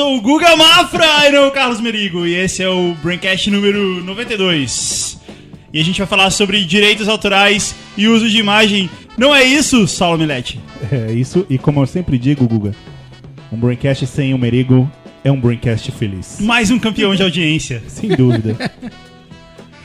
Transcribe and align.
sou 0.00 0.16
o 0.16 0.20
Guga 0.22 0.56
Mafra 0.56 1.28
e 1.28 1.30
não 1.30 1.48
o 1.48 1.50
Carlos 1.50 1.78
Merigo. 1.78 2.26
E 2.26 2.34
esse 2.34 2.62
é 2.62 2.68
o 2.70 2.94
Braincast 3.02 3.50
número 3.50 4.02
92. 4.02 5.20
E 5.74 5.78
a 5.78 5.84
gente 5.84 5.98
vai 5.98 6.06
falar 6.06 6.30
sobre 6.30 6.64
direitos 6.64 7.06
autorais 7.06 7.74
e 7.98 8.08
uso 8.08 8.26
de 8.26 8.38
imagem. 8.38 8.88
Não 9.18 9.34
é 9.34 9.44
isso, 9.44 9.86
Saulo 9.86 10.16
Milete? 10.16 10.58
É 10.90 11.12
isso, 11.12 11.44
e 11.50 11.58
como 11.58 11.82
eu 11.82 11.86
sempre 11.86 12.16
digo, 12.16 12.48
Guga, 12.48 12.74
um 13.52 13.58
Braincast 13.58 14.06
sem 14.06 14.32
o 14.32 14.38
Merigo 14.38 14.90
é 15.22 15.30
um 15.30 15.38
Braincast 15.38 15.92
feliz. 15.92 16.38
Mais 16.40 16.70
um 16.70 16.78
campeão 16.78 17.14
de 17.14 17.22
audiência. 17.22 17.82
Sem 17.86 18.08
dúvida. 18.08 18.56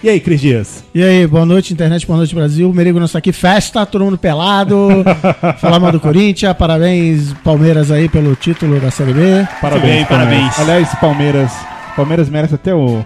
E 0.06 0.10
aí, 0.10 0.20
Cris 0.20 0.40
Dias? 0.40 0.84
E 0.94 1.02
aí, 1.02 1.26
boa 1.26 1.48
noite, 1.48 1.74
internet, 1.74 2.06
boa 2.06 2.18
noite, 2.18 2.36
Brasil. 2.36 2.72
Merigo 2.72 3.04
está 3.04 3.18
aqui, 3.18 3.32
festa, 3.32 3.88
todo 3.88 4.06
mundo 4.06 4.20
pelado. 4.20 5.04
Falar 5.58 5.80
mal 5.80 5.92
do 5.92 6.00
Corinthians, 6.00 6.56
parabéns, 6.56 7.34
Palmeiras 7.44 7.90
aí 7.90 8.08
pelo 8.08 8.36
título 8.36 8.80
da 8.80 8.92
Série 8.92 9.14
B. 9.14 9.48
Parabéns, 9.60 9.96
bem, 9.96 10.06
parabéns. 10.06 10.60
Aliás, 10.60 10.94
Palmeiras, 11.02 11.52
Palmeiras 11.96 12.30
merece 12.30 12.54
até 12.54 12.72
o, 12.72 13.04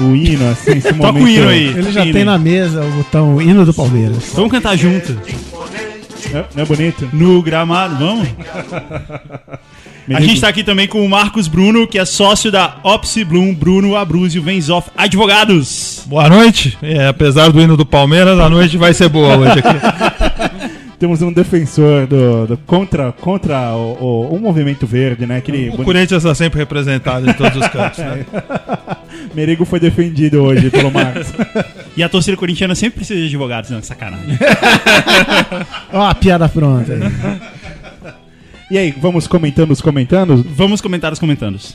o 0.00 0.16
hino, 0.16 0.50
assim, 0.50 0.72
esse 0.72 0.88
Toca 0.92 1.12
momento. 1.12 1.24
o 1.24 1.28
hino 1.28 1.48
aí. 1.48 1.66
Ele 1.68 1.92
já 1.92 2.02
Hino 2.02 2.12
tem 2.14 2.24
na 2.24 2.36
mesa 2.36 2.84
o 2.84 2.90
botão 2.94 3.40
hino 3.40 3.64
do 3.64 3.72
Palmeiras. 3.72 4.32
Vamos 4.34 4.50
cantar 4.50 4.76
junto. 4.76 5.12
Não, 6.32 6.44
não 6.56 6.62
é 6.64 6.66
bonito? 6.66 7.08
No 7.12 7.40
gramado, 7.42 7.96
vamos? 7.96 8.26
A 10.08 10.20
gente 10.20 10.40
tá 10.40 10.48
aqui 10.48 10.64
também 10.64 10.88
com 10.88 11.04
o 11.04 11.08
Marcos 11.08 11.46
Bruno, 11.46 11.86
que 11.86 11.98
é 11.98 12.04
sócio 12.04 12.50
da 12.50 12.76
Opsi 12.82 13.24
Bloom 13.24 13.54
Bruno 13.54 13.96
Abruzio 13.96 14.42
Venzoff 14.42 14.90
Advogados. 14.96 16.02
Boa 16.06 16.28
noite. 16.28 16.76
É, 16.82 17.06
apesar 17.06 17.50
do 17.50 17.60
hino 17.60 17.76
do 17.76 17.86
Palmeiras, 17.86 18.38
a 18.40 18.48
noite 18.48 18.76
vai 18.76 18.92
ser 18.92 19.08
boa 19.08 19.36
hoje 19.36 19.60
aqui. 19.60 20.70
Temos 20.98 21.22
um 21.22 21.32
defensor 21.32 22.06
do, 22.06 22.46
do- 22.46 22.56
contra, 22.58 23.10
contra 23.12 23.72
o, 23.74 23.96
o, 24.30 24.34
o 24.36 24.38
movimento 24.40 24.86
verde, 24.86 25.24
né? 25.24 25.38
Aquele 25.38 25.68
O 25.68 25.72
boni- 25.72 25.84
Corinthians 25.84 26.22
está 26.24 26.34
sempre 26.34 26.58
representado 26.58 27.30
em 27.30 27.32
todos 27.32 27.56
os 27.56 27.68
cantos. 27.68 28.00
Né? 28.00 28.26
Merigo 29.34 29.64
foi 29.64 29.80
defendido 29.80 30.42
hoje 30.42 30.68
pelo 30.70 30.90
Marcos. 30.90 31.28
E 31.96 32.04
a 32.04 32.08
torcida 32.08 32.36
corintiana 32.36 32.74
sempre 32.74 32.98
precisa 33.00 33.18
de 33.20 33.26
advogados, 33.26 33.68
não, 33.68 33.82
sacanagem. 33.82 34.38
Ó, 35.92 36.06
a 36.06 36.14
piada 36.14 36.48
pronta 36.48 36.92
aí. 36.94 37.00
E 38.70 38.78
aí, 38.78 38.92
vamos 38.92 39.26
comentando 39.26 39.72
os 39.72 39.80
comentandos? 39.80 40.42
Vamos 40.42 40.80
comentar 40.80 41.12
os 41.12 41.18
comentários. 41.18 41.74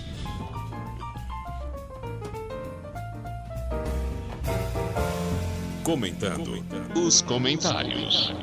Comentando 5.83 6.63
os 6.95 7.21
comentários. 7.21 8.33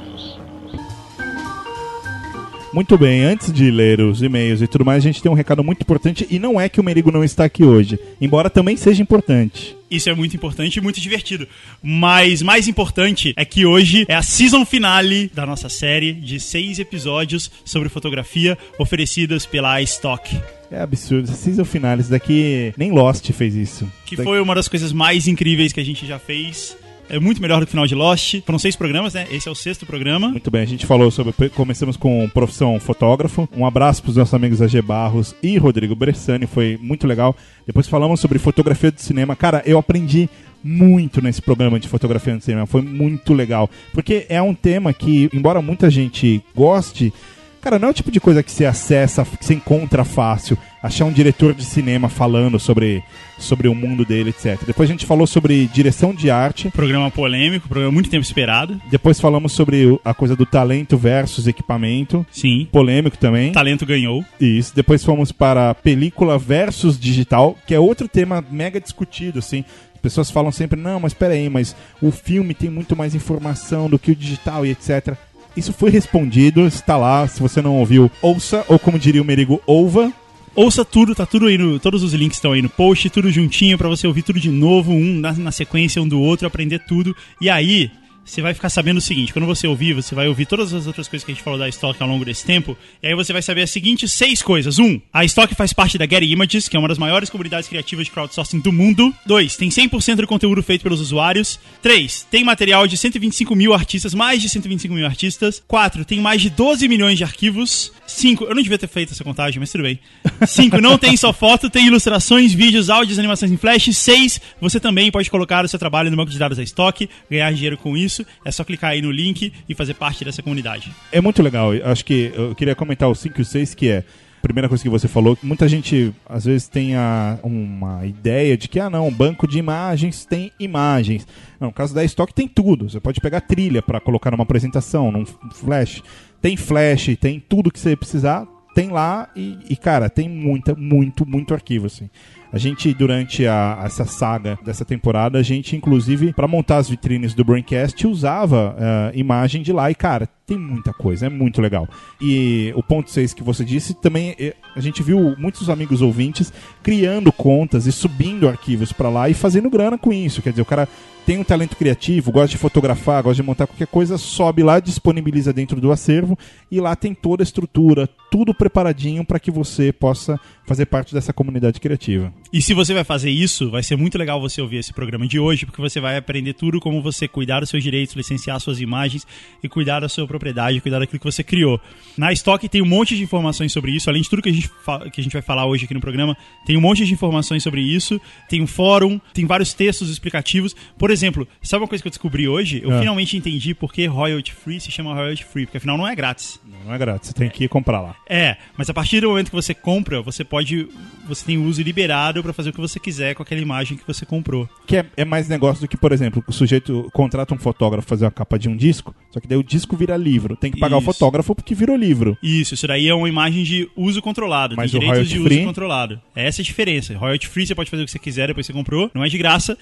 Muito 2.72 2.96
bem, 2.96 3.22
antes 3.22 3.52
de 3.52 3.70
ler 3.70 4.00
os 4.00 4.22
e-mails 4.22 4.62
e 4.62 4.66
tudo 4.66 4.82
mais, 4.82 5.04
a 5.04 5.06
gente 5.06 5.22
tem 5.22 5.30
um 5.30 5.34
recado 5.34 5.62
muito 5.62 5.82
importante 5.82 6.26
e 6.30 6.38
não 6.38 6.58
é 6.58 6.70
que 6.70 6.80
o 6.80 6.84
Merigo 6.84 7.12
não 7.12 7.22
está 7.22 7.44
aqui 7.44 7.62
hoje, 7.62 7.98
embora 8.18 8.48
também 8.48 8.78
seja 8.78 9.02
importante. 9.02 9.76
Isso 9.90 10.08
é 10.08 10.14
muito 10.14 10.34
importante 10.34 10.76
e 10.76 10.80
muito 10.80 10.98
divertido. 10.98 11.46
Mas 11.82 12.40
mais 12.40 12.66
importante 12.66 13.34
é 13.36 13.44
que 13.44 13.66
hoje 13.66 14.06
é 14.08 14.14
a 14.14 14.22
season 14.22 14.64
finale 14.64 15.30
da 15.34 15.44
nossa 15.44 15.68
série 15.68 16.14
de 16.14 16.40
seis 16.40 16.78
episódios 16.78 17.50
sobre 17.62 17.90
fotografia 17.90 18.56
oferecidas 18.78 19.44
pela 19.44 19.78
iStock. 19.82 20.40
É 20.70 20.80
absurdo, 20.80 21.28
season 21.28 21.66
final, 21.66 21.98
isso 21.98 22.10
daqui 22.10 22.72
nem 22.78 22.90
Lost 22.90 23.30
fez 23.32 23.54
isso. 23.54 23.86
Que 24.06 24.16
foi 24.16 24.40
uma 24.40 24.54
das 24.54 24.66
coisas 24.66 24.94
mais 24.94 25.28
incríveis 25.28 25.74
que 25.74 25.80
a 25.80 25.84
gente 25.84 26.06
já 26.06 26.18
fez. 26.18 26.74
É 27.08 27.18
muito 27.18 27.42
melhor 27.42 27.60
do 27.60 27.66
que 27.66 27.70
o 27.70 27.72
final 27.72 27.86
de 27.86 27.94
Lost. 27.94 28.40
Foram 28.46 28.58
seis 28.58 28.74
programas, 28.74 29.14
né? 29.14 29.26
Esse 29.30 29.48
é 29.48 29.50
o 29.50 29.54
sexto 29.54 29.84
programa. 29.84 30.28
Muito 30.28 30.50
bem, 30.50 30.62
a 30.62 30.66
gente 30.66 30.86
falou 30.86 31.10
sobre. 31.10 31.32
Começamos 31.50 31.96
com 31.96 32.28
profissão 32.30 32.78
fotógrafo. 32.80 33.48
Um 33.54 33.66
abraço 33.66 34.02
para 34.02 34.10
os 34.10 34.16
nossos 34.16 34.34
amigos 34.34 34.62
AG 34.62 34.80
Barros 34.80 35.34
e 35.42 35.58
Rodrigo 35.58 35.94
Bressani, 35.94 36.46
foi 36.46 36.78
muito 36.80 37.06
legal. 37.06 37.36
Depois 37.66 37.86
falamos 37.86 38.20
sobre 38.20 38.38
fotografia 38.38 38.90
do 38.90 39.00
cinema. 39.00 39.36
Cara, 39.36 39.62
eu 39.66 39.78
aprendi 39.78 40.28
muito 40.64 41.20
nesse 41.20 41.42
programa 41.42 41.78
de 41.80 41.88
fotografia 41.88 42.36
do 42.36 42.42
cinema, 42.42 42.66
foi 42.66 42.82
muito 42.82 43.34
legal. 43.34 43.68
Porque 43.92 44.26
é 44.28 44.40
um 44.40 44.54
tema 44.54 44.92
que, 44.92 45.28
embora 45.32 45.60
muita 45.60 45.90
gente 45.90 46.42
goste, 46.54 47.12
cara, 47.62 47.78
não 47.78 47.88
é 47.88 47.90
o 47.92 47.94
tipo 47.94 48.10
de 48.10 48.20
coisa 48.20 48.42
que 48.42 48.50
você 48.50 48.66
acessa, 48.66 49.24
que 49.24 49.44
você 49.44 49.54
encontra 49.54 50.04
fácil. 50.04 50.58
Achar 50.82 51.04
um 51.04 51.12
diretor 51.12 51.54
de 51.54 51.64
cinema 51.64 52.08
falando 52.08 52.58
sobre, 52.58 53.04
sobre 53.38 53.68
o 53.68 53.74
mundo 53.74 54.04
dele, 54.04 54.30
etc. 54.30 54.60
Depois 54.66 54.90
a 54.90 54.92
gente 54.92 55.06
falou 55.06 55.28
sobre 55.28 55.66
direção 55.68 56.12
de 56.12 56.28
arte. 56.28 56.70
Programa 56.70 57.08
polêmico, 57.08 57.68
programa 57.68 57.92
muito 57.92 58.10
tempo 58.10 58.24
esperado. 58.24 58.80
Depois 58.90 59.20
falamos 59.20 59.52
sobre 59.52 59.96
a 60.04 60.12
coisa 60.12 60.34
do 60.34 60.44
talento 60.44 60.98
versus 60.98 61.46
equipamento. 61.46 62.26
Sim. 62.32 62.66
Polêmico 62.72 63.16
também. 63.16 63.52
Talento 63.52 63.86
ganhou. 63.86 64.24
Isso. 64.40 64.74
Depois 64.74 65.04
fomos 65.04 65.30
para 65.30 65.72
película 65.72 66.36
versus 66.36 66.98
digital, 66.98 67.56
que 67.64 67.74
é 67.74 67.78
outro 67.78 68.08
tema 68.08 68.44
mega 68.50 68.80
discutido, 68.80 69.38
assim. 69.38 69.64
As 69.94 70.00
pessoas 70.00 70.32
falam 70.32 70.50
sempre, 70.50 70.80
não, 70.80 70.98
mas 70.98 71.14
peraí, 71.14 71.48
mas 71.48 71.76
o 72.00 72.10
filme 72.10 72.54
tem 72.54 72.68
muito 72.68 72.96
mais 72.96 73.14
informação 73.14 73.88
do 73.88 74.00
que 74.00 74.10
o 74.10 74.16
digital 74.16 74.66
e 74.66 74.70
etc. 74.70 75.16
Isso 75.56 75.72
foi 75.72 75.90
respondido, 75.90 76.66
está 76.66 76.96
lá. 76.96 77.26
Se 77.28 77.40
você 77.40 77.60
não 77.60 77.76
ouviu, 77.76 78.10
ouça, 78.20 78.64
ou 78.68 78.78
como 78.78 78.98
diria 78.98 79.22
o 79.22 79.24
Merigo, 79.24 79.60
ouva. 79.66 80.12
Ouça 80.54 80.84
tudo, 80.84 81.14
tá 81.14 81.24
tudo 81.24 81.46
aí 81.46 81.56
no. 81.56 81.78
Todos 81.78 82.02
os 82.02 82.12
links 82.12 82.36
estão 82.36 82.52
aí 82.52 82.60
no 82.60 82.68
post, 82.68 83.08
tudo 83.08 83.30
juntinho 83.30 83.78
pra 83.78 83.88
você 83.88 84.06
ouvir 84.06 84.22
tudo 84.22 84.38
de 84.38 84.50
novo, 84.50 84.92
um 84.92 85.18
na, 85.18 85.32
na 85.32 85.52
sequência 85.52 86.02
um 86.02 86.08
do 86.08 86.20
outro, 86.20 86.46
aprender 86.46 86.78
tudo. 86.80 87.16
E 87.40 87.48
aí, 87.48 87.90
você 88.24 88.40
vai 88.40 88.54
ficar 88.54 88.68
sabendo 88.68 88.98
o 88.98 89.00
seguinte: 89.00 89.32
quando 89.32 89.46
você 89.46 89.66
ouvir, 89.66 89.94
você 89.94 90.14
vai 90.14 90.28
ouvir 90.28 90.46
todas 90.46 90.72
as 90.72 90.86
outras 90.86 91.08
coisas 91.08 91.24
que 91.24 91.32
a 91.32 91.34
gente 91.34 91.42
falou 91.42 91.58
da 91.58 91.68
Stock 91.68 92.00
ao 92.02 92.08
longo 92.08 92.24
desse 92.24 92.44
tempo. 92.44 92.76
E 93.02 93.08
aí 93.08 93.14
você 93.14 93.32
vai 93.32 93.42
saber 93.42 93.62
as 93.62 93.70
seguintes 93.70 94.12
seis 94.12 94.42
coisas. 94.42 94.78
Um, 94.78 95.00
a 95.12 95.24
Stock 95.24 95.54
faz 95.54 95.72
parte 95.72 95.98
da 95.98 96.06
Getty 96.06 96.26
Images, 96.26 96.68
que 96.68 96.76
é 96.76 96.78
uma 96.78 96.88
das 96.88 96.98
maiores 96.98 97.30
comunidades 97.30 97.68
criativas 97.68 98.06
de 98.06 98.12
crowdsourcing 98.12 98.60
do 98.60 98.72
mundo. 98.72 99.12
Dois, 99.26 99.56
tem 99.56 99.68
100% 99.68 100.16
do 100.16 100.26
conteúdo 100.26 100.62
feito 100.62 100.82
pelos 100.82 101.00
usuários. 101.00 101.58
Três, 101.80 102.26
tem 102.30 102.44
material 102.44 102.86
de 102.86 102.96
125 102.96 103.54
mil 103.54 103.74
artistas, 103.74 104.14
mais 104.14 104.40
de 104.40 104.48
125 104.48 104.94
mil 104.94 105.06
artistas. 105.06 105.62
Quatro, 105.66 106.04
tem 106.04 106.20
mais 106.20 106.40
de 106.40 106.50
12 106.50 106.86
milhões 106.88 107.18
de 107.18 107.24
arquivos. 107.24 107.92
Cinco, 108.06 108.44
eu 108.44 108.54
não 108.54 108.62
devia 108.62 108.78
ter 108.78 108.88
feito 108.88 109.12
essa 109.12 109.24
contagem, 109.24 109.58
mas 109.58 109.70
tudo 109.70 109.84
bem. 109.84 109.98
Cinco, 110.46 110.80
não 110.80 110.98
tem 110.98 111.16
só 111.16 111.32
foto, 111.32 111.70
tem 111.70 111.86
ilustrações, 111.86 112.52
vídeos, 112.52 112.90
áudios, 112.90 113.18
animações 113.18 113.50
em 113.50 113.56
flash. 113.56 113.96
Seis, 113.96 114.40
você 114.60 114.78
também 114.78 115.10
pode 115.10 115.30
colocar 115.30 115.64
o 115.64 115.68
seu 115.68 115.78
trabalho 115.78 116.10
no 116.10 116.16
banco 116.16 116.30
de 116.30 116.38
dados 116.38 116.58
da 116.58 116.62
Stock, 116.64 117.08
ganhar 117.30 117.52
dinheiro 117.52 117.76
com 117.76 117.96
isso. 117.96 118.11
É 118.44 118.50
só 118.50 118.64
clicar 118.64 118.90
aí 118.90 119.02
no 119.02 119.10
link 119.10 119.52
e 119.68 119.74
fazer 119.74 119.94
parte 119.94 120.24
dessa 120.24 120.42
comunidade. 120.42 120.90
É 121.10 121.20
muito 121.20 121.42
legal. 121.42 121.70
Acho 121.84 122.04
que 122.04 122.32
eu 122.34 122.54
queria 122.54 122.74
comentar 122.74 123.08
o 123.08 123.14
5 123.14 123.38
e 123.38 123.42
o 123.42 123.44
6, 123.44 123.74
que 123.74 123.88
é. 123.88 124.04
Primeira 124.42 124.68
coisa 124.68 124.82
que 124.82 124.88
você 124.90 125.06
falou, 125.06 125.38
muita 125.40 125.68
gente 125.68 126.12
às 126.28 126.44
vezes 126.46 126.66
tem 126.66 126.96
a- 126.96 127.38
uma 127.44 128.04
ideia 128.04 128.56
de 128.56 128.66
que, 128.68 128.80
ah 128.80 128.90
não, 128.90 129.08
banco 129.08 129.46
de 129.46 129.56
imagens 129.56 130.24
tem 130.24 130.50
imagens. 130.58 131.24
Não, 131.60 131.68
no 131.68 131.72
caso 131.72 131.94
da 131.94 132.02
Stock 132.04 132.34
tem 132.34 132.48
tudo. 132.48 132.90
Você 132.90 132.98
pode 132.98 133.20
pegar 133.20 133.40
trilha 133.42 133.80
para 133.80 134.00
colocar 134.00 134.32
numa 134.32 134.42
apresentação, 134.42 135.12
num 135.12 135.24
flash. 135.54 136.02
Tem 136.40 136.56
flash, 136.56 137.16
tem 137.20 137.38
tudo 137.38 137.70
que 137.70 137.78
você 137.78 137.94
precisar, 137.94 138.44
tem 138.74 138.88
lá 138.90 139.28
e, 139.36 139.58
e, 139.70 139.76
cara, 139.76 140.10
tem 140.10 140.28
muita, 140.28 140.74
muito, 140.74 141.24
muito 141.24 141.54
arquivo, 141.54 141.86
assim. 141.86 142.10
A 142.52 142.58
gente, 142.58 142.92
durante 142.92 143.46
a- 143.46 143.80
essa 143.84 144.04
saga 144.04 144.58
dessa 144.62 144.84
temporada, 144.84 145.38
a 145.38 145.42
gente, 145.42 145.74
inclusive, 145.74 146.34
para 146.34 146.46
montar 146.46 146.76
as 146.76 146.88
vitrines 146.90 147.32
do 147.32 147.42
Braincast, 147.42 148.06
usava 148.06 148.76
eh, 148.78 149.12
imagem 149.14 149.62
de 149.62 149.72
lá. 149.72 149.90
E, 149.90 149.94
cara, 149.94 150.28
tem 150.46 150.58
muita 150.58 150.92
coisa, 150.92 151.26
é 151.26 151.28
muito 151.30 151.62
legal. 151.62 151.88
E 152.20 152.70
o 152.76 152.82
ponto 152.82 153.10
6 153.10 153.32
que 153.32 153.42
você 153.42 153.64
disse, 153.64 153.94
também 153.94 154.34
eh, 154.38 154.54
a 154.76 154.80
gente 154.80 155.02
viu 155.02 155.34
muitos 155.38 155.70
amigos 155.70 156.02
ouvintes 156.02 156.52
criando 156.82 157.32
contas 157.32 157.86
e 157.86 157.92
subindo 157.92 158.46
arquivos 158.46 158.92
para 158.92 159.08
lá 159.08 159.30
e 159.30 159.34
fazendo 159.34 159.70
grana 159.70 159.96
com 159.96 160.12
isso. 160.12 160.42
Quer 160.42 160.50
dizer, 160.50 160.62
o 160.62 160.66
cara 160.66 160.86
tem 161.24 161.38
um 161.38 161.44
talento 161.44 161.74
criativo, 161.76 162.30
gosta 162.32 162.48
de 162.48 162.58
fotografar, 162.58 163.22
gosta 163.22 163.42
de 163.42 163.46
montar 163.46 163.66
qualquer 163.66 163.86
coisa, 163.86 164.18
sobe 164.18 164.62
lá, 164.62 164.78
disponibiliza 164.78 165.52
dentro 165.54 165.80
do 165.80 165.90
acervo 165.90 166.36
e 166.70 166.80
lá 166.80 166.94
tem 166.96 167.14
toda 167.14 167.42
a 167.42 167.44
estrutura, 167.44 168.10
tudo 168.32 168.54
preparadinho 168.54 169.24
para 169.26 169.38
que 169.38 169.50
você 169.50 169.92
possa 169.92 170.40
fazer 170.66 170.86
parte 170.86 171.12
dessa 171.12 171.34
comunidade 171.34 171.78
criativa. 171.78 172.32
E 172.50 172.62
se 172.62 172.72
você 172.72 172.94
vai 172.94 173.04
fazer 173.04 173.28
isso, 173.30 173.70
vai 173.70 173.82
ser 173.82 173.94
muito 173.96 174.16
legal 174.16 174.40
você 174.40 174.62
ouvir 174.62 174.78
esse 174.78 174.90
programa 174.92 175.28
de 175.28 175.38
hoje, 175.38 175.66
porque 175.66 175.82
você 175.82 176.00
vai 176.00 176.16
aprender 176.16 176.54
tudo 176.54 176.80
como 176.80 177.02
você 177.02 177.28
cuidar 177.28 177.60
dos 177.60 177.68
seus 177.68 177.82
direitos, 177.82 178.16
licenciar 178.16 178.58
suas 178.58 178.80
imagens 178.80 179.26
e 179.62 179.68
cuidar 179.68 180.00
da 180.00 180.08
sua 180.08 180.26
propriedade, 180.26 180.80
cuidar 180.80 180.98
daquilo 181.00 181.18
que 181.18 181.26
você 181.26 181.44
criou. 181.44 181.78
Na 182.16 182.32
Stock 182.32 182.66
tem 182.70 182.80
um 182.80 182.86
monte 182.86 183.14
de 183.16 183.22
informações 183.22 183.70
sobre 183.70 183.90
isso, 183.92 184.08
além 184.08 184.22
de 184.22 184.30
tudo 184.30 184.40
que 184.40 184.48
a 184.48 184.52
gente, 184.52 184.70
que 185.12 185.20
a 185.20 185.22
gente 185.22 185.32
vai 185.34 185.42
falar 185.42 185.66
hoje 185.66 185.84
aqui 185.84 185.92
no 185.92 186.00
programa, 186.00 186.34
tem 186.64 186.74
um 186.76 186.80
monte 186.80 187.04
de 187.04 187.12
informações 187.12 187.62
sobre 187.62 187.82
isso, 187.82 188.18
tem 188.48 188.62
um 188.62 188.66
fórum, 188.66 189.20
tem 189.34 189.44
vários 189.44 189.74
textos 189.74 190.08
explicativos. 190.08 190.74
Por 190.96 191.10
exemplo, 191.10 191.46
sabe 191.60 191.82
uma 191.82 191.88
coisa 191.88 192.00
que 192.00 192.08
eu 192.08 192.10
descobri 192.10 192.48
hoje? 192.48 192.80
Eu 192.82 192.92
Ah. 192.92 192.98
finalmente 193.00 193.36
entendi 193.36 193.74
por 193.74 193.92
que 193.92 194.06
royalty 194.06 194.54
free 194.54 194.80
se 194.80 194.90
chama 194.90 195.12
royalty 195.12 195.44
free, 195.44 195.66
porque 195.66 195.76
afinal 195.76 195.98
não 195.98 196.08
é 196.08 196.14
grátis. 196.16 196.58
Não 196.86 196.94
é 196.94 196.96
grátis, 196.98 197.28
você 197.28 197.34
tem 197.34 197.50
que 197.50 197.64
ir 197.64 197.68
comprar 197.68 198.00
lá. 198.00 198.16
É, 198.28 198.56
mas 198.76 198.88
a 198.88 198.94
partir 198.94 199.20
do 199.20 199.28
momento 199.28 199.50
que 199.50 199.54
você 199.54 199.74
compra, 199.74 200.22
você 200.22 200.44
pode. 200.44 200.88
Você 201.28 201.44
tem 201.44 201.58
uso 201.58 201.82
liberado 201.82 202.42
pra 202.42 202.52
fazer 202.52 202.70
o 202.70 202.72
que 202.72 202.80
você 202.80 202.98
quiser 202.98 203.34
com 203.34 203.42
aquela 203.42 203.60
imagem 203.60 203.96
que 203.96 204.06
você 204.06 204.24
comprou. 204.26 204.68
Que 204.86 204.96
é, 204.96 205.06
é 205.16 205.24
mais 205.24 205.48
negócio 205.48 205.80
do 205.82 205.88
que, 205.88 205.96
por 205.96 206.12
exemplo, 206.12 206.42
o 206.46 206.52
sujeito 206.52 207.08
contrata 207.12 207.54
um 207.54 207.58
fotógrafo 207.58 208.06
pra 208.06 208.16
fazer 208.16 208.26
a 208.26 208.30
capa 208.30 208.58
de 208.58 208.68
um 208.68 208.76
disco, 208.76 209.14
só 209.30 209.38
que 209.40 209.46
daí 209.46 209.58
o 209.58 209.62
disco 209.62 209.96
vira 209.96 210.16
livro. 210.16 210.56
Tem 210.56 210.70
que 210.70 210.80
pagar 210.80 210.98
Isso. 210.98 211.08
o 211.10 211.12
fotógrafo 211.12 211.54
porque 211.54 211.74
virou 211.74 211.96
livro. 211.96 212.36
Isso, 212.42 212.74
isso 212.74 212.86
daí 212.86 213.08
é 213.08 213.14
uma 213.14 213.28
imagem 213.28 213.62
de 213.64 213.88
uso 213.96 214.20
controlado, 214.22 214.74
Mas 214.76 214.90
tem 214.90 215.00
direitos 215.00 215.28
de 215.28 215.36
royalty 215.36 215.38
uso 215.38 215.56
free? 215.56 215.64
controlado. 215.66 216.20
Essa 216.34 216.60
é 216.60 216.62
a 216.62 216.64
diferença. 216.64 217.16
Royalty 217.16 217.48
free 217.48 217.66
você 217.66 217.74
pode 217.74 217.90
fazer 217.90 218.02
o 218.02 218.06
que 218.06 218.12
você 218.12 218.18
quiser 218.18 218.48
depois 218.48 218.66
que 218.66 218.72
você 218.72 218.78
comprou, 218.78 219.10
não 219.14 219.24
é 219.24 219.28
de 219.28 219.38
graça. 219.38 219.76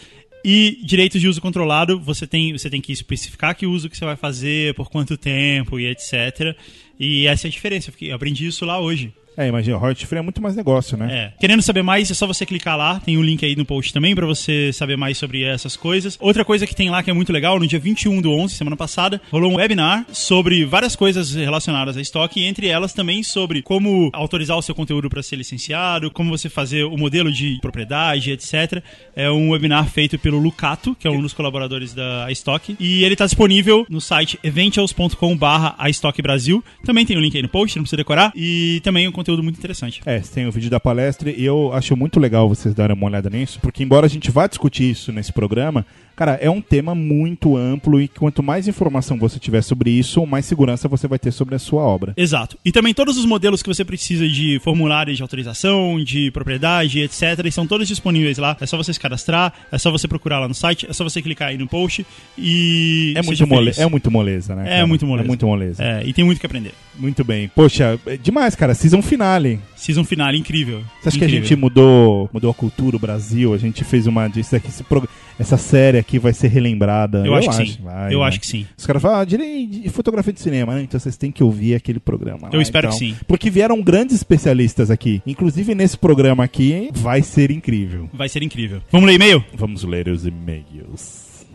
E 0.45 0.79
direitos 0.83 1.21
de 1.21 1.29
uso 1.29 1.41
controlado, 1.41 2.01
você 2.01 2.27
tem, 2.27 2.53
você 2.53 2.71
tem 2.71 2.81
que 2.81 2.93
especificar 2.93 3.55
que 3.55 3.67
uso 3.67 3.91
que 3.91 3.97
você 3.97 4.05
vai 4.05 4.17
fazer, 4.17 4.75
por 4.75 4.89
quanto 4.89 5.17
tempo 5.17 5.79
e 5.79 5.87
etc. 5.87 6.57
E 6.99 7.27
essa 7.27 7.47
é 7.47 7.49
a 7.49 7.51
diferença. 7.51 7.93
Eu 8.01 8.17
aprendi 8.17 8.47
isso 8.47 8.65
lá 8.65 8.81
hoje. 8.81 9.13
É, 9.41 9.49
imagina, 9.49 9.79
royalty 9.79 10.07
free 10.07 10.19
é 10.19 10.23
muito 10.23 10.43
mais 10.43 10.55
negócio, 10.55 10.99
né? 10.99 11.09
É. 11.11 11.33
Querendo 11.41 11.63
saber 11.63 11.83
mais, 11.83 12.11
é 12.11 12.15
só 12.15 12.27
você 12.27 12.45
clicar 12.45 12.77
lá. 12.77 13.01
Tem 13.01 13.17
o 13.17 13.23
link 13.23 13.43
aí 13.43 13.57
no 13.57 13.65
post 13.65 13.91
também 13.91 14.15
pra 14.15 14.27
você 14.27 14.71
saber 14.71 14.99
mais 14.99 15.17
sobre 15.17 15.45
essas 15.45 15.79
coisas. 15.79 16.19
Outra 16.21 16.45
coisa 16.45 16.67
que 16.67 16.75
tem 16.75 16.91
lá 16.91 17.03
que 17.03 17.09
é 17.11 17.15
muito 17.15 17.33
legal, 17.33 17.59
no 17.59 17.67
dia 17.67 17.79
21 17.79 18.21
do 18.21 18.31
11, 18.33 18.55
semana 18.55 18.77
passada, 18.77 19.19
rolou 19.31 19.51
um 19.51 19.57
webinar 19.57 20.05
sobre 20.13 20.63
várias 20.67 20.95
coisas 20.95 21.35
relacionadas 21.35 21.97
a 21.97 22.03
estoque, 22.03 22.45
entre 22.45 22.67
elas 22.67 22.93
também 22.93 23.23
sobre 23.23 23.63
como 23.63 24.11
autorizar 24.13 24.59
o 24.59 24.63
seu 24.63 24.75
conteúdo 24.75 25.09
para 25.09 25.23
ser 25.23 25.37
licenciado, 25.37 26.11
como 26.11 26.29
você 26.29 26.51
fazer 26.51 26.85
o 26.85 26.99
modelo 26.99 27.33
de 27.33 27.59
propriedade, 27.63 28.33
etc. 28.33 28.83
É 29.17 29.31
um 29.31 29.53
webinar 29.53 29.89
feito 29.89 30.19
pelo 30.19 30.39
Lucato, 30.39 30.95
que 31.01 31.09
é 31.09 31.11
um 31.11 31.23
dos 31.23 31.33
colaboradores 31.33 31.95
da 31.95 32.31
iStock, 32.31 32.77
e 32.79 33.05
ele 33.05 33.17
tá 33.17 33.25
disponível 33.25 33.87
no 33.89 34.03
site 34.03 34.39
eventials.com/barra 34.45 35.77
Brasil. 36.23 36.63
Também 36.85 37.07
tem 37.07 37.17
o 37.17 37.21
link 37.21 37.35
aí 37.35 37.43
no 37.43 37.49
post, 37.49 37.75
não 37.79 37.85
precisa 37.85 37.97
decorar, 37.97 38.33
e 38.37 38.83
também 38.85 39.09
um 39.09 39.13
conteúdo 39.13 39.30
muito 39.39 39.59
interessante. 39.59 40.01
É, 40.05 40.21
tem 40.21 40.47
o 40.47 40.53
vídeo 40.53 40.71
da 40.71 40.81
palestra 40.81 41.31
e 41.31 41.45
eu 41.45 41.73
acho 41.73 41.97
muito 41.97 42.19
legal 42.19 42.49
vocês 42.49 42.75
darem 42.75 42.97
uma 42.97 43.07
olhada 43.07 43.31
nisso, 43.31 43.59
porque 43.61 43.83
embora 43.83 44.07
a 44.07 44.09
gente 44.09 44.31
vá 44.31 44.47
discutir 44.47 44.91
isso 44.91 45.13
nesse 45.13 45.33
programa, 45.33 45.87
cara, 46.21 46.39
é 46.41 46.51
um 46.51 46.61
tema 46.61 46.95
muito 46.95 47.57
amplo 47.57 47.99
e 47.99 48.07
quanto 48.07 48.43
mais 48.43 48.69
informação 48.69 49.17
você 49.17 49.39
tiver 49.39 49.63
sobre 49.63 49.91
isso, 49.91 50.27
mais 50.27 50.45
segurança 50.45 50.87
você 50.87 51.09
vai 51.09 51.19
ter 51.19 51.31
sobre 51.33 51.55
a 51.55 51.59
sua 51.59 51.81
obra. 51.83 52.13
Exato. 52.15 52.59
E 52.63 52.71
também 52.71 52.93
todos 52.93 53.17
os 53.17 53.25
modelos 53.25 53.63
que 53.63 53.69
você 53.73 53.83
precisa 53.87 54.29
de 54.29 54.61
formulários 54.63 55.17
de 55.17 55.23
autorização, 55.23 55.99
de 56.05 56.31
propriedade, 56.31 57.01
etc. 57.01 57.23
Estão 57.47 57.67
todos 57.67 57.89
disponíveis 57.89 58.37
lá. 58.37 58.55
É 58.61 58.67
só 58.67 58.77
você 58.77 58.93
se 58.93 59.01
cadastrar, 59.01 59.55
é 59.73 59.79
só 59.79 59.91
você 59.91 60.07
procurar 60.07 60.41
lá 60.41 60.47
no 60.47 60.53
site, 60.55 60.87
é 60.89 60.93
só 60.93 61.05
você 61.05 61.23
clicar 61.23 61.49
aí 61.49 61.57
no 61.57 61.67
post 61.67 62.05
e. 62.37 63.15
É 63.17 63.23
muito, 63.23 63.47
mole, 63.47 63.73
é 63.77 63.87
muito 63.87 64.11
moleza, 64.11 64.55
né? 64.55 64.63
É 64.67 64.75
cara? 64.75 64.87
muito 64.87 65.07
moleza. 65.07 65.25
É 65.25 65.29
muito 65.29 65.47
moleza. 65.47 65.83
É, 65.83 66.03
e 66.05 66.13
tem 66.13 66.23
muito 66.25 66.39
que 66.39 66.45
aprender. 66.47 66.73
Muito 66.99 67.25
bem. 67.25 67.49
Poxa, 67.55 67.99
é 68.07 68.17
demais, 68.19 68.55
cara. 68.55 68.75
Season 68.75 69.01
finale. 69.01 69.59
Season 69.75 70.05
final, 70.05 70.35
incrível. 70.35 70.83
Você 71.01 71.09
acha 71.09 71.19
que 71.19 71.25
a 71.25 71.27
Incrível. 71.29 71.49
gente 71.49 71.57
mudou, 71.59 72.29
mudou 72.31 72.51
a 72.51 72.55
cultura, 72.55 72.97
o 72.97 72.99
Brasil? 72.99 73.55
A 73.55 73.59
gente 73.59 73.83
fez 73.85 74.07
uma 74.07 74.29
disso 74.29 74.55
aqui, 74.55 74.69
esse 74.69 74.85
prog- 74.85 75.09
essa 75.41 75.57
série 75.57 75.97
aqui 75.97 76.19
vai 76.19 76.35
ser 76.35 76.49
relembrada. 76.49 77.27
Eu, 77.27 77.35
acho 77.35 77.49
que 77.49 77.57
sim. 77.57 77.79
vai, 77.83 78.13
eu 78.13 78.21
né? 78.21 78.27
acho 78.27 78.39
que 78.39 78.47
sim. 78.47 78.67
Os 78.77 78.85
caras 78.85 79.01
falam, 79.01 79.21
ah, 79.21 79.25
direi 79.25 79.67
de 79.67 79.89
fotografia 79.89 80.35
de 80.35 80.41
cinema, 80.41 80.75
né? 80.75 80.83
Então 80.83 81.01
vocês 81.01 81.17
têm 81.17 81.33
que 81.33 81.43
ouvir 81.43 81.75
aquele 81.75 81.99
programa. 81.99 82.51
Eu 82.53 82.59
lá, 82.59 82.63
espero 82.63 82.89
então. 82.89 82.99
que 82.99 83.07
sim. 83.07 83.17
Porque 83.27 83.49
vieram 83.49 83.81
grandes 83.81 84.15
especialistas 84.17 84.91
aqui. 84.91 85.23
Inclusive 85.27 85.75
nesse 85.75 85.97
programa 85.97 86.45
aqui 86.45 86.91
vai 86.93 87.23
ser 87.23 87.51
incrível. 87.51 88.11
Vai 88.13 88.29
ser 88.29 88.43
incrível. 88.43 88.83
Vamos 88.93 89.07
ler 89.07 89.15
e-mail? 89.15 89.43
Vamos 89.55 89.83
ler 89.83 90.09
os 90.09 90.27
e-mails. 90.27 91.47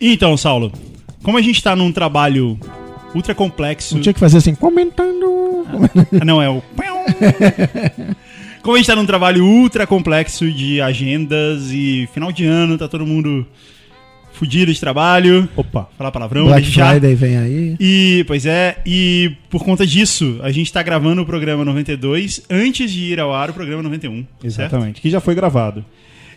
Então, 0.00 0.34
Saulo, 0.38 0.72
como 1.22 1.36
a 1.36 1.42
gente 1.42 1.62
tá 1.62 1.76
num 1.76 1.92
trabalho 1.92 2.58
ultra 3.14 3.34
complexo. 3.34 3.96
Não 3.96 4.02
tinha 4.02 4.14
que 4.14 4.20
fazer 4.20 4.38
assim, 4.38 4.54
comentando. 4.54 5.66
Ah, 6.20 6.24
não, 6.24 6.40
é 6.40 6.48
o. 6.48 6.62
Como 8.66 8.74
a 8.74 8.78
gente 8.80 8.88
tá 8.88 8.96
num 8.96 9.06
trabalho 9.06 9.46
ultra 9.46 9.86
complexo 9.86 10.50
de 10.50 10.80
agendas 10.80 11.70
e 11.70 12.08
final 12.12 12.32
de 12.32 12.44
ano, 12.44 12.76
tá 12.76 12.88
todo 12.88 13.06
mundo 13.06 13.46
fudido 14.32 14.74
de 14.74 14.80
trabalho. 14.80 15.48
Opa. 15.54 15.88
Falar 15.96 16.10
palavrão, 16.10 16.46
Black 16.46 16.62
deixar. 16.62 16.90
Friday 16.90 17.14
vem 17.14 17.36
aí. 17.36 17.76
E, 17.78 18.24
pois 18.26 18.44
é, 18.44 18.78
e 18.84 19.36
por 19.48 19.62
conta 19.62 19.86
disso, 19.86 20.40
a 20.42 20.50
gente 20.50 20.72
tá 20.72 20.82
gravando 20.82 21.22
o 21.22 21.24
programa 21.24 21.64
92 21.64 22.42
antes 22.50 22.90
de 22.90 23.12
ir 23.12 23.20
ao 23.20 23.32
ar 23.32 23.50
o 23.50 23.52
programa 23.52 23.84
91. 23.84 24.16
certo? 24.16 24.44
Exatamente. 24.44 25.00
Que 25.00 25.10
já 25.10 25.20
foi 25.20 25.36
gravado. 25.36 25.84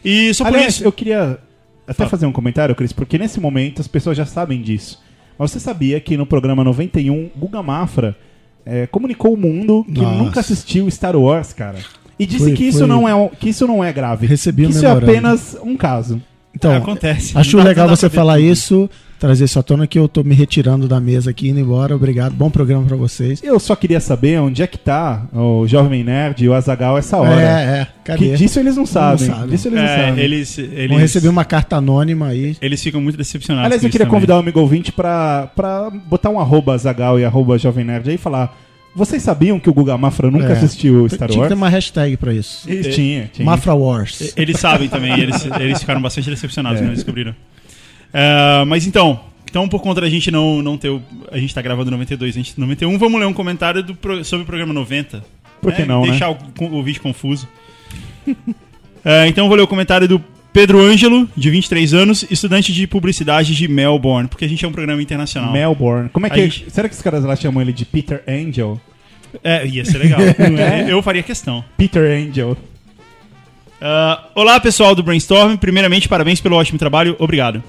E 0.05 0.31
só 0.35 0.43
por 0.43 0.53
Aliás, 0.53 0.75
isso. 0.75 0.83
eu 0.83 0.91
queria 0.91 1.39
até 1.87 1.95
Fala. 1.95 2.11
fazer 2.11 2.27
um 2.27 2.31
comentário, 2.31 2.75
Cris, 2.75 2.93
porque 2.93 3.17
nesse 3.17 3.39
momento 3.39 3.81
as 3.81 3.87
pessoas 3.87 4.15
já 4.15 4.27
sabem 4.27 4.61
disso. 4.61 5.01
Mas 5.35 5.49
você 5.49 5.59
sabia 5.59 5.99
que 5.99 6.15
no 6.15 6.27
programa 6.27 6.63
91, 6.63 7.31
Guga 7.35 7.63
Mafra 7.63 8.15
é, 8.63 8.85
comunicou 8.85 9.31
ao 9.31 9.37
mundo 9.37 9.83
que 9.83 9.99
Nossa. 9.99 10.15
nunca 10.15 10.39
assistiu 10.41 10.87
Star 10.91 11.15
Wars, 11.15 11.53
cara. 11.53 11.79
E 12.19 12.25
disse 12.25 12.43
Foi- 12.45 12.53
que, 12.53 12.65
isso 12.65 12.79
foi- 12.79 12.87
não 12.87 13.07
é, 13.07 13.15
um- 13.15 13.29
que 13.29 13.49
isso 13.49 13.65
não 13.65 13.81
é 13.83 13.93
grave. 13.93 14.27
Recebi 14.27 14.65
que 14.65 14.71
isso 14.71 14.85
é 14.85 14.91
apenas 14.91 15.57
um 15.63 15.77
caso. 15.77 16.21
Então, 16.53 16.75
acontece. 16.75 17.37
acho 17.37 17.55
Não 17.57 17.63
legal 17.63 17.87
não 17.87 17.95
você 17.95 18.09
falar 18.09 18.33
tudo. 18.35 18.45
isso, 18.45 18.89
trazer 19.19 19.45
isso 19.45 19.57
à 19.59 19.63
tona, 19.63 19.85
que 19.87 19.97
eu 19.99 20.07
tô 20.09 20.23
me 20.23 20.33
retirando 20.35 20.87
da 20.87 20.99
mesa 20.99 21.29
aqui, 21.29 21.47
indo 21.47 21.59
embora. 21.59 21.95
Obrigado, 21.95 22.33
bom 22.33 22.49
programa 22.49 22.85
pra 22.85 22.97
vocês. 22.97 23.41
Eu 23.43 23.57
só 23.59 23.75
queria 23.75 23.99
saber 24.01 24.41
onde 24.41 24.61
é 24.63 24.67
que 24.67 24.77
tá 24.77 25.27
o 25.31 25.65
Jovem 25.67 26.03
Nerd 26.03 26.43
e 26.43 26.49
o 26.49 26.53
Azagal 26.53 26.97
essa 26.97 27.15
hora. 27.17 27.39
É, 27.39 27.45
é, 27.81 27.85
que 27.85 27.91
cadê? 28.03 28.35
disso 28.35 28.59
eles 28.59 28.75
não 28.75 28.85
sabem. 28.85 29.27
sabem. 29.27 29.47
Disso 29.49 29.67
eles 29.69 29.79
não 29.79 29.85
É, 29.87 30.07
sabem. 30.07 30.23
eles, 30.23 30.57
eles, 30.57 30.89
Vão 30.89 30.97
receber 30.97 31.27
uma 31.29 31.45
carta 31.45 31.77
anônima 31.77 32.27
aí. 32.27 32.57
eles 32.61 32.81
ficam 32.83 32.99
muito 32.99 33.15
decepcionados. 33.17 33.65
Aliás, 33.67 33.81
com 33.81 33.87
eu 33.87 33.91
queria 33.91 34.05
também. 34.07 34.17
convidar 34.19 34.35
o 34.35 34.39
amigo 34.39 34.59
ouvinte 34.59 34.91
pra, 34.91 35.49
pra 35.55 35.89
botar 35.91 36.31
um 36.31 36.39
arroba 36.39 36.75
Zagal 36.77 37.17
e 37.19 37.23
arroba 37.23 37.57
Jovem 37.59 37.85
Nerd 37.85 38.09
aí 38.09 38.15
e 38.15 38.17
falar. 38.17 38.57
Vocês 38.99 39.23
sabiam 39.23 39.59
que 39.59 39.69
o 39.69 39.73
Guga 39.73 39.97
Mafra 39.97 40.29
nunca 40.29 40.49
É. 40.49 40.51
assistiu 40.51 41.07
Star 41.09 41.27
Tinha 41.27 41.35
que 41.35 41.37
Wars? 41.39 41.47
ter 41.49 41.55
uma 41.55 41.69
hashtag 41.69 42.17
pra 42.17 42.33
isso. 42.33 42.69
E- 42.69 42.81
Tinha, 42.91 43.29
tinha. 43.33 43.45
Mafra 43.45 43.73
Wars. 43.73 44.33
Eles 44.35 44.59
sabem 44.59 44.87
também, 44.89 45.17
eles, 45.19 45.47
eles 45.59 45.79
ficaram 45.79 46.01
bastante 46.01 46.29
decepcionados 46.29 46.81
É. 46.81 46.83
quando 46.83 46.93
descobriram. 46.95 47.33
É, 48.13 48.63
mas 48.67 48.85
então, 48.85 49.19
então, 49.49 49.67
por 49.69 49.81
conta 49.81 50.01
da 50.01 50.09
gente 50.09 50.29
não, 50.29 50.61
não 50.61 50.77
ter. 50.77 50.89
o- 50.89 51.01
A 51.31 51.37
gente 51.37 51.55
tá 51.55 51.61
gravando 51.61 51.89
92, 51.91 52.35
a 52.35 52.37
gente 52.37 52.59
91, 52.59 52.97
vamos 52.97 53.19
ler 53.19 53.25
um 53.27 53.33
comentário 53.33 53.81
do 53.81 53.97
sobre 54.25 54.43
o 54.43 54.45
programa 54.45 54.73
90. 54.73 55.23
Por 55.61 55.71
que 55.73 55.81
né? 55.81 55.87
não, 55.87 56.01
né? 56.03 56.09
Deixar 56.11 56.29
o, 56.31 56.37
o 56.59 56.83
vídeo 56.83 57.01
confuso. 57.01 57.47
É, 59.03 59.27
então, 59.27 59.47
vou 59.47 59.55
ler 59.55 59.63
o 59.63 59.67
comentário 59.67 60.07
do 60.07 60.21
Pedro 60.51 60.79
Ângelo, 60.79 61.29
de 61.37 61.49
23 61.49 61.93
anos, 61.93 62.25
estudante 62.29 62.73
de 62.73 62.85
publicidade 62.87 63.55
de 63.55 63.67
Melbourne, 63.67 64.27
porque 64.27 64.45
a 64.45 64.47
gente 64.47 64.65
é 64.65 64.67
um 64.67 64.71
programa 64.71 65.01
internacional. 65.01 65.51
Melbourne. 65.53 66.09
Como 66.09 66.25
é 66.25 66.29
que 66.29 66.41
gente- 66.41 66.65
Será 66.71 66.89
que 66.89 66.95
os 66.95 67.01
caras 67.01 67.23
lá 67.23 67.35
chamam 67.35 67.61
ele 67.61 67.71
de 67.71 67.85
Peter 67.85 68.23
Angel? 68.27 68.79
É, 69.43 69.65
ia 69.65 69.85
ser 69.85 69.97
legal. 69.97 70.19
Eu 70.87 71.01
faria 71.01 71.23
questão. 71.23 71.63
Peter 71.77 72.03
Angel. 72.03 72.57
Ah, 73.81 74.25
olá, 74.35 74.59
pessoal 74.59 74.93
do 74.93 75.03
Brainstorm. 75.03 75.55
Primeiramente, 75.55 76.09
parabéns 76.09 76.41
pelo 76.41 76.55
ótimo 76.55 76.77
trabalho. 76.77 77.15
Obrigado. 77.19 77.63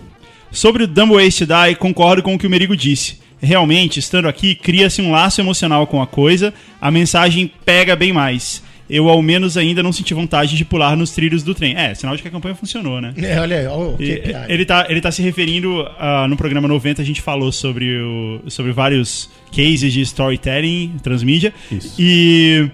Sobre 0.51 0.85
o 0.85 0.87
Dumb 0.87 1.15
Ways 1.15 1.37
to 1.37 1.47
Die, 1.47 1.77
concordo 1.77 2.23
com 2.23 2.35
o 2.35 2.39
que 2.39 2.47
o 2.47 2.51
Merigo 2.51 2.77
disse. 2.77 3.21
Realmente, 3.41 4.01
estando 4.01 4.29
aqui, 4.29 4.55
cria-se 4.55 5.01
um 5.01 5.13
laço 5.13 5.41
emocional 5.41 5.87
com 5.87 6.03
a 6.03 6.07
coisa, 6.07 6.53
a 6.81 6.91
mensagem 6.91 7.51
pega 7.65 7.97
bem 7.97 8.13
mais. 8.13 8.63
Eu, 8.91 9.09
ao 9.09 9.23
menos, 9.23 9.57
ainda 9.57 9.83
não 9.83 9.93
senti 9.93 10.13
vontade 10.13 10.57
de 10.57 10.65
pular 10.65 10.97
nos 10.97 11.13
trilhos 11.13 11.45
do 11.45 11.55
trem. 11.55 11.77
É, 11.77 11.95
sinal 11.95 12.17
de 12.17 12.23
que 12.23 12.29
a 12.29 12.31
campanha 12.31 12.57
funcionou, 12.57 13.01
né? 13.01 13.15
É, 13.17 13.41
olha 13.41 13.61
aí, 13.61 13.67
ó, 13.67 13.91
o 13.91 13.97
E, 14.01 14.21
ele, 14.49 14.65
tá, 14.65 14.87
ele 14.89 15.01
tá 15.01 15.13
se 15.13 15.23
referindo 15.23 15.87
ah, 15.99 16.27
no 16.29 16.37
programa 16.37 16.67
90, 16.67 17.01
a 17.01 17.05
gente 17.05 17.23
falou 17.23 17.53
sobre, 17.53 18.01
o, 18.01 18.41
sobre 18.49 18.73
vários 18.73 19.31
cases 19.55 19.93
de 19.93 20.01
storytelling, 20.01 20.97
transmídia. 21.03 21.55
Isso. 21.71 21.95
E, 21.99 22.69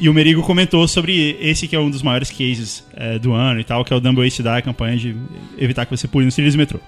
e 0.00 0.08
o 0.08 0.14
Merigo 0.14 0.42
comentou 0.42 0.86
sobre 0.88 1.36
esse 1.40 1.68
que 1.68 1.76
é 1.76 1.78
um 1.78 1.88
dos 1.88 2.02
maiores 2.02 2.28
cases 2.28 2.84
eh, 2.96 3.20
do 3.20 3.32
ano 3.32 3.60
e 3.60 3.64
tal, 3.64 3.84
que 3.84 3.92
é 3.92 3.96
o 3.96 4.00
Dumbo 4.00 4.20
Ways 4.20 4.36
to 4.36 4.42
Die, 4.42 4.48
a 4.48 4.62
campanha 4.62 4.96
de 4.96 5.14
evitar 5.56 5.86
que 5.86 5.96
você 5.96 6.08
pule 6.08 6.24
nos 6.24 6.34
trilhos 6.34 6.54
do 6.54 6.58
metrô. 6.58 6.80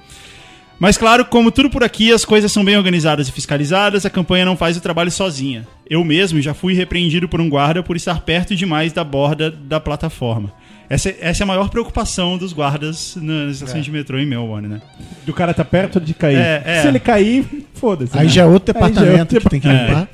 Mas 0.84 0.98
claro, 0.98 1.24
como 1.24 1.50
tudo 1.50 1.70
por 1.70 1.82
aqui, 1.82 2.12
as 2.12 2.26
coisas 2.26 2.52
são 2.52 2.62
bem 2.62 2.76
organizadas 2.76 3.26
e 3.26 3.32
fiscalizadas, 3.32 4.04
a 4.04 4.10
campanha 4.10 4.44
não 4.44 4.54
faz 4.54 4.76
o 4.76 4.82
trabalho 4.82 5.10
sozinha. 5.10 5.66
Eu 5.88 6.04
mesmo 6.04 6.42
já 6.42 6.52
fui 6.52 6.74
repreendido 6.74 7.26
por 7.26 7.40
um 7.40 7.48
guarda 7.48 7.82
por 7.82 7.96
estar 7.96 8.20
perto 8.20 8.54
demais 8.54 8.92
da 8.92 9.02
borda 9.02 9.50
da 9.50 9.80
plataforma. 9.80 10.52
Essa, 10.86 11.14
essa 11.22 11.42
é 11.42 11.44
a 11.44 11.46
maior 11.46 11.70
preocupação 11.70 12.36
dos 12.36 12.52
guardas 12.52 13.16
nas 13.16 13.52
estações 13.54 13.82
de 13.82 13.90
metrô 13.90 14.18
em 14.18 14.26
Melbourne, 14.26 14.68
né? 14.68 14.82
O 15.26 15.32
cara 15.32 15.54
tá 15.54 15.64
perto 15.64 15.98
de 15.98 16.12
cair. 16.12 16.36
É, 16.36 16.62
é. 16.66 16.82
Se 16.82 16.88
ele 16.88 17.00
cair, 17.00 17.46
foda-se. 17.72 18.18
Aí 18.18 18.26
né? 18.26 18.30
já 18.30 18.42
é 18.42 18.44
outro 18.44 18.74
já 18.74 18.78
é 18.78 18.82
departamento 18.82 19.34
outro 19.36 19.40
que 19.40 19.48
tem 19.48 19.60
que 19.60 19.68
É. 19.68 19.86
limpar. 19.86 20.08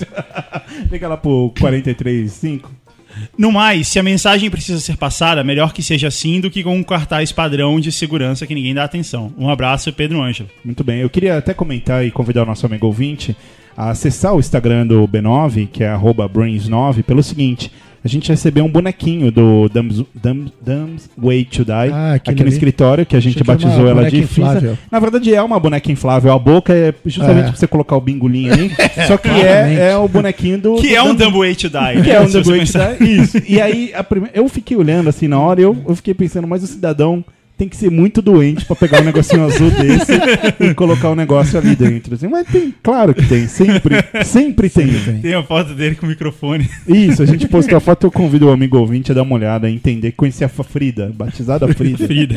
Liga 0.89 1.09
lá 1.09 1.17
pro 1.17 1.53
43.5. 1.59 2.67
No 3.37 3.50
mais, 3.50 3.88
se 3.88 3.99
a 3.99 4.02
mensagem 4.02 4.50
precisa 4.50 4.81
ser 4.81 4.97
passada, 4.97 5.45
melhor 5.45 5.73
que 5.73 5.83
seja 5.83 6.09
assim 6.09 6.40
do 6.40 6.50
que 6.50 6.62
com 6.62 6.76
um 6.76 6.83
cartaz 6.83 7.33
padrão 7.33 7.81
de 7.81 7.90
segurança 7.90 8.47
que 8.47 8.55
ninguém 8.55 8.75
dá 8.75 8.85
atenção. 8.85 9.33
Um 9.37 9.49
abraço, 9.49 9.93
Pedro 9.93 10.23
Ângelo. 10.23 10.49
Muito 10.64 10.85
bem. 10.85 11.00
Eu 11.00 11.11
queria 11.11 11.38
até 11.38 11.55
comentar 11.55 12.05
e 12.05 12.11
convidar 12.11 12.43
o 12.43 12.47
nosso 12.47 12.67
amigo 12.67 12.87
ouvinte 12.87 13.37
a 13.76 13.90
acessar 13.90 14.35
o 14.35 14.40
Instagram 14.40 14.87
do 14.87 15.07
B9, 15.09 15.69
que 15.73 15.83
é 15.83 15.88
arroba 15.88 16.29
Brains9, 16.29 17.02
pelo 17.02 17.23
seguinte. 17.23 17.73
A 18.04 18.09
gente 18.09 18.28
recebeu 18.30 18.64
um 18.64 18.69
bonequinho 18.71 19.30
do 19.30 19.69
Dumb's, 19.69 20.04
Dumb's, 20.14 20.52
Dumb's 20.61 21.11
Way 21.19 21.45
to 21.45 21.64
Die 21.64 21.73
Ah, 21.73 22.14
aquele 22.14 22.35
aqui 22.35 22.35
no 22.35 22.40
ali. 22.49 22.49
escritório, 22.54 23.07
que 23.07 23.16
a 23.16 23.21
gente 23.21 23.42
batizou 23.45 23.73
uma 23.80 23.85
ela 23.90 23.95
boneca 23.97 24.11
de 24.16 24.23
inflável. 24.23 24.78
Na 24.90 24.99
verdade 24.99 25.35
é 25.35 25.42
uma 25.42 25.61
boneca 25.61 25.92
inflável, 25.92 26.33
a 26.33 26.38
boca 26.38 26.73
é 26.73 26.95
justamente 27.04 27.47
É. 27.47 27.49
pra 27.49 27.57
você 27.57 27.66
colocar 27.66 27.97
o 27.97 28.00
bingolinho 28.00 28.52
ali, 28.52 28.71
só 29.07 29.16
que 29.16 29.28
é, 29.28 29.90
é 29.90 29.97
o 29.97 30.09
bonequinho 30.09 30.59
do... 30.59 30.75
Que 30.76 30.88
do 30.88 30.95
é 30.97 31.02
um 31.02 31.09
Dumb- 31.14 31.19
Dumb 31.25 31.38
Way 31.38 31.54
to 31.57 31.69
Die. 31.69 32.02
que 32.04 32.11
é 32.11 32.21
um 32.21 32.26
Dumb 32.30 32.45
Way 32.49 32.64
to. 32.66 32.78
Die, 32.99 33.21
Isso. 33.21 33.42
E 33.49 33.61
aí, 33.61 33.92
a 33.95 34.02
prime- 34.02 34.30
eu 34.35 34.49
fiquei 34.49 34.76
olhando 34.76 35.09
assim 35.09 35.28
na 35.28 35.38
hora 35.38 35.61
e 35.61 35.64
eu, 35.64 35.76
eu 35.88 35.95
fiquei 35.97 36.14
pensando, 36.14 36.47
mas 36.47 36.62
o 36.62 36.66
cidadão 36.66 37.25
tem 37.61 37.69
que 37.69 37.76
ser 37.76 37.90
muito 37.90 38.23
doente 38.23 38.64
pra 38.64 38.75
pegar 38.75 39.02
um 39.02 39.05
negocinho 39.05 39.45
azul 39.45 39.71
desse 39.71 40.12
e 40.59 40.73
colocar 40.73 41.11
o 41.11 41.14
negócio 41.14 41.59
ali 41.59 41.76
dentro. 41.76 42.14
assim. 42.14 42.26
Mas 42.26 42.49
tem, 42.49 42.75
claro 42.83 43.12
que 43.12 43.26
tem, 43.26 43.47
sempre, 43.47 43.97
sempre 44.25 44.71
tem. 44.71 44.88
Tem 45.21 45.35
a 45.35 45.43
foto 45.43 45.75
dele 45.75 45.95
com 45.95 46.07
o 46.07 46.09
microfone. 46.09 46.67
Isso, 46.88 47.23
a 47.23 47.26
gente 47.26 47.47
postou 47.47 47.76
a 47.76 47.81
foto, 47.81 48.07
eu 48.07 48.11
convido 48.11 48.47
o 48.47 48.50
amigo 48.50 48.79
ouvinte 48.79 49.12
a 49.12 49.14
dar 49.14 49.25
uma 49.25 49.35
olhada, 49.35 49.67
a 49.67 49.71
entender, 49.71 50.12
conhecer 50.12 50.45
a 50.45 50.49
Frida, 50.49 51.12
batizada 51.14 51.69
Frida. 51.75 52.07
Frida. 52.07 52.37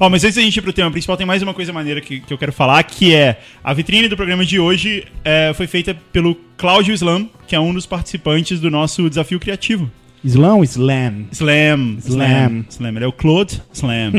Ó, 0.00 0.10
mas 0.10 0.24
antes 0.24 0.34
da 0.34 0.42
gente 0.42 0.56
ir 0.56 0.62
pro 0.62 0.72
tema 0.72 0.90
principal, 0.90 1.16
tem 1.16 1.26
mais 1.26 1.40
uma 1.40 1.54
coisa 1.54 1.72
maneira 1.72 2.00
que, 2.00 2.18
que 2.18 2.32
eu 2.32 2.38
quero 2.38 2.52
falar, 2.52 2.82
que 2.82 3.14
é 3.14 3.38
a 3.62 3.72
vitrine 3.72 4.08
do 4.08 4.16
programa 4.16 4.44
de 4.44 4.58
hoje 4.58 5.04
é, 5.24 5.52
foi 5.54 5.68
feita 5.68 5.96
pelo 6.12 6.34
Cláudio 6.56 6.92
Slam, 6.94 7.28
que 7.46 7.54
é 7.54 7.60
um 7.60 7.72
dos 7.72 7.86
participantes 7.86 8.58
do 8.58 8.72
nosso 8.72 9.08
desafio 9.08 9.38
criativo. 9.38 9.88
Slam. 10.24 10.62
Slam, 10.64 11.26
Slam. 11.32 11.98
Slam, 12.00 12.64
Slam. 12.70 12.96
Ele 12.96 13.04
é 13.04 13.08
o 13.08 13.12
Claude 13.12 13.60
Slam. 13.72 14.12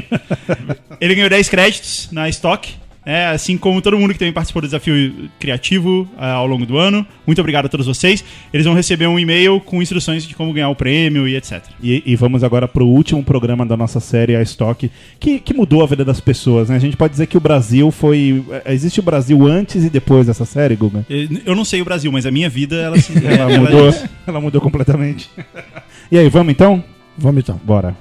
Ele 1.01 1.15
ganhou 1.15 1.29
10 1.29 1.49
créditos 1.49 2.09
na 2.11 2.29
Stock, 2.29 2.73
né, 3.05 3.27
assim 3.27 3.55
como 3.55 3.81
todo 3.83 3.99
mundo 3.99 4.13
que 4.13 4.17
também 4.19 4.33
participou 4.33 4.63
do 4.63 4.67
desafio 4.67 5.29
criativo 5.39 6.09
ah, 6.17 6.31
ao 6.31 6.47
longo 6.47 6.65
do 6.65 6.77
ano. 6.77 7.05
Muito 7.27 7.39
obrigado 7.39 7.65
a 7.65 7.69
todos 7.69 7.85
vocês. 7.85 8.23
Eles 8.51 8.65
vão 8.65 8.73
receber 8.73 9.05
um 9.07 9.19
e-mail 9.19 9.59
com 9.59 9.79
instruções 9.81 10.25
de 10.25 10.33
como 10.33 10.51
ganhar 10.53 10.69
o 10.69 10.75
prêmio 10.75 11.27
e 11.27 11.35
etc. 11.35 11.61
E, 11.83 12.01
e 12.05 12.15
vamos 12.15 12.43
agora 12.43 12.67
pro 12.67 12.85
último 12.87 13.23
programa 13.23 13.63
da 13.65 13.77
nossa 13.77 13.99
série, 13.99 14.35
a 14.35 14.41
Stock, 14.41 14.89
que, 15.19 15.39
que 15.39 15.53
mudou 15.53 15.83
a 15.83 15.85
vida 15.87 16.03
das 16.03 16.19
pessoas, 16.19 16.69
né? 16.69 16.77
A 16.77 16.79
gente 16.79 16.97
pode 16.97 17.11
dizer 17.11 17.27
que 17.27 17.37
o 17.37 17.41
Brasil 17.41 17.91
foi. 17.91 18.43
eh, 18.65 18.73
Existe 18.73 18.99
o 18.99 19.03
Brasil 19.03 19.45
antes 19.45 19.83
e 19.83 19.89
depois 19.89 20.25
dessa 20.25 20.45
série, 20.45 20.75
Guga? 20.75 21.05
Eu 21.45 21.55
não 21.55 21.65
sei 21.65 21.81
o 21.81 21.85
Brasil, 21.85 22.11
mas 22.11 22.25
a 22.25 22.31
minha 22.31 22.49
vida, 22.49 22.75
ela, 22.77 22.97
se- 22.99 23.13
Ela 23.23 23.51
ela- 23.51 23.59
mudou, 23.59 23.93
ela 24.25 24.41
mudou 24.41 24.61
completamente. 24.61 25.29
E 26.11 26.17
aí, 26.17 26.29
vamos 26.29 26.51
então? 26.51 26.83
Vamos 27.17 27.41
então. 27.43 27.59
Bora. 27.63 27.95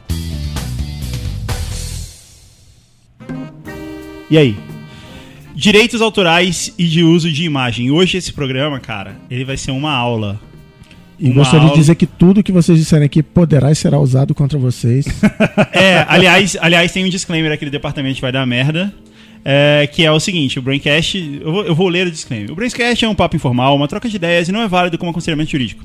E 4.30 4.38
aí? 4.38 4.56
Direitos 5.54 6.00
autorais 6.02 6.73
e 6.76 6.87
de 6.87 7.02
uso 7.02 7.30
de 7.30 7.44
imagem. 7.44 7.90
Hoje 7.90 8.16
esse 8.18 8.32
programa, 8.32 8.80
cara, 8.80 9.16
ele 9.30 9.44
vai 9.44 9.56
ser 9.56 9.70
uma 9.70 9.92
aula. 9.92 10.40
E 11.18 11.26
Uma 11.26 11.37
gostaria 11.37 11.61
de 11.61 11.66
aula- 11.66 11.78
dizer 11.78 11.94
que 11.94 12.06
tudo 12.06 12.42
que 12.42 12.50
vocês 12.50 12.76
disserem 12.78 13.06
aqui 13.06 13.23
poderá 13.23 13.70
e 13.70 13.75
será 13.76 13.99
usado 13.99 14.34
contra 14.34 14.58
vocês. 14.58 15.06
É, 15.73 16.04
aliás, 16.08 16.56
aliás, 16.61 16.92
tem 16.92 17.04
um 17.04 17.08
disclaimer 17.08 17.52
aqui 17.52 17.64
do 17.64 17.70
departamento 17.70 18.16
que 18.16 18.20
vai 18.20 18.32
dar 18.32 18.44
merda. 18.46 18.92
é, 19.44 19.87
que 19.92 20.04
é 20.04 20.11
o 20.11 20.18
seguinte, 20.18 20.58
o 20.58 20.62
Braincast. 20.62 21.40
Eu 21.42 21.52
vou, 21.52 21.64
eu 21.64 21.75
vou 21.75 21.88
ler 21.88 22.06
o 22.06 22.11
disclaimer. 22.11 22.50
O 22.50 22.54
Braincast 22.54 23.04
é 23.04 23.08
um 23.08 23.14
papo 23.14 23.37
informal, 23.37 23.76
uma 23.76 23.87
troca 23.87 24.08
de 24.08 24.16
ideias 24.16 24.49
e 24.49 24.52
não 24.52 24.62
é 24.62 24.68
válido 24.68 24.96
como 24.99 25.11
aconselhamento 25.11 25.50
jurídico. 25.50 25.84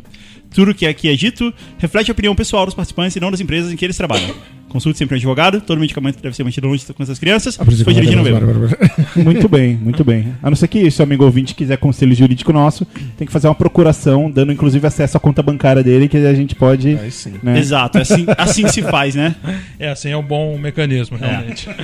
Tudo 0.52 0.74
que 0.74 0.86
aqui 0.86 1.10
é 1.10 1.16
dito 1.16 1.54
reflete 1.78 2.10
a 2.10 2.14
opinião 2.14 2.36
pessoal 2.36 2.66
dos 2.66 2.74
participantes 2.74 3.16
e 3.16 3.20
não 3.20 3.30
das 3.32 3.40
empresas 3.40 3.72
em 3.72 3.76
que 3.76 3.86
eles 3.86 3.96
trabalham. 3.96 4.34
Consulte 4.70 5.00
sempre 5.00 5.16
um 5.16 5.18
advogado, 5.18 5.62
todo 5.62 5.80
medicamento 5.80 6.22
deve 6.22 6.36
ser 6.36 6.44
mantido 6.44 6.68
longe 6.68 6.86
com 6.94 7.02
essas 7.02 7.18
crianças. 7.18 7.56
Foi 7.56 7.94
dirigido 7.94 8.18
no 8.18 8.24
bêbado. 8.24 8.70
Muito 9.16 9.50
bem, 9.50 9.76
muito 9.76 10.04
bem. 10.04 10.36
A 10.44 10.50
não 10.50 10.56
ser 10.56 10.68
que 10.68 10.90
seu 10.92 11.04
amigo 11.04 11.24
ouvinte 11.24 11.56
quiser 11.56 11.78
conselho 11.78 12.14
jurídico 12.14 12.54
nosso, 12.54 12.86
tem 13.18 13.26
que 13.26 13.34
fazer 13.34 13.48
uma 13.48 13.56
procuração, 13.56 14.30
dando 14.30 14.52
inclusive 14.52 14.86
acesso 14.86 15.18
à 15.18 15.20
conta 15.20 15.42
bancária 15.42 15.84
dele, 15.84 16.08
que 16.08 16.18
a 16.18 16.34
gente 16.36 16.54
pode. 16.54 17.00
Aí 17.00 17.12
sim. 17.12 17.34
né? 17.42 17.58
Exato, 17.58 17.98
é 17.98 18.02
assim, 18.02 18.26
assim 18.38 18.68
se 18.68 18.84
faz, 18.84 19.16
né? 19.16 19.36
É 19.80 19.90
assim, 19.90 20.10
é 20.10 20.18
um 20.18 20.24
bom 20.24 20.58
mecanismo, 20.58 21.18
realmente. 21.18 21.68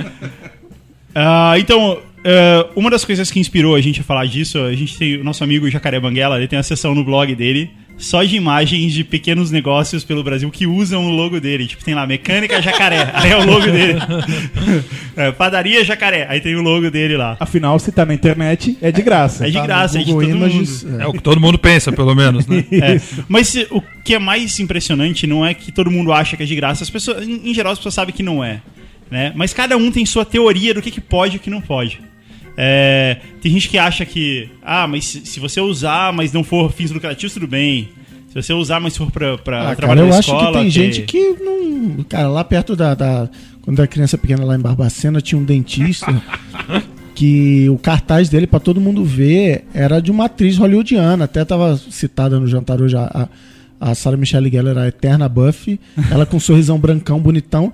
Ah, 1.18 1.54
então, 1.58 1.98
eh, 2.22 2.66
uma 2.76 2.90
das 2.90 3.02
coisas 3.02 3.30
que 3.30 3.40
inspirou 3.40 3.74
a 3.74 3.80
gente 3.80 4.02
a 4.02 4.04
falar 4.04 4.26
disso, 4.26 4.58
a 4.58 4.74
gente 4.74 4.98
tem 4.98 5.16
o 5.16 5.24
nosso 5.24 5.42
amigo 5.42 5.66
Jacaré 5.70 5.98
Banguela, 5.98 6.36
ele 6.36 6.46
tem 6.46 6.58
uma 6.58 6.62
seção 6.62 6.94
no 6.94 7.02
blog 7.02 7.34
dele 7.34 7.70
só 7.98 8.22
de 8.22 8.36
imagens 8.36 8.92
de 8.92 9.02
pequenos 9.02 9.50
negócios 9.50 10.04
pelo 10.04 10.22
Brasil 10.22 10.50
que 10.50 10.66
usam 10.66 11.06
o 11.06 11.08
logo 11.10 11.40
dele. 11.40 11.66
Tipo, 11.66 11.82
tem 11.84 11.94
lá 11.94 12.06
Mecânica 12.06 12.60
Jacaré, 12.60 13.10
aí 13.14 13.30
é 13.30 13.36
o 13.36 13.44
logo 13.46 13.66
dele. 13.66 13.98
É, 15.18 15.32
padaria 15.32 15.82
Jacaré, 15.82 16.26
aí 16.28 16.40
tem 16.42 16.54
o 16.56 16.60
logo 16.60 16.90
dele 16.90 17.16
lá. 17.16 17.38
Afinal, 17.40 17.78
se 17.78 17.90
tá 17.90 18.04
na 18.04 18.12
internet, 18.12 18.76
é 18.82 18.92
de 18.92 19.00
graça. 19.00 19.46
É 19.46 19.50
de 19.50 19.56
Tá 19.56 19.66
graça, 19.66 19.98
é 19.98 20.02
de 20.04 20.12
todo 20.12 20.22
Images, 20.22 20.84
mundo. 20.84 21.00
é. 21.00 21.04
É 21.04 21.06
o 21.06 21.12
que 21.14 21.22
todo 21.22 21.40
mundo 21.40 21.58
pensa, 21.58 21.90
pelo 21.90 22.14
menos, 22.14 22.46
né? 22.46 22.62
É, 22.70 23.00
mas 23.26 23.48
se- 23.48 23.66
o 23.70 23.80
que 24.04 24.14
é 24.14 24.18
mais 24.18 24.60
impressionante 24.60 25.26
não 25.26 25.44
é 25.46 25.54
que 25.54 25.72
todo 25.72 25.90
mundo 25.90 26.12
acha 26.12 26.36
que 26.36 26.42
é 26.42 26.46
de 26.46 26.54
graça. 26.54 26.84
As 26.84 26.90
pessoas, 26.90 27.26
em, 27.26 27.48
em 27.50 27.54
geral, 27.54 27.72
as 27.72 27.78
pessoas 27.78 27.94
sabem 27.94 28.14
que 28.14 28.22
não 28.22 28.44
é. 28.44 28.60
Né? 29.10 29.32
Mas 29.34 29.54
cada 29.54 29.74
um 29.78 29.90
tem 29.90 30.04
sua 30.04 30.26
teoria 30.26 30.74
do 30.74 30.82
que, 30.82 30.90
que 30.90 31.00
pode 31.00 31.36
e 31.36 31.38
o 31.38 31.40
que 31.40 31.48
não 31.48 31.62
pode. 31.62 31.98
É, 32.56 33.18
tem 33.40 33.52
gente 33.52 33.68
que 33.68 33.76
acha 33.78 34.04
que, 34.06 34.48
ah, 34.62 34.86
mas 34.86 35.04
se, 35.06 35.26
se 35.26 35.38
você 35.40 35.60
usar, 35.60 36.12
mas 36.12 36.32
não 36.32 36.42
for 36.42 36.72
fins 36.72 36.90
lucrativos, 36.90 37.34
tudo 37.34 37.46
bem. 37.46 37.88
Se 38.28 38.42
você 38.42 38.52
usar, 38.52 38.80
mas 38.80 38.96
for 38.96 39.10
pra, 39.10 39.36
pra 39.38 39.58
Ah, 39.60 39.64
cara, 39.64 39.76
trabalhar 39.76 40.02
eu 40.02 40.08
na 40.08 40.18
acho 40.18 40.30
escola. 40.30 40.46
que 40.46 40.52
tem 40.52 40.60
ok. 40.68 40.70
gente 40.70 41.02
que 41.02 41.30
não. 41.40 42.04
Cara, 42.08 42.28
lá 42.28 42.44
perto 42.44 42.74
da, 42.76 42.94
da- 42.94 43.28
Quando 43.62 43.78
eu 43.78 43.82
era 43.82 43.88
criança 43.90 44.16
pequena 44.18 44.44
lá 44.44 44.54
em 44.56 44.60
Barbacena, 44.60 45.20
tinha 45.20 45.38
um 45.38 45.44
dentista 45.44 46.06
que 47.14 47.68
o 47.70 47.78
cartaz 47.78 48.28
dele, 48.28 48.46
pra 48.46 48.60
todo 48.60 48.80
mundo 48.80 49.04
ver, 49.04 49.64
era 49.72 50.00
de 50.00 50.10
uma 50.10 50.26
atriz 50.26 50.56
hollywoodiana. 50.58 51.24
Até 51.24 51.44
tava 51.44 51.76
citada 51.90 52.38
no 52.38 52.46
jantar 52.46 52.80
hoje 52.80 52.96
a, 52.96 53.28
a, 53.80 53.90
a 53.90 53.94
Sarah 53.94 54.16
Michelle 54.18 54.50
Gellar, 54.50 54.76
a 54.76 54.88
eterna 54.88 55.28
Buffy. 55.28 55.80
Ela 56.10 56.26
com 56.26 56.36
um 56.36 56.40
sorrisão 56.40 56.78
brancão, 56.78 57.18
bonitão. 57.18 57.72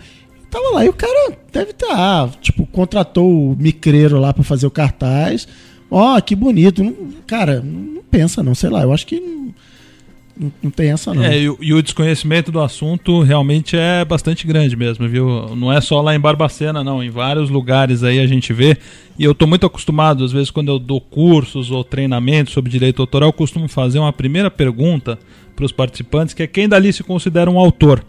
Tava 0.52 0.68
lá, 0.68 0.84
e 0.84 0.88
o 0.90 0.92
cara 0.92 1.34
deve 1.50 1.70
estar, 1.70 2.28
tipo, 2.42 2.66
contratou 2.66 3.52
o 3.52 3.56
micreiro 3.58 4.20
lá 4.20 4.34
pra 4.34 4.44
fazer 4.44 4.66
o 4.66 4.70
cartaz. 4.70 5.48
Ó, 5.90 6.20
que 6.20 6.36
bonito. 6.36 6.94
Cara, 7.26 7.62
não 7.62 8.02
pensa 8.10 8.42
não, 8.42 8.54
sei 8.54 8.68
lá, 8.68 8.82
eu 8.82 8.92
acho 8.92 9.06
que 9.06 9.18
não, 9.18 10.52
não, 10.62 10.70
tem 10.70 10.90
essa 10.90 11.14
não. 11.14 11.24
É, 11.24 11.38
e, 11.38 11.44
e 11.58 11.72
o 11.72 11.82
desconhecimento 11.82 12.52
do 12.52 12.60
assunto 12.60 13.22
realmente 13.22 13.78
é 13.78 14.04
bastante 14.04 14.46
grande 14.46 14.76
mesmo, 14.76 15.08
viu? 15.08 15.56
Não 15.56 15.72
é 15.72 15.80
só 15.80 16.02
lá 16.02 16.14
em 16.14 16.20
Barbacena, 16.20 16.84
não. 16.84 17.02
Em 17.02 17.08
vários 17.08 17.48
lugares 17.48 18.02
aí 18.02 18.20
a 18.20 18.26
gente 18.26 18.52
vê. 18.52 18.76
E 19.18 19.24
eu 19.24 19.34
tô 19.34 19.46
muito 19.46 19.64
acostumado, 19.64 20.22
às 20.22 20.32
vezes, 20.32 20.50
quando 20.50 20.68
eu 20.68 20.78
dou 20.78 21.00
cursos 21.00 21.70
ou 21.70 21.82
treinamentos 21.82 22.52
sobre 22.52 22.70
direito 22.70 23.00
autoral, 23.00 23.30
eu 23.30 23.32
costumo 23.32 23.68
fazer 23.68 23.98
uma 23.98 24.12
primeira 24.12 24.50
pergunta 24.50 25.18
para 25.56 25.64
os 25.64 25.72
participantes, 25.72 26.34
que 26.34 26.42
é 26.42 26.46
quem 26.46 26.68
dali 26.68 26.92
se 26.92 27.02
considera 27.02 27.50
um 27.50 27.58
autor. 27.58 28.04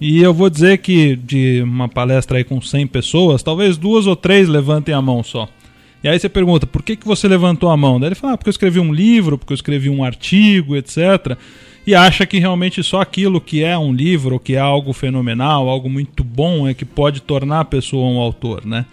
E 0.00 0.22
eu 0.22 0.34
vou 0.34 0.50
dizer 0.50 0.78
que 0.78 1.16
de 1.16 1.62
uma 1.62 1.88
palestra 1.88 2.38
aí 2.38 2.44
com 2.44 2.60
100 2.60 2.86
pessoas, 2.88 3.42
talvez 3.42 3.76
duas 3.76 4.06
ou 4.06 4.16
três 4.16 4.48
levantem 4.48 4.94
a 4.94 5.00
mão 5.00 5.22
só. 5.22 5.48
E 6.02 6.08
aí 6.08 6.18
você 6.18 6.28
pergunta, 6.28 6.66
por 6.66 6.82
que, 6.82 6.96
que 6.96 7.06
você 7.06 7.26
levantou 7.26 7.70
a 7.70 7.76
mão? 7.76 7.98
Daí 7.98 8.08
ele 8.08 8.14
fala, 8.14 8.34
ah, 8.34 8.36
porque 8.36 8.50
eu 8.50 8.52
escrevi 8.52 8.78
um 8.78 8.92
livro, 8.92 9.38
porque 9.38 9.52
eu 9.52 9.56
escrevi 9.56 9.88
um 9.88 10.04
artigo, 10.04 10.76
etc. 10.76 11.38
E 11.86 11.94
acha 11.94 12.26
que 12.26 12.38
realmente 12.38 12.82
só 12.82 13.00
aquilo 13.00 13.40
que 13.40 13.62
é 13.62 13.76
um 13.78 13.92
livro, 13.92 14.38
que 14.38 14.54
é 14.54 14.58
algo 14.58 14.92
fenomenal, 14.92 15.68
algo 15.68 15.88
muito 15.88 16.22
bom, 16.22 16.68
é 16.68 16.74
que 16.74 16.84
pode 16.84 17.22
tornar 17.22 17.60
a 17.60 17.64
pessoa 17.64 18.06
um 18.06 18.18
autor, 18.18 18.66
né? 18.66 18.84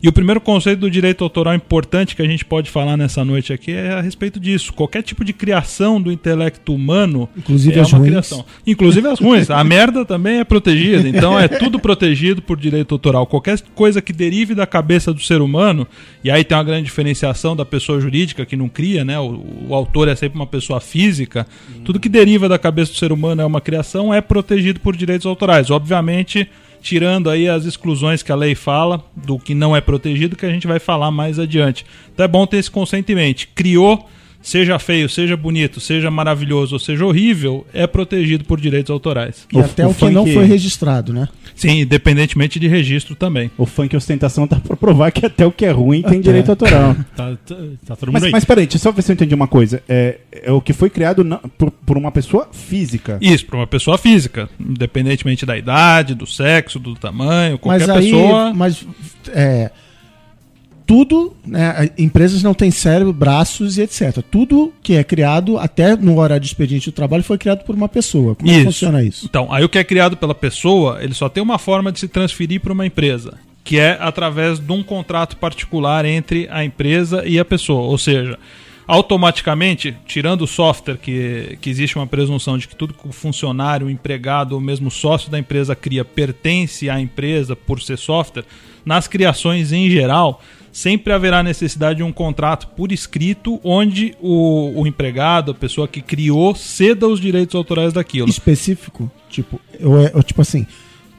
E 0.00 0.08
o 0.08 0.12
primeiro 0.12 0.40
conceito 0.40 0.78
do 0.78 0.90
direito 0.90 1.24
autoral 1.24 1.54
importante 1.54 2.14
que 2.14 2.22
a 2.22 2.24
gente 2.24 2.44
pode 2.44 2.70
falar 2.70 2.96
nessa 2.96 3.24
noite 3.24 3.52
aqui 3.52 3.72
é 3.72 3.94
a 3.94 4.00
respeito 4.00 4.38
disso. 4.38 4.72
Qualquer 4.72 5.02
tipo 5.02 5.24
de 5.24 5.32
criação 5.32 6.00
do 6.00 6.12
intelecto 6.12 6.72
humano 6.72 7.28
Inclusive 7.36 7.78
é 7.78 7.82
as 7.82 7.92
uma 7.92 7.98
ruins. 7.98 8.10
criação. 8.10 8.44
Inclusive 8.64 9.08
as 9.08 9.18
ruins. 9.18 9.50
A 9.50 9.62
merda 9.64 10.04
também 10.04 10.38
é 10.38 10.44
protegida. 10.44 11.08
Então 11.08 11.38
é 11.38 11.48
tudo 11.48 11.80
protegido 11.80 12.40
por 12.40 12.56
direito 12.56 12.94
autoral. 12.94 13.26
Qualquer 13.26 13.60
coisa 13.74 14.00
que 14.00 14.12
derive 14.12 14.54
da 14.54 14.66
cabeça 14.66 15.12
do 15.12 15.20
ser 15.20 15.40
humano, 15.40 15.86
e 16.22 16.30
aí 16.30 16.44
tem 16.44 16.56
uma 16.56 16.64
grande 16.64 16.84
diferenciação 16.84 17.56
da 17.56 17.64
pessoa 17.64 18.00
jurídica 18.00 18.46
que 18.46 18.56
não 18.56 18.68
cria, 18.68 19.04
né? 19.04 19.18
O, 19.18 19.66
o 19.68 19.74
autor 19.74 20.06
é 20.06 20.14
sempre 20.14 20.38
uma 20.38 20.46
pessoa 20.46 20.80
física. 20.80 21.44
Tudo 21.84 21.98
que 21.98 22.08
deriva 22.08 22.48
da 22.48 22.58
cabeça 22.58 22.92
do 22.92 22.98
ser 22.98 23.10
humano 23.10 23.42
é 23.42 23.44
uma 23.44 23.60
criação, 23.60 24.14
é 24.14 24.20
protegido 24.20 24.78
por 24.78 24.96
direitos 24.96 25.26
autorais. 25.26 25.70
Obviamente, 25.70 26.48
tirando 26.80 27.30
aí 27.30 27.48
as 27.48 27.64
exclusões 27.64 28.22
que 28.22 28.32
a 28.32 28.36
lei 28.36 28.54
fala 28.54 29.04
do 29.14 29.38
que 29.38 29.54
não 29.54 29.74
é 29.74 29.80
protegido, 29.80 30.36
que 30.36 30.46
a 30.46 30.50
gente 30.50 30.66
vai 30.66 30.78
falar 30.78 31.10
mais 31.10 31.38
adiante. 31.38 31.84
Então 32.12 32.24
é 32.24 32.28
bom 32.28 32.46
ter 32.46 32.58
esse 32.58 32.70
mente. 33.14 33.48
Criou 33.54 34.08
seja 34.48 34.78
feio, 34.78 35.08
seja 35.08 35.36
bonito, 35.36 35.78
seja 35.80 36.10
maravilhoso 36.10 36.74
ou 36.74 36.78
seja 36.78 37.04
horrível, 37.04 37.66
é 37.72 37.86
protegido 37.86 38.44
por 38.44 38.60
direitos 38.60 38.90
autorais. 38.90 39.46
E 39.52 39.56
O- 39.58 39.60
até 39.60 39.86
o 39.86 39.90
o, 39.90 39.94
que 39.94 40.08
não 40.10 40.22
funk- 40.24 40.34
foi 40.34 40.44
registrado, 40.46 41.12
né? 41.12 41.28
Sim, 41.54 41.80
independentemente 41.80 42.58
de 42.58 42.66
registro 42.68 43.14
também. 43.14 43.50
O 43.58 43.66
funk 43.66 43.94
ostentação 43.96 44.46
tá 44.46 44.56
pra 44.56 44.76
provar 44.76 45.10
que 45.10 45.26
até 45.26 45.44
o 45.44 45.52
que 45.52 45.64
é 45.66 45.70
ruim 45.70 46.02
tem 46.02 46.20
direito 46.20 46.50
autoral. 46.50 46.96
Tá, 47.16 47.36
tá, 47.44 47.56
tá 47.86 47.96
todo 47.96 48.06
mundo 48.08 48.12
Mas, 48.14 48.24
aí. 48.24 48.30
mas 48.30 48.44
peraí, 48.44 48.64
deixa 48.64 48.76
eu 48.76 48.80
só 48.80 48.92
ver 48.92 49.02
se 49.02 49.10
eu 49.10 49.14
entendi 49.14 49.34
uma 49.34 49.48
coisa. 49.48 49.82
É, 49.88 50.18
é 50.30 50.52
o 50.52 50.60
que 50.60 50.72
foi 50.72 50.88
criado 50.88 51.24
na- 51.24 51.38
por, 51.58 51.70
por 51.70 51.96
uma 51.98 52.12
pessoa 52.12 52.48
física. 52.52 53.18
Isso, 53.20 53.44
para 53.44 53.56
uma 53.56 53.66
pessoa 53.66 53.98
física, 53.98 54.48
independentemente 54.60 55.44
da 55.44 55.58
idade, 55.58 56.14
do 56.14 56.26
sexo, 56.26 56.78
do 56.78 56.94
tamanho, 56.94 57.58
qualquer 57.58 57.86
mas 57.88 57.96
aí, 57.96 58.04
pessoa. 58.04 58.54
mas 58.54 58.86
é, 59.34 59.70
tudo, 60.88 61.36
né, 61.46 61.90
empresas 61.98 62.42
não 62.42 62.54
têm 62.54 62.70
cérebro, 62.70 63.12
braços 63.12 63.76
e 63.76 63.82
etc. 63.82 64.22
Tudo 64.30 64.72
que 64.82 64.94
é 64.94 65.04
criado, 65.04 65.58
até 65.58 65.94
no 65.94 66.18
horário 66.18 66.40
de 66.40 66.46
expediente 66.46 66.90
do 66.90 66.94
trabalho, 66.94 67.22
foi 67.22 67.36
criado 67.36 67.62
por 67.62 67.74
uma 67.74 67.90
pessoa. 67.90 68.34
Como 68.34 68.50
é 68.50 68.54
Isso. 68.54 68.64
funciona 68.64 69.02
isso? 69.02 69.26
Então, 69.26 69.52
aí 69.52 69.62
o 69.62 69.68
que 69.68 69.76
é 69.76 69.84
criado 69.84 70.16
pela 70.16 70.34
pessoa, 70.34 71.04
ele 71.04 71.12
só 71.12 71.28
tem 71.28 71.42
uma 71.42 71.58
forma 71.58 71.92
de 71.92 72.00
se 72.00 72.08
transferir 72.08 72.62
para 72.62 72.72
uma 72.72 72.86
empresa, 72.86 73.34
que 73.62 73.78
é 73.78 73.98
através 74.00 74.58
de 74.58 74.72
um 74.72 74.82
contrato 74.82 75.36
particular 75.36 76.06
entre 76.06 76.48
a 76.50 76.64
empresa 76.64 77.22
e 77.26 77.38
a 77.38 77.44
pessoa. 77.44 77.82
Ou 77.82 77.98
seja, 77.98 78.38
automaticamente, 78.86 79.94
tirando 80.06 80.40
o 80.40 80.46
software, 80.46 80.96
que, 80.96 81.58
que 81.60 81.68
existe 81.68 81.96
uma 81.96 82.06
presunção 82.06 82.56
de 82.56 82.66
que 82.66 82.74
tudo 82.74 82.94
que 82.94 83.06
o 83.06 83.12
funcionário, 83.12 83.88
o 83.88 83.90
empregado 83.90 84.54
ou 84.54 84.60
mesmo 84.60 84.90
sócio 84.90 85.30
da 85.30 85.38
empresa 85.38 85.76
cria 85.76 86.02
pertence 86.02 86.88
à 86.88 86.98
empresa 86.98 87.54
por 87.54 87.82
ser 87.82 87.98
software, 87.98 88.46
nas 88.86 89.06
criações 89.06 89.70
em 89.70 89.90
geral, 89.90 90.40
sempre 90.72 91.12
haverá 91.12 91.42
necessidade 91.42 91.98
de 91.98 92.02
um 92.02 92.12
contrato 92.12 92.68
por 92.68 92.92
escrito 92.92 93.60
onde 93.62 94.14
o, 94.20 94.80
o 94.80 94.86
empregado, 94.86 95.52
a 95.52 95.54
pessoa 95.54 95.88
que 95.88 96.00
criou, 96.00 96.54
ceda 96.54 97.06
os 97.06 97.20
direitos 97.20 97.54
autorais 97.54 97.92
daquilo. 97.92 98.28
Específico? 98.28 99.10
Tipo, 99.28 99.60
eu, 99.78 99.98
eu, 100.00 100.22
tipo 100.22 100.40
assim, 100.40 100.66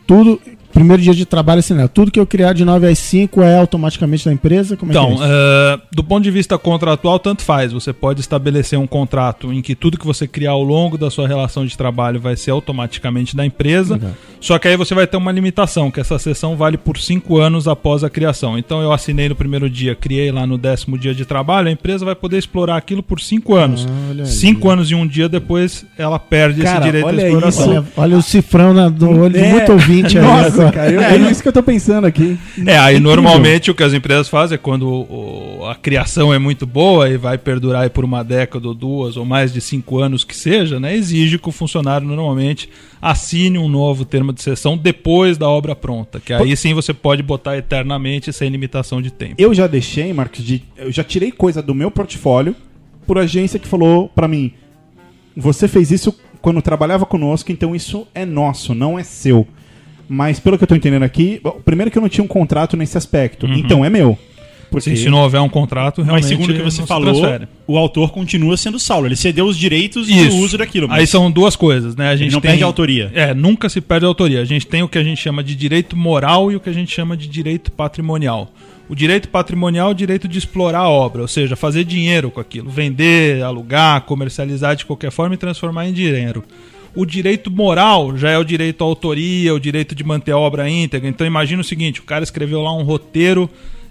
tudo. 0.07 0.41
Primeiro 0.71 1.01
dia 1.01 1.15
de 1.15 1.25
trabalho 1.25 1.59
assim, 1.59 1.73
né? 1.73 1.87
Tudo 1.87 2.11
que 2.11 2.19
eu 2.19 2.27
criar 2.27 2.53
de 2.53 2.63
9 2.63 2.87
às 2.87 2.99
5 2.99 3.41
é 3.41 3.57
automaticamente 3.57 4.23
da 4.23 4.31
empresa? 4.31 4.77
Como 4.77 4.91
é 4.91 4.93
Então, 4.93 5.17
é 5.23 5.27
eh, 5.27 5.79
do 5.91 6.03
ponto 6.03 6.23
de 6.23 6.29
vista 6.29 6.59
contratual, 6.59 7.17
tanto 7.19 7.41
faz. 7.41 7.73
Você 7.73 7.91
pode 7.91 8.21
estabelecer 8.21 8.77
um 8.77 8.85
contrato 8.85 9.51
em 9.51 9.63
que 9.63 9.73
tudo 9.73 9.97
que 9.97 10.05
você 10.05 10.27
criar 10.27 10.51
ao 10.51 10.63
longo 10.63 10.95
da 10.95 11.09
sua 11.09 11.27
relação 11.27 11.65
de 11.65 11.75
trabalho 11.75 12.19
vai 12.19 12.35
ser 12.35 12.51
automaticamente 12.51 13.35
da 13.35 13.43
empresa. 13.43 13.95
Legal. 13.95 14.11
Só 14.39 14.57
que 14.57 14.67
aí 14.67 14.77
você 14.77 14.95
vai 14.95 15.05
ter 15.05 15.17
uma 15.17 15.31
limitação, 15.31 15.91
que 15.91 15.99
essa 15.99 16.17
sessão 16.17 16.55
vale 16.55 16.77
por 16.77 16.97
cinco 16.97 17.37
anos 17.39 17.67
após 17.67 18.03
a 18.03 18.09
criação. 18.09 18.57
Então 18.57 18.81
eu 18.81 18.91
assinei 18.91 19.27
no 19.27 19.35
primeiro 19.35 19.69
dia, 19.69 19.95
criei 19.95 20.31
lá 20.31 20.47
no 20.47 20.57
décimo 20.57 20.97
dia 20.97 21.13
de 21.13 21.25
trabalho, 21.25 21.67
a 21.67 21.71
empresa 21.71 22.05
vai 22.05 22.15
poder 22.15 22.37
explorar 22.37 22.77
aquilo 22.77 23.03
por 23.03 23.19
cinco 23.19 23.55
anos. 23.55 23.85
Aí. 24.09 24.25
cinco 24.25 24.69
anos 24.69 24.89
e 24.91 24.95
um 24.95 25.05
dia 25.05 25.27
depois, 25.27 25.85
ela 25.97 26.17
perde 26.17 26.61
Cara, 26.61 26.77
esse 26.77 26.85
direito 26.85 27.05
olha 27.07 27.17
de 27.17 27.25
exploração. 27.25 27.65
isso. 27.65 27.71
Olha, 27.71 27.85
olha 27.97 28.17
o 28.17 28.21
cifrão 28.21 28.73
na- 28.73 28.89
no 28.89 29.23
olho 29.23 29.33
de 29.33 29.39
É. 29.39 29.51
muito 29.51 29.71
ouvinte 29.73 30.17
aí. 30.17 30.23
Nossa, 30.23 30.71
cara, 30.71 30.91
eu- 30.91 31.01
é 31.01 31.17
isso 31.31 31.41
que 31.41 31.47
eu 31.49 31.53
tô 31.53 31.61
pensando 31.63 32.05
aqui. 32.07 32.37
É, 32.65 32.77
aí 32.77 32.95
Incrível. 32.95 33.01
normalmente 33.15 33.69
o 33.71 33.75
que 33.75 33.83
as 33.83 33.93
empresas 33.93 34.29
fazem 34.29 34.55
é 34.55 34.57
quando 34.57 34.87
o- 34.87 35.65
a 35.69 35.75
criação 35.75 36.33
é 36.33 36.39
muito 36.39 36.65
boa 36.65 37.09
e 37.09 37.17
vai 37.17 37.37
perdurar 37.37 37.83
aí 37.83 37.89
por 37.89 38.05
uma 38.05 38.23
década 38.23 38.67
ou 38.67 38.73
duas 38.73 39.17
ou 39.17 39.25
mais 39.25 39.51
de 39.51 39.59
cinco 39.59 39.99
anos 39.99 40.23
que 40.23 40.35
seja, 40.35 40.79
né? 40.79 40.95
Exige 40.95 41.37
que 41.37 41.49
o 41.49 41.51
funcionário 41.51 42.07
normalmente 42.07 42.69
assine 43.01 43.57
um 43.57 43.67
novo 43.67 44.05
termo 44.05 44.33
de 44.33 44.41
sessão 44.41 44.77
depois 44.77 45.37
da 45.37 45.49
obra 45.49 45.75
pronta, 45.75 46.19
que 46.19 46.33
aí 46.33 46.55
sim 46.55 46.73
você 46.73 46.93
pode 46.93 47.23
botar 47.23 47.57
eternamente 47.57 48.31
sem 48.33 48.49
limitação 48.49 49.01
de 49.01 49.11
tempo. 49.11 49.35
Eu 49.37 49.53
já 49.53 49.67
deixei, 49.67 50.11
Marcos, 50.13 50.43
de, 50.43 50.63
eu 50.77 50.91
já 50.91 51.03
tirei 51.03 51.31
coisa 51.31 51.61
do 51.61 51.73
meu 51.73 51.89
portfólio 51.89 52.55
por 53.05 53.17
agência 53.17 53.59
que 53.59 53.67
falou 53.67 54.09
pra 54.09 54.27
mim: 54.27 54.53
você 55.35 55.67
fez 55.67 55.91
isso 55.91 56.17
quando 56.41 56.61
trabalhava 56.61 57.05
conosco, 57.05 57.51
então 57.51 57.75
isso 57.75 58.07
é 58.13 58.25
nosso, 58.25 58.73
não 58.73 58.97
é 58.97 59.03
seu. 59.03 59.47
Mas 60.07 60.39
pelo 60.39 60.57
que 60.57 60.63
eu 60.63 60.67
tô 60.67 60.75
entendendo 60.75 61.03
aqui, 61.03 61.39
bom, 61.43 61.61
primeiro 61.63 61.91
que 61.91 61.97
eu 61.97 62.01
não 62.01 62.09
tinha 62.09 62.23
um 62.23 62.27
contrato 62.27 62.75
nesse 62.75 62.97
aspecto, 62.97 63.45
então 63.45 63.85
é 63.85 63.89
meu. 63.89 64.17
Porque 64.69 64.89
Uhum. 64.89 64.95
Se, 64.95 65.09
não 65.09 65.19
houver 65.19 65.41
um 65.41 65.49
contrato, 65.49 66.01
realmente 66.01 66.23
Mas 66.23 66.29
segundo 66.29 66.51
o 66.51 66.53
que 66.53 66.61
você 66.61 66.85
falou, 66.85 67.15
o 67.67 67.77
autor 67.77 68.11
continua 68.11 68.55
sendo 68.55 68.79
Saulo. 68.79 69.07
Ele 69.07 69.15
cedeu 69.15 69.45
os 69.45 69.57
direitos 69.57 70.07
Isso. 70.07 70.29
do 70.29 70.37
uso 70.37 70.57
daquilo. 70.57 70.87
Aí 70.91 71.07
são 71.07 71.31
duas 71.31 71.55
coisas, 71.55 71.95
né? 71.95 72.09
A 72.09 72.15
gente 72.15 72.31
não 72.31 72.41
tem... 72.41 72.51
perde 72.51 72.63
a 72.63 72.67
autoria. 72.67 73.11
É, 73.13 73.33
nunca 73.33 73.67
se 73.69 73.81
perde 73.81 74.05
a 74.05 74.07
autoria. 74.07 74.41
A 74.41 74.45
gente 74.45 74.67
tem 74.67 74.83
o 74.83 74.87
que 74.87 74.97
a 74.97 75.03
gente 75.03 75.21
chama 75.21 75.43
de 75.43 75.55
direito 75.55 75.95
moral 75.95 76.51
e 76.51 76.55
o 76.55 76.59
que 76.59 76.69
a 76.69 76.73
gente 76.73 76.93
chama 76.93 77.17
de 77.17 77.27
direito 77.27 77.71
patrimonial. 77.71 78.51
O 78.89 78.95
direito 78.95 79.29
patrimonial 79.29 79.89
é 79.89 79.91
o 79.91 79.95
direito 79.95 80.27
de 80.27 80.39
explorar 80.39 80.79
a 80.79 80.89
obra, 80.89 81.21
ou 81.21 81.27
seja, 81.27 81.55
fazer 81.55 81.83
dinheiro 81.83 82.31
com 82.31 82.39
aquilo, 82.39 82.71
vender, 82.71 83.43
alugar, 83.43 84.01
comercializar 84.01 84.75
de 84.75 84.83
qualquer 84.83 85.11
forma 85.11 85.35
e 85.35 85.37
transformar 85.37 85.87
em 85.87 85.93
dinheiro. 85.93 86.43
O 86.95 87.05
direito 87.05 87.51
moral 87.51 88.17
já 88.17 88.31
é 88.31 88.37
o 88.37 88.43
direito 88.43 88.83
à 88.83 88.87
autoria, 88.87 89.53
o 89.53 89.59
direito 89.59 89.93
de 89.93 90.03
manter 90.03 90.31
a 90.31 90.37
obra 90.39 90.67
íntegra. 90.67 91.07
Então 91.07 91.25
imagina 91.25 91.61
o 91.61 91.63
seguinte: 91.63 91.99
o 91.99 92.03
cara 92.03 92.23
escreveu 92.23 92.61
lá 92.61 92.75
um 92.75 92.81
roteiro 92.81 93.47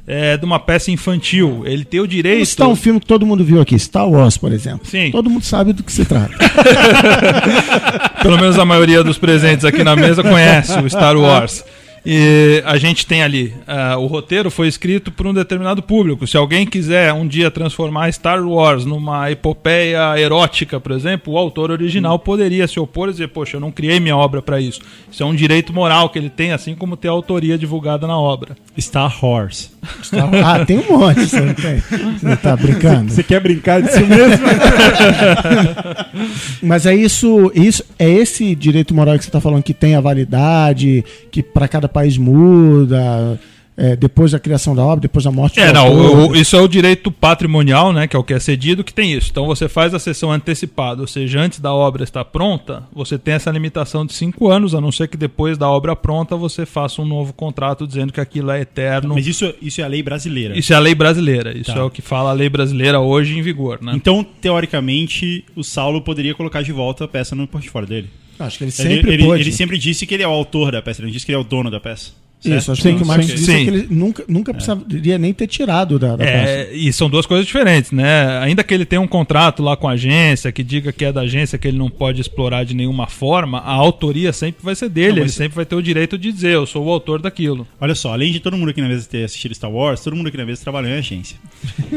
é, 0.08 0.38
de 0.38 0.44
uma 0.44 0.58
peça 0.58 0.90
infantil. 0.90 1.62
Ele 1.66 1.84
tem 1.84 2.00
o 2.00 2.08
direito. 2.08 2.46
Citar 2.46 2.66
um 2.66 2.74
filme 2.74 2.98
que 2.98 3.06
todo 3.06 3.26
mundo 3.26 3.44
viu 3.44 3.60
aqui, 3.60 3.78
Star 3.78 4.08
Wars, 4.08 4.38
por 4.38 4.50
exemplo. 4.52 4.80
Sim. 4.84 5.10
Todo 5.10 5.28
mundo 5.28 5.44
sabe 5.44 5.74
do 5.74 5.82
que 5.82 5.92
se 5.92 6.06
trata. 6.06 6.32
Pelo 8.22 8.38
menos 8.38 8.58
a 8.58 8.64
maioria 8.64 9.04
dos 9.04 9.18
presentes 9.18 9.66
aqui 9.66 9.84
na 9.84 9.94
mesa 9.94 10.22
conhece 10.22 10.78
o 10.80 10.88
Star 10.88 11.16
Wars. 11.16 11.62
E 12.10 12.62
a 12.64 12.78
gente 12.78 13.04
tem 13.06 13.22
ali, 13.22 13.52
ah, 13.66 13.98
o 13.98 14.06
roteiro 14.06 14.50
foi 14.50 14.66
escrito 14.66 15.12
por 15.12 15.26
um 15.26 15.34
determinado 15.34 15.82
público. 15.82 16.26
Se 16.26 16.38
alguém 16.38 16.64
quiser 16.66 17.12
um 17.12 17.28
dia 17.28 17.50
transformar 17.50 18.10
Star 18.10 18.42
Wars 18.42 18.86
numa 18.86 19.30
epopeia 19.30 20.18
erótica, 20.18 20.80
por 20.80 20.92
exemplo, 20.92 21.34
o 21.34 21.36
autor 21.36 21.70
original 21.70 22.18
poderia 22.18 22.66
se 22.66 22.80
opor 22.80 23.10
e 23.10 23.12
dizer: 23.12 23.28
Poxa, 23.28 23.58
eu 23.58 23.60
não 23.60 23.70
criei 23.70 24.00
minha 24.00 24.16
obra 24.16 24.40
para 24.40 24.58
isso. 24.58 24.80
Isso 25.12 25.22
é 25.22 25.26
um 25.26 25.34
direito 25.34 25.70
moral 25.70 26.08
que 26.08 26.18
ele 26.18 26.30
tem, 26.30 26.52
assim 26.52 26.74
como 26.74 26.96
ter 26.96 27.08
a 27.08 27.10
autoria 27.10 27.58
divulgada 27.58 28.06
na 28.06 28.16
obra. 28.18 28.56
Star 28.80 29.22
Horse. 29.22 29.68
Star- 30.02 30.30
Ah, 30.42 30.64
tem 30.64 30.78
um 30.78 30.98
monte, 30.98 31.26
você 31.26 31.40
não 31.40 31.52
tem? 31.52 31.76
Você 31.78 32.36
tá 32.36 32.56
brincando? 32.56 33.12
você 33.12 33.22
quer 33.22 33.40
brincar 33.40 33.82
disso 33.82 34.00
mesmo? 34.06 34.46
Mas 36.62 36.86
é 36.86 36.94
isso, 36.94 37.52
isso, 37.54 37.84
é 37.98 38.08
esse 38.08 38.54
direito 38.54 38.94
moral 38.94 39.16
que 39.18 39.24
você 39.24 39.28
está 39.28 39.40
falando 39.40 39.62
que 39.62 39.74
tem 39.74 39.94
a 39.94 40.00
validade, 40.00 41.04
que 41.30 41.42
para 41.42 41.68
cada 41.68 41.88
país 41.98 42.16
muda, 42.16 43.38
é, 43.76 43.94
depois 43.94 44.32
da 44.32 44.40
criação 44.40 44.74
da 44.74 44.82
obra, 44.84 45.00
depois 45.00 45.24
da 45.24 45.30
morte 45.30 45.60
É, 45.60 45.68
do 45.68 45.72
não, 45.74 45.86
autor. 45.86 46.18
o- 46.18 46.28
o- 46.30 46.36
isso 46.36 46.56
é 46.56 46.60
o 46.60 46.66
direito 46.66 47.12
patrimonial, 47.12 47.92
né, 47.92 48.06
que 48.08 48.16
é 48.16 48.18
o 48.18 48.24
que 48.24 48.34
é 48.34 48.40
cedido, 48.40 48.82
que 48.82 48.92
tem 48.92 49.12
isso. 49.12 49.28
Então 49.30 49.46
você 49.46 49.68
faz 49.68 49.94
a 49.94 49.98
sessão 50.00 50.32
antecipada, 50.32 51.00
ou 51.00 51.06
seja, 51.06 51.38
antes 51.40 51.60
da 51.60 51.72
obra 51.72 52.02
estar 52.02 52.24
pronta, 52.24 52.82
você 52.92 53.16
tem 53.16 53.34
essa 53.34 53.50
limitação 53.52 54.04
de 54.04 54.12
cinco 54.14 54.48
anos, 54.48 54.74
a 54.74 54.80
não 54.80 54.90
ser 54.90 55.06
que 55.06 55.16
depois 55.16 55.56
da 55.56 55.68
obra 55.70 55.94
pronta 55.94 56.34
você 56.36 56.66
faça 56.66 57.00
um 57.00 57.06
novo 57.06 57.32
contrato 57.32 57.86
dizendo 57.86 58.12
que 58.12 58.20
aquilo 58.20 58.50
é 58.50 58.60
eterno. 58.62 59.14
Mas 59.14 59.26
isso, 59.28 59.54
isso 59.62 59.80
é 59.80 59.84
a 59.84 59.88
lei 59.88 60.02
brasileira. 60.02 60.58
Isso 60.58 60.72
é 60.72 60.76
a 60.76 60.80
lei 60.80 60.94
brasileira, 60.94 61.56
isso 61.56 61.72
Tá. 61.72 61.78
é 61.78 61.82
o 61.82 61.90
que 61.90 62.02
fala 62.02 62.30
a 62.30 62.32
lei 62.32 62.48
brasileira 62.48 62.98
hoje 62.98 63.38
em 63.38 63.42
vigor, 63.42 63.78
né? 63.80 63.92
Então, 63.94 64.24
teoricamente, 64.40 65.44
o 65.54 65.62
Saulo 65.62 66.00
poderia 66.02 66.34
colocar 66.34 66.62
de 66.62 66.72
volta 66.72 67.04
a 67.04 67.08
peça 67.08 67.34
no 67.36 67.46
portfólio 67.46 67.88
dele. 67.88 68.10
Acho 68.38 68.58
que 68.58 68.64
ele 68.64 68.72
Ele, 68.78 68.88
sempre 68.94 69.12
ele- 69.14 69.24
pôde. 69.24 69.42
ele 69.42 69.52
sempre 69.52 69.78
disse 69.78 70.06
que 70.06 70.14
ele 70.14 70.22
é 70.22 70.28
o 70.28 70.30
autor 70.30 70.70
da 70.72 70.80
peça, 70.80 71.00
ele 71.00 71.06
não 71.08 71.12
disse 71.12 71.26
que 71.26 71.32
ele 71.32 71.36
é 71.36 71.40
o 71.40 71.44
dono 71.44 71.70
da 71.70 71.80
peça. 71.80 72.12
Isso, 72.44 72.70
acho 72.70 72.82
Sim, 72.82 72.96
que 72.96 73.02
o 73.02 73.06
Marcos 73.06 73.26
sim. 73.26 73.34
disse 73.34 73.50
é 73.52 73.56
Sim. 73.58 73.64
que 73.64 73.70
ele 73.70 73.86
nunca, 73.90 74.24
nunca 74.28 74.54
precisaria 74.54 75.18
nem 75.18 75.34
ter 75.34 75.46
tirado 75.48 75.98
da, 75.98 76.10
da 76.14 76.18
peça. 76.24 76.50
É, 76.50 76.72
e 76.72 76.92
são 76.92 77.10
duas 77.10 77.26
coisas 77.26 77.44
diferentes, 77.46 77.90
né? 77.90 78.38
Ainda 78.38 78.62
que 78.62 78.72
ele 78.72 78.84
tenha 78.84 79.00
um 79.00 79.08
contrato 79.08 79.60
lá 79.62 79.76
com 79.76 79.88
a 79.88 79.92
agência, 79.92 80.52
que 80.52 80.62
diga 80.62 80.92
que 80.92 81.04
é 81.04 81.12
da 81.12 81.22
agência, 81.22 81.58
que 81.58 81.66
ele 81.66 81.76
não 81.76 81.90
pode 81.90 82.20
explorar 82.20 82.64
de 82.64 82.74
nenhuma 82.74 83.08
forma, 83.08 83.58
a 83.58 83.72
autoria 83.72 84.32
sempre 84.32 84.64
vai 84.64 84.74
ser 84.76 84.88
dele, 84.88 85.14
Não, 85.14 85.18
ele 85.22 85.28
sempre 85.30 85.56
vai 85.56 85.66
ter 85.66 85.74
o 85.74 85.82
direito 85.82 86.16
de 86.16 86.30
dizer, 86.32 86.52
eu 86.52 86.64
sou 86.64 86.84
o 86.86 86.90
autor 86.90 87.20
daquilo. 87.20 87.66
Olha 87.80 87.94
só, 87.96 88.12
além 88.12 88.30
de 88.32 88.38
todo 88.38 88.56
mundo 88.56 88.68
aqui 88.70 88.80
na 88.80 88.88
mesa 88.88 89.08
ter 89.08 89.24
assistido 89.24 89.52
Star 89.54 89.70
Wars, 89.72 90.00
todo 90.00 90.14
mundo 90.14 90.28
aqui 90.28 90.36
na 90.36 90.46
mesa 90.46 90.62
trabalhou 90.62 90.90
em 90.90 90.94
agência. 90.98 91.36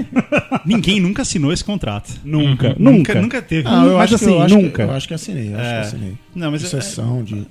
Ninguém 0.66 1.00
nunca 1.00 1.22
assinou 1.22 1.52
esse 1.54 1.64
contrato. 1.64 2.20
Nunca, 2.24 2.70
Nunca, 2.70 2.80
nunca. 2.80 3.22
nunca 3.22 3.42
teve. 3.42 3.68
Ah, 3.68 3.84
eu 3.86 3.98
Mas 3.98 4.14
acho 4.14 4.18
que- 4.18 4.26
assim, 4.26 4.34
eu 4.34 4.42
acho 4.42 4.56
que- 4.56 4.62
nunca. 4.62 4.84
eu 4.84 4.92
acho 4.92 5.08
que 5.08 5.14
assinei, 5.14 5.54
eu 5.54 5.60
acho 5.60 5.68
É. 5.70 5.74
que 5.74 5.80
assinei. 5.88 6.14
Não, 6.36 6.52
mas 6.52 6.64
é- 6.64 6.66
Exceção 6.66 7.24
de... 7.24 7.46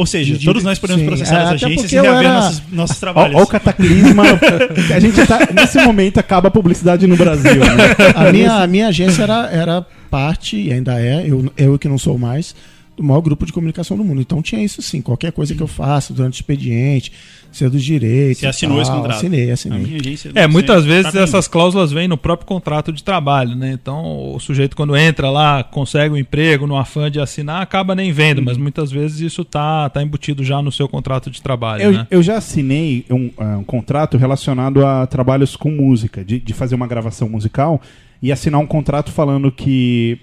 Ou 0.00 0.06
seja, 0.06 0.38
de- 0.38 0.46
todos 0.46 0.64
nós 0.64 0.78
podemos 0.78 1.02
sim. 1.02 1.06
processar 1.08 1.34
É, 1.40 1.42
as 1.42 1.50
agências 1.50 1.92
e 1.92 1.94
reaver 1.96 2.20
era- 2.20 2.34
nossos, 2.34 2.62
nossos 2.72 2.98
trabalhos. 2.98 3.34
Olha 3.36 3.44
o 3.44 3.46
cataclisma. 3.46 4.22
a 4.96 4.98
gente 4.98 5.26
tá. 5.26 5.40
Nesse 5.54 5.78
momento 5.84 6.18
acaba 6.18 6.48
a 6.48 6.50
publicidade 6.50 7.06
no 7.06 7.16
Brasil. 7.16 7.56
Né? 7.56 7.66
A 8.14 8.32
minha, 8.32 8.54
a 8.62 8.66
minha 8.66 8.88
agência 8.88 9.22
era, 9.22 9.48
era 9.52 9.86
parte, 10.10 10.56
e 10.56 10.72
ainda 10.72 10.98
é, 10.98 11.24
eu, 11.26 11.52
eu 11.56 11.78
que 11.78 11.86
não 11.86 11.98
sou 11.98 12.16
mais, 12.18 12.54
do 12.96 13.02
maior 13.04 13.20
grupo 13.20 13.44
de 13.44 13.52
comunicação 13.52 13.94
do 13.96 14.02
mundo. 14.04 14.22
Então 14.22 14.40
tinha 14.40 14.64
isso 14.64 14.80
sim. 14.80 15.02
Qualquer 15.02 15.32
coisa 15.32 15.54
que 15.54 15.60
eu 15.62 15.68
faça 15.68 16.14
durante 16.14 16.34
o 16.34 16.36
expediente, 16.40 17.12
ser 17.52 17.70
dos 17.70 17.82
direitos. 17.82 18.38
Você 18.40 18.46
assinou 18.46 18.76
tal, 18.76 18.82
esse 18.82 18.90
contrato? 18.90 19.16
Assinei, 19.16 19.50
assinei. 19.50 19.78
minha 19.78 20.00
agência 20.00 20.32
É, 20.34 20.46
muitas 20.46 20.84
vezes 20.84 21.14
essas 21.14 21.48
cláusulas 21.48 21.92
vêm 21.92 22.08
no 22.08 22.16
próprio 22.16 22.46
contrato 22.46 22.92
de 22.92 23.02
trabalho, 23.02 23.54
né? 23.56 23.72
Então, 23.72 24.34
o 24.34 24.40
sujeito 24.40 24.76
quando 24.76 24.96
entra 24.96 25.30
lá, 25.30 25.62
consegue 25.62 26.14
um 26.14 26.16
emprego 26.16 26.66
no 26.66 26.76
afã 26.76 27.10
de 27.10 27.20
assinar, 27.20 27.62
acaba 27.62 27.94
nem 27.94 28.12
vendo, 28.12 28.42
mas 28.42 28.56
muitas 28.56 28.90
vezes 28.90 29.20
isso 29.20 29.44
tá, 29.44 29.88
tá 29.88 30.02
embutido 30.02 30.44
já 30.44 30.62
no 30.62 30.70
seu 30.70 30.88
contrato 30.88 31.30
de 31.30 31.42
trabalho, 31.42 31.82
Eu, 31.82 31.92
né? 31.92 32.06
eu 32.10 32.22
já 32.22 32.36
assinei 32.36 33.04
um, 33.10 33.30
ah, 33.38 33.58
um 33.58 33.64
contrato 33.64 34.16
relacionado 34.16 34.84
a 34.84 35.06
trabalhos 35.06 35.56
com 35.56 35.70
música, 35.70 36.24
de, 36.24 36.38
de 36.38 36.52
fazer 36.52 36.74
uma 36.74 36.86
gravação 36.86 37.28
musical 37.28 37.80
e 38.22 38.30
assinar 38.30 38.60
um 38.60 38.66
contrato 38.66 39.10
falando 39.10 39.50
que 39.50 40.18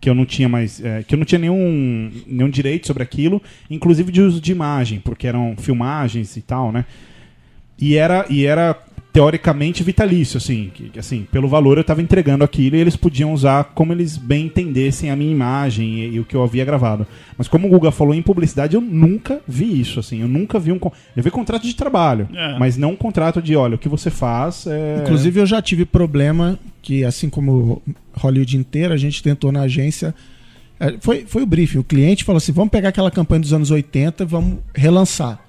que 0.00 0.08
eu 0.08 0.14
não 0.14 0.24
tinha 0.24 0.48
mais 0.48 0.82
eh, 0.82 1.04
que 1.06 1.14
eu 1.14 1.18
não 1.18 1.26
tinha 1.26 1.38
nenhum 1.38 2.10
nenhum 2.26 2.48
direito 2.48 2.86
sobre 2.86 3.02
aquilo, 3.02 3.42
inclusive 3.68 4.10
de 4.10 4.22
uso 4.22 4.40
de 4.40 4.50
imagem, 4.50 4.98
porque 4.98 5.26
eram 5.26 5.54
filmagens 5.58 6.36
e 6.36 6.40
tal, 6.40 6.72
né? 6.72 6.86
E 7.78 7.96
era 7.96 8.26
e 8.30 8.46
era 8.46 8.76
teoricamente 9.12 9.82
vitalício, 9.82 10.38
assim, 10.38 10.70
que, 10.72 10.96
assim, 10.98 11.26
pelo 11.32 11.48
valor 11.48 11.76
eu 11.76 11.80
estava 11.80 12.00
entregando 12.00 12.44
aquilo 12.44 12.76
e 12.76 12.80
eles 12.80 12.94
podiam 12.94 13.32
usar 13.32 13.64
como 13.74 13.92
eles 13.92 14.16
bem 14.16 14.46
entendessem 14.46 15.10
a 15.10 15.16
minha 15.16 15.32
imagem 15.32 15.98
e, 15.98 16.14
e 16.14 16.20
o 16.20 16.24
que 16.24 16.36
eu 16.36 16.42
havia 16.42 16.64
gravado. 16.64 17.04
Mas 17.36 17.48
como 17.48 17.66
o 17.66 17.70
Guga 17.70 17.90
falou 17.90 18.14
em 18.14 18.22
publicidade, 18.22 18.76
eu 18.76 18.80
nunca 18.80 19.40
vi 19.48 19.80
isso, 19.80 19.98
assim, 19.98 20.20
eu 20.20 20.28
nunca 20.28 20.60
vi 20.60 20.70
um 20.70 20.78
eu 21.16 21.22
vi 21.22 21.30
contrato 21.30 21.64
de 21.64 21.74
trabalho, 21.74 22.28
É. 22.34 22.56
mas 22.58 22.76
não 22.76 22.92
um 22.92 22.96
contrato 22.96 23.42
de, 23.42 23.56
olha, 23.56 23.74
o 23.74 23.78
que 23.78 23.88
você 23.88 24.10
faz 24.10 24.66
é 24.66 25.00
Inclusive, 25.02 25.40
eu 25.40 25.46
já 25.46 25.60
tive 25.60 25.84
problema 25.84 26.58
que, 26.80 27.04
assim 27.04 27.28
como 27.28 27.82
Hollywood 28.14 28.56
inteira, 28.56 28.94
a 28.94 28.96
gente 28.98 29.22
tentou 29.22 29.50
na 29.50 29.62
agência. 29.62 30.14
é, 30.78 30.94
Foi, 31.00 31.24
foi 31.26 31.42
o 31.42 31.46
briefing. 31.46 31.78
O 31.78 31.84
cliente 31.84 32.24
falou 32.24 32.38
assim: 32.38 32.52
vamos 32.52 32.70
pegar 32.70 32.88
aquela 32.90 33.10
campanha 33.10 33.40
dos 33.40 33.52
anos 33.52 33.70
80 33.70 34.22
e 34.22 34.26
vamos 34.26 34.58
relançar. 34.74 35.40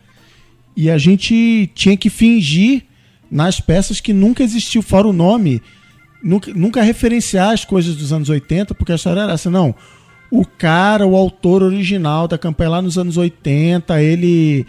E 0.76 0.90
a 0.90 0.98
gente 0.98 1.70
tinha 1.76 1.96
que 1.96 2.10
fingir 2.10 2.84
nas 3.32 3.62
peças 3.62 4.02
que 4.02 4.12
nunca 4.12 4.44
existiu, 4.44 4.82
fora 4.82 5.08
o 5.08 5.14
nome, 5.14 5.62
nunca, 6.22 6.54
nunca 6.54 6.82
referenciar 6.82 7.52
as 7.52 7.64
coisas 7.64 7.96
dos 7.96 8.12
anos 8.12 8.28
80, 8.30 8.76
porque 8.76 8.92
a 8.92 8.96
história 8.96 9.22
era 9.22 9.34
essa. 9.34 9.50
Não. 9.50 9.74
O 10.30 10.46
cara, 10.46 11.08
o 11.08 11.16
autor 11.16 11.64
original 11.64 12.28
da 12.28 12.38
campanha 12.38 12.70
lá 12.72 12.82
nos 12.82 12.98
anos 12.98 13.16
80, 13.18 14.02
ele. 14.02 14.66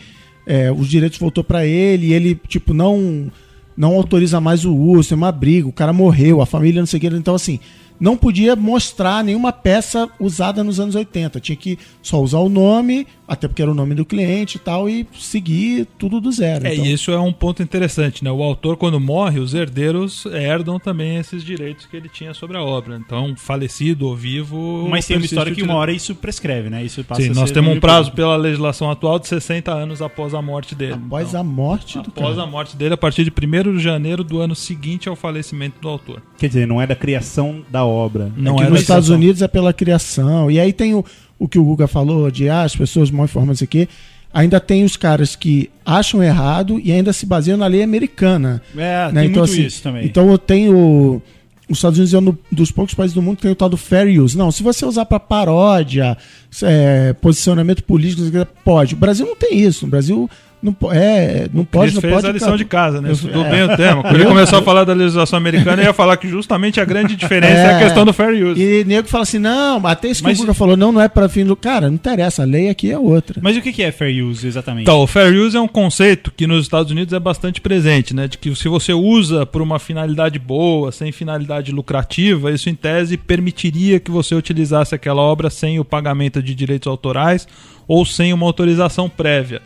é, 0.46 0.70
os 0.70 0.88
direitos 0.88 1.18
voltou 1.18 1.42
para 1.42 1.66
ele, 1.66 2.08
e 2.08 2.12
ele, 2.12 2.40
tipo, 2.48 2.72
não 2.72 3.30
não 3.76 3.94
autoriza 3.94 4.40
mais 4.40 4.64
o 4.64 4.74
uso, 4.74 5.08
tem 5.08 5.18
uma 5.18 5.32
briga, 5.32 5.66
o 5.66 5.72
cara 5.72 5.92
morreu, 5.92 6.40
a 6.42 6.46
família 6.46 6.80
não 6.80 6.86
sei 6.86 6.98
o 6.98 7.00
que. 7.00 7.06
Então, 7.06 7.34
assim, 7.34 7.58
não 8.02 8.16
podia 8.16 8.56
mostrar 8.56 9.22
nenhuma 9.22 9.52
peça 9.52 10.10
usada 10.18 10.64
nos 10.64 10.80
anos 10.80 10.96
80. 10.96 11.38
Tinha 11.38 11.54
que 11.54 11.78
só 12.02 12.20
usar 12.20 12.40
o 12.40 12.48
nome, 12.48 13.06
até 13.28 13.46
porque 13.46 13.62
era 13.62 13.70
o 13.70 13.74
nome 13.74 13.94
do 13.94 14.04
cliente 14.04 14.56
e 14.56 14.58
tal, 14.58 14.88
e 14.88 15.06
seguir 15.14 15.86
tudo 15.96 16.20
do 16.20 16.32
zero. 16.32 16.66
É, 16.66 16.74
então, 16.74 16.84
e 16.84 16.92
isso 16.92 17.12
é 17.12 17.20
um 17.20 17.32
ponto 17.32 17.62
interessante, 17.62 18.24
né? 18.24 18.30
O 18.32 18.42
autor, 18.42 18.76
quando 18.76 18.98
morre, 18.98 19.38
os 19.38 19.54
herdeiros 19.54 20.26
herdam 20.26 20.80
também 20.80 21.16
esses 21.16 21.44
direitos 21.44 21.86
que 21.86 21.96
ele 21.96 22.08
tinha 22.08 22.34
sobre 22.34 22.56
a 22.56 22.60
obra. 22.60 22.96
Então, 22.96 23.36
falecido 23.36 24.08
ou 24.08 24.16
vivo. 24.16 24.88
Mas 24.90 25.06
tem 25.06 25.16
uma 25.16 25.24
história 25.24 25.54
que 25.54 25.62
uma 25.62 25.76
hora 25.76 25.92
isso 25.92 26.12
prescreve, 26.16 26.68
né? 26.68 26.84
Isso 26.84 27.04
passa 27.04 27.22
Sim, 27.22 27.30
a 27.30 27.34
nós 27.34 27.50
ser 27.50 27.54
temos 27.54 27.76
um 27.76 27.78
prazo 27.78 28.10
público. 28.10 28.16
pela 28.16 28.36
legislação 28.36 28.90
atual 28.90 29.20
de 29.20 29.28
60 29.28 29.72
anos 29.72 30.02
após 30.02 30.34
a 30.34 30.42
morte 30.42 30.74
dele. 30.74 30.94
após 30.94 31.28
Então, 31.28 31.40
a 31.40 31.44
morte 31.44 32.00
do 32.00 32.08
após 32.08 32.34
cara. 32.34 32.42
a 32.42 32.50
morte 32.50 32.76
dele, 32.76 32.94
a 32.94 32.98
partir 32.98 33.22
de 33.22 33.30
1 33.30 33.76
de 33.76 33.80
janeiro 33.80 34.24
do 34.24 34.40
ano 34.40 34.56
seguinte 34.56 35.08
ao 35.08 35.14
falecimento 35.14 35.80
do 35.80 35.88
autor. 35.88 36.20
Quer 36.36 36.48
dizer, 36.48 36.66
não 36.66 36.82
é 36.82 36.86
da 36.88 36.96
criação 36.96 37.62
da 37.70 37.84
obra. 37.84 37.91
Não 38.36 38.56
que 38.56 38.62
é 38.64 38.70
nos 38.70 38.80
Estados. 38.80 39.08
Unidos 39.08 39.42
é 39.42 39.48
pela 39.48 39.72
criação. 39.72 40.50
E 40.50 40.58
aí 40.58 40.72
tem 40.72 40.94
o, 40.94 41.04
o 41.38 41.46
que 41.48 41.58
o 41.58 41.64
Guga 41.64 41.86
falou 41.86 42.30
de 42.30 42.48
ah, 42.48 42.62
as 42.62 42.74
pessoas 42.74 43.10
mal 43.10 43.24
informadas 43.24 43.62
aqui. 43.62 43.88
Ainda 44.34 44.58
tem 44.58 44.82
os 44.82 44.96
caras 44.96 45.36
que 45.36 45.70
acham 45.84 46.22
errado 46.22 46.80
e 46.82 46.90
ainda 46.90 47.12
se 47.12 47.26
baseiam 47.26 47.58
na 47.58 47.66
lei 47.66 47.82
americana. 47.82 48.62
É, 48.74 49.12
né? 49.12 49.22
tem 49.22 49.30
então, 49.30 49.42
assim, 49.42 49.66
isso 49.66 49.82
também. 49.82 50.06
Então 50.06 50.30
eu 50.30 50.38
tenho. 50.38 51.20
Os 51.68 51.78
Estados 51.78 51.98
Unidos 51.98 52.14
é 52.14 52.18
um 52.18 52.24
do- 52.24 52.38
dos 52.50 52.70
poucos 52.70 52.94
países 52.94 53.14
do 53.14 53.22
mundo 53.22 53.36
que 53.36 53.42
tem 53.42 53.50
o 53.52 53.54
tal 53.54 53.68
do 53.68 53.76
fair 53.76 54.20
use. 54.20 54.36
Não, 54.36 54.50
se 54.50 54.62
você 54.62 54.84
usar 54.84 55.04
para 55.04 55.20
paródia, 55.20 56.16
é, 56.62 57.12
posicionamento 57.14 57.82
político, 57.84 58.22
pode. 58.64 58.94
O 58.94 58.96
Brasil 58.98 59.26
não 59.26 59.36
tem 59.36 59.60
isso. 59.60 59.84
No 59.84 59.90
Brasil 59.90 60.28
não, 60.62 60.76
é, 60.92 61.48
não 61.52 61.64
pode, 61.64 61.86
Cris 61.90 61.94
não 61.94 62.00
fez 62.00 62.14
pode. 62.14 62.26
a 62.28 62.32
lição 62.32 62.56
de 62.56 62.64
casa, 62.64 63.00
né? 63.00 63.10
Estudou 63.10 63.44
é. 63.44 63.50
bem 63.50 63.62
o 63.64 63.76
tema. 63.76 64.02
Quando 64.02 64.14
ele 64.14 64.26
começou 64.26 64.60
a 64.60 64.62
falar 64.62 64.84
da 64.84 64.92
legislação 64.92 65.36
americana, 65.36 65.82
ele 65.82 65.88
ia 65.88 65.92
falar 65.92 66.16
que 66.16 66.28
justamente 66.28 66.80
a 66.80 66.84
grande 66.84 67.16
diferença 67.16 67.52
é, 67.52 67.74
a 67.74 67.80
É. 67.80 67.82
questão 67.82 68.04
do 68.04 68.12
fair 68.12 68.46
use. 68.46 68.62
E 68.62 68.84
nego 68.84 69.08
fala 69.08 69.24
assim: 69.24 69.38
não, 69.38 69.84
até 69.86 70.08
isso 70.08 70.22
que 70.22 70.28
Mas- 70.28 70.38
o 70.40 70.54
falou, 70.54 70.76
não, 70.76 70.92
não 70.92 71.00
é 71.00 71.08
para 71.08 71.28
fim 71.28 71.44
do. 71.44 71.56
Cara, 71.56 71.88
não 71.88 71.96
interessa, 71.96 72.42
a 72.42 72.44
lei 72.44 72.68
aqui 72.68 72.90
é 72.90 72.98
outra. 72.98 73.40
Mas 73.42 73.56
o 73.56 73.60
que 73.60 73.72
que 73.72 73.82
é 73.82 73.90
fair 73.90 74.22
use 74.24 74.46
exatamente? 74.46 74.82
Então, 74.82 75.00
o 75.02 75.06
fair 75.06 75.34
use 75.34 75.56
é 75.56 75.60
um 75.60 75.66
conceito 75.68 76.32
que 76.36 76.46
nos 76.46 76.62
Estados 76.62 76.92
Unidos 76.92 77.12
é 77.12 77.18
bastante 77.18 77.60
presente, 77.60 78.14
né? 78.14 78.28
De 78.28 78.38
que 78.38 78.54
se 78.54 78.68
você 78.68 78.92
usa 78.92 79.44
por 79.44 79.62
uma 79.62 79.78
finalidade 79.80 80.38
boa, 80.38 80.92
sem 80.92 81.10
finalidade 81.10 81.72
lucrativa, 81.72 82.52
isso 82.52 82.70
em 82.70 82.74
tese 82.74 83.16
permitiria 83.16 83.98
que 83.98 84.10
você 84.10 84.34
utilizasse 84.34 84.94
aquela 84.94 85.22
obra 85.22 85.50
sem 85.50 85.80
o 85.80 85.84
pagamento 85.84 86.42
de 86.42 86.54
direitos 86.54 86.86
autorais 86.86 87.48
ou 87.88 88.06
sem 88.06 88.32
uma 88.32 88.46
autorização 88.46 89.08
prévia. 89.08 89.60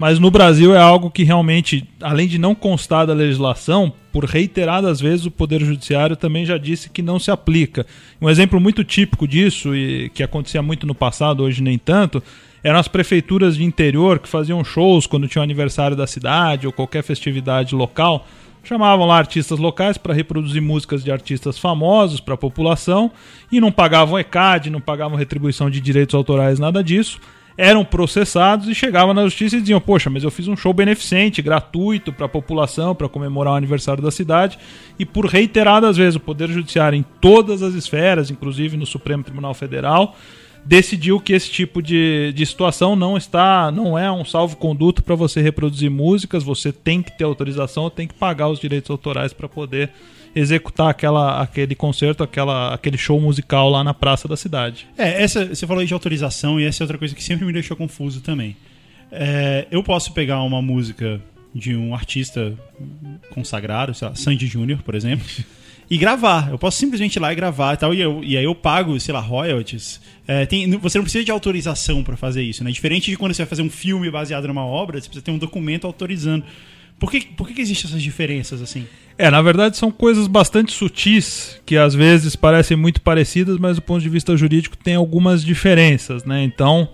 Mas 0.00 0.18
no 0.18 0.30
Brasil 0.30 0.74
é 0.74 0.78
algo 0.78 1.10
que 1.10 1.24
realmente, 1.24 1.86
além 2.00 2.26
de 2.26 2.38
não 2.38 2.54
constar 2.54 3.06
da 3.06 3.12
legislação, 3.12 3.92
por 4.10 4.24
reiteradas 4.24 4.98
vezes 4.98 5.26
o 5.26 5.30
Poder 5.30 5.60
Judiciário 5.60 6.16
também 6.16 6.46
já 6.46 6.56
disse 6.56 6.88
que 6.88 7.02
não 7.02 7.18
se 7.18 7.30
aplica. 7.30 7.84
Um 8.18 8.30
exemplo 8.30 8.58
muito 8.58 8.82
típico 8.82 9.28
disso, 9.28 9.76
e 9.76 10.08
que 10.14 10.22
acontecia 10.22 10.62
muito 10.62 10.86
no 10.86 10.94
passado, 10.94 11.42
hoje 11.42 11.62
nem 11.62 11.76
tanto, 11.76 12.22
eram 12.64 12.78
as 12.78 12.88
prefeituras 12.88 13.58
de 13.58 13.62
interior 13.62 14.18
que 14.18 14.26
faziam 14.26 14.64
shows 14.64 15.06
quando 15.06 15.28
tinha 15.28 15.42
o 15.42 15.44
aniversário 15.44 15.94
da 15.94 16.06
cidade 16.06 16.66
ou 16.66 16.72
qualquer 16.72 17.02
festividade 17.02 17.74
local. 17.74 18.26
Chamavam 18.64 19.04
lá 19.04 19.18
artistas 19.18 19.58
locais 19.58 19.98
para 19.98 20.14
reproduzir 20.14 20.62
músicas 20.62 21.04
de 21.04 21.12
artistas 21.12 21.58
famosos 21.58 22.20
para 22.20 22.32
a 22.32 22.38
população 22.38 23.10
e 23.52 23.60
não 23.60 23.70
pagavam 23.70 24.18
ECAD, 24.18 24.70
não 24.70 24.80
pagavam 24.80 25.18
retribuição 25.18 25.68
de 25.68 25.78
direitos 25.78 26.14
autorais, 26.14 26.58
nada 26.58 26.82
disso 26.82 27.20
eram 27.60 27.84
processados 27.84 28.66
e 28.68 28.74
chegavam 28.74 29.12
na 29.12 29.24
justiça 29.24 29.56
e 29.56 29.60
diziam: 29.60 29.80
Poxa, 29.80 30.08
mas 30.08 30.24
eu 30.24 30.30
fiz 30.30 30.48
um 30.48 30.56
show 30.56 30.72
beneficente, 30.72 31.42
gratuito 31.42 32.10
para 32.10 32.24
a 32.24 32.28
população, 32.28 32.94
para 32.94 33.06
comemorar 33.06 33.52
o 33.52 33.56
aniversário 33.56 34.02
da 34.02 34.10
cidade. 34.10 34.58
E 34.98 35.04
por 35.04 35.26
reiteradas 35.26 35.98
vezes, 35.98 36.16
o 36.16 36.20
Poder 36.20 36.48
Judiciário, 36.48 36.96
em 36.96 37.04
todas 37.20 37.62
as 37.62 37.74
esferas, 37.74 38.30
inclusive 38.30 38.78
no 38.78 38.86
Supremo 38.86 39.22
Tribunal 39.22 39.52
Federal, 39.52 40.16
decidiu 40.64 41.20
que 41.20 41.34
esse 41.34 41.50
tipo 41.50 41.82
de, 41.82 42.32
de 42.34 42.46
situação 42.46 42.96
não 42.96 43.14
está, 43.14 43.70
não 43.70 43.98
é 43.98 44.10
um 44.10 44.24
salvo-conduto 44.24 45.02
para 45.02 45.14
você 45.14 45.42
reproduzir 45.42 45.90
músicas, 45.90 46.42
você 46.42 46.72
tem 46.72 47.02
que 47.02 47.16
ter 47.16 47.24
autorização, 47.24 47.90
tem 47.90 48.08
que 48.08 48.14
pagar 48.14 48.48
os 48.48 48.58
direitos 48.58 48.90
autorais 48.90 49.34
para 49.34 49.48
poder 49.48 49.90
executar 50.34 50.88
aquela, 50.88 51.40
aquele 51.42 51.74
concerto, 51.74 52.22
aquela, 52.22 52.72
aquele 52.74 52.96
show 52.96 53.20
musical 53.20 53.68
lá 53.68 53.82
na 53.82 53.92
praça 53.92 54.28
da 54.28 54.36
cidade. 54.36 54.86
É, 54.96 55.22
essa, 55.22 55.46
você 55.46 55.66
falou 55.66 55.80
aí 55.80 55.86
de 55.86 55.94
autorização 55.94 56.60
e 56.60 56.64
essa 56.64 56.82
é 56.82 56.84
outra 56.84 56.98
coisa 56.98 57.14
que 57.14 57.22
sempre 57.22 57.44
me 57.44 57.52
deixou 57.52 57.76
confuso 57.76 58.20
também. 58.20 58.56
É, 59.10 59.66
eu 59.70 59.82
posso 59.82 60.12
pegar 60.12 60.40
uma 60.42 60.62
música 60.62 61.20
de 61.52 61.74
um 61.74 61.92
artista 61.94 62.54
consagrado, 63.30 63.94
sei 63.94 64.08
lá, 64.08 64.14
Sandy 64.14 64.46
Júnior, 64.46 64.82
por 64.82 64.94
exemplo, 64.94 65.26
e 65.90 65.98
gravar. 65.98 66.48
Eu 66.50 66.58
posso 66.58 66.78
simplesmente 66.78 67.16
ir 67.16 67.20
lá 67.20 67.32
e 67.32 67.34
gravar 67.36 67.74
e 67.74 67.76
tal, 67.76 67.92
e, 67.94 68.00
eu- 68.00 68.22
e 68.22 68.36
aí 68.36 68.44
eu 68.44 68.54
pago, 68.54 68.98
sei 69.00 69.12
lá, 69.12 69.20
royalties. 69.20 70.00
É, 70.28 70.46
tem- 70.46 70.70
você 70.78 70.98
não 70.98 71.02
precisa 71.04 71.24
de 71.24 71.30
autorização 71.32 72.04
pra 72.04 72.16
fazer 72.16 72.42
isso, 72.42 72.62
né? 72.62 72.70
Diferente 72.70 73.10
de 73.10 73.16
quando 73.16 73.34
você 73.34 73.42
vai 73.42 73.48
fazer 73.48 73.62
um 73.62 73.70
filme 73.70 74.08
baseado 74.10 74.46
numa 74.46 74.64
obra, 74.64 75.00
você 75.00 75.08
precisa 75.08 75.24
ter 75.24 75.32
um 75.32 75.38
documento 75.38 75.86
autorizando. 75.88 76.44
Por 77.00 77.10
que, 77.10 77.22
por 77.22 77.48
que, 77.48 77.60
existem 77.60 77.88
essas 77.88 78.02
diferenças 78.02 78.60
assim? 78.60 78.86
É, 79.16 79.30
na 79.30 79.40
verdade 79.40 79.76
são 79.76 79.90
coisas 79.90 80.26
bastante 80.26 80.70
sutis, 80.72 81.58
que 81.64 81.76
às 81.76 81.94
vezes 81.94 82.36
parecem 82.36 82.76
muito 82.76 83.00
parecidas, 83.00 83.58
mas 83.58 83.76
do 83.76 83.82
ponto 83.82 84.02
de 84.02 84.08
vista 84.08 84.36
jurídico 84.36 84.76
tem 84.76 84.94
algumas 84.94 85.42
diferenças, 85.42 86.24
né? 86.24 86.44
Então, 86.44 86.90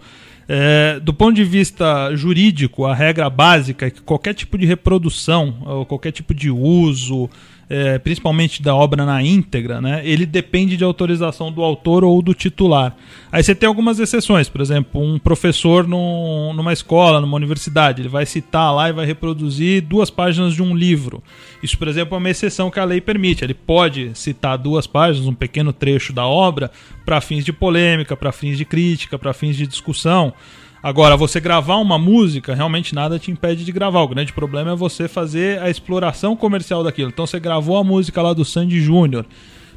é, 0.48 1.00
do 1.00 1.12
ponto 1.12 1.34
de 1.34 1.42
vista 1.42 2.14
jurídico, 2.14 2.84
a 2.84 2.94
regra 2.94 3.28
básica 3.28 3.86
é 3.86 3.90
que 3.90 4.00
qualquer 4.00 4.32
tipo 4.32 4.56
de 4.56 4.64
reprodução, 4.64 5.56
ou 5.66 5.84
qualquer 5.84 6.12
tipo 6.12 6.32
de 6.32 6.50
uso, 6.50 7.28
é, 7.68 7.98
principalmente 7.98 8.62
da 8.62 8.74
obra 8.74 9.04
na 9.04 9.22
íntegra, 9.22 9.80
né, 9.80 10.00
ele 10.04 10.24
depende 10.24 10.76
de 10.76 10.84
autorização 10.84 11.50
do 11.50 11.62
autor 11.62 12.04
ou 12.04 12.22
do 12.22 12.32
titular. 12.32 12.94
Aí 13.32 13.42
você 13.42 13.54
tem 13.54 13.66
algumas 13.66 13.98
exceções, 13.98 14.48
por 14.48 14.60
exemplo, 14.60 15.00
um 15.02 15.18
professor 15.18 15.86
num- 15.86 16.52
numa 16.54 16.72
escola, 16.72 17.20
numa 17.20 17.36
universidade, 17.36 18.02
ele 18.02 18.08
vai 18.08 18.24
citar 18.24 18.72
lá 18.74 18.88
e 18.88 18.92
vai 18.92 19.04
reproduzir 19.04 19.82
duas 19.82 20.10
páginas 20.10 20.54
de 20.54 20.62
um 20.62 20.76
livro. 20.76 21.22
Isso, 21.62 21.76
por 21.76 21.88
exemplo, 21.88 22.14
é 22.14 22.18
uma 22.18 22.30
exceção 22.30 22.70
que 22.70 22.78
a 22.78 22.84
lei 22.84 23.00
permite. 23.00 23.42
Ele 23.42 23.54
pode 23.54 24.12
citar 24.14 24.56
duas 24.56 24.86
páginas, 24.86 25.26
um 25.26 25.34
pequeno 25.34 25.72
trecho 25.72 26.12
da 26.12 26.26
obra, 26.26 26.70
para 27.04 27.20
fins 27.20 27.44
de 27.44 27.52
polêmica, 27.52 28.16
para 28.16 28.30
fins 28.30 28.56
de 28.56 28.64
crítica, 28.64 29.18
para 29.18 29.32
fins 29.32 29.56
de 29.56 29.66
discussão. 29.66 30.32
Agora, 30.88 31.16
você 31.16 31.40
gravar 31.40 31.78
uma 31.78 31.98
música, 31.98 32.54
realmente 32.54 32.94
nada 32.94 33.18
te 33.18 33.28
impede 33.28 33.64
de 33.64 33.72
gravar. 33.72 34.02
O 34.02 34.08
grande 34.08 34.32
problema 34.32 34.70
é 34.70 34.76
você 34.76 35.08
fazer 35.08 35.60
a 35.60 35.68
exploração 35.68 36.36
comercial 36.36 36.84
daquilo. 36.84 37.08
Então, 37.08 37.26
você 37.26 37.40
gravou 37.40 37.76
a 37.76 37.82
música 37.82 38.22
lá 38.22 38.32
do 38.32 38.44
Sandy 38.44 38.80
Júnior, 38.80 39.26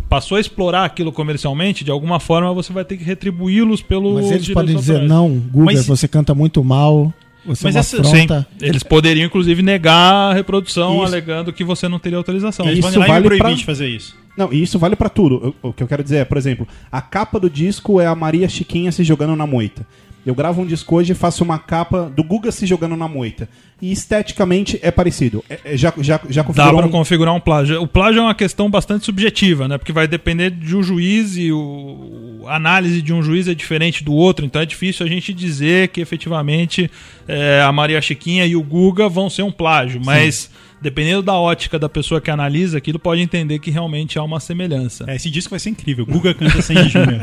passou 0.07 0.37
a 0.37 0.39
explorar 0.39 0.85
aquilo 0.85 1.11
comercialmente, 1.11 1.83
de 1.83 1.89
alguma 1.89 2.19
forma 2.19 2.53
você 2.53 2.71
vai 2.71 2.85
ter 2.85 2.95
que 2.95 3.03
retribuí-los 3.03 3.81
pelo 3.81 4.13
Mas 4.13 4.29
eles 4.29 4.49
podem 4.49 4.75
dizer, 4.75 5.01
autorais. 5.01 5.09
não, 5.11 5.29
Guga, 5.51 5.65
Mas- 5.65 5.87
você 5.87 6.07
canta 6.07 6.35
muito 6.35 6.63
mal, 6.63 7.11
você 7.43 7.63
Mas 7.65 7.75
é 7.75 7.79
essa- 7.79 8.03
Sim, 8.03 8.27
eles 8.61 8.83
poderiam 8.83 9.25
inclusive 9.25 9.63
negar 9.63 10.29
a 10.29 10.33
reprodução, 10.35 10.97
Isso. 10.97 11.05
alegando 11.05 11.51
que 11.51 11.63
você 11.63 11.87
não 11.87 11.97
teria 11.97 12.19
autorização. 12.19 12.67
Eles 12.67 12.85
Isso 12.85 12.99
vale 12.99 13.25
proibir 13.25 13.37
pra- 13.39 13.53
de 13.53 13.65
fazer 13.65 13.87
isso. 13.87 14.15
Não, 14.37 14.53
e 14.53 14.61
isso 14.61 14.77
vale 14.77 14.95
pra 14.95 15.09
tudo. 15.09 15.55
O 15.59 15.73
que 15.73 15.81
eu 15.81 15.87
quero 15.87 16.03
dizer 16.03 16.17
é, 16.17 16.25
por 16.25 16.37
exemplo, 16.37 16.67
a 16.91 17.01
capa 17.01 17.39
do 17.39 17.49
disco 17.49 17.99
é 17.99 18.05
a 18.05 18.13
Maria 18.13 18.47
Chiquinha 18.47 18.91
se 18.91 19.03
jogando 19.03 19.35
na 19.35 19.47
moita. 19.47 19.87
Eu 20.29 20.35
gravo 20.35 20.61
um 20.61 20.65
disco 20.65 20.95
hoje 20.95 21.11
e 21.11 21.15
faço 21.15 21.43
uma 21.43 21.57
capa 21.57 22.11
do 22.15 22.23
Guga 22.23 22.51
se 22.51 22.65
jogando 22.65 22.95
na 22.95 23.07
moita. 23.07 23.49
E 23.81 23.91
esteticamente 23.91 24.77
é 24.81 24.91
parecido. 24.91 25.43
É- 25.49 25.59
é- 25.65 25.77
já, 25.77 25.91
já, 25.99 26.19
já 26.29 26.41
Dá 26.41 26.47
configurou 26.47 26.77
para 26.77 26.87
um- 26.87 26.91
configurar 26.91 27.33
um 27.35 27.39
plágio. 27.39 27.81
O 27.81 27.87
plágio 27.87 28.19
é 28.19 28.23
uma 28.23 28.35
questão 28.35 28.69
bastante 28.69 29.05
subjetiva, 29.05 29.67
né? 29.67 29.77
Porque 29.77 29.91
vai 29.91 30.07
depender 30.07 30.51
de 30.51 30.75
um 30.75 30.83
juiz 30.83 31.35
e 31.37 31.51
o... 31.51 32.41
a 32.47 32.55
análise 32.55 33.01
de 33.01 33.13
um 33.13 33.21
juiz 33.23 33.47
é 33.47 33.53
diferente 33.53 34.03
do 34.03 34.13
outro, 34.13 34.45
então 34.45 34.61
é 34.61 34.65
difícil 34.65 35.05
a 35.05 35.09
gente 35.09 35.33
dizer 35.33 35.87
que 35.89 36.01
efetivamente 36.01 36.89
é, 37.27 37.61
a 37.61 37.71
Maria 37.71 38.01
Chiquinha 38.01 38.45
e 38.45 38.55
o 38.55 38.61
Guga 38.61 39.07
vão 39.09 39.29
ser 39.29 39.43
um 39.43 39.51
plágio. 39.51 40.01
Mas 40.03 40.49
dependendo 40.81 41.21
da 41.21 41.33
ótica 41.35 41.77
da 41.77 41.89
pessoa 41.89 42.21
que 42.21 42.31
analisa 42.31 42.77
aquilo, 42.77 42.97
pode 42.99 43.21
entender 43.21 43.59
que 43.59 43.69
realmente 43.71 44.17
há 44.17 44.23
uma 44.23 44.39
semelhança. 44.39 45.05
É, 45.07 45.15
esse 45.15 45.29
disco 45.29 45.51
vai 45.51 45.59
ser 45.59 45.69
incrível. 45.71 46.05
Guga 46.05 46.33
canta 46.33 46.61
Sandy 46.61 46.89
Júnior. 46.89 47.19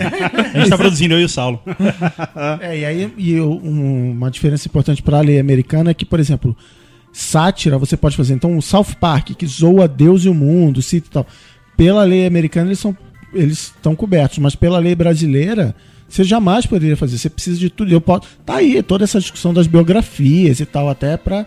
A 0.55 0.59
gente 0.59 0.69
tá 0.71 0.77
produzindo 0.77 1.15
eu 1.15 1.21
e 1.21 1.25
o 1.25 1.29
Saulo. 1.29 1.61
É, 2.61 2.79
e 2.79 2.85
aí 2.85 3.13
e 3.17 3.41
o- 3.41 3.61
um- 3.63 4.11
uma 4.13 4.31
diferença 4.31 4.69
importante 4.69 5.03
para 5.03 5.19
a 5.19 5.23
lei 5.23 5.39
americana 5.39 5.91
é 5.91 5.95
que, 5.95 6.05
por 6.05 6.21
exemplo, 6.21 6.57
sátira 7.13 7.79
você 7.79 7.97
pode 7.97 8.17
fazer. 8.17 8.35
Então, 8.35 8.57
o 8.57 8.63
South 8.63 8.95
Park, 9.01 9.31
que 9.37 9.47
zoa 9.47 9.89
Deus 9.89 10.25
e 10.25 10.29
o 10.29 10.35
mundo, 10.35 10.83
cita 10.83 11.07
e 11.09 11.11
tal. 11.11 11.27
Pela 11.77 12.05
lei 12.05 12.27
americana, 12.27 12.69
eles 12.69 12.79
são 12.79 12.97
eles 13.35 13.73
estão 13.77 13.95
cobertos, 13.95 14.39
mas 14.39 14.55
pela 14.55 14.79
lei 14.79 14.95
brasileira, 14.95 15.75
você 16.09 16.25
jamais 16.25 16.65
poderia 16.65 16.97
fazer. 16.97 17.19
Você 17.19 17.29
precisa 17.29 17.59
de 17.59 17.69
tudo. 17.69 17.93
Eu 17.93 18.01
posso, 18.01 18.23
tá 18.47 18.57
aí 18.57 18.83
toda 18.83 19.05
essa 19.05 19.21
discussão 19.21 19.53
das 19.53 19.67
biografias 19.67 20.61
e 20.61 20.65
tal, 20.65 20.89
até 20.89 21.17
para 21.19 21.45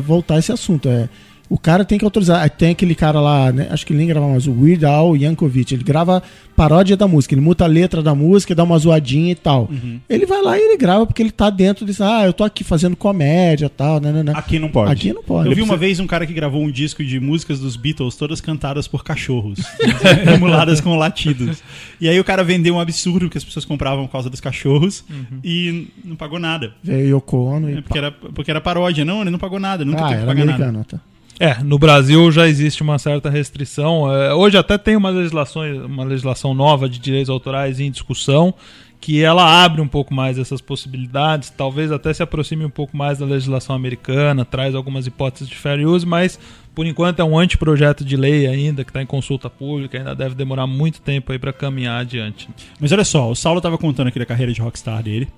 voltar 0.00 0.34
a 0.34 0.38
esse 0.38 0.52
assunto. 0.52 0.88
É, 0.88 1.08
o 1.48 1.58
cara 1.58 1.84
tem 1.84 1.98
que 1.98 2.04
autorizar. 2.04 2.48
Tem 2.50 2.70
aquele 2.70 2.94
cara 2.94 3.20
lá, 3.20 3.52
né, 3.52 3.68
acho 3.70 3.84
que 3.86 3.92
ele 3.92 3.98
nem 3.98 4.08
grava 4.08 4.28
mais, 4.28 4.46
o 4.46 4.52
Weird 4.52 4.84
Al 4.86 5.16
Yankovic. 5.16 5.74
Ele 5.74 5.84
grava 5.84 6.22
paródia 6.56 6.96
da 6.96 7.06
música, 7.08 7.34
ele 7.34 7.40
muta 7.40 7.64
a 7.64 7.66
letra 7.66 8.02
da 8.02 8.14
música, 8.14 8.54
dá 8.54 8.62
uma 8.64 8.78
zoadinha 8.78 9.32
e 9.32 9.34
tal. 9.34 9.68
Ele 10.08 10.24
vai 10.26 10.40
lá 10.42 10.56
e 10.58 10.62
ele 10.62 10.76
grava 10.76 11.06
porque 11.06 11.22
ele 11.22 11.30
tá 11.30 11.50
dentro 11.50 11.84
disso. 11.84 12.02
Ah, 12.04 12.24
eu 12.24 12.32
tô 12.32 12.44
aqui 12.44 12.62
fazendo 12.64 12.96
comédia 12.96 13.66
e 13.66 13.68
tal. 13.68 14.00
Né, 14.00 14.12
né, 14.12 14.22
né. 14.22 14.32
Aqui 14.34 14.58
não 14.58 14.68
pode. 14.68 14.92
Aqui 14.92 15.12
não 15.12 15.22
pode. 15.22 15.48
Eu 15.48 15.54
vi 15.54 15.62
uma 15.62 15.76
vez 15.76 15.98
um 16.00 16.06
cara 16.06 16.26
que 16.26 16.32
gravou 16.32 16.62
um 16.62 16.70
disco 16.70 17.04
de 17.04 17.18
músicas 17.20 17.58
dos 17.60 17.76
Beatles, 17.76 18.16
todas 18.16 18.40
cantadas 18.40 18.86
por 18.88 19.04
cachorros, 19.04 19.58
emuladas 20.34 20.80
com 20.80 20.96
latidos. 20.96 21.62
E 22.00 22.08
aí 22.08 22.18
o 22.18 22.24
cara 22.24 22.42
vendeu 22.44 22.74
um 22.76 22.80
absurdo 22.80 23.28
que 23.28 23.38
as 23.38 23.44
pessoas 23.44 23.64
compravam 23.64 24.06
por 24.06 24.12
causa 24.12 24.30
dos 24.30 24.40
cachorros 24.40 25.04
e 25.42 25.88
não 26.04 26.16
pagou 26.16 26.38
nada. 26.38 26.72
Veio 26.82 27.16
Yoko 27.16 27.36
Ono 27.36 27.70
e 27.70 27.78
É 27.78 27.80
porque, 27.82 27.98
era, 27.98 28.10
porque 28.12 28.50
era 28.50 28.60
paródia. 28.60 29.04
Não, 29.04 29.20
ele 29.22 29.30
não 29.30 29.38
pagou 29.38 29.58
nada, 29.58 29.84
nunca 29.84 30.04
Ah, 30.04 30.08
teve 30.08 30.16
que 30.16 30.22
era 30.22 30.34
pagar 30.34 30.72
nada. 30.72 30.84
tá. 30.84 31.00
É, 31.38 31.62
no 31.62 31.78
Brasil 31.78 32.30
já 32.30 32.46
existe 32.46 32.82
uma 32.82 32.98
certa 32.98 33.28
restrição. 33.28 34.12
É, 34.12 34.32
hoje 34.32 34.56
até 34.56 34.78
tem 34.78 34.96
uma 34.96 35.10
legislação, 35.10 35.62
uma 35.84 36.04
legislação 36.04 36.54
nova 36.54 36.88
de 36.88 36.98
direitos 36.98 37.28
autorais 37.28 37.80
em 37.80 37.90
discussão, 37.90 38.54
que 39.00 39.22
ela 39.22 39.64
abre 39.64 39.80
um 39.82 39.88
pouco 39.88 40.14
mais 40.14 40.38
essas 40.38 40.60
possibilidades, 40.60 41.50
talvez 41.50 41.92
até 41.92 42.12
se 42.14 42.22
aproxime 42.22 42.64
um 42.64 42.70
pouco 42.70 42.96
mais 42.96 43.18
da 43.18 43.26
legislação 43.26 43.76
americana, 43.76 44.44
traz 44.44 44.74
algumas 44.74 45.06
hipóteses 45.06 45.48
de 45.48 45.56
fair 45.56 45.86
use, 45.86 46.06
mas 46.06 46.38
por 46.74 46.86
enquanto 46.86 47.20
é 47.20 47.24
um 47.24 47.38
anteprojeto 47.38 48.04
de 48.04 48.16
lei 48.16 48.46
ainda, 48.46 48.82
que 48.82 48.90
está 48.90 49.02
em 49.02 49.06
consulta 49.06 49.50
pública, 49.50 49.98
ainda 49.98 50.14
deve 50.14 50.34
demorar 50.34 50.66
muito 50.66 51.00
tempo 51.00 51.32
aí 51.32 51.38
para 51.38 51.52
caminhar 51.52 52.00
adiante. 52.00 52.48
Mas 52.80 52.92
olha 52.92 53.04
só, 53.04 53.30
o 53.30 53.34
Saulo 53.34 53.60
tava 53.60 53.76
contando 53.76 54.08
aqui 54.08 54.18
da 54.18 54.26
carreira 54.26 54.52
de 54.52 54.60
rockstar 54.60 55.02
dele. 55.02 55.28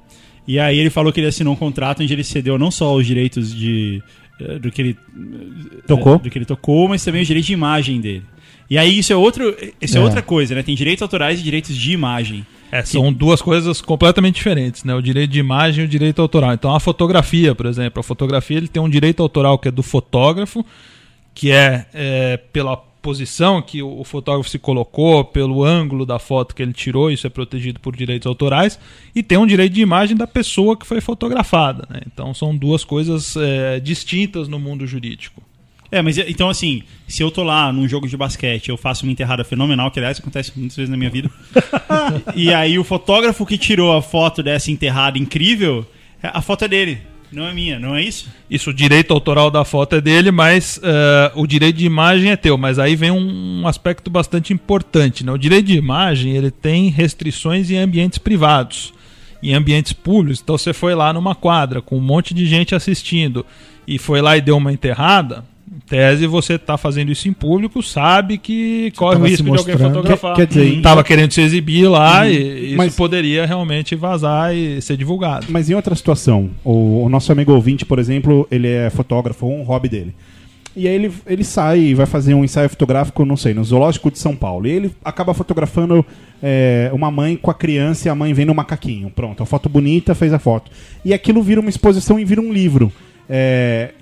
E 0.47 0.61
aí 0.61 0.79
ele 0.79 0.89
falou 0.89 1.13
que 1.13 1.19
ele 1.19 1.27
assinou 1.27 1.55
um 1.55 1.57
contrato 1.57 2.03
onde 2.03 2.13
ele 2.13 2.23
cedeu 2.23 2.57
não 2.57 2.71
só 2.71 2.95
os 2.95 3.05
direitos 3.05 3.53
de 3.53 4.01
do 4.61 4.71
que 4.71 4.83
ele 4.83 4.99
eh, 5.15 5.83
Tocou. 5.87 6.19
do 6.19 6.31
que 6.31 6.39
ele 6.39 6.45
tocou, 6.45 6.89
mas 6.89 7.05
também 7.05 7.23
os 7.23 7.27
direitos 7.27 7.47
de 7.47 7.53
imagem 7.53 8.01
dele. 8.01 8.25
E 8.69 8.77
aí 8.77 8.99
isso 8.99 9.13
é 9.13 9.17
outro, 9.17 9.55
isso 9.81 9.97
é, 9.97 10.01
É. 10.01 10.05
outra 10.05 10.21
coisa, 10.23 10.55
né? 10.55 10.63
Tem 10.63 10.75
direitos 10.75 11.03
autorais 11.03 11.39
e 11.41 11.43
direitos 11.43 11.77
de 11.77 11.93
imagem. 11.93 12.45
É, 12.73 12.83
são 12.85 13.13
duas 13.13 13.41
coisas 13.41 13.81
completamente 13.81 14.35
diferentes, 14.35 14.83
né? 14.83 14.93
O 14.93 15.01
direito 15.01 15.31
de 15.31 15.39
imagem 15.39 15.85
e 15.85 15.87
o 15.87 15.89
direito 15.89 16.21
autoral. 16.21 16.53
Então, 16.53 16.75
a 16.75 16.81
fotografia, 16.81 17.55
por 17.55 17.67
exemplo, 17.67 18.01
a 18.01 18.03
fotografia 18.03 18.57
ele 18.57 18.67
tem 18.67 18.83
um 18.83 18.89
direito 18.89 19.23
autoral 19.23 19.57
que 19.57 19.69
é 19.69 19.71
do 19.71 19.85
fotógrafo, 19.85 20.67
que 21.33 21.53
é, 21.53 21.87
é, 21.95 22.37
pela 22.53 22.77
posição 23.07 23.63
que 23.63 23.81
o, 23.81 24.01
o 24.01 24.03
fotógrafo 24.03 24.51
se 24.51 24.59
colocou, 24.59 25.25
pelo 25.25 25.63
ângulo 25.63 26.05
da 26.05 26.19
foto 26.19 26.57
que 26.57 26.61
ele 26.61 26.73
tirou, 26.73 27.09
isso 27.09 27.25
é 27.25 27.31
protegido 27.31 27.79
por 27.79 27.95
direitos 27.95 28.27
autorais, 28.27 28.81
e 29.15 29.23
tem 29.23 29.39
um 29.39 29.47
direito 29.47 29.75
de 29.75 29.81
imagem 29.81 30.17
da 30.17 30.27
pessoa 30.27 30.77
que 30.77 30.85
foi 30.85 31.01
fotografada. 31.01 31.87
Né? 31.89 32.01
Então, 32.05 32.35
são 32.35 32.57
duas 32.57 32.83
coisas 32.83 33.37
é, 33.37 33.79
distintas 33.79 34.49
no 34.49 34.59
mundo 34.59 34.85
jurídico. 34.89 35.41
É, 35.89 36.03
mas 36.03 36.19
então 36.19 36.51
assim, 36.51 36.83
se 37.07 37.23
eu 37.23 37.31
tô 37.31 37.45
lá 37.45 37.73
num 37.73 37.87
jogo 37.87 38.09
de 38.09 38.17
basquete, 38.17 38.71
eu 38.71 38.77
faço 38.77 39.05
uma 39.05 39.13
enterrada 39.13 39.45
fenomenal, 39.45 39.89
que 39.89 40.01
aliás 40.01 40.19
acontece 40.19 40.51
muitas 40.57 40.77
vezes 40.77 40.91
na 40.91 40.97
minha 40.97 41.09
vida. 41.09 41.31
e 42.35 42.53
aí 42.53 42.77
o 42.77 42.83
fotógrafo 42.83 43.47
que 43.47 43.57
tirou 43.57 43.97
a 43.97 44.03
foto 44.03 44.43
dessa 44.43 44.69
enterrada 44.73 45.17
incrível, 45.17 45.87
a 46.21 46.43
foto 46.43 46.65
é 46.65 46.69
dele, 46.69 46.99
não 47.33 47.47
é 47.47 47.53
minha, 47.53 47.79
não 47.79 47.95
é 47.95 48.03
isso? 48.03 48.29
Isso, 48.49 48.71
o 48.71 48.75
direito 48.75 49.13
autoral 49.13 49.51
da 49.51 49.65
foto 49.65 49.97
é 49.97 50.01
dele, 50.01 50.31
mas 50.31 50.81
eh, 50.83 51.33
o 51.35 51.47
direito 51.47 51.77
de 51.77 51.85
imagem 51.85 52.31
é 52.31 52.37
teu. 52.37 52.57
Mas 52.57 52.79
aí 52.79 52.95
vem 52.95 53.11
um, 53.11 53.63
um 53.63 53.69
aspecto 53.69 54.11
bastante 54.11 54.53
importante. 54.53 55.25
Né? 55.25 55.33
O 55.33 55.39
direito 55.39 55.67
de 55.67 55.77
imagem 55.77 56.37
ele 56.37 56.51
tem 56.51 56.89
restrições 56.89 57.71
em 57.71 57.79
ambientes 57.79 58.19
privados, 58.19 58.95
em 59.43 59.55
ambientes 59.55 59.93
públicos. 59.93 60.41
Então 60.43 60.57
você 60.57 60.73
foi 60.73 60.95
lá 60.95 61.13
numa 61.13 61.35
quadra 61.35 61.83
com 61.83 61.97
um 61.99 62.01
monte 62.01 62.33
de 62.33 62.47
gente 62.47 62.75
assistindo 62.75 63.45
e 63.87 63.99
foi 63.99 64.21
lá 64.21 64.37
e 64.37 64.41
deu 64.41 64.57
uma 64.57 64.73
enterrada. 64.73 65.45
Tese, 65.89 66.27
você 66.27 66.55
está 66.55 66.77
fazendo 66.79 67.11
isso 67.13 67.29
em 67.29 67.33
público, 67.33 67.83
sabe 67.83 68.39
que 68.39 68.93
corre 68.97 69.17
o 69.17 69.25
risco 69.25 69.45
de 69.45 69.59
alguém 69.59 69.77
fotografar. 69.77 70.35
Quer- 70.37 70.47
quer 70.47 70.55
dizer, 70.61 70.81
Tava 70.83 71.05
querendo 71.05 71.33
se 71.33 71.41
exibir 71.41 71.89
lá 71.89 72.29
e 72.29 72.69
isso 72.69 72.77
Mas- 72.77 72.95
poderia 72.97 73.45
realmente 73.47 73.95
vazar 73.95 74.55
e 74.55 74.81
ser 74.81 74.97
divulgado. 74.97 75.47
Mas 75.49 75.69
em 75.71 75.75
outra 75.75 75.95
situação, 75.95 76.51
o, 76.65 77.05
o 77.05 77.09
nosso 77.09 77.31
amigo 77.33 77.53
ouvinte, 77.53 77.85
por 77.85 77.99
exemplo, 77.99 78.47
ele 78.51 78.69
é 78.69 78.91
fotógrafo, 78.91 79.47
um 79.47 79.63
hobby 79.63 79.89
dele. 79.89 80.15
E 80.79 80.87
aí 80.87 80.95
ele, 80.95 81.11
ele 81.27 81.43
sai 81.43 81.79
e 81.81 81.95
vai 81.95 82.05
fazer 82.05 82.35
um 82.35 82.45
ensaio 82.45 82.69
fotográfico, 82.69 83.25
não 83.25 83.35
sei, 83.37 83.55
no 83.55 83.65
Zoológico 83.65 84.11
de 84.11 84.19
São 84.19 84.37
Paulo. 84.37 84.67
E 84.67 84.71
ele 84.73 84.91
acaba 85.03 85.33
fotografando 85.33 86.05
é, 86.43 86.91
uma 86.93 87.11
mãe 87.11 87.35
com 87.35 87.51
a 87.51 87.55
criança 87.55 88.09
e 88.09 88.11
a 88.11 88.15
mãe 88.15 88.35
vendo 88.35 88.53
um 88.53 88.55
macaquinho. 88.55 89.09
Pronto, 89.09 89.43
a 89.43 89.47
foto 89.47 89.71
bonita, 89.71 90.15
fez 90.15 90.35
a 90.35 90.39
foto. 90.39 90.71
E 91.03 91.15
aquilo 91.15 91.43
vira 91.43 91.63
uma 91.63 91.71
exposição 91.71 92.21
e 92.21 92.27
vira 92.27 92.43
um 92.43 92.53
livro. 92.53 92.93
É, 93.27 93.93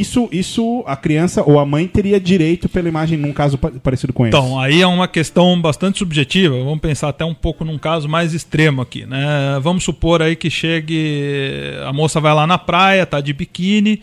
isso, 0.00 0.28
isso 0.32 0.82
a 0.86 0.96
criança 0.96 1.42
ou 1.44 1.58
a 1.58 1.66
mãe 1.66 1.86
teria 1.86 2.18
direito 2.20 2.68
pela 2.68 2.88
imagem 2.88 3.18
num 3.18 3.32
caso 3.32 3.56
pa- 3.58 3.70
parecido 3.82 4.12
com 4.12 4.26
esse. 4.26 4.36
Então, 4.36 4.58
aí 4.60 4.80
é 4.82 4.86
uma 4.86 5.06
questão 5.08 5.60
bastante 5.60 5.98
subjetiva. 5.98 6.56
Vamos 6.62 6.80
pensar 6.80 7.08
até 7.08 7.24
um 7.24 7.34
pouco 7.34 7.64
num 7.64 7.78
caso 7.78 8.08
mais 8.08 8.32
extremo 8.34 8.82
aqui, 8.82 9.04
né? 9.06 9.58
Vamos 9.62 9.84
supor 9.84 10.22
aí 10.22 10.34
que 10.36 10.50
chegue. 10.50 11.72
A 11.86 11.92
moça 11.92 12.20
vai 12.20 12.34
lá 12.34 12.46
na 12.46 12.58
praia, 12.58 13.04
tá 13.06 13.20
de 13.20 13.32
biquíni. 13.32 14.00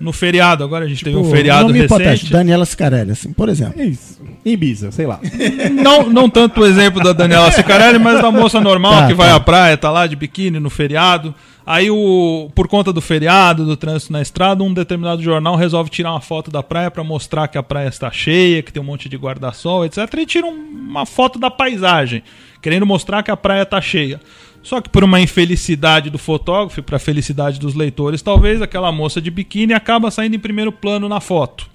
No 0.00 0.12
feriado, 0.12 0.64
agora 0.64 0.84
a 0.84 0.88
gente 0.88 1.04
teve 1.04 1.16
um 1.16 1.22
feriado 1.30 1.68
nome 1.68 1.74
recente. 1.78 1.94
hipotético, 1.94 2.32
Daniela 2.32 2.64
Scarelli, 2.64 3.12
assim, 3.12 3.32
por 3.32 3.48
exemplo. 3.48 3.80
É 3.80 3.84
isso. 3.84 4.20
Em 4.44 4.50
Ibiza, 4.50 4.90
sei 4.90 5.06
lá. 5.06 5.20
Não, 5.80 6.10
não 6.10 6.28
tanto 6.28 6.60
o 6.60 6.66
exemplo 6.66 7.00
da 7.04 7.12
Daniela 7.12 7.52
Sicarelli, 7.52 8.00
mas 8.00 8.20
da 8.20 8.28
moça 8.28 8.60
normal 8.60 9.02
Tá, 9.02 9.06
que 9.06 9.14
vai 9.14 9.28
tá. 9.28 9.36
à 9.36 9.40
praia, 9.40 9.76
tá 9.76 9.90
lá 9.92 10.08
de 10.08 10.16
biquíni 10.16 10.58
no 10.58 10.68
feriado. 10.70 11.32
Aí, 11.64 11.90
o, 11.90 12.50
por 12.54 12.66
conta 12.66 12.92
do 12.92 13.00
feriado, 13.00 13.64
do 13.64 13.76
trânsito 13.76 14.12
na 14.12 14.20
estrada, 14.20 14.64
um 14.64 14.74
determinado 14.74 15.22
jornal 15.22 15.54
resolve 15.54 15.90
tirar 15.90 16.10
uma 16.10 16.20
foto 16.20 16.50
da 16.50 16.62
praia 16.62 16.90
para 16.90 17.04
mostrar 17.04 17.46
que 17.46 17.56
a 17.56 17.62
praia 17.62 17.88
está 17.88 18.10
cheia, 18.10 18.62
que 18.62 18.72
tem 18.72 18.82
um 18.82 18.86
monte 18.86 19.08
de 19.08 19.16
guarda-sol, 19.16 19.84
etc. 19.84 19.98
E 20.18 20.26
tira 20.26 20.46
um- 20.46 20.50
uma 20.90 21.06
foto 21.06 21.38
da 21.38 21.50
paisagem, 21.50 22.22
querendo 22.60 22.84
mostrar 22.84 23.22
que 23.22 23.30
a 23.30 23.36
praia 23.36 23.62
está 23.62 23.80
cheia. 23.80 24.20
Só 24.62 24.80
que 24.80 24.88
por 24.88 25.02
uma 25.04 25.20
infelicidade 25.20 26.10
do 26.10 26.18
fotógrafo 26.18 26.80
e 26.80 26.82
para 26.82 26.98
felicidade 26.98 27.58
dos 27.58 27.74
leitores, 27.74 28.22
talvez 28.22 28.60
aquela 28.62 28.92
moça 28.92 29.20
de 29.20 29.30
biquíni 29.30 29.72
acaba 29.72 30.10
saindo 30.10 30.36
em 30.36 30.40
primeiro 30.40 30.70
plano 30.72 31.08
na 31.08 31.20
foto. 31.20 31.68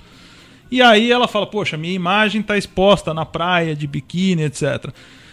E 0.70 0.82
aí 0.82 1.12
ela 1.12 1.28
fala, 1.28 1.48
poxa, 1.48 1.78
minha 1.78 1.94
imagem 1.94 2.42
está 2.42 2.58
exposta 2.58 3.14
na 3.14 3.26
praia, 3.26 3.76
de 3.76 3.88
biquíni, 3.88 4.44
etc. 4.44 4.90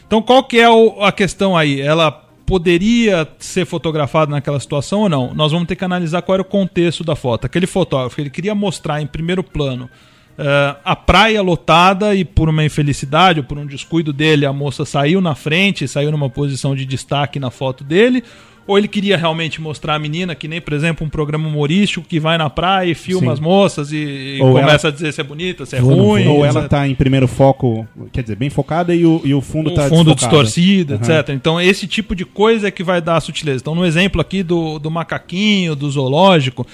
Então 0.06 0.22
qual 0.22 0.44
que 0.44 0.58
é 0.58 0.66
a 1.00 1.12
questão 1.12 1.56
aí? 1.56 1.80
Ela 1.80 2.23
poderia 2.46 3.26
ser 3.38 3.64
fotografada 3.64 4.30
naquela 4.30 4.60
situação 4.60 5.00
ou 5.00 5.08
não? 5.08 5.34
Nós 5.34 5.52
vamos 5.52 5.66
ter 5.66 5.76
que 5.76 5.84
analisar 5.84 6.22
qual 6.22 6.34
era 6.34 6.42
o 6.42 6.44
contexto 6.44 7.02
da 7.02 7.16
foto. 7.16 7.46
Aquele 7.46 7.66
fotógrafo, 7.66 8.20
ele 8.20 8.30
queria 8.30 8.54
mostrar 8.54 9.00
em 9.00 9.06
primeiro 9.06 9.42
plano 9.42 9.88
eh, 10.36 10.76
a 10.84 10.96
praia 10.96 11.40
lotada 11.40 12.14
e 12.14 12.24
por 12.24 12.48
uma 12.48 12.64
infelicidade 12.64 13.40
ou 13.40 13.44
por 13.44 13.56
um 13.56 13.66
descuido 13.66 14.12
dele, 14.12 14.44
a 14.44 14.52
moça 14.52 14.84
saiu 14.84 15.20
na 15.20 15.34
frente, 15.34 15.86
saiu 15.86 16.10
numa 16.10 16.28
posição 16.28 16.74
de 16.74 16.84
destaque 16.84 17.38
na 17.38 17.50
foto 17.50 17.84
dele, 17.84 18.24
ou 18.66 18.78
ele 18.78 18.88
queria 18.88 19.16
realmente 19.16 19.60
mostrar 19.60 19.94
a 19.94 19.98
menina, 19.98 20.34
que 20.34 20.48
nem, 20.48 20.60
por 20.60 20.72
exemplo, 20.72 21.06
um 21.06 21.10
programa 21.10 21.46
humorístico 21.46 22.06
que 22.06 22.18
vai 22.18 22.38
na 22.38 22.48
praia 22.48 22.90
e 22.90 22.94
filma 22.94 23.26
Sim. 23.26 23.32
as 23.32 23.40
moças 23.40 23.92
e, 23.92 24.36
e 24.36 24.38
começa 24.38 24.88
a 24.88 24.90
dizer 24.90 25.12
se 25.12 25.20
é 25.20 25.24
bonita, 25.24 25.66
se 25.66 25.76
é 25.76 25.80
Vou, 25.80 25.96
não 25.96 26.04
ruim. 26.04 26.26
Ou 26.26 26.44
etc. 26.44 26.56
ela 26.56 26.68
tá 26.68 26.88
em 26.88 26.94
primeiro 26.94 27.28
foco, 27.28 27.86
quer 28.12 28.22
dizer, 28.22 28.36
bem 28.36 28.48
focada 28.48 28.94
e 28.94 29.04
o, 29.04 29.20
e 29.24 29.34
o 29.34 29.40
fundo 29.40 29.70
o 29.70 29.74
tá 29.74 29.88
fundo 29.88 30.14
desfocado. 30.14 30.44
distorcido, 30.44 30.94
Aham. 30.94 31.02
etc. 31.02 31.28
Então, 31.30 31.60
esse 31.60 31.86
tipo 31.86 32.14
de 32.14 32.24
coisa 32.24 32.68
é 32.68 32.70
que 32.70 32.82
vai 32.82 33.00
dar 33.02 33.16
a 33.16 33.20
sutileza. 33.20 33.58
Então, 33.60 33.74
no 33.74 33.84
exemplo 33.84 34.20
aqui 34.20 34.42
do, 34.42 34.78
do 34.78 34.90
macaquinho, 34.90 35.76
do 35.76 35.90
zoológico, 35.90 36.66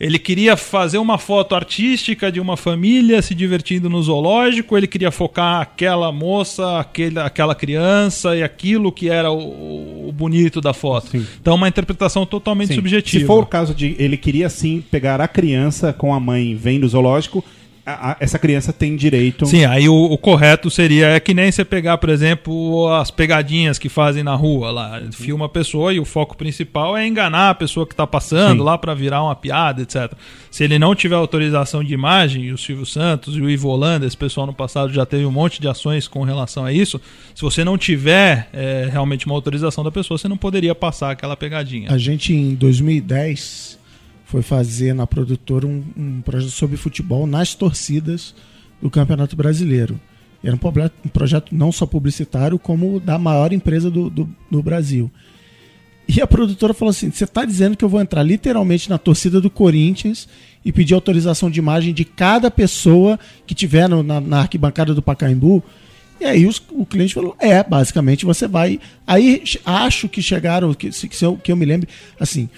ele 0.00 0.18
queria 0.18 0.56
fazer 0.56 0.98
uma 0.98 1.18
foto 1.18 1.54
artística 1.54 2.30
de 2.30 2.38
uma 2.38 2.56
família 2.56 3.20
se 3.20 3.34
divertindo 3.34 3.90
no 3.90 4.00
zoológico, 4.00 4.76
ele 4.76 4.86
queria 4.86 5.10
focar 5.10 5.60
aquela 5.60 6.12
moça, 6.12 6.78
aquele, 6.78 7.18
aquela 7.18 7.54
criança 7.54 8.36
e 8.36 8.42
aquilo 8.42 8.92
que 8.92 9.08
era 9.08 9.30
o, 9.30 10.08
o 10.08 10.12
bonito 10.12 10.60
da 10.60 10.72
foto. 10.72 11.10
Sim. 11.10 11.26
Então, 11.40 11.56
uma 11.56 11.68
interpretação 11.68 12.24
totalmente 12.24 12.68
Sim. 12.68 12.74
subjetiva. 12.76 13.20
Se 13.20 13.26
for 13.26 13.42
o 13.42 13.46
caso 13.46 13.74
de 13.74 13.96
ele 13.98 14.16
queria 14.16 14.48
sim 14.48 14.84
pegar 14.88 15.20
a 15.20 15.26
criança 15.26 15.92
com 15.92 16.14
a 16.14 16.20
mãe 16.20 16.54
vendo 16.54 16.84
o 16.84 16.88
zoológico, 16.88 17.44
a- 17.88 18.10
a- 18.12 18.16
essa 18.20 18.38
criança 18.38 18.72
tem 18.72 18.96
direito. 18.96 19.46
Sim, 19.46 19.64
aí 19.64 19.88
o, 19.88 19.94
o 19.94 20.18
correto 20.18 20.70
seria 20.70 21.06
é 21.08 21.20
que 21.20 21.32
nem 21.34 21.50
você 21.50 21.64
pegar, 21.64 21.98
por 21.98 22.08
exemplo, 22.10 22.88
as 22.94 23.10
pegadinhas 23.10 23.78
que 23.78 23.88
fazem 23.88 24.22
na 24.22 24.34
rua 24.34 24.70
lá. 24.70 25.02
Filma 25.12 25.46
a 25.46 25.48
pessoa 25.48 25.92
e 25.92 25.98
o 26.00 26.04
foco 26.04 26.36
principal 26.36 26.96
é 26.96 27.06
enganar 27.06 27.50
a 27.50 27.54
pessoa 27.54 27.86
que 27.86 27.92
está 27.94 28.06
passando 28.06 28.58
Sim. 28.58 28.64
lá 28.64 28.76
para 28.76 28.94
virar 28.94 29.22
uma 29.22 29.34
piada, 29.34 29.82
etc. 29.82 30.12
Se 30.50 30.64
ele 30.64 30.78
não 30.78 30.94
tiver 30.94 31.14
autorização 31.16 31.82
de 31.84 31.92
imagem, 31.94 32.44
e 32.44 32.52
o 32.52 32.58
Silvio 32.58 32.86
Santos 32.86 33.36
e 33.36 33.40
o 33.40 33.48
Ivo 33.50 33.68
Holanda, 33.68 34.06
esse 34.06 34.16
pessoal 34.16 34.46
no 34.46 34.52
passado 34.54 34.92
já 34.92 35.04
teve 35.06 35.24
um 35.26 35.30
monte 35.32 35.60
de 35.60 35.68
ações 35.68 36.06
com 36.08 36.22
relação 36.24 36.64
a 36.64 36.72
isso. 36.72 37.00
Se 37.34 37.42
você 37.42 37.62
não 37.64 37.78
tiver 37.78 38.48
é, 38.52 38.88
realmente 38.90 39.26
uma 39.26 39.34
autorização 39.34 39.84
da 39.84 39.90
pessoa, 39.90 40.18
você 40.18 40.28
não 40.28 40.36
poderia 40.36 40.74
passar 40.74 41.10
aquela 41.10 41.36
pegadinha. 41.36 41.92
A 41.92 41.98
gente, 41.98 42.32
em 42.34 42.54
2010, 42.54 43.77
foi 44.28 44.42
fazer 44.42 44.94
na 44.94 45.06
produtora 45.06 45.66
um, 45.66 45.82
um 45.96 46.20
projeto 46.20 46.50
sobre 46.50 46.76
futebol 46.76 47.26
nas 47.26 47.54
torcidas 47.54 48.34
do 48.80 48.90
Campeonato 48.90 49.34
Brasileiro. 49.34 49.98
Era 50.44 50.54
um, 50.54 50.58
proble- 50.58 50.90
um 51.04 51.08
projeto 51.08 51.54
não 51.54 51.72
só 51.72 51.86
publicitário, 51.86 52.58
como 52.58 53.00
da 53.00 53.18
maior 53.18 53.52
empresa 53.52 53.90
do, 53.90 54.08
do, 54.10 54.28
do 54.50 54.62
Brasil. 54.62 55.10
E 56.06 56.20
a 56.20 56.26
produtora 56.26 56.72
falou 56.74 56.90
assim: 56.90 57.10
você 57.10 57.24
está 57.24 57.44
dizendo 57.44 57.76
que 57.76 57.84
eu 57.84 57.88
vou 57.88 58.00
entrar 58.00 58.22
literalmente 58.22 58.88
na 58.88 58.98
torcida 58.98 59.40
do 59.40 59.50
Corinthians 59.50 60.28
e 60.64 60.70
pedir 60.72 60.92
autorização 60.94 61.50
de 61.50 61.58
imagem 61.58 61.92
de 61.94 62.04
cada 62.04 62.50
pessoa 62.50 63.18
que 63.46 63.54
tiver 63.54 63.88
no- 63.88 64.02
na, 64.02 64.20
na 64.20 64.40
arquibancada 64.40 64.94
do 64.94 65.02
Pacaembu? 65.02 65.62
E 66.20 66.24
aí 66.24 66.46
os- 66.46 66.62
o 66.70 66.84
cliente 66.86 67.14
falou: 67.14 67.34
é, 67.40 67.62
basicamente 67.64 68.24
você 68.26 68.46
vai. 68.46 68.78
Aí 69.06 69.42
acho 69.64 70.08
que 70.08 70.20
chegaram, 70.22 70.72
que, 70.74 70.90
que 70.90 71.24
eu, 71.24 71.36
que 71.36 71.50
eu 71.50 71.56
me 71.56 71.64
lembre, 71.66 71.88
assim, 72.20 72.48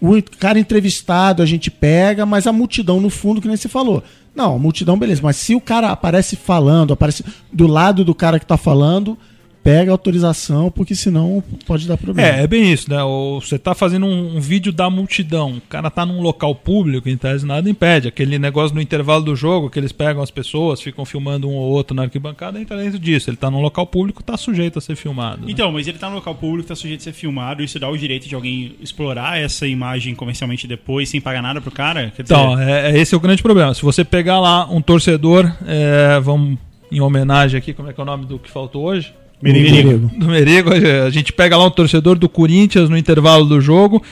o 0.00 0.22
cara 0.38 0.58
entrevistado 0.58 1.42
a 1.42 1.46
gente 1.46 1.70
pega, 1.70 2.24
mas 2.24 2.46
a 2.46 2.52
multidão 2.52 3.00
no 3.00 3.10
fundo, 3.10 3.40
que 3.40 3.48
nem 3.48 3.56
você 3.56 3.68
falou. 3.68 4.02
Não, 4.34 4.54
a 4.54 4.58
multidão, 4.58 4.98
beleza, 4.98 5.20
mas 5.22 5.36
se 5.36 5.54
o 5.54 5.60
cara 5.60 5.90
aparece 5.90 6.36
falando, 6.36 6.92
aparece 6.92 7.24
do 7.52 7.66
lado 7.66 8.04
do 8.04 8.14
cara 8.14 8.38
que 8.38 8.46
tá 8.46 8.56
falando, 8.56 9.18
pega 9.62 9.90
a 9.90 9.94
autorização, 9.94 10.70
porque 10.70 10.94
senão 10.94 11.42
pode 11.66 11.86
dar 11.86 11.96
problema. 11.96 12.28
É, 12.28 12.42
é 12.42 12.46
bem 12.46 12.72
isso, 12.72 12.88
né? 12.90 13.02
O- 13.02 13.40
Você 13.40 13.58
tá 13.58 13.74
fazendo 13.74 14.06
um, 14.06 14.36
um 14.36 14.40
vídeo 14.40 14.72
da 14.72 14.88
multidão, 14.88 15.52
o 15.58 15.60
cara 15.62 15.90
tá 15.90 16.04
num 16.06 16.20
local 16.20 16.54
público, 16.54 17.08
em 17.08 17.16
tese 17.16 17.44
nada 17.46 17.68
impede. 17.68 18.08
Aquele 18.08 18.38
negócio 18.38 18.74
no 18.74 18.80
intervalo 18.80 19.22
do 19.24 19.36
jogo, 19.36 19.68
que 19.70 19.78
eles 19.78 19.92
pegam 19.92 20.22
as 20.22 20.30
pessoas, 20.30 20.80
ficam 20.80 21.04
filmando 21.04 21.48
um 21.48 21.54
ou 21.54 21.70
outro 21.70 21.94
na 21.94 22.02
arquibancada, 22.02 22.60
entra 22.60 22.76
dentro 22.76 22.98
disso. 22.98 23.28
Ele 23.30 23.36
tá 23.36 23.50
num 23.50 23.60
local 23.60 23.86
público, 23.86 24.22
tá 24.22 24.36
sujeito 24.36 24.78
a 24.78 24.80
ser 24.82 24.96
filmado. 24.96 25.42
né? 25.46 25.52
Então, 25.52 25.70
mas 25.72 25.86
ele 25.86 25.98
tá 25.98 26.08
no 26.08 26.16
local 26.16 26.34
público, 26.34 26.68
tá 26.68 26.74
sujeito 26.74 27.00
a 27.00 27.04
ser 27.04 27.12
filmado, 27.12 27.62
isso 27.62 27.78
dá 27.78 27.88
o 27.88 27.96
direito 27.96 28.28
de 28.28 28.34
alguém 28.34 28.74
explorar 28.80 29.38
essa 29.38 29.66
imagem 29.66 30.14
comercialmente 30.14 30.66
depois, 30.66 31.08
sem 31.08 31.20
pagar 31.20 31.42
nada 31.42 31.60
pro 31.60 31.70
cara? 31.70 32.12
Quer 32.16 32.22
dizer, 32.22 32.34
Então, 32.34 32.58
é, 32.58 32.90
é- 32.92 32.98
esse 32.98 33.14
é 33.14 33.16
o 33.16 33.20
grande 33.20 33.42
problema. 33.42 33.74
Se 33.74 33.82
você 33.82 34.04
pegar 34.04 34.40
lá 34.40 34.66
um 34.70 34.80
torcedor, 34.80 35.50
é, 35.66 36.18
vamos 36.20 36.58
em 36.92 37.00
homenagem 37.00 37.56
aqui, 37.58 37.72
como 37.72 37.88
é 37.88 37.92
que 37.92 38.00
é 38.00 38.02
o 38.02 38.06
nome 38.06 38.26
do 38.26 38.38
que 38.38 38.50
faltou 38.50 38.84
hoje? 38.84 39.12
Merigo. 39.42 40.10
do 40.16 40.26
Merigo, 40.26 40.70
a 41.06 41.10
gente 41.10 41.32
pega 41.32 41.56
lá 41.56 41.66
um 41.66 41.70
torcedor 41.70 42.18
do 42.18 42.28
Corinthians 42.28 42.88
no 42.88 42.96
intervalo 42.96 43.44
do 43.44 43.60
jogo 43.60 44.02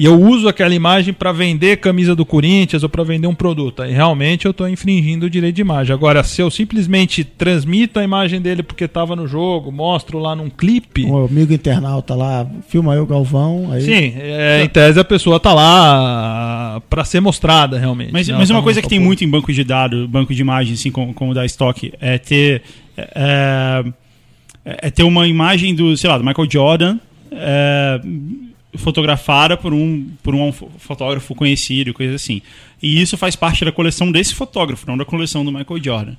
e 0.00 0.04
eu 0.06 0.18
uso 0.18 0.48
aquela 0.48 0.74
imagem 0.74 1.12
para 1.12 1.30
vender 1.30 1.76
camisa 1.78 2.14
do 2.14 2.24
Corinthians 2.24 2.82
ou 2.82 2.88
para 2.88 3.04
vender 3.04 3.26
um 3.26 3.34
produto. 3.34 3.82
Aí 3.82 3.92
realmente 3.92 4.46
eu 4.46 4.50
estou 4.50 4.66
infringindo 4.66 5.26
o 5.26 5.30
direito 5.30 5.56
de 5.56 5.60
imagem. 5.60 5.92
Agora, 5.92 6.22
se 6.24 6.40
eu 6.40 6.50
simplesmente 6.50 7.22
transmito 7.22 7.98
a 7.98 8.04
imagem 8.04 8.40
dele 8.40 8.62
porque 8.62 8.84
estava 8.84 9.14
no 9.14 9.26
jogo, 9.26 9.70
mostro 9.70 10.18
lá 10.18 10.34
num 10.34 10.48
clipe. 10.48 11.04
Um 11.04 11.26
amigo 11.26 11.52
internauta 11.52 12.14
lá, 12.14 12.46
filma 12.68 12.94
eu, 12.94 13.04
Galvão. 13.04 13.70
Aí 13.72 13.82
Sim, 13.82 14.14
é, 14.16 14.62
em 14.64 14.68
tese 14.68 14.98
a 14.98 15.04
pessoa 15.04 15.38
tá 15.38 15.52
lá 15.52 16.80
para 16.88 17.04
ser 17.04 17.20
mostrada 17.20 17.78
realmente. 17.78 18.12
Mas, 18.12 18.26
né? 18.28 18.36
mas 18.38 18.48
Ela 18.48 18.58
uma 18.58 18.62
tá 18.62 18.64
coisa 18.64 18.80
que 18.80 18.88
tem 18.88 18.98
muito 18.98 19.22
em 19.22 19.28
banco 19.28 19.52
de 19.52 19.64
dados, 19.64 20.08
banco 20.08 20.34
de 20.34 20.40
imagens, 20.40 20.80
assim 20.80 20.90
como, 20.90 21.12
como 21.12 21.34
da 21.34 21.44
Stock, 21.44 21.92
é 22.00 22.16
ter. 22.16 22.62
É, 22.96 23.10
é 23.14 23.84
ter 24.94 25.02
uma 25.04 25.26
imagem 25.26 25.74
do, 25.74 25.96
sei 25.96 26.08
lá, 26.10 26.18
do 26.18 26.24
Michael 26.24 26.50
Jordan 26.50 26.98
é, 27.32 28.00
fotografada 28.76 29.56
por 29.56 29.72
um, 29.72 30.08
por 30.22 30.34
um 30.34 30.52
fo- 30.52 30.70
fotógrafo 30.78 31.34
conhecido, 31.34 31.92
coisa 31.94 32.14
assim. 32.14 32.40
E 32.82 33.00
isso 33.00 33.16
faz 33.16 33.36
parte 33.36 33.64
da 33.64 33.72
coleção 33.72 34.10
desse 34.10 34.34
fotógrafo, 34.34 34.86
não 34.86 34.96
da 34.96 35.04
coleção 35.04 35.44
do 35.44 35.52
Michael 35.52 35.82
Jordan. 35.82 36.14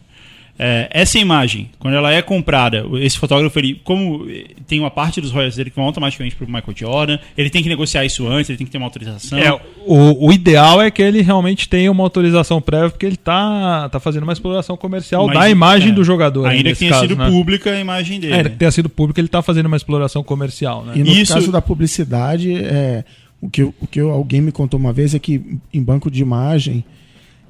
É, 0.60 0.88
essa 0.92 1.18
imagem, 1.18 1.70
quando 1.80 1.96
ela 1.96 2.12
é 2.12 2.22
comprada, 2.22 2.86
esse 3.00 3.18
fotógrafo, 3.18 3.58
ele, 3.58 3.82
como 3.84 4.28
tem 4.68 4.80
uma 4.80 4.92
parte 4.92 5.20
dos 5.20 5.32
royalties 5.32 5.58
dele 5.58 5.70
que 5.70 5.76
vão 5.76 5.86
automaticamente 5.86 6.36
para 6.36 6.46
o 6.46 6.48
Michael 6.48 6.74
Jordan, 6.76 7.20
ele 7.38 7.50
tem 7.50 7.64
que 7.64 7.70
negociar 7.70 8.06
isso 8.06 8.28
antes, 8.28 8.50
ele 8.50 8.58
tem 8.58 8.66
que 8.66 8.72
ter 8.72 8.78
uma 8.78 8.86
autorização. 8.86 9.40
É, 9.40 9.52
o, 9.86 10.28
o 10.28 10.32
ideal 10.32 10.82
é 10.82 10.92
que 10.92 11.02
ele 11.02 11.22
realmente 11.22 11.68
tenha 11.68 11.92
uma 11.92 12.04
autorização 12.04 12.62
prévia, 12.62 12.92
porque 12.92 13.06
ele 13.06 13.18
tá, 13.18 13.90
tá 13.90 14.00
fazendo 14.00 14.24
uma 14.24 14.34
exploração 14.34 14.78
comercial 14.78 15.26
Mas, 15.28 15.40
da 15.40 15.50
imagem 15.50 15.90
é, 15.90 15.94
do 15.94 16.04
jogador. 16.04 16.46
Ainda 16.46 16.72
que 16.72 16.80
tenha 16.80 16.92
caso, 16.92 17.02
sido 17.08 17.16
né? 17.16 17.30
pública 17.30 17.72
a 17.72 17.80
imagem 17.80 18.20
dele. 18.20 18.34
É, 18.34 18.38
ainda 18.38 18.50
que 18.50 18.58
tenha 18.58 18.72
sido 18.72 18.90
público, 18.90 19.20
ele 19.20 19.28
tá 19.28 19.42
fazendo 19.42 19.66
uma 19.66 19.78
exploração 19.78 20.24
comercial, 20.24 20.86
né? 20.86 20.94
E 20.96 21.00
no 21.04 21.10
Isso- 21.10 21.34
caso 21.34 21.52
da 21.52 21.62
publicidade, 21.62 22.54
é, 22.54 23.04
o 23.42 23.50
que, 23.50 23.64
o 23.64 23.88
que 23.90 24.00
alguém 24.00 24.42
me 24.42 24.52
contou 24.52 24.80
uma 24.80 24.94
vez 24.94 25.16
é 25.16 25.20
que 25.20 25.42
em 25.74 25.82
banco 25.82 26.12
de 26.12 26.22
imagem, 26.22 26.84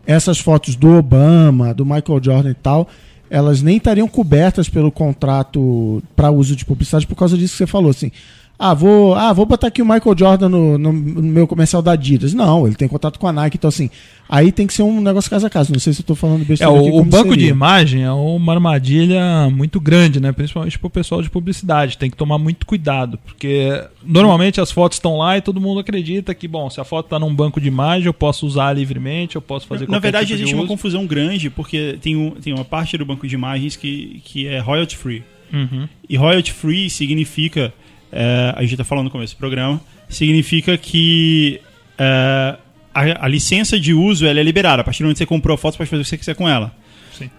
essas 0.06 0.40
fotos 0.40 0.76
do 0.76 0.98
Obama, 0.98 1.74
do 1.74 1.86
Michael 1.86 2.24
Jordan 2.24 2.52
e 2.52 2.56
tal, 2.56 2.88
elas 3.30 3.62
nem 3.62 3.78
estariam 3.78 4.08
cobertas 4.08 4.68
pelo 4.68 4.92
contrato 4.92 6.04
para 6.16 6.32
uso 6.32 6.56
de 6.56 6.66
publicidade 6.66 7.08
por 7.08 7.16
causa 7.16 7.38
disso 7.38 7.54
que 7.54 7.58
você 7.60 7.68
falou, 7.68 7.90
assim. 7.90 8.12
Ah, 8.63 8.76
vou, 8.76 9.15
ah, 9.15 9.34
vou 9.34 9.43
botar 9.47 9.65
aqui 9.67 9.82
o 9.82 9.86
Michael 9.86 10.15
Jordan 10.15 10.47
no, 10.50 10.78
no- 10.78 10.93
no 10.93 11.21
meu 11.24 11.47
comercial 11.47 11.82
da 11.82 11.93
Adidas. 11.93 12.32
Não, 12.32 12.67
ele 12.67 12.76
tem 12.76 12.88
contato 12.88 13.17
com 13.17 13.26
a 13.28 13.34
Nike, 13.34 13.58
então 13.58 13.69
assim, 13.69 13.89
aí 14.30 14.52
tem 14.52 14.67
que 14.67 14.74
ser 14.76 14.84
um 14.84 15.02
negócio 15.02 15.32
casa 15.32 15.47
a 15.47 15.50
casa. 15.50 15.74
Não 15.74 15.80
sei 15.80 15.93
se 15.93 16.02
eu 16.02 16.06
tô 16.06 16.13
falando 16.13 16.43
É, 16.43 16.45
besteira 16.45 16.71
o, 16.71 16.78
aqui, 16.78 16.89
o 16.91 17.04
banco 17.04 17.30
de 17.30 17.39
seria. 17.39 17.50
imagem 17.50 18.04
é 18.04 18.12
uma 18.12 18.54
armadilha 18.54 19.50
muito 19.50 19.80
grande, 19.80 20.19
né? 20.19 20.32
Principalmente 20.32 20.78
pro 20.78 20.91
pessoal 20.91 21.24
de 21.24 21.30
publicidade. 21.32 21.97
Tem 21.97 22.12
que 22.12 22.15
tomar 22.15 22.38
muito 22.38 22.65
cuidado, 22.67 23.17
porque 23.26 23.84
normalmente 24.04 24.62
as 24.62 24.69
fotos 24.71 24.97
estão 24.97 25.17
lá 25.17 25.38
e 25.38 25.41
todo 25.41 25.60
mundo 25.60 25.80
acredita 25.80 26.36
que, 26.36 26.47
bom, 26.47 26.69
se 26.69 26.80
a 26.80 26.84
foto 26.84 27.10
tá 27.10 27.17
num 27.17 27.34
banco 27.34 27.60
de 27.60 27.67
imagem, 27.67 28.06
eu 28.06 28.13
posso 28.13 28.45
usar 28.45 28.74
livremente, 28.74 29.36
eu 29.36 29.41
posso 29.41 29.65
fazer 29.65 29.86
Na 29.86 29.88
qualquer 29.88 30.02
verdade, 30.02 30.26
tipo 30.28 30.38
de 30.38 30.43
existe 30.43 30.56
uma 30.56 30.67
confusão 30.67 31.08
grande, 31.08 31.50
porque 31.50 31.97
tem, 32.00 32.15
um, 32.15 32.30
tem 32.30 32.54
uma 32.54 32.63
parte 32.63 32.95
do 32.95 33.06
banco 33.08 33.28
de 33.28 33.34
imagens 33.34 33.76
que, 33.76 34.21
que 34.24 34.45
é 34.45 34.60
royalty 34.60 34.95
free. 34.95 35.24
Uhum. 35.52 35.88
E 36.08 36.15
royalty 36.15 36.54
free 36.54 36.89
significa, 36.89 37.74
é, 38.12 38.54
a 38.56 38.62
gente 38.62 38.74
está 38.74 38.84
falando 38.84 39.06
no 39.06 39.12
começo 39.12 39.36
do 39.36 39.38
programa, 39.38 39.82
significa 40.10 40.78
que 40.78 41.60
é, 41.97 42.56
a, 42.93 43.26
a 43.26 43.28
licença 43.28 43.80
de 43.80 43.93
uso 43.93 44.26
ela 44.26 44.39
é 44.39 44.43
liberada. 44.43 44.82
A 44.82 44.84
partir 44.84 45.00
do 45.00 45.06
momento 45.06 45.17
que 45.17 45.24
você 45.24 45.28
comprou 45.28 45.56
a 45.56 45.58
foto, 45.58 45.74
você 45.74 45.78
pode 45.80 45.89
fazer 45.89 46.02
o 46.02 46.04
que 46.04 46.10
você 46.10 46.17
quiser 46.17 46.36
com 46.36 46.47
ela. 46.47 46.74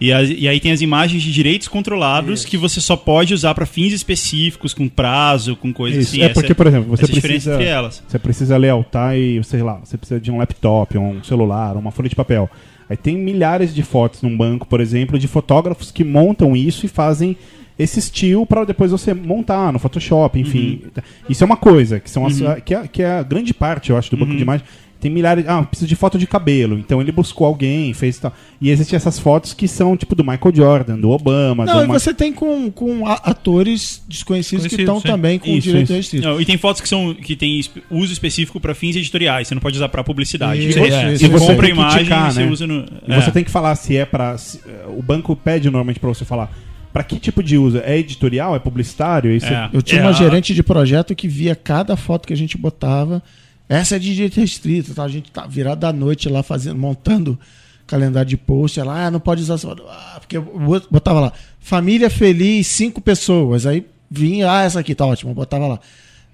E, 0.00 0.10
e 0.10 0.48
aí 0.48 0.60
tem 0.60 0.70
as 0.70 0.80
imagens 0.80 1.22
de 1.22 1.32
direitos 1.32 1.66
controlados 1.66 2.44
que 2.44 2.56
você 2.56 2.80
só 2.80 2.96
pode 2.96 3.34
usar 3.34 3.54
para 3.54 3.66
fins 3.66 3.92
específicos, 3.92 4.72
com 4.72 4.88
prazo, 4.88 5.56
com 5.56 5.72
coisa 5.72 5.98
Isso. 5.98 6.10
assim. 6.10 6.22
é 6.22 6.26
Essa- 6.26 6.34
porque, 6.34 6.54
por 6.54 6.66
exemplo, 6.66 6.88
você 6.88 7.06
precisa, 7.06 7.58
você 8.06 8.18
precisa 8.18 8.56
lealtar 8.56 9.16
e, 9.16 9.42
sei 9.42 9.62
lá, 9.62 9.80
você 9.82 9.96
precisa 9.96 10.20
de 10.20 10.30
um 10.30 10.38
laptop, 10.38 10.96
um 10.98 11.22
celular, 11.24 11.76
uma 11.76 11.90
folha 11.90 12.08
de 12.08 12.14
papel. 12.14 12.48
Aí 12.88 12.96
tem 12.96 13.16
milhares 13.16 13.74
de 13.74 13.82
fotos 13.82 14.22
num 14.22 14.36
banco, 14.36 14.66
por 14.66 14.80
exemplo, 14.80 15.18
de 15.18 15.26
fotógrafos 15.26 15.90
que 15.90 16.04
montam 16.04 16.54
isso 16.54 16.84
e 16.86 16.88
fazem 16.88 17.36
esse 17.78 17.98
estilo 17.98 18.44
para 18.46 18.64
depois 18.64 18.90
você 18.90 19.12
montar 19.14 19.72
no 19.72 19.78
Photoshop, 19.78 20.38
enfim. 20.38 20.82
Uhum. 20.84 21.02
Isso 21.28 21.42
é 21.42 21.46
uma 21.46 21.56
coisa, 21.56 21.98
que, 22.00 22.10
são 22.10 22.26
as, 22.26 22.38
que, 22.64 22.74
é, 22.74 22.86
que 22.86 23.02
é 23.02 23.18
a 23.18 23.22
grande 23.22 23.52
parte, 23.54 23.90
eu 23.90 23.96
acho, 23.96 24.10
do 24.10 24.16
banco 24.16 24.30
Uhum. 24.32 24.36
de 24.36 24.42
imagem. 24.42 24.66
Tem 25.00 25.10
milhares. 25.10 25.44
Ah, 25.48 25.60
precisa 25.64 25.88
de 25.88 25.96
foto 25.96 26.16
de 26.16 26.28
cabelo. 26.28 26.78
Então 26.78 27.00
ele 27.00 27.10
buscou 27.10 27.44
alguém, 27.44 27.92
fez 27.92 28.18
tal. 28.20 28.32
E 28.60 28.70
existem 28.70 28.96
essas 28.96 29.18
fotos 29.18 29.52
que 29.52 29.66
são 29.66 29.96
tipo 29.96 30.14
do 30.14 30.22
Michael 30.22 30.54
Jordan, 30.54 30.96
do 30.96 31.10
Obama, 31.10 31.64
Não, 31.64 31.78
do 31.78 31.84
e 31.84 31.86
Ma- 31.88 31.98
você 31.98 32.14
tem 32.14 32.32
com, 32.32 32.70
com 32.70 33.04
atores 33.08 34.00
desconhecidos 34.08 34.68
que 34.68 34.76
estão 34.76 35.00
também 35.00 35.40
com 35.40 35.48
Isso, 35.48 35.62
direito 35.62 35.86
isso. 35.86 35.92
restrito. 35.94 36.28
Não, 36.28 36.40
e 36.40 36.44
tem 36.44 36.56
fotos 36.56 36.80
que 36.80 36.88
são 36.88 37.12
que 37.14 37.34
tem 37.34 37.60
uso 37.90 38.12
específico 38.12 38.60
para 38.60 38.76
fins 38.76 38.94
editoriais. 38.94 39.48
Você 39.48 39.54
não 39.56 39.60
pode 39.60 39.74
usar 39.76 39.88
para 39.88 40.04
publicidade. 40.04 40.68
Isso, 40.68 40.78
você 40.78 40.86
é. 40.92 41.16
você 41.16 41.24
E 41.24 41.28
você 41.28 41.46
compra 41.46 41.52
a 41.52 41.56
tem 41.66 41.74
que 41.74 41.80
imagem 41.80 42.04
ticar, 42.04 42.30
e 42.30 42.32
você 42.34 42.44
né? 42.44 42.52
usa 42.52 42.66
no. 42.68 42.84
E 43.08 43.12
é. 43.12 43.20
você 43.20 43.30
tem 43.32 43.42
que 43.42 43.50
falar 43.50 43.74
se 43.74 43.96
é 43.96 44.04
pra. 44.04 44.38
se- 44.38 44.60
eh, 44.64 44.84
o 44.96 45.02
banco 45.02 45.34
pede 45.34 45.64
normalmente 45.68 45.98
pra 45.98 46.10
você 46.10 46.24
falar. 46.24 46.48
Pra 46.92 47.02
que 47.02 47.18
tipo 47.18 47.42
de 47.42 47.56
uso? 47.56 47.78
É 47.78 47.96
editorial? 47.98 48.54
É 48.54 48.58
publicitário? 48.58 49.30
Isso 49.34 49.46
É. 49.46 49.70
Eu 49.72 49.80
tinha 49.82 50.00
É, 50.00 50.04
uma 50.04 50.10
a- 50.10 50.14
gerente 50.14 50.52
de 50.54 50.62
projeto 50.62 51.14
que 51.14 51.26
via 51.26 51.54
cada 51.56 51.96
foto 51.96 52.26
que 52.26 52.32
a 52.32 52.36
gente 52.36 52.58
botava. 52.58 53.22
Essa 53.68 53.96
é 53.96 53.98
de 53.98 54.14
direito 54.14 54.38
restrito, 54.38 54.94
tá? 54.94 55.04
A 55.04 55.08
gente 55.08 55.30
tá 55.30 55.46
virado 55.46 55.78
da 55.80 55.92
noite 55.92 56.28
lá 56.28 56.42
fazendo, 56.42 56.76
montando 56.78 57.38
calendário 57.86 58.28
de 58.28 58.36
post. 58.36 58.78
Ela, 58.78 59.06
ah, 59.06 59.10
não 59.10 59.20
pode 59.20 59.40
usar 59.42 59.54
essa 59.54 59.66
foto. 59.68 59.82
Ah, 59.88 60.18
porque 60.20 60.36
eu 60.36 60.42
bot- 60.42 60.86
botava 60.90 61.20
lá, 61.20 61.32
família 61.58 62.10
feliz, 62.10 62.66
cinco 62.66 63.00
pessoas. 63.00 63.64
Aí 63.64 63.86
vinha, 64.10 64.50
ah, 64.52 64.62
essa 64.62 64.80
aqui 64.80 64.94
tá 64.94 65.06
ótima, 65.06 65.32
botava 65.32 65.66
lá. 65.66 65.80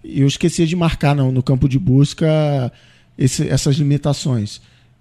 E 0.03 0.21
eu 0.23 0.27
esquecia 0.27 0.67
de 0.67 0.75
marcar 0.75 1.15
no, 1.15 1.31
no 1.31 1.43
campo 1.43 1.69
de 1.69 1.79
busca 1.79 2.73
esse- 3.17 3.49
essas 3.49 3.77
limitações. 3.77 4.61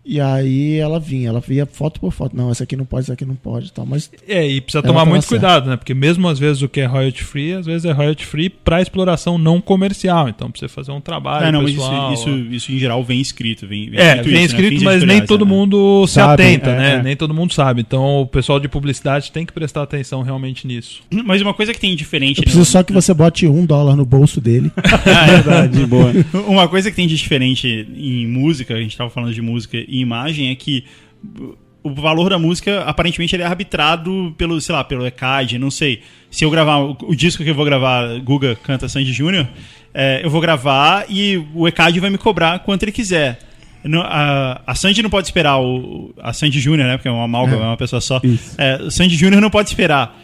E 0.10 0.22
aí 0.22 0.78
ela 0.78 1.00
vinha, 1.02 1.28
ela 1.28 1.42
via 1.42 1.66
foto 1.66 2.00
por 2.00 2.14
foto. 2.14 2.34
Não, 2.36 2.50
essa 2.50 2.64
aqui 2.64 2.78
não 2.78 2.86
pode, 2.86 3.04
essa 3.04 3.14
aqui 3.14 3.26
não 3.26 3.36
pode 3.36 3.68
e 3.68 3.72
tal. 3.72 3.86
Mas 3.86 4.10
É, 4.26 4.48
e 4.48 4.62
precisa 4.62 4.82
tomar 4.82 5.04
muito 5.06 5.28
cuidado, 5.28 5.70
né? 5.70 5.76
Porque 5.76 5.94
mesmo 5.94 6.28
às 6.30 6.40
vezes 6.40 6.62
o 6.62 6.70
que 6.70 6.80
é 6.80 6.86
royalty 6.86 7.24
free, 7.26 7.54
às 7.54 7.66
vezes 7.66 7.84
é 7.84 7.92
royalty 7.92 8.26
free 8.26 8.50
para 8.50 8.82
exploração 8.82 9.38
não 9.38 9.60
comercial. 9.60 10.30
Então 10.30 10.50
precisa 10.50 10.70
fazer 10.70 10.94
um 10.94 11.02
trabalho 11.02 11.48
Ah, 11.48 11.52
não, 11.52 11.66
pessoal. 11.66 12.14
isso, 12.14 12.30
isso, 12.30 12.40
isso 12.54 12.72
em 12.72 12.80
geral 12.80 13.04
vem 13.04 13.20
escrito. 13.20 13.68
Vem, 13.68 13.90
vem 13.90 14.00
É, 14.00 14.16
escrito 14.16 14.24
vem 14.24 14.34
isso, 14.34 14.40
né? 14.40 14.46
escrito, 14.62 14.70
Fins 14.80 14.84
mas 14.84 15.04
nem 15.04 15.26
todo 15.26 15.46
né? 15.46 15.52
mundo 15.52 16.08
se 16.08 16.14
Sabe, 16.14 16.42
atenta, 16.42 16.70
é, 16.70 16.78
né? 16.78 16.94
é. 16.96 17.04
Nem 17.04 17.16
todo 17.18 17.34
mundo 17.34 17.54
sabe. 17.54 17.82
Então 17.82 18.22
o 18.22 18.26
pessoal 18.28 18.62
de 18.62 18.70
publicidade 18.70 19.30
tem 19.30 19.46
que 19.46 19.52
prestar 19.52 19.84
atenção 19.84 20.22
realmente 20.22 20.66
nisso. 20.66 21.02
Mas 21.26 21.42
uma 21.42 21.54
coisa 21.54 21.74
que 21.74 21.80
tem 21.82 21.94
diferente. 21.98 22.38
eu 22.38 22.44
preciso 22.44 22.60
no- 22.62 22.66
só 22.66 22.82
que 22.82 22.94
você 22.94 23.14
bote 23.14 23.46
um 23.46 23.66
dólar 23.66 23.98
no 23.98 24.06
bolso 24.06 24.40
dele. 24.40 24.72
Ah, 24.78 25.28
é 25.28 25.32
Verdade, 25.42 25.84
boa. 25.86 26.12
Uma 26.48 26.68
coisa 26.70 26.90
que 26.90 26.96
tem 26.96 27.08
de 27.08 27.18
diferente 27.18 27.68
em 27.94 28.26
música, 28.26 28.74
a 28.74 28.80
gente 28.80 28.96
tava 28.96 29.10
falando 29.10 29.34
de 29.34 29.42
música 29.42 29.78
e 29.98 30.02
imagem, 30.02 30.52
é 30.52 30.56
que 30.56 30.84
o 31.84 31.94
valor 31.94 32.30
da 32.30 32.38
música, 32.38 32.82
aparentemente, 32.82 33.36
ele 33.36 33.44
é 33.44 33.46
arbitrado 33.46 34.34
pelo, 34.38 34.60
sei 34.60 34.76
lá, 34.76 34.84
pelo 34.84 35.06
ECAD, 35.06 35.58
não 35.58 35.72
sei. 35.72 36.02
Se 36.30 36.44
eu 36.44 36.50
gravar 36.50 36.78
o, 36.80 37.16
disco 37.16 37.44
que 37.44 37.50
eu 37.50 37.56
vou 37.56 37.66
gravar, 37.66 38.20
Guga 38.20 38.56
canta 38.62 38.90
Sandy 38.90 39.14
Júnior, 39.14 39.48
é, 39.94 40.22
eu 40.24 40.30
vou 40.30 40.42
gravar 40.42 41.06
e 41.10 41.38
o 41.54 41.68
ECAD 41.68 42.00
vai 42.00 42.10
me 42.10 42.18
cobrar 42.18 42.60
quanto 42.60 42.84
ele 42.84 42.92
quiser. 42.92 43.40
No- 43.84 44.02
a, 44.02 44.62
a 44.68 44.76
Sandy 44.76 45.02
não 45.02 45.10
pode 45.10 45.28
esperar 45.28 45.60
o, 45.60 46.14
a 46.22 46.34
Sandy 46.34 46.60
Júnior, 46.60 46.88
né? 46.88 46.98
Porque 46.98 47.08
é 47.08 47.12
uma 47.12 47.24
amálgama, 47.24 47.64
é, 47.64 47.68
uma 47.68 47.78
pessoa 47.78 48.02
só. 48.02 48.20
Isso. 48.24 48.56
É, 48.58 48.90
Sandy 48.90 49.16
Júnior 49.16 49.42
não 49.42 49.50
pode 49.50 49.70
esperar 49.70 50.20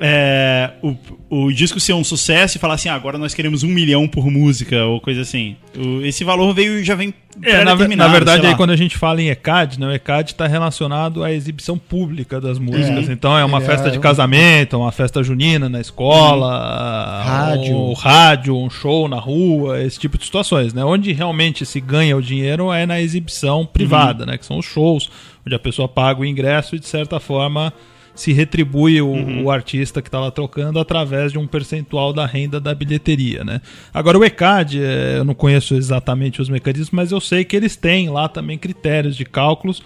é, 0.00 0.70
o, 0.82 0.94
o 1.30 1.52
disco 1.52 1.80
ser 1.80 1.92
um 1.94 2.04
sucesso 2.04 2.56
e 2.56 2.60
falar 2.60 2.74
assim, 2.74 2.88
ah, 2.88 2.94
agora 2.94 3.16
nós 3.18 3.34
queremos 3.34 3.62
um 3.62 3.68
milhão 3.68 4.06
por 4.06 4.30
música 4.30 4.84
ou 4.84 5.00
coisa 5.00 5.22
assim. 5.22 5.56
O- 5.76 6.02
esse 6.02 6.22
valor 6.24 6.54
veio 6.54 6.84
já 6.84 6.94
vem 6.94 7.12
É, 7.42 7.64
na, 7.64 7.74
na 7.74 8.08
verdade, 8.08 8.46
aí 8.46 8.54
quando 8.54 8.70
a 8.70 8.76
gente 8.76 8.98
fala 8.98 9.22
em 9.22 9.28
ECAD, 9.30 9.80
né, 9.80 9.86
o 9.86 9.92
ECAD 9.92 10.32
está 10.32 10.46
relacionado 10.46 11.24
à 11.24 11.32
exibição 11.32 11.78
pública 11.78 12.38
das 12.40 12.58
músicas. 12.58 13.08
Então 13.08 13.36
é 13.36 13.44
uma 13.44 13.58
Ele 13.58 13.66
festa 13.66 13.88
é 13.88 13.90
de 13.90 13.98
casamento, 13.98 14.76
uma 14.78 14.92
festa 14.92 15.22
junina 15.22 15.68
na 15.68 15.80
escola, 15.80 17.22
Rádio. 17.24 17.74
um 17.74 17.92
rádio, 17.94 18.56
um 18.56 18.68
show 18.68 19.08
na 19.08 19.18
rua, 19.18 19.82
esse 19.82 19.98
tipo 19.98 20.18
de 20.18 20.24
situações. 20.24 20.74
Né? 20.74 20.84
Onde 20.84 21.12
realmente 21.12 21.64
se 21.64 21.80
ganha 21.80 22.16
o 22.16 22.22
dinheiro 22.22 22.70
é 22.72 22.84
na 22.86 23.00
exibição 23.00 23.64
privada, 23.64 24.26
né, 24.26 24.36
que 24.36 24.44
são 24.44 24.58
os 24.58 24.66
shows, 24.66 25.08
onde 25.46 25.54
a 25.54 25.58
pessoa 25.58 25.88
paga 25.88 26.20
o 26.20 26.24
ingresso 26.24 26.76
e, 26.76 26.78
de 26.78 26.86
certa 26.86 27.18
forma, 27.18 27.72
se 28.14 28.32
retribui 28.32 29.00
o, 29.00 29.44
o 29.44 29.50
artista 29.50 30.02
que 30.02 30.08
está 30.08 30.20
lá 30.20 30.30
trocando 30.30 30.78
através 30.78 31.32
de 31.32 31.38
um 31.38 31.46
percentual 31.46 32.12
da 32.12 32.26
renda 32.26 32.60
da 32.60 32.74
bilheteria, 32.74 33.42
né? 33.42 33.60
Agora 33.92 34.18
o 34.18 34.24
ECAD, 34.24 34.82
é, 34.82 35.18
eu 35.18 35.24
não 35.24 35.34
conheço 35.34 35.74
exatamente 35.74 36.40
os 36.40 36.48
mecanismos, 36.48 36.90
mas 36.90 37.10
eu 37.10 37.20
sei 37.20 37.44
que 37.44 37.56
eles 37.56 37.76
têm 37.76 38.10
lá 38.10 38.28
também 38.28 38.58
critérios 38.58 39.16
de 39.16 39.24
cálculos 39.24 39.82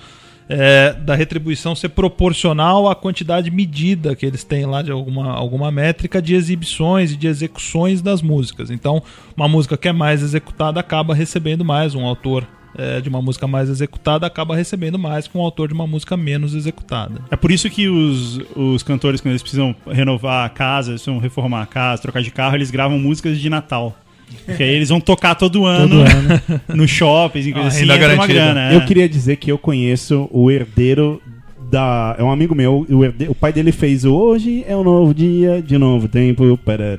é, 0.48 0.92
da 0.92 1.14
retribuição 1.14 1.74
ser 1.74 1.88
proporcional 1.90 2.88
à 2.88 2.94
quantidade 2.94 3.50
medida 3.50 4.14
que 4.14 4.24
eles 4.24 4.44
têm 4.44 4.64
lá 4.64 4.80
de 4.80 4.90
alguma, 4.90 5.32
alguma 5.32 5.70
métrica 5.70 6.22
de 6.22 6.34
exibições 6.34 7.12
e 7.12 7.16
de 7.16 7.26
execuções 7.26 8.00
das 8.00 8.22
músicas. 8.22 8.70
Então, 8.70 9.02
uma 9.36 9.48
música 9.48 9.76
que 9.76 9.88
é 9.88 9.92
mais 9.92 10.22
executada 10.22 10.78
acaba 10.78 11.14
recebendo 11.14 11.64
mais, 11.64 11.94
um 11.94 12.04
autor 12.04 12.46
é, 12.76 13.00
de 13.00 13.08
uma 13.08 13.20
música 13.22 13.46
mais 13.46 13.68
executada 13.68 14.26
acaba 14.26 14.54
recebendo 14.56 14.98
mais 14.98 15.26
que 15.26 15.36
um 15.36 15.40
autor 15.40 15.68
de 15.68 15.74
uma 15.74 15.86
música 15.86 16.16
menos 16.16 16.54
executada. 16.54 17.20
É 17.30 17.36
por 17.36 17.50
isso 17.50 17.68
que 17.70 17.88
os, 17.88 18.40
os 18.54 18.82
cantores, 18.82 19.20
quando 19.20 19.32
eles 19.32 19.42
precisam 19.42 19.74
renovar 19.90 20.44
a 20.44 20.48
casa, 20.48 20.90
eles 20.92 21.02
precisam 21.02 21.20
reformar 21.20 21.62
a 21.62 21.66
casa, 21.66 22.02
trocar 22.02 22.22
de 22.22 22.30
carro, 22.30 22.54
eles 22.56 22.70
gravam 22.70 22.98
músicas 22.98 23.38
de 23.38 23.48
Natal. 23.50 23.96
Porque 24.44 24.62
aí 24.62 24.74
eles 24.74 24.88
vão 24.88 25.00
tocar 25.00 25.34
todo 25.36 25.64
ano, 25.66 25.88
Todo 25.88 26.00
ano. 26.00 26.60
no 26.74 26.86
shopping, 26.88 27.52
coisa 27.52 27.60
Ah, 27.60 27.68
assim, 27.68 27.84
uma 27.84 28.26
grana. 28.26 28.72
é. 28.72 28.76
Eu 28.76 28.84
queria 28.84 29.08
dizer 29.08 29.36
que 29.36 29.50
eu 29.52 29.56
conheço 29.56 30.28
o 30.32 30.50
herdeiro 30.50 31.22
da. 31.70 32.16
É 32.18 32.24
um 32.24 32.30
amigo 32.30 32.52
meu, 32.54 32.84
o, 32.88 33.04
herde- 33.04 33.28
o 33.28 33.34
pai 33.36 33.52
dele 33.52 33.70
fez 33.70 34.04
o 34.04 34.12
Hoje 34.12 34.64
é 34.66 34.76
um 34.76 34.82
novo 34.82 35.14
dia, 35.14 35.62
de 35.62 35.78
novo 35.78 36.08
tempo. 36.08 36.58
parará. 36.58 36.98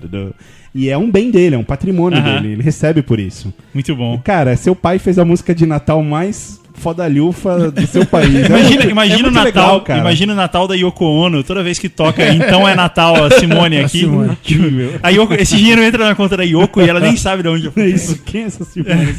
E 0.80 0.90
é 0.90 0.98
um 0.98 1.10
bem 1.10 1.32
dele, 1.32 1.56
é 1.56 1.58
um 1.58 1.64
patrimônio 1.64 2.20
Aham. 2.20 2.36
dele. 2.42 2.54
Ele 2.54 2.62
recebe 2.62 3.02
por 3.02 3.20
isso. 3.20 3.52
Muito 3.74 3.96
bom. 3.96 4.22
Cara, 4.24 4.56
seu 4.56 4.76
pai 4.76 5.00
fez 5.00 5.18
a 5.18 5.26
música 5.26 5.56
de 5.56 5.66
Natal 5.66 6.04
mais 6.04 6.62
fodalhufa 6.76 7.72
do 7.72 7.88
seu 7.88 8.06
país. 8.06 8.36
É 8.38 8.46
Imagina, 8.46 8.70
muito- 8.76 8.90
imagina 8.92 9.16
é 9.16 9.20
o 9.20 9.22
muito 9.24 9.34
Natal, 9.34 9.46
legal, 9.46 9.82
cara. 9.82 10.00
imagina 10.00 10.34
o 10.34 10.36
Natal 10.36 10.68
da 10.68 10.76
Yoko 10.76 11.06
Ono, 11.06 11.44
toda 11.44 11.64
vez 11.64 11.80
que 11.80 11.90
toca, 11.90 12.32
então 12.32 12.70
é 12.70 12.76
Natal 12.76 13.26
a 13.26 13.32
Simone 13.32 13.80
aqui. 13.82 14.02
Simone. 14.02 14.38
Incrível. 14.46 14.94
A 15.02 15.10
Yoko- 15.10 15.34
esse 15.34 15.58
dinheiro 15.58 15.82
entra 15.82 16.06
na 16.08 16.14
conta 16.14 16.38
da 16.38 16.44
Yoko 16.44 16.80
e 16.80 16.88
ela 16.88 17.00
nem 17.00 17.18
sabe 17.18 17.42
de 17.42 17.50
onde 17.50 17.72
É 17.76 17.88
isso, 17.88 18.20
quem 18.24 18.44
é 18.44 18.46
essa 18.46 18.64
Simone? 18.64 19.16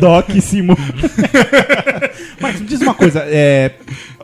Doc 0.00 0.28
Simone. 0.40 0.80
Mas 2.40 2.60
me 2.60 2.66
diz 2.66 2.80
uma 2.80 2.94
coisa, 2.94 3.20
é, 3.28 3.70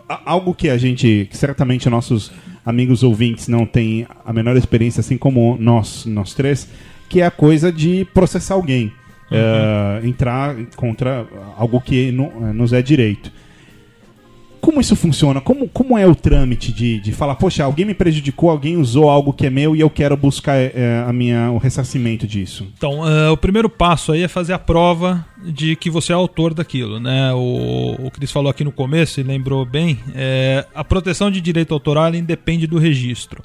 algo 0.08 0.54
que 0.54 0.68
a 0.70 0.78
gente, 0.78 1.28
que 1.30 1.36
certamente 1.36 1.88
nossos 1.88 2.32
amigos 2.64 3.02
ouvintes 3.02 3.48
não 3.48 3.64
têm 3.66 4.06
a 4.24 4.32
menor 4.32 4.56
experiência, 4.56 5.00
assim 5.00 5.16
como 5.18 5.56
nós, 5.60 6.04
nós 6.06 6.34
três, 6.34 6.68
que 7.08 7.20
é 7.20 7.26
a 7.26 7.30
coisa 7.30 7.70
de 7.72 8.06
processar 8.14 8.54
alguém. 8.54 8.92
é, 9.30 10.00
entrar 10.06 10.56
contra 10.74 11.26
algo 11.58 11.82
que 11.82 12.10
no- 12.10 12.50
nos 12.54 12.72
é 12.72 12.80
direito. 12.80 13.30
Como 14.68 14.82
isso 14.82 14.94
funciona? 14.94 15.40
Como, 15.40 15.66
como 15.66 15.96
é 15.96 16.06
o 16.06 16.14
trâmite 16.14 16.70
de, 16.70 17.00
de 17.00 17.10
falar, 17.10 17.36
poxa, 17.36 17.64
alguém 17.64 17.86
me 17.86 17.94
prejudicou, 17.94 18.50
alguém 18.50 18.76
usou 18.76 19.08
algo 19.08 19.32
que 19.32 19.46
é 19.46 19.50
meu 19.50 19.74
e 19.74 19.80
eu 19.80 19.88
quero 19.88 20.14
buscar 20.14 20.58
é, 20.58 21.02
a 21.08 21.10
minha, 21.10 21.50
o 21.50 21.56
ressarcimento 21.56 22.26
disso? 22.26 22.70
Então, 22.76 23.02
ah, 23.02 23.32
o 23.32 23.36
primeiro 23.38 23.70
passo 23.70 24.12
aí 24.12 24.22
é 24.22 24.28
fazer 24.28 24.52
a 24.52 24.58
prova 24.58 25.24
de 25.42 25.74
que 25.74 25.88
você 25.88 26.12
é 26.12 26.14
autor 26.14 26.52
daquilo, 26.52 27.00
né? 27.00 27.32
O, 27.32 27.96
o 27.98 28.10
Cris 28.10 28.30
falou 28.30 28.50
aqui 28.50 28.62
no 28.62 28.70
começo 28.70 29.18
e 29.18 29.22
lembrou 29.22 29.64
bem, 29.64 29.98
é, 30.14 30.66
a 30.74 30.84
proteção 30.84 31.30
de 31.30 31.40
direito 31.40 31.72
autoral 31.72 32.14
independe 32.14 32.66
do 32.66 32.76
registro. 32.76 33.42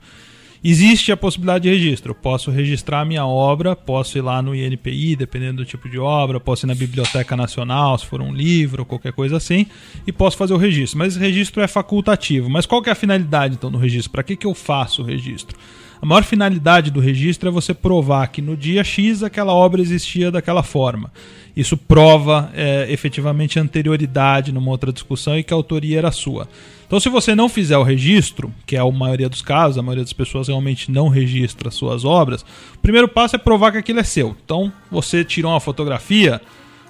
Existe 0.66 1.12
a 1.12 1.18
possibilidade 1.18 1.64
de 1.64 1.70
registro. 1.70 2.16
Posso 2.16 2.50
registrar 2.50 3.02
a 3.02 3.06
minha 3.06 3.26
obra, 3.26 3.76
posso 3.76 4.18
ir 4.18 4.22
lá 4.22 4.42
no 4.42 4.56
INPI, 4.56 5.14
dependendo 5.14 5.58
do 5.58 5.66
tipo 5.66 5.90
de 5.90 6.00
obra, 6.00 6.40
posso 6.40 6.66
ir 6.66 6.68
na 6.68 6.76
Biblioteca 6.76 7.36
Nacional, 7.36 7.98
se 7.98 8.06
for 8.06 8.22
um 8.22 8.34
livro 8.34 8.84
ou 8.84 8.86
qualquer 8.86 9.12
coisa 9.12 9.36
assim, 9.36 9.66
e 10.08 10.12
posso 10.12 10.38
fazer 10.38 10.54
o 10.54 10.58
registro. 10.58 10.98
Mas 10.98 11.14
esse 11.14 11.20
registro 11.20 11.62
é 11.62 11.68
facultativo. 11.68 12.50
Mas 12.50 12.66
qual 12.66 12.82
que 12.82 12.88
é 12.88 12.94
a 12.94 12.96
finalidade 12.96 13.56
então 13.56 13.70
do 13.70 13.78
registro? 13.78 14.12
Para 14.12 14.24
que, 14.24 14.38
que 14.38 14.48
eu 14.48 14.54
faço 14.54 15.02
o 15.02 15.06
registro? 15.06 15.58
A 16.02 16.06
maior 16.06 16.24
finalidade 16.24 16.92
do 16.92 17.02
registro 17.02 17.50
é 17.50 17.52
você 17.52 17.74
provar 17.74 18.28
que 18.28 18.42
no 18.42 18.56
dia 18.56 18.86
X 18.86 19.22
aquela 19.22 19.54
obra 19.54 19.82
existia 19.82 20.32
daquela 20.32 20.64
forma. 20.64 21.12
Isso 21.56 21.76
prova 21.76 22.52
é, 22.54 22.88
efetivamente 22.90 23.60
anterioridade 23.60 24.52
numa 24.52 24.72
outra 24.72 24.94
discussão 24.94 25.38
e 25.38 25.44
que 25.44 25.54
a 25.54 25.58
autoria 25.58 25.98
era 25.98 26.12
sua. 26.12 26.48
Então, 26.94 27.00
se 27.02 27.10
você 27.10 27.34
não 27.34 27.50
fizer 27.50 27.76
o 27.76 27.82
registro, 27.82 28.54
que 28.68 28.76
é 28.76 28.80
a 28.80 28.86
maioria 28.92 29.28
dos 29.28 29.42
casos, 29.42 29.80
a 29.80 29.82
maioria 29.82 30.04
das 30.04 30.14
pessoas 30.14 30.48
realmente 30.48 30.92
não 30.92 31.08
registra 31.08 31.72
suas 31.72 32.06
obras, 32.06 32.44
o 32.76 32.78
primeiro 32.84 33.08
passo 33.08 33.36
é 33.36 33.40
provar 33.40 33.72
que 33.72 33.80
aquilo 33.80 34.00
é 34.00 34.04
seu. 34.04 34.36
Então, 34.46 34.72
você 34.92 35.24
tirou 35.24 35.52
uma 35.52 35.60
fotografia, 35.60 36.40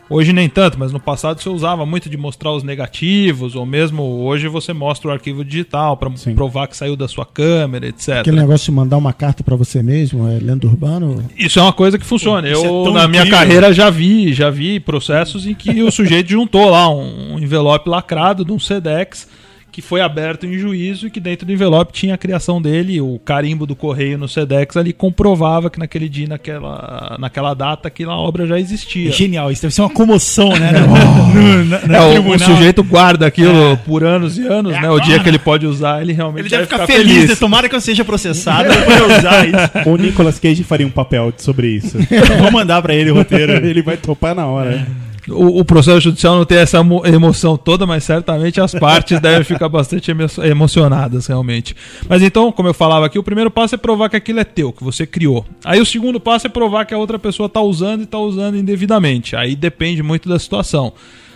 Hoje 0.09 0.33
nem 0.33 0.49
tanto, 0.49 0.77
mas 0.77 0.91
no 0.91 0.99
passado 0.99 1.41
você 1.41 1.47
usava 1.47 1.85
muito 1.85 2.09
de 2.09 2.17
mostrar 2.17 2.51
os 2.51 2.61
negativos, 2.61 3.55
ou 3.55 3.65
mesmo 3.65 4.03
hoje 4.03 4.49
você 4.49 4.73
mostra 4.73 5.09
o 5.09 5.13
arquivo 5.13 5.45
digital 5.45 5.95
para 5.95 6.11
provar 6.35 6.67
que 6.67 6.75
saiu 6.75 6.97
da 6.97 7.07
sua 7.07 7.25
câmera, 7.25 7.87
etc. 7.87 8.17
Aquele 8.17 8.35
negócio 8.35 8.65
de 8.65 8.71
mandar 8.73 8.97
uma 8.97 9.13
carta 9.13 9.41
pra 9.41 9.55
você 9.55 9.81
mesmo, 9.81 10.27
é 10.27 10.39
lenda 10.39 10.67
urbano. 10.67 11.23
Isso 11.37 11.57
é 11.57 11.61
uma 11.61 11.71
coisa 11.71 11.97
que 11.97 12.05
funciona. 12.05 12.49
Pô, 12.51 12.85
Eu, 12.85 12.87
é 12.89 12.91
na 12.91 13.07
minha 13.07 13.27
carreira, 13.27 13.73
já 13.73 13.89
vi, 13.89 14.33
já 14.33 14.49
vi 14.49 14.77
processos 14.77 15.47
em 15.47 15.55
que 15.55 15.81
o 15.81 15.89
sujeito 15.89 16.29
juntou 16.29 16.69
lá 16.69 16.89
um 16.89 17.39
envelope 17.39 17.89
lacrado 17.89 18.43
de 18.43 18.51
um 18.51 18.59
SEDEX 18.59 19.25
que 19.73 19.81
foi 19.81 20.01
aberto 20.01 20.45
em 20.45 20.55
juízo 20.55 21.07
e 21.07 21.09
que 21.09 21.19
dentro 21.19 21.47
do 21.47 21.51
envelope 21.51 21.91
tinha 21.91 22.13
a 22.13 22.17
criação 22.17 22.61
dele, 22.61 23.01
o 23.01 23.19
carimbo 23.25 23.65
do 23.65 23.75
correio 23.75 24.19
no 24.19 24.29
SEDEX 24.29 24.77
ali 24.77 24.93
comprovava 24.93 25.67
que 25.67 25.79
naquele 25.79 26.07
dia, 26.07 26.27
naquela, 26.27 27.17
naquela 27.19 27.55
data, 27.55 27.87
aquela 27.87 28.15
obra 28.15 28.45
já 28.45 28.59
existia. 28.59 29.09
É 29.09 29.11
genial, 29.11 29.51
isso 29.51 29.63
deve 29.63 29.73
ser 29.73 29.81
uma 29.81 29.89
comoção, 29.89 30.49
né? 30.49 30.73
no, 31.33 31.65
na, 31.65 31.87
na 31.87 31.97
É, 31.97 32.19
o, 32.19 32.35
o 32.35 32.39
sujeito 32.39 32.83
guarda 32.83 33.25
aquilo 33.25 33.75
por 33.77 34.03
anos 34.03 34.37
e 34.37 34.45
anos, 34.45 34.73
né? 34.73 34.91
O 34.91 34.99
dia 34.99 35.19
que 35.19 35.27
ele 35.27 35.39
pode 35.39 35.65
usar, 35.65 36.03
ele 36.03 36.13
realmente 36.13 36.41
Ele 36.41 36.49
deve 36.49 36.65
vai 36.65 36.85
ficar 36.85 36.85
feliz, 36.85 37.29
né? 37.29 37.35
tomara 37.35 37.67
que 37.67 37.75
eu 37.75 37.81
seja 37.81 38.05
processado 38.05 38.69
poder 38.69 39.03
usar 39.17 39.47
isso. 39.47 39.89
O 39.89 39.97
Nicolas 39.97 40.37
Cage 40.37 40.63
faria 40.63 40.85
um 40.85 40.91
papel 40.91 41.33
sobre 41.37 41.67
isso. 41.69 41.97
Vou 42.39 42.51
mandar 42.51 42.79
pra 42.83 42.93
ele 42.93 43.09
o 43.09 43.15
roteiro. 43.15 43.53
Ele 43.53 43.81
vai 43.81 43.97
topar 43.97 44.35
na 44.35 44.45
hora. 44.45 44.85
O, 45.29 45.59
o 45.59 45.65
processo 45.65 46.01
judicial 46.01 46.35
não 46.35 46.45
tem 46.45 46.57
essa 46.57 46.79
emo- 46.79 47.05
emoção 47.05 47.55
toda, 47.55 47.85
mas 47.85 48.03
certamente 48.03 48.59
as 48.59 48.73
partes 48.73 49.19
devem 49.21 49.43
ficar 49.43 49.69
bastante 49.69 50.11
emo- 50.11 50.25
emocionadas, 50.43 51.27
realmente. 51.27 51.75
Mas 52.09 52.21
então, 52.21 52.51
como 52.51 52.67
eu 52.69 52.73
falava 52.73 53.05
aqui, 53.05 53.17
o 53.17 53.23
primeiro 53.23 53.49
passo 53.49 53.75
é 53.75 53.77
provar 53.77 54.09
que 54.09 54.15
aquilo 54.17 54.39
é 54.39 54.43
teu, 54.43 54.71
que 54.73 54.83
você 54.83 55.05
criou. 55.07 55.45
Aí 55.63 55.79
o 55.79 55.85
segundo 55.85 56.19
passo 56.19 56.47
é 56.47 56.49
provar 56.49 56.85
que 56.85 56.93
a 56.93 56.97
outra 56.97 57.17
pessoa 57.17 57.47
está 57.47 57.61
usando 57.61 58.01
e 58.01 58.03
está 58.03 58.17
usando 58.17 58.57
indevidamente. 58.57 59.35
Aí 59.35 59.55
depende 59.55 60.03
muito 60.03 60.27
da 60.27 60.37
situação. 60.37 60.91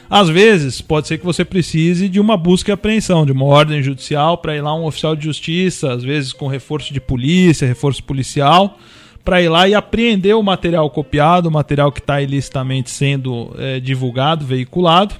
Às 0.09 0.29
vezes, 0.29 0.79
pode 0.79 1.07
ser 1.07 1.17
que 1.17 1.25
você 1.25 1.43
precise 1.43 2.07
de 2.07 2.17
uma 2.19 2.37
busca 2.37 2.71
e 2.71 2.73
apreensão, 2.73 3.25
de 3.25 3.31
uma 3.33 3.43
ordem 3.43 3.83
judicial 3.83 4.37
para 4.37 4.55
ir 4.55 4.61
lá 4.61 4.73
um 4.73 4.85
oficial 4.85 5.15
de 5.15 5.25
justiça, 5.25 5.91
às 5.91 6.01
vezes 6.01 6.31
com 6.31 6.47
reforço 6.47 6.93
de 6.93 7.01
polícia, 7.01 7.67
reforço 7.67 8.01
policial, 8.03 8.79
para 9.27 9.41
ir 9.41 9.49
lá 9.49 9.67
e 9.67 9.75
apreender 9.75 10.33
o 10.37 10.41
material 10.41 10.89
copiado, 10.89 11.49
o 11.49 11.51
material 11.51 11.91
que 11.91 11.99
está 11.99 12.21
ilicitamente 12.21 12.89
sendo 12.89 13.53
eh, 13.57 13.81
divulgado, 13.81 14.45
veiculado, 14.45 15.15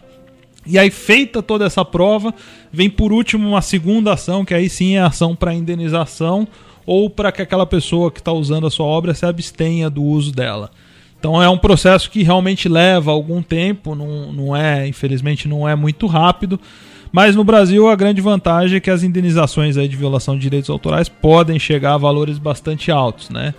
E 0.66 0.80
aí, 0.80 0.90
feita 0.90 1.44
toda 1.44 1.66
essa 1.66 1.84
prova, 1.84 2.34
vem 2.72 2.90
por 2.90 3.12
último 3.12 3.46
uma 3.46 3.62
segunda 3.62 4.14
ação, 4.14 4.46
que 4.46 4.54
aí 4.54 4.70
sim 4.70 4.96
é 4.96 5.02
ação 5.02 5.36
para 5.36 5.54
indenização 5.54 6.48
ou 6.86 7.10
para 7.10 7.34
que 7.34 7.42
aquela 7.42 7.66
pessoa 7.66 8.10
que 8.10 8.20
está 8.20 8.32
usando 8.32 8.66
a 8.66 8.70
sua 8.70 8.86
obra 8.86 9.14
se 9.14 9.26
abstenha 9.26 9.90
do 9.90 10.02
uso 10.02 10.32
dela. 10.32 10.72
Então 11.20 11.44
é 11.44 11.50
um 11.50 11.58
processo 11.58 12.10
que 12.10 12.24
realmente 12.24 12.70
leva 12.70 13.12
algum 13.12 13.42
tempo, 13.42 13.94
não, 13.94 14.32
não 14.32 14.56
é, 14.56 14.88
infelizmente, 14.88 15.50
não 15.50 15.68
é 15.68 15.76
muito 15.76 16.08
rápido. 16.08 16.58
Mas 17.12 17.36
no 17.36 17.44
Brasil 17.44 17.90
a 17.90 17.96
grande 17.96 18.22
vantagem 18.22 18.78
é 18.78 18.80
que 18.80 18.90
as 18.90 19.04
indenizações 19.04 19.76
aí 19.76 19.90
de 19.90 19.98
violação 19.98 20.36
de 20.36 20.42
direitos 20.42 20.70
autorais 20.70 21.10
podem 21.10 21.60
chegar 21.60 21.96
a 21.96 21.98
valores 21.98 22.38
bastante 22.38 22.90
altos, 22.90 23.30
né? 23.30 23.54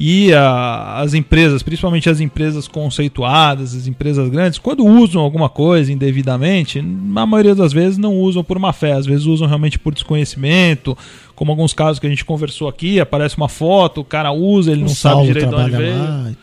E 0.00 0.32
a, 0.32 1.00
as 1.00 1.12
empresas, 1.12 1.60
principalmente 1.60 2.08
as 2.08 2.20
empresas 2.20 2.68
conceituadas, 2.68 3.74
as 3.74 3.88
empresas 3.88 4.28
grandes, 4.28 4.56
quando 4.56 4.86
usam 4.86 5.20
alguma 5.20 5.48
coisa 5.48 5.92
indevidamente, 5.92 6.80
na 6.80 7.26
maioria 7.26 7.52
das 7.52 7.72
vezes 7.72 7.98
não 7.98 8.14
usam 8.14 8.44
por 8.44 8.60
má 8.60 8.72
fé, 8.72 8.92
às 8.92 9.06
vezes 9.06 9.26
usam 9.26 9.48
realmente 9.48 9.76
por 9.76 9.92
desconhecimento, 9.92 10.96
como 11.34 11.50
alguns 11.50 11.72
casos 11.72 11.98
que 11.98 12.06
a 12.06 12.10
gente 12.10 12.24
conversou 12.24 12.68
aqui, 12.68 13.00
aparece 13.00 13.36
uma 13.36 13.48
foto, 13.48 14.02
o 14.02 14.04
cara 14.04 14.30
usa, 14.30 14.70
ele 14.70 14.82
O 14.82 14.84
não 14.84 14.88
sabe 14.88 15.24
direito 15.24 15.48
de 15.48 15.54
onde 15.56 15.76
veio. 15.76 16.36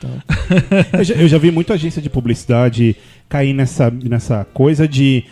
Eu 0.92 1.04
já, 1.06 1.14
eu 1.16 1.28
já 1.30 1.38
vi 1.38 1.50
muita 1.50 1.76
agência 1.76 2.02
de 2.02 2.10
publicidade 2.10 2.94
cair 3.30 3.54
nessa, 3.54 3.90
nessa 3.90 4.46
coisa 4.54 4.86
de 4.86 5.24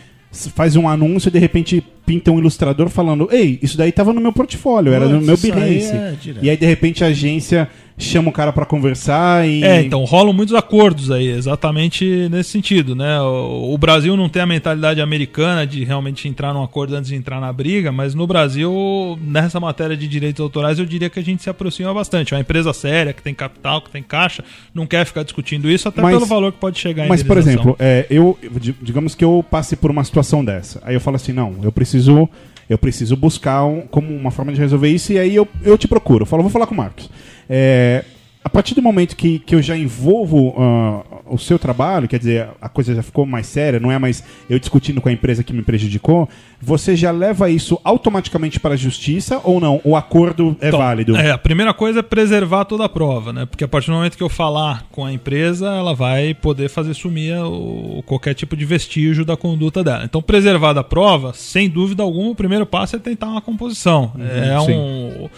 faz 0.54 0.76
um 0.76 0.88
anúncio 0.88 1.28
e 1.28 1.30
de 1.30 1.38
repente 1.38 1.84
pinta 2.04 2.30
um 2.30 2.38
ilustrador 2.38 2.88
falando: 2.88 3.28
Ei, 3.30 3.58
isso 3.62 3.76
daí 3.76 3.92
tava 3.92 4.12
no 4.12 4.20
meu 4.20 4.32
portfólio, 4.32 4.92
era 4.92 5.06
no 5.06 5.20
Putz, 5.20 5.26
meu 5.26 5.54
Behance. 5.54 5.92
é 5.92 6.16
e 6.42 6.50
aí 6.50 6.56
de 6.56 6.66
repente 6.66 7.04
a 7.04 7.08
agência 7.08 7.68
chama 7.96 8.28
o 8.28 8.32
cara 8.32 8.52
pra 8.52 8.66
conversar 8.66 9.48
e. 9.48 9.62
É, 9.62 9.80
então 9.82 10.02
rolam 10.04 10.32
muitos 10.32 10.54
acordos 10.54 11.10
aí, 11.10 11.28
exatamente 11.28 12.28
nesse 12.30 12.50
sentido, 12.50 12.94
né? 12.94 13.20
O, 13.20 13.72
o 13.72 13.78
Brasil 13.78 14.16
não 14.16 14.28
tem 14.28 14.42
a 14.42 14.46
mentalidade 14.46 15.00
americana 15.00 15.66
de 15.66 15.84
realmente 15.84 16.26
entrar 16.28 16.52
num 16.52 16.62
acordo 16.62 16.94
antes 16.96 17.08
de 17.10 17.16
entrar 17.16 17.40
na 17.40 17.52
briga, 17.52 17.92
mas 17.92 18.14
no 18.14 18.26
Brasil, 18.26 19.18
nessa 19.22 19.60
matéria 19.60 19.96
de 19.96 20.08
direitos 20.08 20.40
autorais, 20.40 20.78
eu 20.78 20.84
diria 20.86 21.08
que 21.08 21.18
a 21.18 21.22
gente 21.22 21.42
se 21.42 21.48
aproxima 21.50 21.92
bastante. 21.94 22.34
Uma 22.34 22.40
empresa 22.40 22.72
séria, 22.72 23.12
que 23.12 23.22
tem 23.22 23.34
capital, 23.34 23.80
que 23.80 23.90
tem 23.90 24.02
caixa, 24.02 24.44
não 24.74 24.86
quer 24.86 25.04
ficar 25.06 25.22
discutindo 25.22 25.70
isso, 25.70 25.88
até 25.88 26.02
Mas- 26.02 26.14
pelo 26.14 26.26
valor 26.26 26.52
que 26.52 26.58
pode 26.58 26.78
chegar 26.78 27.04
em 27.06 27.08
Mas, 27.08 27.22
por 27.22 27.38
exemplo, 27.38 27.76
é, 27.78 28.06
eu, 28.10 28.36
di- 28.60 28.74
digamos 28.82 29.14
que 29.14 29.24
eu 29.24 29.44
passe 29.48 29.76
por 29.76 29.90
uma 29.90 30.02
situação 30.04 30.44
dessa. 30.44 30.80
Aí 30.84 30.94
eu 30.94 31.00
falo 31.00 31.16
assim, 31.16 31.32
não, 31.32 31.54
eu 31.62 31.70
preciso, 31.70 32.28
eu 32.68 32.76
preciso 32.76 33.16
buscar 33.16 33.64
um- 33.64 33.82
como 33.82 34.14
uma 34.14 34.30
forma 34.30 34.52
de 34.52 34.58
resolver 34.58 34.88
isso 34.88 35.12
e 35.12 35.18
aí 35.18 35.34
eu, 35.34 35.46
eu 35.62 35.78
te 35.78 35.86
procuro. 35.86 36.22
Eu 36.22 36.26
falo, 36.26 36.42
vou 36.42 36.50
falar 36.50 36.66
com 36.66 36.74
o 36.74 36.76
Marcos. 36.76 37.08
É, 37.48 38.04
a 38.44 38.50
partir 38.50 38.74
do 38.74 38.82
momento 38.82 39.16
que, 39.16 39.38
que 39.38 39.54
eu 39.54 39.62
já 39.62 39.74
envolvo 39.74 40.54
ah, 40.58 41.02
o 41.26 41.38
seu 41.38 41.58
trabalho, 41.58 42.06
quer 42.06 42.18
dizer, 42.18 42.46
a 42.60 42.68
coisa 42.68 42.94
já 42.94 43.02
ficou 43.02 43.24
mais 43.24 43.46
séria, 43.46 43.80
não 43.80 43.90
é 43.90 43.98
mais 43.98 44.22
eu 44.50 44.58
discutindo 44.58 45.00
com 45.00 45.08
a 45.08 45.12
empresa 45.12 45.42
que 45.42 45.50
me 45.50 45.62
prejudicou, 45.62 46.28
você 46.60 46.94
já 46.94 47.10
leva 47.10 47.48
isso 47.48 47.80
automaticamente 47.82 48.60
para 48.60 48.74
a 48.74 48.76
justiça 48.76 49.40
ou 49.42 49.58
não? 49.58 49.80
O 49.82 49.96
acordo 49.96 50.54
é 50.60 50.68
Então, 50.68 50.78
válido? 50.78 51.16
É, 51.16 51.30
a 51.30 51.38
primeira 51.38 51.72
coisa 51.72 52.00
é 52.00 52.02
preservar 52.02 52.66
toda 52.66 52.84
a 52.84 52.88
prova, 52.88 53.32
né? 53.32 53.46
Porque 53.46 53.64
a 53.64 53.68
partir 53.68 53.86
do 53.86 53.94
momento 53.94 54.14
que 54.14 54.22
eu 54.22 54.28
falar 54.28 54.86
com 54.92 55.06
a 55.06 55.12
empresa, 55.12 55.66
ela 55.68 55.94
vai 55.94 56.34
poder 56.34 56.68
fazer 56.68 56.92
sumir 56.92 57.38
o, 57.38 58.02
qualquer 58.04 58.34
tipo 58.34 58.54
de 58.54 58.66
vestígio 58.66 59.24
da 59.24 59.38
conduta 59.38 59.82
dela. 59.82 60.04
Então, 60.04 60.20
preservar 60.20 60.74
da 60.74 60.84
prova, 60.84 61.32
sem 61.32 61.68
dúvida 61.68 62.02
alguma, 62.02 62.30
o 62.30 62.34
primeiro 62.34 62.66
passo 62.66 62.96
é 62.96 62.98
tentar 62.98 63.28
uma 63.28 63.40
composição. 63.40 64.12
é 64.18 64.60
sim. 64.66 64.72
um, 64.72 65.30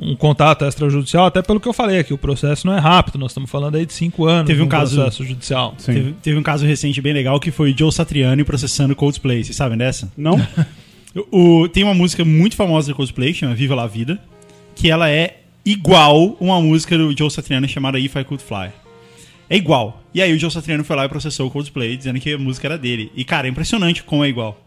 um 0.00 0.14
contato 0.14 0.64
extrajudicial, 0.64 1.26
até 1.26 1.42
pelo 1.42 1.58
que 1.58 1.66
eu 1.68 1.72
falei 1.72 1.98
aqui, 1.98 2.14
o 2.14 2.18
processo 2.18 2.66
não 2.66 2.74
é 2.74 2.78
rápido, 2.78 3.18
nós 3.18 3.32
estamos 3.32 3.50
falando 3.50 3.74
aí 3.76 3.84
de 3.84 3.92
cinco 3.92 4.26
anos 4.26 4.46
Teve 4.46 4.62
um 4.62 4.66
de 4.66 4.70
caso- 4.70 4.94
processo 4.96 5.24
judicial. 5.24 5.74
Teve, 5.84 6.12
teve 6.22 6.38
um 6.38 6.42
caso 6.42 6.64
recente 6.64 7.00
bem 7.00 7.12
legal 7.12 7.40
que 7.40 7.50
foi 7.50 7.72
o 7.72 7.76
Joe 7.78 7.90
Satriani 7.92 8.44
processando 8.44 8.94
Coldplay. 8.94 9.42
Vocês 9.44 9.56
sabem 9.56 9.76
dessa? 9.78 10.10
Não? 10.16 10.36
O, 11.32 11.66
tem 11.68 11.82
uma 11.82 11.94
música 11.94 12.24
muito 12.24 12.54
famosa 12.54 12.92
do 12.92 12.94
Coldplay, 12.94 13.32
que 13.32 13.40
chama 13.40 13.54
Viva 13.54 13.74
La 13.74 13.86
Vida, 13.86 14.20
que 14.76 14.88
ela 14.90 15.10
é 15.10 15.38
igual 15.64 16.36
uma 16.38 16.60
música 16.60 16.96
do 16.96 17.16
Joe 17.16 17.30
Satriani 17.30 17.66
chamada 17.66 17.98
If 17.98 18.14
I 18.14 18.24
Could 18.24 18.44
Fly. 18.44 18.68
É 19.50 19.56
igual. 19.56 20.02
E 20.14 20.22
aí 20.22 20.32
o 20.32 20.38
Joe 20.38 20.50
Satriani 20.50 20.84
foi 20.84 20.94
lá 20.94 21.06
e 21.06 21.08
processou 21.08 21.48
o 21.48 21.50
Coldplay, 21.50 21.96
dizendo 21.96 22.20
que 22.20 22.32
a 22.34 22.38
música 22.38 22.68
era 22.68 22.78
dele. 22.78 23.10
E, 23.16 23.24
cara, 23.24 23.48
é 23.48 23.50
impressionante 23.50 24.04
como 24.04 24.22
é 24.22 24.28
igual. 24.28 24.60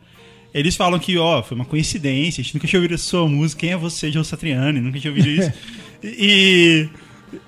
Eles 0.54 0.76
falam 0.76 1.00
que, 1.00 1.18
ó, 1.18 1.42
foi 1.42 1.56
uma 1.56 1.66
coincidência, 1.66 2.42
a 2.42 2.44
gente 2.44 2.54
nunca 2.54 2.68
tinha 2.68 2.80
ouvido 2.80 2.94
essa 2.96 3.04
sua 3.06 3.28
música, 3.28 3.62
quem 3.62 3.72
é 3.72 3.78
você, 3.78 4.12
Joe 4.12 4.24
Satriani? 4.26 4.82
Nunca 4.82 5.00
tinha 5.00 5.12
ouvido 5.12 5.30
isso. 5.30 5.52
e, 6.04 6.90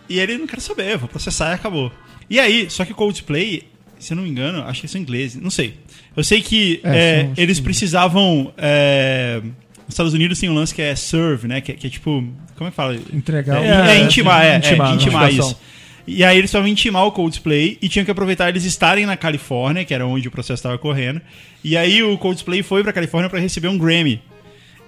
e 0.10 0.20
ele 0.20 0.38
não 0.38 0.48
quer 0.48 0.60
saber, 0.62 0.98
vou 0.98 1.10
processar 1.10 1.52
e 1.52 1.54
acabou. 1.56 1.92
E 2.30 2.40
aí, 2.40 2.70
só 2.70 2.86
que 2.86 2.92
o 2.94 2.96
Coldplay, 2.96 3.64
se 4.00 4.14
eu 4.14 4.16
não 4.18 4.24
me 4.24 4.30
engano, 4.30 4.64
acho 4.64 4.82
que 4.82 4.88
são 4.88 5.02
ingleses, 5.02 5.42
não 5.42 5.50
sei. 5.50 5.76
Eu 6.16 6.24
sei 6.24 6.42
que 6.42 6.80
É, 6.84 6.90
é, 6.98 7.22
são- 7.26 7.34
eles 7.38 7.60
precisavam. 7.60 8.54
é, 8.58 9.42
nos 9.44 9.90
Estados 9.90 10.14
Unidos 10.14 10.40
tem 10.40 10.50
um 10.50 10.54
lance 10.54 10.74
que 10.74 10.82
é 10.82 10.96
serve, 10.96 11.48
né? 11.48 11.60
Que, 11.60 11.74
que 11.74 11.88
é 11.88 11.90
tipo. 11.90 12.24
Como 12.56 12.68
é 12.68 12.70
que 12.72 12.76
fala? 12.76 12.96
Entregar 13.12 13.58
É, 13.58 13.60
o- 13.60 13.86
é, 13.86 14.00
intimar, 14.00 14.46
é, 14.46 14.58
intimar, 14.58 14.92
é, 14.92 14.96
intimar 14.96 15.24
notificação. 15.24 15.48
isso. 15.52 15.60
E 16.06 16.24
aí 16.24 16.36
eles 16.38 16.52
precisavam 16.52 16.68
intimar 16.68 17.06
o 17.06 17.12
Coldplay 17.12 17.78
e 17.82 17.88
tinham 17.88 18.04
que 18.04 18.12
aproveitar 18.12 18.50
eles 18.50 18.66
estarem 18.66 19.06
na 19.06 19.16
Califórnia, 19.16 19.86
que 19.86 19.94
era 19.94 20.06
onde 20.06 20.28
o 20.28 20.32
processo 20.32 20.60
estava 20.60 20.78
correndo. 20.78 21.22
E 21.64 21.78
aí 21.78 22.04
o 22.04 22.18
Coldplay 22.18 22.62
foi 22.62 22.84
pra 22.84 22.92
Califórnia 22.92 23.30
para 23.30 23.40
receber 23.40 23.70
um 23.70 23.78
Grammy. 23.78 24.22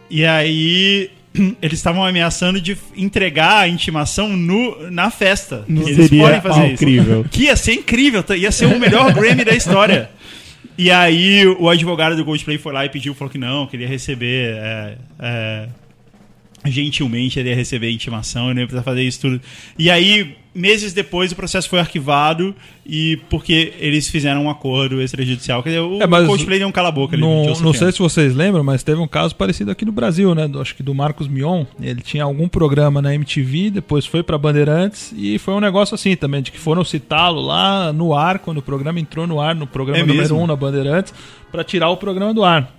E 0.10 0.26
aí 0.26 1.10
eles 1.62 1.80
estavam 1.80 2.06
ameaçando 2.06 2.60
de 2.60 2.78
entregar 2.98 3.60
a 3.60 3.68
intimação 3.68 4.36
no, 4.36 4.92
na 4.92 5.10
festa. 5.10 5.64
No- 5.68 5.88
eles 5.88 6.08
Seria 6.08 6.22
podem 6.24 6.42
fazer 6.42 6.66
isso. 6.66 6.84
incrível. 6.84 7.26
Que 7.32 7.44
ia 7.44 7.56
ser 7.56 7.74
incrível, 7.74 8.24
ia 8.38 8.52
ser 8.52 8.66
o 8.66 8.78
melhor 8.80 9.14
Grammy 9.14 9.46
da 9.46 9.56
história. 9.56 10.10
E 10.78 10.92
aí 10.92 11.48
o 11.48 11.70
advogado 11.70 12.18
do 12.18 12.26
Coldplay 12.26 12.58
foi 12.58 12.74
lá 12.74 12.86
e 12.86 12.90
pediu, 12.90 13.16
falou 13.16 13.32
que 13.32 13.38
não, 13.38 13.66
queria 13.68 13.88
receber 13.88 14.56
é, 14.58 14.98
é, 15.20 15.68
gentilmente 16.66 17.40
ele 17.40 17.50
ia 17.50 17.56
receber 17.56 17.88
a 17.88 17.92
intimação, 17.92 18.54
não 18.54 18.62
ia 18.62 18.68
precisar 18.68 18.84
fazer 18.84 19.04
isso 19.04 19.22
tudo. 19.22 19.42
E 19.78 19.90
aí, 19.90 20.36
meses 20.54 20.94
depois, 20.94 21.32
o 21.32 21.36
processo 21.36 21.70
foi 21.70 21.80
arquivado 21.80 22.56
e 22.86 23.18
porque 23.30 23.74
eles 23.80 24.08
fizeram 24.10 24.46
um 24.46 24.50
acordo 24.50 25.02
extrajudicial. 25.02 25.62
Quer 25.62 25.70
dizer, 25.70 25.82
o 25.82 26.02
É, 26.02 26.08
mas 26.08 26.26
Coldplay 26.26 26.60
deu 26.60 26.68
um 26.68 26.72
cala-boca. 26.72 27.18
Não, 27.18 27.46
não 27.62 27.74
sei 27.74 27.92
se 27.92 28.00
vocês 28.00 28.34
lembram, 28.36 28.64
mas 28.64 28.84
teve 28.84 29.00
um 29.00 29.08
caso 29.08 29.36
parecido 29.36 29.72
aqui 29.72 29.86
no 29.86 29.92
Brasil, 29.92 30.34
né? 30.34 30.48
Do- 30.48 30.62
acho 30.62 30.76
que 30.76 30.84
do 30.84 30.94
Marcos 30.94 31.28
Mion. 31.28 31.66
Ele 31.82 32.02
tinha 32.02 32.24
algum 32.24 32.48
programa 32.48 33.02
na 33.02 33.14
MTV, 33.14 33.70
depois 33.70 34.06
foi 34.06 34.24
pra 34.24 34.38
Bandeirantes 34.38 35.14
e 35.18 35.38
foi 35.38 35.54
um 35.54 35.60
negócio 35.60 35.94
assim 35.96 36.16
também, 36.16 36.42
de 36.42 36.52
que 36.52 36.60
foram 36.60 36.84
citá-lo 36.84 37.42
lá 37.42 37.92
no 37.92 38.14
ar, 38.14 38.40
quando 38.40 38.58
o 38.60 38.62
programa 38.62 39.00
entrou 39.00 39.28
no 39.28 39.40
ar, 39.42 39.54
no 39.56 39.68
programa 39.68 40.00
É 40.00 40.02
número 40.02 40.20
mesmo? 40.20 40.40
1 40.40 40.44
um 40.44 40.48
na 40.48 40.56
Bandeirantes, 40.56 41.14
pra 41.52 41.64
tirar 41.64 41.90
o 41.90 41.98
programa 41.98 42.34
do 42.34 42.44
ar. 42.44 42.75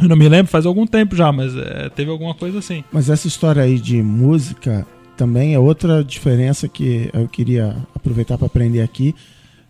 Eu 0.00 0.08
não 0.08 0.16
me 0.16 0.28
lembro, 0.28 0.50
faz 0.50 0.66
algum 0.66 0.86
tempo 0.86 1.14
já, 1.16 1.30
mas 1.32 1.54
é, 1.56 1.88
teve 1.94 2.10
alguma 2.10 2.34
coisa 2.34 2.58
assim. 2.58 2.82
Mas 2.92 3.10
essa 3.10 3.26
história 3.26 3.62
aí 3.62 3.78
de 3.78 4.02
música 4.02 4.86
também 5.16 5.54
é 5.54 5.58
outra 5.58 6.02
diferença 6.02 6.66
que 6.68 7.10
eu 7.12 7.28
queria 7.28 7.76
aproveitar 7.94 8.38
para 8.38 8.46
aprender 8.46 8.80
aqui 8.82 9.14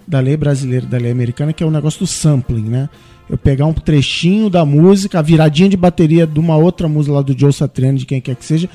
da 0.06 0.20
lei 0.20 0.36
brasileira 0.36 0.86
e 0.86 0.88
da 0.88 0.98
lei 0.98 1.10
americana, 1.10 1.52
que 1.52 1.62
é 1.62 1.66
o 1.66 1.70
negócio 1.70 2.00
do 2.00 2.06
sampling, 2.06 2.62
né? 2.68 2.88
Eu 3.28 3.38
pegar 3.38 3.66
um 3.66 3.72
trechinho 3.72 4.50
da 4.50 4.64
música, 4.64 5.18
a 5.18 5.22
viradinha 5.22 5.68
de 5.68 5.76
bateria 5.76 6.26
de 6.26 6.38
uma 6.40 6.56
outra 6.56 6.88
música 6.88 7.14
lá 7.14 7.22
do 7.22 7.38
Joe 7.38 7.52
Satriani, 7.52 7.98
de 7.98 8.06
quem 8.06 8.20
quer 8.20 8.34
que 8.34 8.44
seja, 8.44 8.68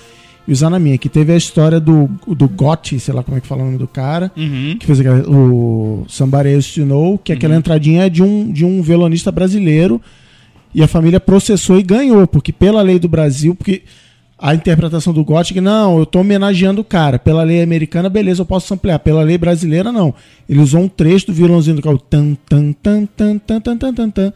e 0.48 0.52
usar 0.54 0.70
na 0.70 0.80
minha. 0.80 0.98
Que 0.98 1.10
teve 1.10 1.34
a 1.34 1.36
história 1.38 1.78
do, 1.80 2.10
do 2.28 2.48
Gotti, 2.48 2.98
sei 3.00 3.14
lá 3.14 3.22
como 3.22 3.38
é 3.38 3.42
que 3.42 3.48
fala 3.48 3.64
o 3.64 3.66
nome 3.66 3.78
do 3.78 3.88
cara, 3.88 4.32
Uhum. 4.38 4.78
que 4.80 4.86
fez 4.86 5.00
aquela- 5.02 5.28
o 5.30 6.06
Somebody 6.08 6.50
I 6.50 6.56
Used 6.56 6.74
to 6.76 6.86
Know, 6.86 7.18
que 7.18 7.34
aquela 7.34 7.56
entradinha 7.56 8.06
é 8.06 8.10
de 8.10 8.24
um, 8.24 8.50
de 8.52 8.64
um 8.64 8.82
violonista 8.82 9.30
brasileiro 9.32 10.02
e 10.76 10.84
a 10.84 10.88
família 10.90 11.22
processou 11.22 11.80
e 11.80 11.84
ganhou, 11.84 12.28
porque 12.28 12.52
pela 12.52 12.82
lei 12.82 13.00
do 13.00 13.08
Brasil, 13.08 13.56
porque 13.56 13.84
a 14.38 14.54
interpretação 14.54 15.14
do 15.14 15.24
Gothic, 15.24 15.62
não, 15.62 15.98
eu 15.98 16.06
tô 16.06 16.20
homenageando 16.20 16.82
o 16.82 16.84
cara. 16.84 17.18
Pela 17.18 17.44
lei 17.44 17.64
americana, 17.64 18.10
beleza, 18.10 18.42
eu 18.42 18.46
posso 18.46 18.74
ampliar. 18.74 19.00
Pela 19.00 19.24
lei 19.24 19.38
brasileira, 19.38 19.90
não. 19.90 20.14
Ele 20.50 20.60
usou 20.60 20.82
um 20.82 20.90
trecho 20.90 21.28
do 21.28 21.34
violãozinho 21.34 21.78
do 21.78 21.82
carro. 21.82 21.98
Tan, 21.98 22.36
tan, 22.50 22.74
tan, 22.74 23.06
tan, 23.06 23.38
tan, 23.38 23.60
tan, 23.62 23.78
tan, 23.78 23.94
tan, 23.94 24.10
tan. 24.10 24.34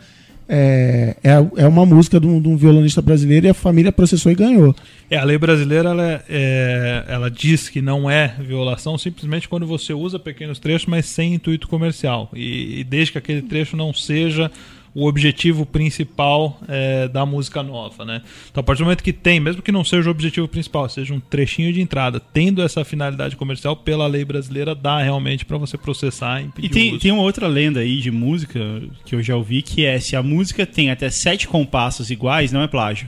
É, 0.48 1.18
é, 1.22 1.64
é 1.64 1.68
uma 1.68 1.86
música 1.86 2.20
de 2.22 2.26
um, 2.26 2.42
de 2.42 2.48
um 2.48 2.56
violonista 2.56 3.02
brasileiro 3.02 3.46
e 3.46 3.50
a 3.50 3.54
família 3.54 3.92
processou 3.92 4.32
e 4.32 4.36
ganhou. 4.36 4.74
É, 5.12 5.18
a 5.18 5.24
lei 5.26 5.38
brasileira 5.38 5.90
ela, 5.90 6.04
é- 6.04 6.24
é- 6.30 7.04
ela 7.10 7.30
diz 7.30 7.68
que 7.68 7.82
não 7.82 8.10
é 8.10 8.34
violação 8.40 8.98
simplesmente 8.98 9.50
quando 9.50 9.68
você 9.68 9.94
usa 9.94 10.18
pequenos 10.18 10.58
trechos, 10.58 10.88
mas 10.88 11.06
sem 11.06 11.34
intuito 11.34 11.68
comercial. 11.68 12.32
E, 12.34 12.80
e 12.80 12.84
desde 12.86 13.12
que 13.12 13.18
aquele 13.18 13.42
trecho 13.42 13.76
não 13.76 13.94
seja 13.94 14.50
o 14.94 15.08
objetivo 15.08 15.66
principal 15.66 16.60
é, 16.68 17.08
da 17.08 17.26
música 17.26 17.62
nova, 17.62 18.04
né? 18.06 18.22
Então, 18.50 18.62
a 18.62 18.64
partir 18.64 18.80
do 18.80 18.86
momento 18.86 19.04
que 19.04 19.14
tem, 19.14 19.40
mesmo 19.40 19.62
que 19.62 19.72
não 19.72 19.84
seja 19.84 20.10
o 20.10 20.12
objetivo 20.12 20.48
principal, 20.48 20.88
seja 20.90 21.14
um 21.14 21.20
trechinho 21.20 21.72
de 21.72 21.82
entrada, 21.82 22.20
tendo 22.20 22.62
essa 22.62 22.84
finalidade 22.84 23.36
comercial, 23.36 23.76
pela 23.76 24.08
lei 24.08 24.26
brasileira 24.26 24.74
dá 24.74 25.02
realmente 25.02 25.46
para 25.46 25.58
você 25.58 25.78
processar 25.78 26.42
e 26.42 26.50
E 26.66 26.70
tem, 26.70 26.98
tem 26.98 27.12
uma 27.12 27.22
outra 27.22 27.48
lenda 27.48 27.80
aí 27.80 27.98
de 27.98 28.12
música 28.12 28.60
que 29.06 29.16
eu 29.16 29.22
já 29.22 29.36
ouvi, 29.36 29.62
que 29.62 29.86
é 29.86 30.00
se 30.00 30.16
a 30.16 30.24
música 30.24 30.66
tem 30.66 30.90
até 30.90 31.10
sete 31.10 31.48
compassos 31.48 32.10
iguais, 32.10 32.52
não 32.52 32.62
é 32.62 32.68
plágio. 32.68 33.08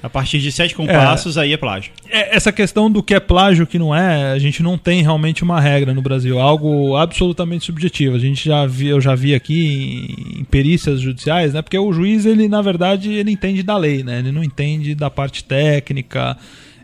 A 0.00 0.08
partir 0.08 0.38
de 0.38 0.52
sete 0.52 0.74
compassos, 0.74 1.36
aí 1.36 1.52
é 1.52 1.56
plágio. 1.56 1.90
É, 2.08 2.36
essa 2.36 2.52
questão 2.52 2.90
do 2.90 3.02
que 3.02 3.14
é 3.14 3.20
plágio 3.20 3.62
e 3.62 3.64
o 3.64 3.66
que 3.66 3.78
não 3.78 3.94
é, 3.94 4.30
a 4.30 4.38
gente 4.38 4.62
não 4.62 4.78
tem 4.78 5.02
realmente 5.02 5.42
uma 5.42 5.60
regra 5.60 5.92
no 5.92 6.00
Brasil, 6.00 6.38
algo 6.38 6.96
absolutamente 6.96 7.64
subjetivo. 7.64 8.14
A 8.14 8.18
gente 8.18 8.44
já 8.44 8.64
vi, 8.64 8.86
eu 8.86 9.00
já 9.00 9.16
vi 9.16 9.34
aqui 9.34 10.36
em, 10.36 10.40
em 10.40 10.44
perícias 10.44 11.00
judiciais, 11.00 11.52
né? 11.52 11.62
Porque 11.62 11.76
o 11.76 11.92
juiz, 11.92 12.26
ele 12.26 12.48
na 12.48 12.62
verdade, 12.62 13.12
ele 13.12 13.32
entende 13.32 13.62
da 13.64 13.76
lei, 13.76 14.04
né? 14.04 14.20
Ele 14.20 14.30
não 14.30 14.44
entende 14.44 14.94
da 14.94 15.10
parte 15.10 15.42
técnica. 15.42 16.36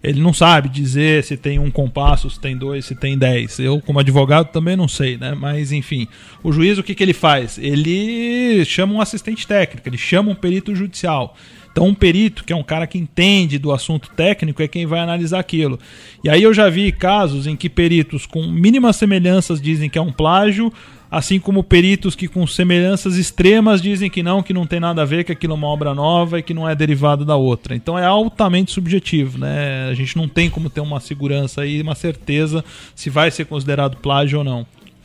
Ele 0.03 0.21
não 0.21 0.35
sabe 0.35 0.69
dizer 0.69 1.25
se 1.25 1.35
tem 1.35 1.59
um 1.59 1.71
compasso, 1.71 2.29
se 2.29 2.39
tem 2.39 2.55
dois, 2.55 2.85
se 2.85 2.95
tem 2.95 3.17
dez. 3.17 3.59
Eu, 3.59 3.81
como 3.81 3.99
advogado, 3.99 4.49
também 4.49 4.77
não 4.77 4.87
sei, 4.87 5.17
né? 5.17 5.35
Mas, 5.35 5.73
enfim, 5.73 6.07
o 6.43 6.53
juiz, 6.53 6.77
o 6.77 6.83
que, 6.83 6.95
que 6.95 7.03
ele 7.03 7.15
faz? 7.15 7.57
Ele 7.57 8.63
chama 8.67 8.93
um 8.93 9.01
assistente 9.01 9.47
técnico, 9.47 9.89
ele 9.89 9.97
chama 9.97 10.31
um 10.31 10.35
perito 10.35 10.75
judicial. 10.75 11.35
Então, 11.75 11.89
um 11.89 11.95
perito, 11.95 12.45
que 12.45 12.53
é 12.53 12.57
um 12.57 12.63
cara 12.63 12.87
que 12.87 12.97
entende 12.97 13.59
do 13.59 13.73
assunto 13.73 14.09
técnico, 14.15 14.63
é 14.63 14.69
quem 14.69 14.87
vai 14.87 15.01
analisar 15.01 15.41
aquilo. 15.41 15.77
E 16.23 16.31
aí 16.31 16.41
eu 16.41 16.55
já 16.55 16.71
vi 16.71 16.93
casos 16.93 17.49
em 17.49 17.57
que 17.57 17.69
peritos 17.69 18.27
com 18.27 18.47
mínimas 18.47 18.95
semelhanças 18.95 19.61
dizem 19.61 19.91
que 19.91 19.99
é 19.99 20.01
um 20.01 20.13
plágio, 20.13 20.73
assim 21.11 21.41
como 21.41 21.65
peritos 21.65 22.15
que 22.15 22.29
com 22.29 22.47
semelhanças 22.47 23.17
extremas 23.17 23.83
dizem 23.83 24.09
que 24.09 24.23
não, 24.23 24.41
que 24.41 24.53
não 24.53 24.69
tem 24.69 24.79
nada 24.79 25.03
a 25.03 25.05
ver, 25.05 25.25
que 25.25 25.33
aquilo 25.33 25.55
é 25.55 25.57
uma 25.57 25.67
obra 25.67 25.93
nova 25.93 26.39
e 26.39 26.45
que 26.45 26.55
não 26.55 26.69
é 26.69 26.77
derivado 26.77 27.25
da 27.25 27.35
outra. 27.35 27.75
Então 27.75 27.99
é 27.99 28.07
altamente 28.07 28.71
subjetivo, 28.71 29.37
né? 29.37 29.89
A 29.91 29.95
gente 29.95 30.17
não 30.17 30.29
tem 30.29 30.49
como 30.49 30.71
ter 30.71 30.81
uma 30.81 31.01
segurança 31.01 31.67
e 31.67 31.83
uma 31.83 31.97
certeza 31.97 32.65
se 32.95 33.11
vai 33.11 33.33
ser 33.33 33.47
considerado 33.47 33.97
plágio 33.97 34.39
ou 34.39 34.45
não. 34.45 34.65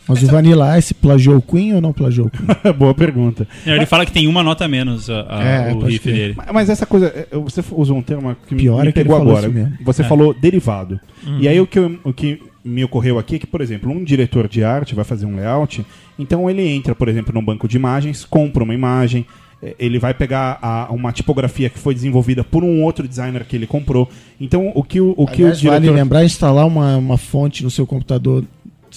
Mas 0.10 0.24
o 0.24 0.28
Vanilla 0.28 0.78
Ice 0.78 0.94
plagiou 0.94 1.38
o 1.38 1.42
Queen 1.42 1.74
ou 1.76 1.82
não 1.82 1.94
plagiou 1.94 2.28
o 2.28 2.30
Queen? 2.30 2.48
Boa 2.74 2.94
pergunta. 2.94 3.48
Não, 3.66 3.76
Ele 3.76 3.86
fala 3.86 4.06
que 4.06 4.12
tem 4.12 4.28
uma 4.28 4.42
nota 4.44 4.68
menos 4.68 5.10
a, 5.10 5.26
a- 5.30 5.44
É, 5.44 5.74
o 5.74 5.80
riff 5.80 6.12
dele. 6.12 6.34
Mas- 6.36 6.48
Mas 6.52 6.70
essa 6.70 6.86
coisa, 6.86 7.08
é, 7.08 7.28
você 7.38 7.64
usou 7.72 7.98
um 7.98 8.02
termo 8.02 8.36
que 8.48 8.56
me- 8.56 8.62
Pior 8.64 8.82
me 8.84 8.90
é 8.90 8.92
que 8.92 9.00
ele 9.00 9.04
pegou 9.06 9.18
falou 9.20 9.38
agora. 9.38 9.72
Você 9.86 10.04
falou 10.04 10.34
derivado. 10.34 11.00
E 11.40 11.48
aí 11.48 11.60
o 11.62 11.68
que, 11.68 11.80
eu- 11.80 12.00
o 12.04 12.12
que 12.12 12.42
me 12.66 12.84
ocorreu 12.84 13.18
aqui 13.18 13.36
é 13.36 13.40
que, 13.40 13.48
por 13.48 13.62
exemplo, 13.62 13.90
um 13.92 14.04
diretor 14.04 14.48
de 14.48 14.64
arte 14.64 14.94
vai 14.96 15.06
fazer 15.06 15.26
um 15.26 15.36
layout, 15.36 15.86
então 16.18 16.50
ele 16.50 16.68
entra, 16.68 16.94
por 16.94 17.08
exemplo, 17.08 17.34
num 17.34 17.44
banco 17.44 17.68
de 17.68 17.78
imagens, 17.78 18.26
compra 18.26 18.64
uma 18.64 18.74
imagem, 18.74 19.26
eh, 19.64 19.76
ele 19.80 19.98
vai 19.98 20.14
pegar 20.14 20.60
a- 20.62 20.88
uma 20.92 21.12
tipografia 21.14 21.70
que 21.70 21.80
foi 21.80 21.94
desenvolvida 21.94 22.44
por 22.44 22.64
um 22.64 22.84
outro 22.84 23.08
designer 23.08 23.46
que 23.46 23.56
ele 23.56 23.66
comprou. 23.66 24.10
Então 24.40 24.72
o 24.76 24.84
que 24.84 25.00
o, 25.00 25.14
o, 25.18 25.26
que 25.26 25.42
o 25.42 25.46
Aliás, 25.46 25.62
vale 25.64 25.80
diretor... 25.82 25.96
lembrar 25.96 26.24
instalar 26.26 26.68
uma, 26.68 26.98
uma 26.98 27.18
fonte 27.18 27.64
no 27.64 27.72
seu 27.72 27.88
computador 27.88 28.44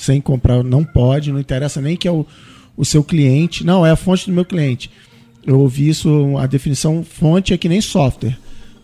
sem 0.05 0.21
comprar, 0.21 0.63
não 0.63 0.85
pode, 0.85 1.33
não 1.33 1.41
interessa 1.41 1.81
nem 1.81 1.97
que 1.97 2.09
é 2.09 2.11
o, 2.11 2.27
o 2.77 2.85
seu 2.85 3.03
cliente. 3.05 3.65
Não, 3.65 3.85
é 3.85 3.91
a 3.91 3.97
fonte 3.97 4.27
do 4.27 4.33
meu 4.33 4.45
cliente. 4.45 4.91
Eu 5.47 5.61
ouvi 5.61 5.89
isso, 5.89 6.37
a 6.39 6.47
definição 6.47 7.05
fonte 7.05 7.53
é 7.53 7.59
que 7.59 7.69
nem 7.69 7.81
software. 7.81 8.39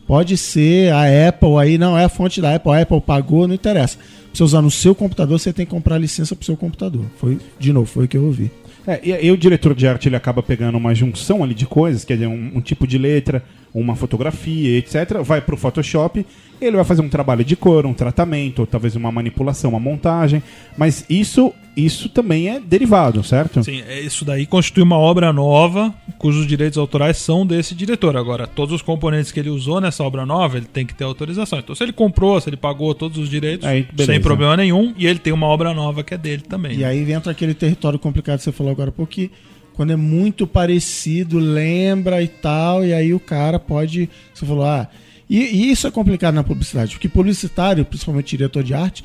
Pode 0.07 0.37
ser 0.37 0.93
a 0.93 1.29
Apple 1.29 1.57
aí, 1.59 1.77
não, 1.77 1.97
é 1.97 2.05
a 2.05 2.09
fonte 2.09 2.41
da 2.41 2.55
Apple, 2.55 2.73
a 2.73 2.81
Apple 2.81 3.01
pagou, 3.01 3.47
não 3.47 3.55
interessa. 3.55 3.99
Pra 3.99 4.07
você 4.33 4.43
usar 4.43 4.63
no 4.63 4.71
seu 4.71 4.95
computador, 4.95 5.39
você 5.39 5.53
tem 5.53 5.67
que 5.67 5.71
comprar 5.71 5.99
licença 5.99 6.35
pro 6.35 6.47
seu 6.47 6.57
computador. 6.57 7.05
Foi, 7.19 7.39
de 7.59 7.73
novo, 7.73 7.87
foi 7.87 8.07
o 8.07 8.09
que 8.09 8.17
eu 8.17 8.25
ouvi. 8.25 8.51
É, 8.87 9.01
e 9.03 9.13
aí 9.13 9.31
o 9.31 9.37
diretor 9.37 9.75
de 9.75 9.87
arte 9.87 10.09
ele 10.09 10.17
acaba 10.17 10.43
pegando 10.43 10.79
uma 10.79 10.95
junção 10.95 11.45
ali 11.45 11.53
de 11.53 11.67
coisas, 11.67 12.05
quer 12.05 12.15
dizer, 12.15 12.27
um, 12.27 12.53
um 12.55 12.61
tipo 12.63 12.87
de 12.87 12.97
letra, 12.97 13.45
uma 13.79 13.97
fotografia, 13.97 14.79
etc. 14.79 15.23
Vai 15.23 15.41
pro 15.41 15.57
Photoshop, 15.57 16.25
ele 16.61 16.77
vai 16.77 16.85
fazer 16.85 17.03
um 17.03 17.09
trabalho 17.09 17.45
de 17.45 17.57
cor, 17.57 17.87
um 17.87 17.95
tratamento, 17.95 18.61
ou 18.61 18.67
talvez 18.67 18.97
uma 18.97 19.13
manipulação, 19.13 19.71
uma 19.71 19.81
montagem. 19.81 20.43
Mas 20.77 21.05
isso, 21.09 21.53
isso 21.77 22.09
também 22.09 22.49
é 22.49 22.61
derivado, 22.61 23.23
certo? 23.23 23.63
Sim, 23.63 23.83
é, 23.87 24.01
isso 24.01 24.25
daí 24.25 24.47
constitui 24.47 24.83
uma 24.83 24.99
obra 24.99 25.33
nova, 25.33 25.95
cujos 26.19 26.47
direitos 26.47 26.79
autorais 26.79 27.17
são 27.19 27.47
desse 27.47 27.75
diretor. 27.75 28.17
Agora, 28.17 28.47
todos 28.47 28.75
os 28.75 28.83
componentes 28.83 29.31
que 29.31 29.39
ele 29.39 29.51
usou 29.51 29.81
nessa 29.81 30.03
obra 30.03 30.27
nova, 30.27 30.57
ele 30.57 30.67
tem 30.67 30.85
que 30.85 30.95
ter 30.95 31.05
autorização. 31.05 31.59
Então, 31.59 31.75
se 31.75 31.83
ele 31.83 31.93
comprou, 31.93 32.41
se 32.41 32.49
ele 32.49 32.57
pagou 32.57 32.95
todos 32.95 33.19
os 33.19 33.29
direitos, 33.29 33.67
Aí, 33.67 33.87
sem 33.99 34.21
problema 34.21 34.57
nenhum, 34.57 34.93
e 34.97 35.07
ele 35.07 35.19
tem 35.19 35.33
uma 35.33 35.47
obra 35.47 35.73
nova 35.73 36.03
que 36.03 36.15
é 36.15 36.19
dele 36.19 36.43
também. 36.43 36.79
E 36.79 36.85
aí 36.85 37.11
entra 37.13 37.33
aquele 37.33 37.55
território 37.55 37.99
complicado 37.99 38.39
que 38.39 38.45
você 38.45 38.53
falou 38.53 38.73
agora, 38.73 38.91
porque 38.91 39.31
quando 39.79 39.93
é 39.93 39.97
muito 39.97 40.45
parecido, 40.45 41.39
lembra 41.39 42.21
e 42.21 42.27
tal, 42.27 42.85
e 42.85 42.93
aí 42.93 43.15
o 43.15 43.21
cara 43.21 43.61
pode. 43.61 44.11
Você 44.35 44.45
falou, 44.45 44.65
ah. 44.65 44.89
E, 45.31 45.39
e 45.39 45.71
isso 45.71 45.87
é 45.87 45.91
complicado 45.93 46.35
na 46.35 46.43
publicidade, 46.43 46.91
porque 46.91 47.09
publicitário, 47.09 47.85
principalmente 47.85 48.37
diretor 48.37 48.65
de 48.65 48.75
arte, 48.75 49.05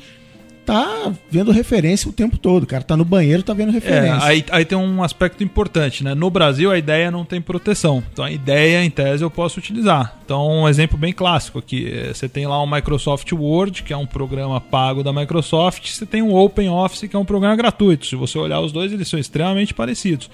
tá 0.66 1.12
vendo 1.30 1.52
referência 1.52 2.10
o 2.10 2.12
tempo 2.12 2.36
todo. 2.36 2.64
O 2.64 2.66
cara 2.66 2.82
tá 2.82 2.96
no 2.96 3.04
banheiro, 3.04 3.40
tá 3.44 3.54
vendo 3.54 3.68
É, 3.68 3.74
referência. 3.74 4.24
aí, 4.24 4.44
aí 4.50 4.64
tem 4.64 4.76
um 4.76 5.00
aspecto 5.00 5.44
importante, 5.44 6.02
né? 6.02 6.12
No 6.12 6.28
Brasil 6.28 6.72
a 6.72 6.76
ideia 6.76 7.08
não 7.08 7.24
tem 7.24 7.40
proteção. 7.40 8.02
Então 8.12 8.24
a 8.24 8.32
ideia, 8.32 8.82
em 8.84 8.90
tese, 8.90 9.22
eu 9.22 9.30
posso 9.30 9.60
utilizar. 9.60 10.18
Então, 10.24 10.62
um 10.62 10.68
exemplo 10.68 10.98
bem 10.98 11.12
clássico 11.12 11.60
aqui. 11.60 11.88
é, 11.88 12.12
Você 12.12 12.28
tem 12.28 12.48
lá 12.48 12.60
o 12.60 12.66
Microsoft 12.66 13.30
Word, 13.30 13.84
que 13.84 13.92
é 13.92 13.96
um 13.96 14.06
programa 14.06 14.60
pago 14.60 15.04
da 15.04 15.12
Microsoft. 15.12 15.88
Você 15.88 16.04
tem 16.04 16.20
o 16.20 16.34
OpenOffice, 16.34 17.06
que 17.06 17.14
é 17.14 17.18
um 17.18 17.24
programa 17.24 17.54
gratuito. 17.54 18.06
Se 18.06 18.16
você 18.16 18.36
olhar 18.38 18.58
os 18.58 18.72
dois, 18.72 18.92
eles 18.92 19.06
são 19.06 19.20
extremamente 19.20 19.72
parecidos. 19.72 20.28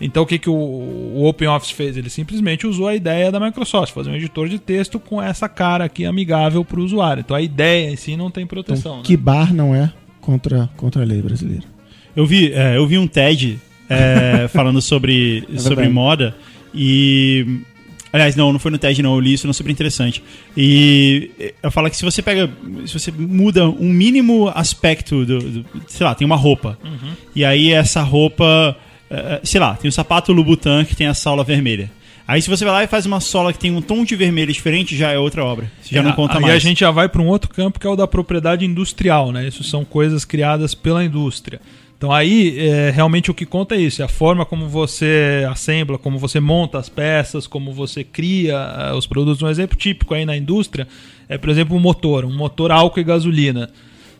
Então 0.00 0.22
o 0.22 0.26
que, 0.26 0.38
que 0.38 0.48
o, 0.48 0.54
o 0.54 1.24
OpenOffice 1.26 1.74
fez? 1.74 1.96
Ele 1.96 2.08
simplesmente 2.08 2.66
usou 2.66 2.86
a 2.88 2.94
ideia 2.94 3.32
da 3.32 3.40
Microsoft, 3.40 3.92
fazer 3.92 4.10
um 4.10 4.14
editor 4.14 4.48
de 4.48 4.58
texto 4.58 5.00
com 5.00 5.20
essa 5.20 5.48
cara 5.48 5.84
aqui 5.84 6.04
amigável 6.04 6.64
para 6.64 6.78
o 6.78 6.84
usuário. 6.84 7.20
Então 7.20 7.36
a 7.36 7.42
ideia 7.42 7.90
em 7.90 7.96
si 7.96 8.16
não 8.16 8.30
tem 8.30 8.46
proteção. 8.46 8.78
Então, 8.92 8.96
né? 8.98 9.02
que 9.04 9.16
bar 9.16 9.52
não 9.52 9.74
é 9.74 9.92
contra, 10.20 10.68
contra 10.76 11.02
a 11.02 11.04
lei 11.04 11.20
brasileira. 11.20 11.64
Eu 12.14 12.24
vi, 12.26 12.52
é, 12.52 12.76
eu 12.76 12.86
vi 12.86 12.96
um 12.98 13.06
TED 13.08 13.58
é, 13.88 14.46
falando 14.52 14.80
sobre, 14.80 15.42
sobre 15.56 15.76
verdade. 15.76 15.90
moda 15.92 16.36
e. 16.74 17.60
Aliás, 18.10 18.34
não, 18.34 18.52
não 18.52 18.58
foi 18.58 18.70
no 18.70 18.78
TED, 18.78 19.02
não. 19.02 19.14
Eu 19.14 19.20
li 19.20 19.34
isso, 19.34 19.46
não 19.46 19.52
super 19.52 19.70
interessante. 19.70 20.22
E 20.56 21.30
eu 21.62 21.70
falo 21.70 21.90
que 21.90 21.96
se 21.96 22.04
você 22.04 22.22
pega. 22.22 22.50
Se 22.86 22.98
você 22.98 23.10
muda 23.12 23.68
um 23.68 23.88
mínimo 23.92 24.48
aspecto 24.54 25.26
do. 25.26 25.38
do- 25.38 25.66
sei 25.86 26.06
lá, 26.06 26.14
tem 26.14 26.24
uma 26.24 26.36
roupa. 26.36 26.78
E 27.34 27.44
aí 27.44 27.70
essa 27.72 28.00
roupa. 28.02 28.76
É, 29.10 29.40
sei 29.42 29.60
lá, 29.60 29.74
tem 29.74 29.88
o 29.88 29.92
sapato 29.92 30.32
Louboutin 30.32 30.84
que 30.84 30.94
tem 30.96 31.06
a 31.06 31.14
sola 31.14 31.42
vermelha. 31.44 31.90
Aí 32.26 32.42
se 32.42 32.50
você 32.50 32.62
vai 32.62 32.74
lá 32.74 32.84
e 32.84 32.86
faz 32.86 33.06
uma 33.06 33.20
sola 33.20 33.54
que 33.54 33.58
tem 33.58 33.70
um 33.74 33.80
tom 33.80 34.04
de 34.04 34.14
vermelho 34.14 34.52
diferente, 34.52 34.94
já 34.94 35.10
é 35.10 35.18
outra 35.18 35.42
obra. 35.42 35.70
Você 35.80 35.94
já 35.94 36.02
não 36.02 36.10
É, 36.10 36.14
conta 36.14 36.34
aí 36.34 36.42
mais. 36.42 36.54
a 36.54 36.58
gente 36.58 36.80
já 36.80 36.90
vai 36.90 37.08
para 37.08 37.22
um 37.22 37.26
outro 37.26 37.48
campo 37.48 37.80
que 37.80 37.86
é 37.86 37.90
o 37.90 37.96
da 37.96 38.06
propriedade 38.06 38.66
industrial, 38.66 39.32
né? 39.32 39.48
Isso 39.48 39.64
são 39.64 39.82
coisas 39.82 40.26
criadas 40.26 40.74
pela 40.74 41.02
indústria. 41.02 41.58
Então 41.96 42.12
aí 42.12 42.58
é, 42.58 42.90
realmente 42.90 43.30
o 43.30 43.34
que 43.34 43.46
conta 43.46 43.74
é 43.74 43.80
isso, 43.80 44.02
é 44.02 44.04
a 44.04 44.08
forma 44.08 44.44
como 44.44 44.68
você 44.68 45.44
assembla, 45.50 45.98
como 45.98 46.18
você 46.18 46.38
monta 46.38 46.78
as 46.78 46.88
peças, 46.88 47.46
como 47.46 47.72
você 47.72 48.04
cria 48.04 48.54
eh, 48.54 48.92
os 48.92 49.06
produtos. 49.06 49.42
Um 49.42 49.48
exemplo 49.48 49.76
típico 49.76 50.14
aí 50.14 50.24
na 50.24 50.36
indústria 50.36 50.86
é, 51.28 51.36
por 51.36 51.50
exemplo, 51.50 51.76
um 51.76 51.80
motor, 51.80 52.24
um 52.24 52.36
motor 52.36 52.70
álcool 52.70 53.00
e 53.00 53.04
gasolina. 53.04 53.70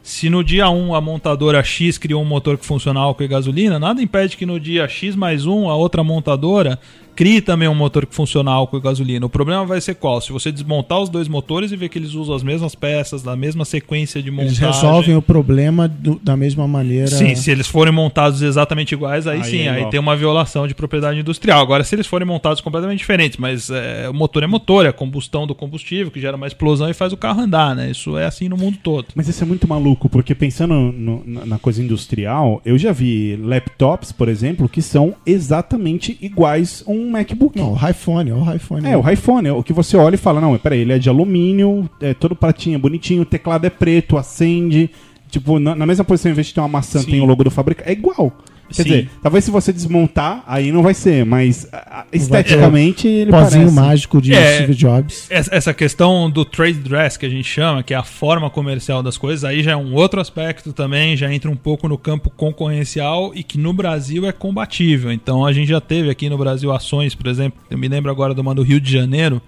Se 0.03 0.30
no 0.30 0.42
dia 0.42 0.70
1 0.70 0.94
a 0.94 1.01
montadora 1.01 1.62
X 1.62 1.99
criou 1.99 2.22
um 2.22 2.24
motor 2.24 2.57
que 2.57 2.64
funciona 2.64 3.01
e 3.20 3.28
gasolina, 3.28 3.78
nada 3.78 4.03
impede 4.03 4.36
que 4.36 4.46
no 4.46 4.59
dia 4.59 4.88
X 4.88 5.14
mais 5.14 5.44
1 5.44 5.68
a 5.68 5.76
outra 5.76 6.03
montadora 6.03 6.78
crie 7.19 7.41
também 7.41 7.66
um 7.66 7.75
motor 7.75 8.07
que 8.07 8.14
funciona 8.14 8.49
a 8.49 8.55
álcool 8.55 8.77
e 8.79 8.81
gasolina. 8.81 9.27
O 9.27 9.29
problema 9.29 9.66
vai 9.66 9.81
ser 9.81 9.97
qual? 9.97 10.21
Se 10.21 10.31
você 10.31 10.53
desmontar 10.53 11.01
os 11.01 11.09
dois 11.09 11.27
motores 11.27 11.73
e 11.73 11.77
ver 11.77 11.89
que 11.89 11.99
eles 11.99 12.14
usam 12.14 12.33
as 12.33 12.45
mesmas 12.45 12.77
peças, 12.77 13.25
da 13.25 13.35
mesma 13.35 13.64
sequência 13.64 14.23
de 14.23 14.31
montagem. 14.31 14.47
Eles 14.64 14.77
resolvem 14.81 15.16
o 15.16 15.21
problema 15.23 15.89
do- 15.89 16.21
da 16.23 16.37
mesma 16.37 16.69
maneira. 16.69 17.09
Sim, 17.09 17.35
se 17.35 17.51
eles 17.51 17.66
forem 17.66 17.93
montados 17.93 18.41
exatamente 18.41 18.93
iguais, 18.93 19.27
aí, 19.27 19.39
Aí 19.39 19.45
sim, 19.45 19.59
é 19.62 19.71
aí 19.71 19.87
tem 19.91 19.99
uma 19.99 20.14
violação 20.14 20.69
de 20.69 20.77
propriedade 20.77 21.19
industrial. 21.19 21.61
Agora, 21.61 21.83
se 21.83 21.93
eles 21.97 22.07
forem 22.07 22.25
montados 22.25 22.61
completamente 22.61 23.01
diferentes, 23.01 23.37
mas 23.37 23.69
é, 23.69 24.09
o 24.09 24.14
motor 24.14 24.45
é 24.45 24.47
motor, 24.47 24.87
é 24.87 24.91
a 24.91 24.93
combustão 24.93 25.45
do 25.45 25.57
combustível 25.57 26.12
que 26.12 26.21
gera 26.21 26.37
uma 26.37 26.47
explosão 26.47 26.89
e 26.89 26.95
faz 26.95 27.12
o 27.12 27.16
carro 27.16 27.41
andar, 27.41 27.75
né? 27.75 27.91
Isso 27.91 28.16
é 28.16 28.27
assim 28.27 28.49
no 28.49 28.57
mundo 28.57 28.79
todo. 28.81 29.07
Mas 29.16 29.27
isso 29.27 29.43
é 29.43 29.47
muito 29.47 29.66
maluco, 29.66 30.09
porque 30.09 30.37
pensando 30.37 30.73
no- 30.75 31.25
na 31.27 31.59
coisa 31.59 31.83
industrial, 31.83 32.62
eu 32.64 32.79
já 32.79 32.93
vi 32.93 33.35
laptops, 33.43 34.12
por 34.12 34.29
exemplo, 34.29 34.69
que 34.69 34.81
são 34.81 35.16
exatamente 35.27 36.16
iguais 36.21 36.85
a 36.87 36.91
um 37.09 37.12
MacBook. 37.12 37.59
Não, 37.59 37.72
o 37.72 37.88
iPhone, 37.88 38.32
ó, 38.32 38.36
o 38.36 38.54
iPhone. 38.54 38.86
É, 38.86 38.96
o 38.96 39.11
iPhone, 39.11 39.48
é 39.48 39.52
o 39.52 39.62
que 39.62 39.72
você 39.72 39.96
olha 39.96 40.14
e 40.14 40.18
fala, 40.18 40.40
não, 40.40 40.56
peraí, 40.59 40.80
ele 40.80 40.92
é 40.92 40.98
de 40.98 41.09
alumínio, 41.09 41.88
é 42.00 42.14
todo 42.14 42.36
pratinho, 42.36 42.78
bonitinho, 42.78 43.22
o 43.22 43.26
teclado 43.26 43.64
é 43.66 43.70
preto, 43.70 44.16
acende. 44.16 44.90
Tipo, 45.30 45.59
na, 45.59 45.74
na 45.74 45.86
mesma 45.86 46.04
posição, 46.04 46.30
em 46.30 46.34
vez 46.34 46.46
de 46.48 46.54
ter 46.54 46.61
uma 46.61 46.68
maçã, 46.68 47.00
Sim. 47.00 47.11
tem 47.11 47.20
o 47.20 47.24
logo 47.24 47.44
do 47.44 47.50
fabricante. 47.50 47.88
É 47.88 47.92
igual. 47.92 48.32
Quer 48.69 48.75
Sim. 48.75 48.83
dizer, 48.85 49.11
talvez 49.23 49.45
se 49.45 49.51
você 49.51 49.73
desmontar, 49.73 50.43
aí 50.47 50.71
não 50.71 50.83
vai 50.83 50.93
ser, 50.95 51.25
mas 51.25 51.66
ah, 51.73 52.05
esteticamente 52.12 53.09
ele 53.09 53.31
Pozinho 53.31 53.62
parece. 53.62 53.75
mágico 53.75 54.21
de 54.21 54.35
É. 54.35 54.57
Steve 54.57 54.75
Jobs. 54.75 55.27
Essa 55.31 55.55
essa 55.55 55.75
questão 55.75 56.31
do 56.31 56.45
trade 56.45 56.79
dress 56.79 57.19
que 57.19 57.25
a 57.27 57.29
gente 57.29 57.49
chama, 57.49 57.83
que 57.83 57.95
é 57.95 57.97
a 57.97 58.03
forma 58.03 58.51
comercial 58.51 59.03
das 59.03 59.16
coisas, 59.16 59.45
aí 59.45 59.62
já 59.62 59.73
é 59.73 59.77
um 59.77 59.95
outro 59.95 60.21
aspecto 60.21 60.73
também, 60.73 61.16
já 61.16 61.33
entra 61.33 61.51
um 61.51 61.57
pouco 61.57 61.89
no 61.89 61.97
campo 61.99 62.31
concorrencial 62.31 63.33
e 63.35 63.43
que 63.43 63.57
no 63.59 63.73
Brasil 63.73 64.27
é 64.27 64.33
combatível. 64.33 65.11
Então 65.11 65.45
a 65.47 65.53
gente 65.53 65.69
já 65.69 65.81
teve 65.81 66.11
aqui 66.11 66.29
no 66.29 66.37
Brasil 66.39 66.71
ações, 66.73 67.14
por 67.14 67.27
exemplo, 67.27 67.59
eu 67.71 67.79
me 67.79 67.89
lembro 67.89 68.11
agora 68.11 68.35
de 68.35 68.41
uma 68.41 68.55
do 68.55 68.62
Rio 68.62 68.81
de 68.81 68.93
Janeiro, 68.93 69.41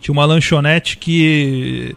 tinha 0.00 0.12
uma 0.12 0.24
lanchonete 0.24 0.98
que 0.98 1.94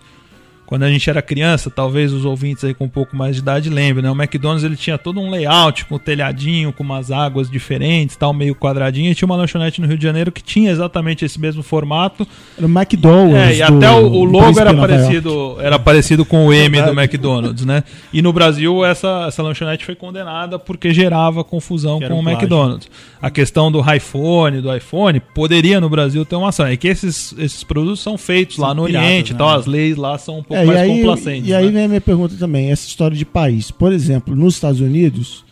quando 0.69 0.83
a 0.83 0.91
gente 0.91 1.09
era 1.09 1.19
criança, 1.19 1.67
talvez 1.67 2.13
os 2.13 2.25
ouvintes 2.25 2.63
aí 2.63 2.75
com 2.75 2.85
um 2.85 2.89
pouco 2.89 3.15
mais 3.17 3.37
de 3.37 3.41
idade 3.41 3.71
lembrem, 3.71 4.03
né? 4.03 4.11
O 4.11 4.13
McDonald's 4.13 4.63
ele 4.63 4.75
tinha 4.75 4.99
todo 4.99 5.19
um 5.19 5.27
layout 5.27 5.83
com 5.85 5.95
um 5.95 5.97
telhadinho, 5.97 6.71
com 6.71 6.83
umas 6.83 7.09
águas 7.09 7.49
diferentes, 7.49 8.15
tal, 8.15 8.35
meio 8.35 8.53
quadradinho. 8.53 9.11
E 9.11 9.15
tinha 9.15 9.25
uma 9.25 9.35
lanchonete 9.35 9.81
no 9.81 9.87
Rio 9.87 9.97
de 9.97 10.03
Janeiro 10.03 10.31
que 10.31 10.43
tinha 10.43 10.69
exatamente 10.69 11.25
esse 11.25 11.39
mesmo 11.39 11.63
formato. 11.63 12.27
Era 12.55 12.67
o 12.67 12.69
McDonald's. 12.69 13.49
É, 13.49 13.55
e 13.55 13.61
até 13.63 13.89
o, 13.89 14.11
o 14.11 14.23
logo 14.23 14.59
era 14.59 14.71
parecido, 14.71 15.57
era 15.59 15.79
parecido 15.79 16.23
com 16.23 16.45
o 16.45 16.53
M 16.53 16.79
do 16.83 16.91
McDonald's, 16.91 17.65
né? 17.65 17.83
E 18.13 18.21
no 18.21 18.31
Brasil 18.31 18.85
essa, 18.85 19.25
essa 19.27 19.41
lanchonete 19.41 19.83
foi 19.83 19.95
condenada 19.95 20.59
porque 20.59 20.93
gerava 20.93 21.43
confusão 21.43 21.99
com 21.99 22.13
um 22.13 22.19
o 22.19 22.21
plágio. 22.21 22.41
McDonald's. 22.41 22.91
A 23.19 23.31
questão 23.31 23.71
do 23.71 23.81
iPhone, 23.91 24.61
do 24.61 24.71
iPhone, 24.75 25.19
poderia 25.19 25.81
no 25.81 25.89
Brasil 25.89 26.23
ter 26.25 26.35
uma 26.35 26.49
ação. 26.49 26.67
É 26.67 26.77
que 26.77 26.87
esses, 26.87 27.33
esses 27.39 27.63
produtos 27.63 28.01
são 28.01 28.19
feitos 28.19 28.57
lá 28.57 28.71
no 28.71 28.85
piratas, 28.85 29.07
Oriente 29.07 29.33
né? 29.33 29.39
tal, 29.39 29.49
as 29.49 29.65
leis 29.65 29.97
lá 29.97 30.15
são 30.19 30.37
um 30.37 30.43
pouco 30.43 30.58
É, 30.59 30.63
e 30.63 30.67
mais 30.67 30.79
aí, 30.79 30.97
complacentes. 30.97 31.49
e 31.49 31.53
aí 31.53 31.65
né? 31.65 31.71
vem 31.71 31.85
a 31.85 31.87
minha 31.87 32.01
pergunta 32.01 32.35
também, 32.35 32.71
essa 32.71 32.87
história 32.87 33.15
de 33.15 33.25
país. 33.25 33.71
Por 33.71 33.91
exemplo, 33.91 34.35
nos 34.35 34.55
Estados 34.55 34.81
Unidos, 34.81 35.43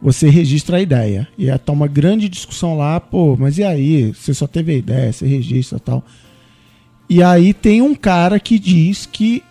você 0.00 0.28
registra 0.28 0.76
a 0.76 0.80
ideia. 0.80 1.28
E 1.38 1.46
tá 1.58 1.72
uma 1.72 1.86
grande 1.86 2.28
discussão 2.28 2.76
lá, 2.76 3.00
pô, 3.00 3.36
mas 3.36 3.58
e 3.58 3.64
aí? 3.64 4.12
Você 4.12 4.34
só 4.34 4.46
teve 4.46 4.72
a 4.72 4.76
ideia, 4.76 5.12
você 5.12 5.26
registra 5.26 5.78
e 5.78 5.80
tal. 5.80 6.04
E 7.08 7.22
aí 7.22 7.54
tem 7.54 7.82
um 7.82 7.94
cara 7.94 8.38
que 8.40 8.58
diz 8.58 9.06
que 9.06 9.42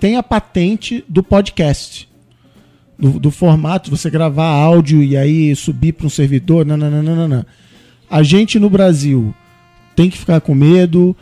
tem 0.00 0.16
a 0.16 0.22
patente 0.22 1.04
do 1.08 1.22
podcast. 1.22 2.08
Do, 2.98 3.20
do 3.20 3.30
formato, 3.30 3.90
você 3.90 4.10
gravar 4.10 4.48
áudio 4.48 5.02
e 5.02 5.16
aí 5.16 5.54
subir 5.54 5.92
para 5.92 6.06
um 6.06 6.10
servidor. 6.10 6.66
Não, 6.66 6.76
não, 6.76 6.90
não, 6.90 7.02
não, 7.02 7.16
não, 7.16 7.28
não. 7.28 7.46
A 8.10 8.22
gente 8.22 8.58
no 8.58 8.68
Brasil 8.68 9.34
tem 9.94 10.10
que 10.10 10.18
ficar 10.18 10.40
com 10.40 10.54
medo. 10.54 11.16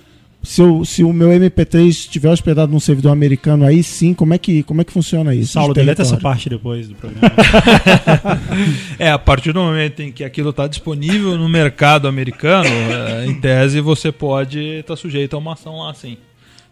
Se, 0.47 0.61
eu- 0.63 0.85
se 0.85 1.03
o 1.03 1.13
meu 1.13 1.29
MP3 1.31 1.89
estiver 1.89 2.31
hospedado 2.31 2.71
num 2.71 2.79
servidor 2.81 3.11
americano, 3.11 3.65
aí 3.65 3.83
sim, 3.83 4.15
como 4.15 4.33
é 4.33 4.39
que, 4.39 4.63
como 4.63 4.81
é 4.81 4.85
que 4.85 4.93
funciona 4.93 5.35
isso? 5.35 5.53
Saulo, 5.55 5.75
de 5.75 5.81
deleta 5.81 6.03
essa 6.03 6.17
parte 6.17 6.49
depois 6.49 6.89
do 6.89 6.95
programa. 6.95 7.33
É, 8.99 9.11
a 9.11 9.19
partir 9.19 9.53
do 9.53 9.61
momento 9.61 10.01
em 10.01 10.11
que 10.13 10.25
aquilo 10.25 10.51
está 10.51 10.67
disponível 10.67 11.37
no 11.37 11.49
mercado 11.49 12.09
americano, 12.09 12.69
é, 12.69 13.27
em 13.27 13.35
tese 13.35 13.81
você 13.81 14.11
pode 14.13 14.59
estar 14.61 14.97
sujeito 14.97 15.35
a 15.35 15.39
uma 15.39 15.53
ação 15.55 15.79
lá, 15.81 15.93
sim. 15.95 16.17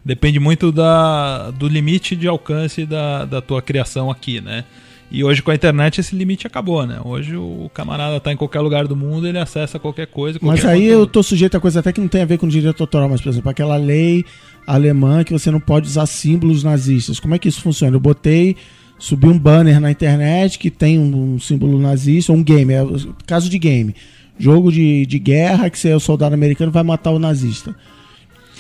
Depende 0.04 0.38
muito 0.38 0.70
da, 0.70 1.50
do 1.50 1.66
limite 1.66 2.14
de 2.14 2.28
alcance 2.28 2.84
da, 2.86 3.24
da 3.24 3.40
tua 3.40 3.60
criação 3.62 4.10
aqui, 4.10 4.40
né? 4.40 4.64
E 5.10 5.22
hoje 5.22 5.42
com 5.42 5.50
a 5.50 5.54
internet 5.54 6.00
esse 6.00 6.16
limite 6.16 6.46
acabou, 6.46 6.86
né? 6.86 6.98
Hoje 7.04 7.36
o 7.36 7.70
camarada 7.72 8.18
tá 8.18 8.32
em 8.32 8.36
qualquer 8.36 8.60
lugar 8.60 8.86
do 8.88 8.96
mundo, 8.96 9.28
ele 9.28 9.38
acessa 9.38 9.78
qualquer 9.78 10.06
coisa. 10.06 10.38
Mas 10.42 10.60
qualquer 10.60 10.76
aí 10.76 10.84
eu 10.86 11.00
conteúdo. 11.00 11.12
tô 11.12 11.22
sujeito 11.22 11.56
a 11.56 11.60
coisa 11.60 11.80
até 11.80 11.92
que 11.92 12.00
não 12.00 12.08
tem 12.08 12.22
a 12.22 12.26
ver 12.26 12.38
com 12.38 12.48
direito 12.48 12.82
autoral, 12.82 13.08
mas, 13.08 13.20
por 13.20 13.28
exemplo, 13.28 13.50
aquela 13.50 13.76
lei 13.76 14.24
alemã 14.66 15.22
que 15.22 15.32
você 15.32 15.50
não 15.50 15.60
pode 15.60 15.86
usar 15.86 16.06
símbolos 16.06 16.64
nazistas. 16.64 17.20
Como 17.20 17.34
é 17.34 17.38
que 17.38 17.48
isso 17.48 17.60
funciona? 17.60 17.94
Eu 17.94 18.00
botei, 18.00 18.56
subi 18.98 19.28
um 19.28 19.38
banner 19.38 19.80
na 19.80 19.90
internet 19.90 20.58
que 20.58 20.70
tem 20.70 20.98
um, 20.98 21.34
um 21.34 21.38
símbolo 21.38 21.78
nazista, 21.78 22.32
um 22.32 22.42
game, 22.42 22.72
é 22.72 22.82
caso 23.26 23.48
de 23.48 23.58
game. 23.58 23.94
Jogo 24.38 24.72
de, 24.72 25.06
de 25.06 25.18
guerra 25.18 25.70
que 25.70 25.78
você 25.78 25.90
é 25.90 25.96
o 25.96 26.00
soldado 26.00 26.34
americano 26.34 26.72
vai 26.72 26.82
matar 26.82 27.12
o 27.12 27.18
nazista. 27.20 27.74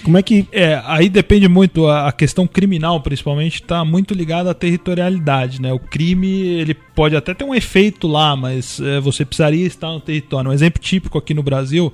Como 0.04 0.18
é 0.18 0.22
que. 0.22 0.46
É, 0.52 0.82
aí 0.84 1.08
depende 1.08 1.48
muito, 1.48 1.88
a 1.88 2.12
questão 2.12 2.46
criminal 2.46 3.00
principalmente 3.00 3.54
está 3.54 3.84
muito 3.84 4.12
ligada 4.12 4.50
à 4.50 4.54
territorialidade, 4.54 5.62
né? 5.62 5.72
O 5.72 5.78
crime, 5.78 6.42
ele 6.42 6.74
pode 6.74 7.16
até 7.16 7.32
ter 7.32 7.42
um 7.42 7.54
efeito 7.54 8.06
lá, 8.06 8.36
mas 8.36 8.78
é, 8.80 9.00
você 9.00 9.24
precisaria 9.24 9.66
estar 9.66 9.90
no 9.90 10.00
território. 10.00 10.50
Um 10.50 10.52
exemplo 10.52 10.80
típico 10.80 11.16
aqui 11.16 11.32
no 11.32 11.42
Brasil, 11.42 11.90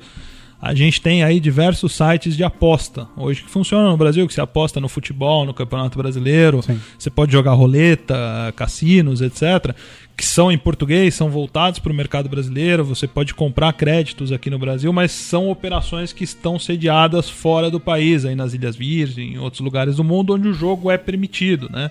a 0.61 0.74
gente 0.74 1.00
tem 1.00 1.22
aí 1.22 1.40
diversos 1.40 1.92
sites 1.92 2.36
de 2.36 2.44
aposta, 2.44 3.08
hoje 3.16 3.42
que 3.42 3.50
funcionam 3.50 3.90
no 3.90 3.96
Brasil, 3.96 4.26
que 4.26 4.34
você 4.34 4.42
aposta 4.42 4.78
no 4.78 4.88
futebol, 4.88 5.46
no 5.46 5.54
Campeonato 5.54 5.96
Brasileiro, 5.96 6.61
você 6.98 7.08
pode 7.08 7.32
jogar 7.32 7.52
roleta, 7.52 8.52
cassinos, 8.54 9.22
etc., 9.22 9.74
que 10.14 10.26
são 10.26 10.52
em 10.52 10.58
português, 10.58 11.14
são 11.14 11.30
voltados 11.30 11.78
para 11.78 11.90
o 11.90 11.94
mercado 11.94 12.28
brasileiro, 12.28 12.84
você 12.84 13.08
pode 13.08 13.32
comprar 13.32 13.72
créditos 13.72 14.30
aqui 14.30 14.50
no 14.50 14.58
Brasil, 14.58 14.92
mas 14.92 15.12
são 15.12 15.48
operações 15.48 16.12
que 16.12 16.24
estão 16.24 16.58
sediadas 16.58 17.30
fora 17.30 17.70
do 17.70 17.80
país, 17.80 18.26
aí 18.26 18.34
nas 18.34 18.52
Ilhas 18.52 18.76
Virgens, 18.76 19.16
em 19.16 19.38
outros 19.38 19.62
lugares 19.62 19.96
do 19.96 20.04
mundo 20.04 20.34
onde 20.34 20.46
o 20.46 20.52
jogo 20.52 20.90
é 20.90 20.98
permitido, 20.98 21.70
né? 21.72 21.90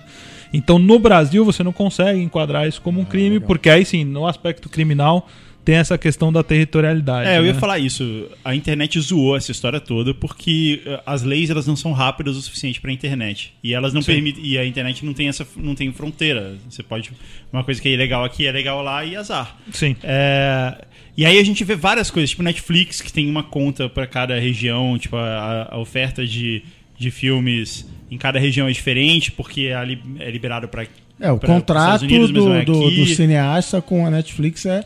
Então 0.52 0.78
no 0.78 0.96
Brasil 1.00 1.44
você 1.44 1.64
não 1.64 1.72
consegue 1.72 2.20
enquadrar 2.20 2.68
isso 2.68 2.80
como 2.80 3.00
um 3.00 3.04
crime, 3.04 3.40
porque 3.40 3.68
aí 3.68 3.84
sim, 3.84 4.04
no 4.04 4.24
aspecto 4.24 4.68
criminal 4.68 5.26
tem 5.64 5.74
essa 5.76 5.98
questão 5.98 6.32
da 6.32 6.42
territorialidade. 6.42 7.28
É, 7.28 7.38
eu 7.38 7.44
ia 7.44 7.52
né? 7.52 7.58
falar 7.60 7.78
isso. 7.78 8.28
A 8.44 8.54
internet 8.54 8.98
zoou 9.00 9.36
essa 9.36 9.52
história 9.52 9.78
toda 9.78 10.14
porque 10.14 10.82
eh, 10.86 11.00
as 11.04 11.22
leis 11.22 11.50
elas 11.50 11.66
não 11.66 11.76
são 11.76 11.92
rápidas 11.92 12.36
o 12.36 12.42
suficiente 12.42 12.80
para 12.80 12.90
a 12.90 12.94
internet 12.94 13.52
e 13.62 13.74
elas 13.74 13.92
não 13.92 14.02
permitem 14.02 14.44
e 14.44 14.56
a 14.58 14.64
internet 14.64 15.04
não 15.04 15.12
tem 15.12 15.28
essa 15.28 15.46
não 15.56 15.74
tem 15.74 15.92
fronteira. 15.92 16.54
Você 16.68 16.82
pode 16.82 17.10
uma 17.52 17.62
coisa 17.62 17.80
que 17.80 17.88
é 17.88 17.92
ilegal 17.92 18.24
aqui 18.24 18.46
é 18.46 18.52
legal 18.52 18.82
lá 18.82 19.04
e 19.04 19.14
azar. 19.16 19.56
Sim. 19.70 19.94
É, 20.02 20.84
e 21.16 21.26
aí 21.26 21.38
a 21.38 21.44
gente 21.44 21.62
vê 21.64 21.76
várias 21.76 22.10
coisas, 22.10 22.30
tipo 22.30 22.42
Netflix, 22.42 23.00
que 23.00 23.12
tem 23.12 23.28
uma 23.28 23.42
conta 23.42 23.88
para 23.88 24.06
cada 24.06 24.38
região, 24.38 24.98
tipo 24.98 25.16
a, 25.16 25.68
a 25.70 25.78
oferta 25.78 26.26
de, 26.26 26.62
de 26.98 27.10
filmes 27.10 27.86
em 28.10 28.16
cada 28.16 28.38
região 28.40 28.66
é 28.66 28.72
diferente, 28.72 29.30
porque 29.30 29.66
é, 29.66 29.84
li- 29.84 30.02
é 30.18 30.30
liberado 30.30 30.66
para 30.68 30.86
É, 31.20 31.30
o 31.30 31.38
contrato 31.38 32.06
do, 32.06 32.28
do, 32.64 32.90
do 32.90 33.06
cineasta 33.06 33.80
com 33.82 34.06
a 34.06 34.10
Netflix 34.10 34.64
é, 34.66 34.82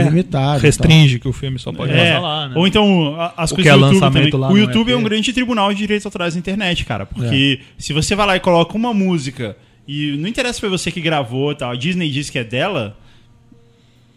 é, 0.00 0.02
limitado. 0.04 0.58
e 0.58 0.62
Restringe 0.62 1.18
que 1.18 1.28
o 1.28 1.32
filme 1.32 1.58
só 1.58 1.72
pode 1.72 1.92
É, 1.92 1.96
passar 2.14 2.20
lá, 2.20 2.48
né? 2.48 2.54
Ou 2.56 2.66
então, 2.66 3.14
a- 3.20 3.34
as 3.36 3.50
O 3.50 3.54
coisas 3.54 3.72
que 3.72 3.76
é 3.76 3.78
do 3.80 3.86
YouTube 3.92 4.00
também. 4.00 4.30
lá 4.32 4.48
O 4.48 4.52
no 4.52 4.58
YouTube 4.58 4.92
é 4.92 4.96
um 4.96 5.02
grande 5.02 5.32
tribunal 5.32 5.72
de 5.72 5.78
direitos 5.78 6.06
autorais 6.06 6.34
da 6.34 6.38
internet, 6.40 6.84
cara. 6.84 7.04
Porque 7.06 7.60
se 7.78 7.92
você 7.92 8.14
vai 8.14 8.26
lá 8.26 8.36
e 8.36 8.40
coloca 8.40 8.76
uma 8.76 8.92
música 8.94 9.56
e 9.86 10.16
não 10.18 10.28
interessa 10.28 10.54
se 10.54 10.60
foi 10.60 10.68
você 10.70 10.90
que 10.90 11.00
gravou 11.00 11.52
e 11.52 11.54
tal, 11.56 11.70
a 11.70 11.76
Disney 11.76 12.10
diz 12.10 12.30
que 12.30 12.38
é 12.38 12.44
dela, 12.44 12.96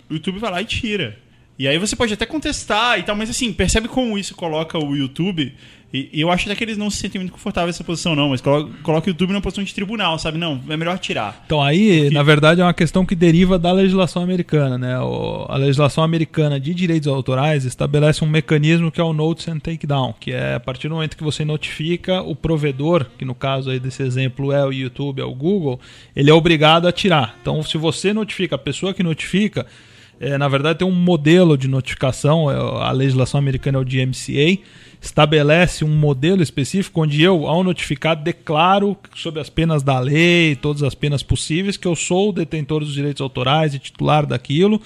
o 0.10 0.14
YouTube 0.14 0.40
vai 0.40 0.52
lá 0.52 0.62
e 0.62 0.66
tira. 0.66 1.18
E 1.58 1.68
aí 1.68 1.78
você 1.78 1.96
pode 1.96 2.14
até 2.14 2.26
contestar 2.26 3.00
e 3.00 3.04
tal, 3.04 3.16
mas 3.16 3.30
assim, 3.30 3.52
percebe 3.54 3.88
como 3.88 4.18
isso 4.18 4.36
coloca 4.36 4.78
o 4.78 4.96
YouTube. 4.96 5.54
E, 5.94 6.10
e 6.12 6.20
eu 6.22 6.30
acho 6.30 6.46
até 6.46 6.56
que 6.56 6.64
eles 6.64 6.78
não 6.78 6.90
se 6.90 6.98
sentem 6.98 7.20
muito 7.22 7.32
confortáveis 7.32 7.76
nessa 7.76 7.84
posição, 7.84 8.16
não, 8.16 8.30
mas 8.30 8.42
coloca, 8.42 8.70
coloca 8.84 9.08
o 9.08 9.10
YouTube 9.12 9.30
numa 9.32 9.40
posição 9.42 9.64
de 9.64 9.74
tribunal, 9.74 10.20
sabe? 10.20 10.38
Não, 10.38 10.62
é 10.68 10.76
melhor 10.76 11.00
tirar. 11.00 11.44
Então 11.46 11.62
aí, 11.62 12.10
na 12.10 12.22
verdade, 12.22 12.60
é 12.60 12.64
uma 12.66 12.74
questão 12.74 13.06
que 13.06 13.16
deriva 13.16 13.58
da 13.58 13.72
legislação 13.72 14.22
americana, 14.22 14.78
né? 14.78 15.00
O- 15.00 15.46
a 15.48 15.56
legislação 15.56 16.04
americana 16.04 16.60
de 16.60 16.74
direitos 16.74 17.08
autorais 17.08 17.64
estabelece 17.64 18.24
um 18.26 18.28
mecanismo 18.28 18.92
que 18.92 19.00
é 19.00 19.04
o 19.04 19.14
Notice 19.14 19.50
and 19.50 19.60
Takedown, 19.60 20.14
que 20.20 20.32
é 20.32 20.56
a 20.56 20.60
partir 20.60 20.90
do 20.90 20.96
momento 20.96 21.16
que 21.16 21.24
você 21.24 21.46
notifica 21.46 22.22
o 22.22 22.36
provedor, 22.36 23.06
que 23.18 23.24
no 23.24 23.34
caso 23.36 23.70
aí 23.70 23.80
desse 23.80 24.04
exemplo 24.04 24.52
é 24.52 24.66
o 24.66 24.74
YouTube, 24.74 25.22
é 25.22 25.26
o 25.26 25.34
Google, 25.34 25.80
ele 26.14 26.30
é 26.30 26.34
obrigado 26.34 26.88
a 26.88 26.92
tirar. 26.92 27.38
Então, 27.42 27.64
se 27.64 27.78
você 27.78 28.12
notifica, 28.12 28.56
a 28.56 28.60
pessoa 28.60 28.94
que 28.94 29.02
notifica, 29.04 29.66
é, 30.20 30.38
na 30.38 30.48
verdade 30.50 30.80
tem 30.80 30.88
um 30.88 30.92
modelo 30.92 31.58
de 31.58 31.68
notificação, 31.68 32.52
é, 32.52 32.56
a 32.84 32.92
legislação 32.92 33.38
americana 33.38 33.78
é 33.78 33.82
o 33.82 33.86
DMCA, 33.86 34.60
estabelece 35.06 35.86
um 35.86 35.96
modelo 35.96 36.42
específico 36.42 37.02
onde 37.02 37.22
eu, 37.22 37.48
ao 37.48 37.64
notificar, 37.64 38.16
declaro 38.16 38.98
sobre 39.16 39.40
as 39.40 39.50
penas 39.50 39.84
da 39.84 40.00
lei, 40.00 40.56
todas 40.56 40.84
as 40.84 40.96
penas 40.96 41.22
possíveis, 41.22 41.78
que 41.78 41.88
eu 41.88 41.96
sou 41.96 42.30
o 42.30 42.34
detentor 42.34 42.80
dos 42.80 42.94
direitos 42.94 43.22
autorais 43.22 43.74
e 43.74 43.80
titular 43.80 44.26
daquilo, 44.26 44.82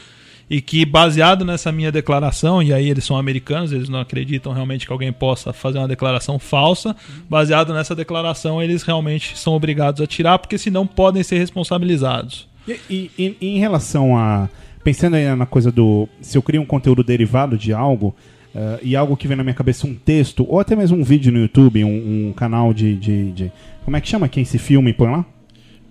e 0.50 0.62
que 0.62 0.84
baseado 0.86 1.46
nessa 1.46 1.72
minha 1.72 1.92
declaração, 1.92 2.62
e 2.62 2.74
aí 2.74 2.90
eles 2.90 3.04
são 3.04 3.16
americanos, 3.18 3.72
eles 3.72 3.88
não 3.88 4.00
acreditam 4.00 4.52
realmente 4.52 4.86
que 4.86 4.92
alguém 4.92 5.12
possa 5.14 5.54
fazer 5.54 5.78
uma 5.78 5.88
declaração 5.88 6.38
falsa, 6.38 6.96
baseado 7.30 7.74
nessa 7.74 7.96
declaração 7.96 8.62
eles 8.62 8.84
realmente 8.84 9.38
são 9.38 9.54
obrigados 9.54 10.02
a 10.02 10.08
tirar, 10.08 10.38
porque 10.40 10.58
senão 10.58 10.86
podem 10.86 11.24
ser 11.24 11.38
responsabilizados. 11.38 12.48
E, 12.68 12.80
e- 12.90 13.12
e- 13.18 13.56
em 13.56 13.60
relação 13.60 14.18
a. 14.18 14.50
Pensando 14.84 15.16
aí 15.16 15.36
na 15.36 15.46
coisa 15.46 15.72
do. 15.72 16.08
Se 16.22 16.38
eu 16.38 16.42
crio 16.42 16.62
um 16.62 16.66
conteúdo 16.66 17.04
derivado 17.04 17.58
de 17.58 17.72
algo. 17.74 18.16
Eh, 18.56 18.80
e 18.84 18.96
algo 18.96 19.16
que 19.18 19.28
vem 19.28 19.38
na 19.38 19.44
minha 19.44 19.54
cabeça 19.54 19.86
um 19.88 19.94
texto, 19.96 20.46
ou 20.50 20.60
até 20.60 20.76
mesmo 20.76 20.98
um 20.98 21.04
vídeo 21.04 21.32
no 21.32 21.40
YouTube, 21.40 21.84
um, 21.84 22.30
um 22.30 22.34
canal 22.34 22.74
de, 22.74 22.96
de, 22.96 23.32
de- 23.32 23.52
Como 23.86 23.96
é 23.98 24.02
que 24.02 24.08
chama 24.08 24.28
quem 24.28 24.44
se 24.46 24.58
filma 24.58 24.90
e 24.90 24.94
põe 24.94 25.10
lá? 25.12 25.26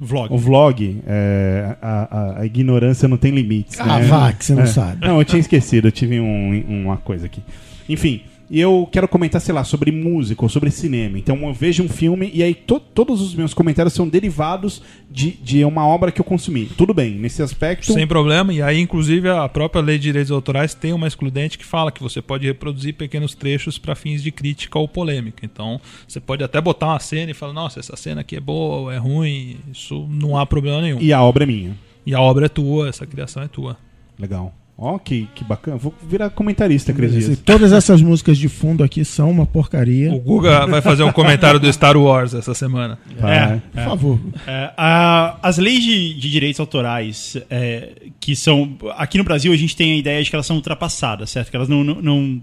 Vlog. 0.00 0.32
O 0.32 0.38
vlog. 0.38 1.00
eh, 1.06 1.76
a, 1.82 2.36
a- 2.36 2.40
a 2.42 2.46
ignorância 2.46 3.08
não 3.08 3.16
tem 3.16 3.32
limites. 3.32 3.80
Ah, 3.80 3.98
né? 3.98 4.06
vá, 4.06 4.32
que 4.32 4.44
você 4.44 4.54
não 4.54 4.62
É. 4.62 4.66
sabe. 4.66 5.04
Não, 5.06 5.18
eu 5.18 5.24
tinha 5.24 5.40
esquecido, 5.40 5.88
eu 5.88 5.92
tive 5.92 6.20
um- 6.20 6.64
uma 6.84 6.96
coisa 6.98 7.26
aqui. 7.26 7.42
Enfim, 7.88 8.20
e 8.50 8.60
eu 8.60 8.88
quero 8.90 9.06
comentar, 9.06 9.40
sei 9.40 9.54
lá, 9.54 9.62
sobre 9.64 9.90
música 9.92 10.42
ou 10.42 10.48
sobre 10.48 10.70
cinema. 10.70 11.18
Então 11.18 11.36
eu 11.46 11.52
vejo 11.52 11.82
um 11.82 11.88
filme 11.88 12.30
e 12.32 12.42
aí 12.42 12.54
to- 12.54 12.80
todos 12.80 13.20
os 13.20 13.34
meus 13.34 13.52
comentários 13.52 13.92
são 13.94 14.08
derivados 14.08 14.82
de, 15.10 15.32
de 15.32 15.64
uma 15.64 15.86
obra 15.86 16.10
que 16.12 16.20
eu 16.20 16.24
consumi. 16.24 16.66
Tudo 16.66 16.92
bem, 16.94 17.12
nesse 17.14 17.42
aspecto. 17.42 17.92
Sem 17.92 18.06
problema, 18.06 18.52
e 18.52 18.62
aí, 18.62 18.80
inclusive, 18.80 19.28
a 19.28 19.48
própria 19.48 19.82
lei 19.82 19.96
de 19.98 20.04
direitos 20.04 20.30
autorais 20.30 20.74
tem 20.74 20.92
uma 20.92 21.06
excludente 21.06 21.58
que 21.58 21.64
fala 21.64 21.90
que 21.92 22.02
você 22.02 22.20
pode 22.22 22.46
reproduzir 22.46 22.94
pequenos 22.94 23.34
trechos 23.34 23.78
para 23.78 23.94
fins 23.94 24.22
de 24.22 24.30
crítica 24.30 24.78
ou 24.78 24.88
polêmica. 24.88 25.44
Então, 25.44 25.80
você 26.06 26.20
pode 26.20 26.42
até 26.44 26.60
botar 26.60 26.86
uma 26.88 27.00
cena 27.00 27.30
e 27.30 27.34
falar: 27.34 27.52
nossa, 27.52 27.80
essa 27.80 27.96
cena 27.96 28.20
aqui 28.22 28.36
é 28.36 28.40
boa 28.40 28.76
ou 28.76 28.92
é 28.92 28.96
ruim, 28.98 29.56
isso 29.72 30.06
não 30.10 30.36
há 30.36 30.46
problema 30.46 30.80
nenhum. 30.80 30.98
E 31.00 31.12
a 31.12 31.22
obra 31.22 31.44
é 31.44 31.46
minha. 31.46 31.76
E 32.06 32.14
a 32.14 32.20
obra 32.20 32.46
é 32.46 32.48
tua, 32.48 32.88
essa 32.88 33.06
criação 33.06 33.42
é 33.42 33.48
tua. 33.48 33.76
Legal. 34.18 34.54
Ó, 34.80 34.96
que, 34.96 35.26
que 35.34 35.42
bacana. 35.42 35.76
Vou 35.76 35.92
virar 36.08 36.30
comentarista, 36.30 36.92
Cris 36.92 37.10
Dias. 37.10 37.38
todas 37.40 37.72
essas 37.72 38.00
músicas 38.00 38.38
de 38.38 38.48
fundo 38.48 38.84
aqui 38.84 39.04
são 39.04 39.28
uma 39.28 39.44
porcaria. 39.44 40.12
O 40.12 40.20
Guga 40.20 40.66
vai 40.68 40.80
fazer 40.80 41.02
um 41.02 41.10
comentário 41.10 41.58
do 41.58 41.72
Star 41.72 41.96
Wars 41.96 42.32
essa 42.32 42.54
semana. 42.54 42.96
Vai. 43.18 43.60
Por 43.74 43.82
favor. 43.82 44.20
É, 44.46 44.70
a- 44.76 45.36
as 45.42 45.58
leis 45.58 45.82
de, 45.82 46.14
de 46.14 46.30
direitos 46.30 46.60
autorais, 46.60 47.36
é, 47.50 47.90
que 48.20 48.36
são. 48.36 48.76
Aqui 48.96 49.18
no 49.18 49.24
Brasil 49.24 49.52
a 49.52 49.56
gente 49.56 49.74
tem 49.74 49.94
a 49.94 49.96
ideia 49.96 50.22
de 50.22 50.30
que 50.30 50.36
elas 50.36 50.46
são 50.46 50.54
ultrapassadas, 50.54 51.28
certo? 51.30 51.50
Que 51.50 51.56
elas 51.56 51.68
não, 51.68 51.82
não, 51.82 52.00
não- 52.00 52.40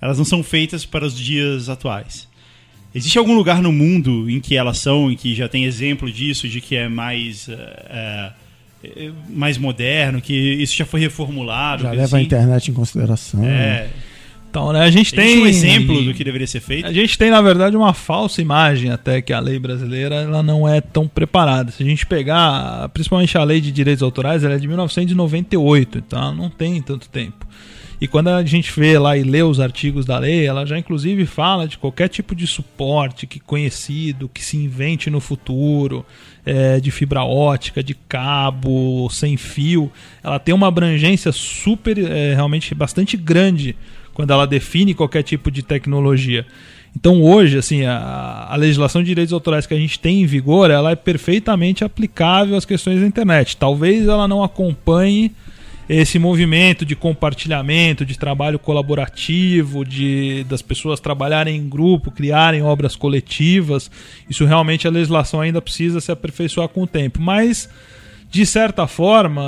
elas 0.00 0.18
não 0.18 0.24
são 0.24 0.42
feitas 0.42 0.84
para 0.84 1.06
os 1.06 1.16
dias 1.16 1.68
atuais. 1.68 2.26
Existe 2.92 3.16
algum 3.16 3.34
lugar 3.34 3.62
no 3.62 3.70
mundo 3.70 4.28
em 4.28 4.40
que 4.40 4.56
elas 4.56 4.78
são, 4.78 5.08
em 5.08 5.14
que 5.14 5.36
já 5.36 5.48
tem 5.48 5.64
exemplo 5.64 6.10
disso, 6.10 6.48
de 6.48 6.60
que 6.60 6.74
é 6.74 6.88
mais. 6.88 7.48
É, 8.94 9.06
é, 9.06 9.12
mais 9.28 9.58
moderno, 9.58 10.20
que 10.20 10.34
isso 10.34 10.76
já 10.76 10.84
foi 10.84 11.00
reformulado? 11.00 11.82
Já 11.82 11.90
leva 11.90 12.02
a 12.02 12.04
assim? 12.04 12.26
internet 12.26 12.70
em 12.70 12.74
consideração. 12.74 13.44
É. 13.44 13.88
Então, 14.48 14.72
né, 14.72 14.80
a 14.80 14.90
gente 14.90 15.14
Tem 15.14 15.34
tem 15.34 15.42
um 15.42 15.46
exemplo 15.46 16.02
do 16.02 16.14
que 16.14 16.24
deveria 16.24 16.46
ser 16.46 16.60
feito? 16.60 16.86
A 16.86 16.92
gente 16.92 17.18
tem, 17.18 17.30
na 17.30 17.42
verdade, 17.42 17.76
uma 17.76 17.92
falsa 17.92 18.40
imagem 18.40 18.90
até 18.90 19.20
que 19.20 19.30
a 19.30 19.38
lei 19.38 19.58
brasileira 19.58 20.14
ela 20.14 20.42
não 20.42 20.66
é 20.66 20.80
tão 20.80 21.06
preparada. 21.06 21.70
Se 21.70 21.82
a 21.82 21.86
gente 21.86 22.06
pegar, 22.06 22.88
principalmente 22.88 23.36
a 23.36 23.44
lei 23.44 23.60
de 23.60 23.70
direitos 23.70 24.02
autorais, 24.02 24.44
ela 24.44 24.54
é 24.54 24.58
de 24.58 24.66
1998, 24.66 25.98
então 25.98 26.18
ela 26.18 26.32
não 26.32 26.48
tem 26.48 26.80
tanto 26.80 27.06
tempo. 27.10 27.46
E 28.00 28.06
quando 28.06 28.28
a 28.28 28.44
gente 28.44 28.70
vê 28.78 28.98
lá 28.98 29.16
e 29.16 29.22
lê 29.22 29.42
os 29.42 29.58
artigos 29.58 30.04
da 30.04 30.18
lei, 30.18 30.46
ela 30.46 30.66
já 30.66 30.78
inclusive 30.78 31.24
fala 31.24 31.66
de 31.66 31.78
qualquer 31.78 32.08
tipo 32.08 32.34
de 32.34 32.46
suporte 32.46 33.26
que 33.26 33.40
conhecido, 33.40 34.28
que 34.28 34.44
se 34.44 34.56
invente 34.58 35.08
no 35.08 35.18
futuro, 35.18 36.04
é, 36.44 36.78
de 36.78 36.90
fibra 36.90 37.24
ótica, 37.24 37.82
de 37.82 37.94
cabo, 37.94 39.08
sem 39.10 39.36
fio. 39.38 39.90
Ela 40.22 40.38
tem 40.38 40.54
uma 40.54 40.68
abrangência 40.68 41.32
super, 41.32 41.96
é, 41.98 42.34
realmente 42.34 42.74
bastante 42.74 43.16
grande 43.16 43.74
quando 44.12 44.30
ela 44.30 44.46
define 44.46 44.94
qualquer 44.94 45.22
tipo 45.22 45.50
de 45.50 45.62
tecnologia. 45.62 46.46
Então 46.94 47.22
hoje, 47.22 47.58
assim, 47.58 47.84
a, 47.84 48.46
a 48.48 48.56
legislação 48.56 49.02
de 49.02 49.08
direitos 49.08 49.32
autorais 49.32 49.66
que 49.66 49.74
a 49.74 49.78
gente 49.78 49.98
tem 49.98 50.22
em 50.22 50.26
vigor, 50.26 50.70
ela 50.70 50.90
é 50.90 50.96
perfeitamente 50.96 51.84
aplicável 51.84 52.56
às 52.56 52.64
questões 52.64 53.00
da 53.00 53.06
internet. 53.06 53.56
Talvez 53.56 54.06
ela 54.06 54.28
não 54.28 54.42
acompanhe 54.42 55.32
esse 55.88 56.18
movimento 56.18 56.84
de 56.84 56.96
compartilhamento, 56.96 58.04
de 58.04 58.18
trabalho 58.18 58.58
colaborativo, 58.58 59.84
de 59.84 60.44
das 60.48 60.62
pessoas 60.62 61.00
trabalharem 61.00 61.56
em 61.56 61.68
grupo, 61.68 62.10
criarem 62.10 62.62
obras 62.62 62.96
coletivas. 62.96 63.90
Isso 64.28 64.44
realmente 64.44 64.86
a 64.86 64.90
legislação 64.90 65.40
ainda 65.40 65.62
precisa 65.62 66.00
se 66.00 66.10
aperfeiçoar 66.10 66.68
com 66.68 66.82
o 66.82 66.86
tempo, 66.86 67.20
mas 67.20 67.68
de 68.28 68.44
certa 68.44 68.86
forma, 68.86 69.40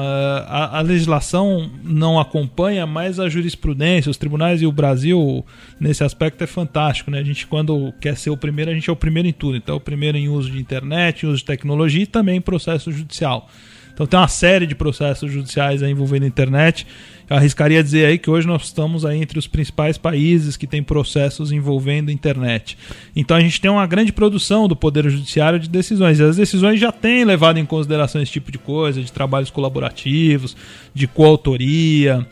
a, 0.47 0.79
a 0.79 0.81
legislação 0.81 1.71
não 1.83 2.19
acompanha, 2.19 2.87
mas 2.87 3.19
a 3.19 3.29
jurisprudência, 3.29 4.09
os 4.09 4.17
tribunais 4.17 4.63
e 4.63 4.67
o 4.67 4.73
Brasil, 4.73 5.45
nesse 5.81 6.05
aspecto, 6.05 6.43
é 6.45 6.47
fantástico. 6.47 7.11
Né? 7.11 7.19
A 7.19 7.25
gente, 7.25 7.47
quando 7.47 7.93
quer 8.01 8.17
ser 8.17 8.31
o 8.31 8.37
primeiro, 8.37 8.71
a 8.71 8.75
gente 8.75 8.89
é 8.89 8.93
o 8.93 8.97
primeiro 8.97 9.29
em 9.29 9.33
tudo. 9.33 9.57
Então, 9.57 9.75
é 9.75 9.79
o 9.79 9.81
primeiro 9.81 10.17
em 10.17 10.29
uso 10.29 10.51
de 10.51 10.59
internet, 10.59 11.27
em 11.27 11.29
uso 11.29 11.39
de 11.39 11.45
tecnologia 11.45 12.05
e 12.05 12.07
também 12.07 12.37
em 12.37 12.41
processo 12.41 12.93
judicial. 12.93 13.51
Então, 13.99 14.07
tem 14.07 14.21
uma 14.21 14.29
série 14.29 14.65
de 14.65 14.77
processos 14.77 15.33
judiciais 15.33 15.83
envolvendo 15.83 16.23
a 16.23 16.27
internet. 16.29 16.87
Eu 17.29 17.37
arriscaria 17.37 17.83
dizer 17.83 18.07
aí 18.07 18.17
que 18.17 18.31
hoje 18.31 18.47
nós 18.47 18.63
estamos 18.63 19.05
aí 19.05 19.21
entre 19.21 19.41
os 19.41 19.49
principais 19.49 19.99
países 19.99 20.57
que 20.57 20.69
têm 20.69 20.85
processos 20.85 21.51
envolvendo 21.51 22.09
a 22.09 22.13
internet. 22.13 22.79
Então 23.15 23.37
a 23.37 23.41
gente 23.41 23.61
tem 23.61 23.69
uma 23.69 23.87
grande 23.89 24.13
produção 24.13 24.69
do 24.69 24.77
Poder 24.77 25.11
Judiciário 25.11 25.59
de 25.59 25.69
decisões. 25.69 26.21
E 26.21 26.23
as 26.23 26.37
decisões 26.37 26.79
já 26.79 26.93
têm 26.93 27.25
levado 27.25 27.59
em 27.59 27.67
consideração 27.67 28.23
esse 28.23 28.31
tipo 28.31 28.53
de 28.53 28.59
coisa, 28.59 29.03
de 29.03 29.11
trabalhos 29.13 29.51
colaborativos, 29.51 30.57
de 30.95 31.09
coautoria, 31.09 32.25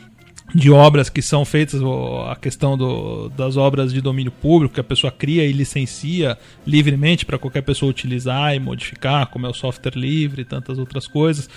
de 0.54 0.70
obras 0.70 1.08
que 1.08 1.20
são 1.20 1.44
feitas, 1.44 1.80
a 2.28 2.36
questão 2.36 2.76
do- 2.78 3.28
das 3.30 3.56
obras 3.56 3.92
de 3.92 4.00
domínio 4.00 4.32
público, 4.32 4.74
que 4.74 4.80
a 4.80 4.84
pessoa 4.84 5.10
cria 5.10 5.44
e 5.44 5.52
licencia 5.52 6.38
livremente 6.66 7.26
para 7.26 7.38
qualquer 7.38 7.62
pessoa 7.62 7.90
utilizar 7.90 8.54
e 8.54 8.60
modificar, 8.60 9.26
como 9.26 9.46
é 9.46 9.50
o 9.50 9.54
software 9.54 9.96
livre 9.96 10.42
e 10.42 10.44
tantas 10.44 10.78
outras 10.78 11.06
coisas. 11.06 11.48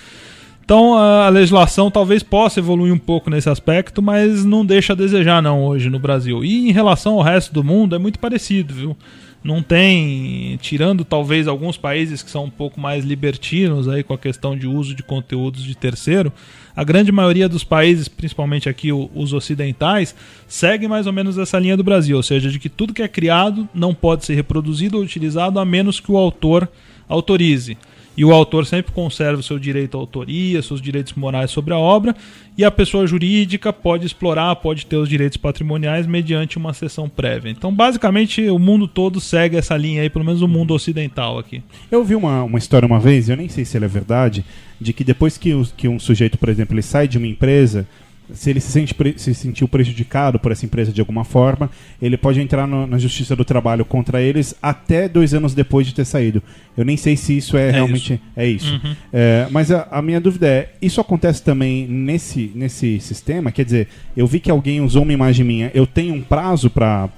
Então 0.64 0.94
a 0.94 1.28
legislação 1.28 1.90
talvez 1.90 2.22
possa 2.22 2.60
evoluir 2.60 2.92
um 2.92 2.98
pouco 2.98 3.28
nesse 3.30 3.48
aspecto, 3.48 4.00
mas 4.00 4.44
não 4.44 4.64
deixa 4.64 4.92
a 4.92 4.96
desejar 4.96 5.42
não 5.42 5.64
hoje 5.64 5.90
no 5.90 5.98
Brasil. 5.98 6.44
E 6.44 6.68
em 6.68 6.72
relação 6.72 7.14
ao 7.14 7.22
resto 7.22 7.52
do 7.52 7.64
mundo 7.64 7.96
é 7.96 7.98
muito 7.98 8.18
parecido, 8.18 8.72
viu? 8.74 8.96
Não 9.42 9.62
tem, 9.62 10.58
tirando 10.60 11.02
talvez 11.02 11.48
alguns 11.48 11.78
países 11.78 12.22
que 12.22 12.30
são 12.30 12.44
um 12.44 12.50
pouco 12.50 12.78
mais 12.78 13.04
libertinos 13.04 13.88
aí 13.88 14.02
com 14.02 14.12
a 14.12 14.18
questão 14.18 14.54
de 14.54 14.66
uso 14.66 14.94
de 14.94 15.02
conteúdos 15.02 15.62
de 15.62 15.74
terceiro, 15.74 16.30
a 16.76 16.84
grande 16.84 17.10
maioria 17.10 17.48
dos 17.48 17.64
países, 17.64 18.06
principalmente 18.06 18.68
aqui 18.68 18.92
os 18.92 19.32
ocidentais, 19.32 20.14
segue 20.46 20.86
mais 20.86 21.06
ou 21.06 21.12
menos 21.12 21.38
essa 21.38 21.58
linha 21.58 21.76
do 21.76 21.82
Brasil, 21.82 22.18
ou 22.18 22.22
seja, 22.22 22.50
de 22.50 22.58
que 22.58 22.68
tudo 22.68 22.92
que 22.92 23.02
é 23.02 23.08
criado 23.08 23.66
não 23.74 23.94
pode 23.94 24.26
ser 24.26 24.34
reproduzido 24.34 24.98
ou 24.98 25.02
utilizado 25.02 25.58
a 25.58 25.64
menos 25.64 26.00
que 26.00 26.12
o 26.12 26.18
autor 26.18 26.68
autorize. 27.08 27.78
E 28.16 28.24
o 28.24 28.32
autor 28.32 28.66
sempre 28.66 28.92
conserva 28.92 29.40
o 29.40 29.42
seu 29.42 29.58
direito 29.58 29.96
à 29.96 30.00
autoria, 30.00 30.60
seus 30.60 30.80
direitos 30.82 31.14
morais 31.14 31.50
sobre 31.50 31.72
a 31.72 31.78
obra, 31.78 32.14
e 32.58 32.64
a 32.64 32.70
pessoa 32.70 33.06
jurídica 33.06 33.72
pode 33.72 34.04
explorar, 34.04 34.54
pode 34.56 34.84
ter 34.84 34.96
os 34.96 35.08
direitos 35.08 35.38
patrimoniais 35.38 36.06
mediante 36.06 36.58
uma 36.58 36.74
sessão 36.74 37.08
prévia. 37.08 37.50
Então, 37.50 37.72
basicamente, 37.72 38.42
o 38.50 38.58
mundo 38.58 38.86
todo 38.86 39.20
segue 39.20 39.56
essa 39.56 39.76
linha 39.76 40.02
aí, 40.02 40.10
pelo 40.10 40.24
menos 40.24 40.42
o 40.42 40.48
mundo 40.48 40.74
ocidental 40.74 41.38
aqui. 41.38 41.62
Eu 41.90 42.04
vi 42.04 42.14
uma, 42.14 42.42
uma 42.42 42.58
história 42.58 42.84
uma 42.86 43.00
vez, 43.00 43.28
eu 43.28 43.36
nem 43.36 43.48
sei 43.48 43.64
se 43.64 43.76
ela 43.76 43.86
é 43.86 43.88
verdade, 43.88 44.44
de 44.78 44.92
que 44.92 45.04
depois 45.04 45.38
que, 45.38 45.54
o- 45.54 45.66
que 45.76 45.88
um 45.88 45.98
sujeito, 45.98 46.36
por 46.36 46.48
exemplo, 46.48 46.74
ele 46.74 46.82
sai 46.82 47.06
de 47.08 47.16
uma 47.16 47.26
empresa, 47.28 47.86
se 48.34 48.50
ele 48.50 48.60
se, 48.60 48.70
sente, 48.72 48.94
se 49.16 49.34
sentiu 49.34 49.66
prejudicado 49.68 50.38
por 50.38 50.52
essa 50.52 50.64
empresa 50.66 50.92
de 50.92 51.00
alguma 51.00 51.24
forma, 51.24 51.70
ele 52.00 52.16
pode 52.16 52.40
entrar 52.40 52.66
no- 52.66 52.86
na 52.86 52.98
Justiça 52.98 53.34
do 53.36 53.44
Trabalho 53.44 53.84
contra 53.84 54.20
eles 54.22 54.54
até 54.62 55.08
dois 55.08 55.34
anos 55.34 55.54
depois 55.54 55.86
de 55.86 55.94
ter 55.94 56.04
saído. 56.04 56.42
Eu 56.76 56.84
nem 56.84 56.96
sei 56.96 57.16
se 57.16 57.36
isso 57.36 57.56
é, 57.56 57.70
realmente 57.70 58.20
é 58.36 58.46
isso. 58.46 58.80
É, 59.12 59.46
mas 59.50 59.70
a, 59.70 59.88
a 59.90 60.00
minha 60.00 60.20
dúvida 60.20 60.46
é, 60.46 60.70
isso 60.80 61.00
acontece 61.00 61.42
também 61.42 61.86
nesse, 61.86 62.50
nesse 62.54 63.00
sistema? 63.00 63.50
Quer 63.52 63.64
dizer, 63.64 63.88
eu 64.16 64.26
vi 64.26 64.40
que 64.40 64.50
alguém 64.50 64.80
usou 64.80 65.02
uma 65.02 65.12
imagem 65.12 65.44
minha, 65.44 65.70
eu 65.74 65.86
tenho 65.86 66.14
um 66.14 66.22
prazo 66.22 66.70
para 66.70 67.08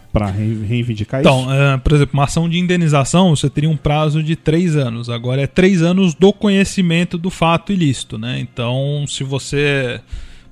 reivindicar 0.67 1.21
Então, 1.21 1.43
isso? 1.43 1.53
é, 1.53 1.77
por 1.79 1.93
exemplo, 1.93 2.15
uma 2.15 2.25
ação 2.25 2.49
de 2.49 2.59
indenização, 2.59 3.35
você 3.37 3.49
teria 3.49 3.71
um 3.71 3.77
prazo 3.77 4.23
de 4.23 4.35
três 4.37 4.75
anos. 4.77 5.09
Agora 5.09 5.43
é 5.43 5.47
três 5.47 5.83
anos 5.83 6.15
do 6.15 6.33
conhecimento 6.33 7.17
do 7.19 7.31
fato 7.31 7.73
ilícito, 7.73 8.19
né? 8.19 8.39
Então, 8.41 9.05
se 9.07 9.23
você 9.23 10.01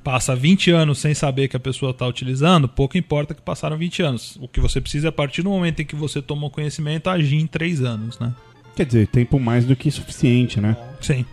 passa 0.02 0.34
20 0.34 0.70
anos 0.70 0.98
sem 0.98 1.14
saber 1.14 1.48
que 1.48 1.56
a 1.56 1.60
pessoa 1.60 1.90
está 1.90 2.06
utilizando, 2.06 2.68
pouco 2.68 2.96
importa 2.96 3.34
que 3.34 3.42
passaram 3.42 3.76
20 3.76 4.02
anos. 4.02 4.38
O 4.40 4.48
que 4.48 4.60
você 4.60 4.80
precisa 4.80 5.08
é, 5.08 5.10
a 5.10 5.12
partir 5.12 5.42
do 5.42 5.50
momento 5.50 5.80
em 5.80 5.84
que 5.84 5.96
você 5.96 6.22
tomou 6.22 6.50
conhecimento, 6.50 7.08
agir 7.08 7.36
em 7.36 7.46
três 7.46 7.82
anos, 7.82 8.18
né? 8.18 8.32
Quer 8.74 8.86
dizer, 8.86 9.06
tempo 9.08 9.38
mais 9.38 9.64
do 9.64 9.76
que 9.76 9.90
suficiente, 9.90 10.60
né? 10.60 10.76
Sim. 11.00 11.24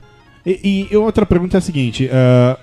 E, 0.46 0.88
e 0.90 0.96
outra 0.96 1.26
pergunta 1.26 1.58
é 1.58 1.60
a 1.60 1.62
seguinte: 1.62 2.10
ah, 2.12 2.58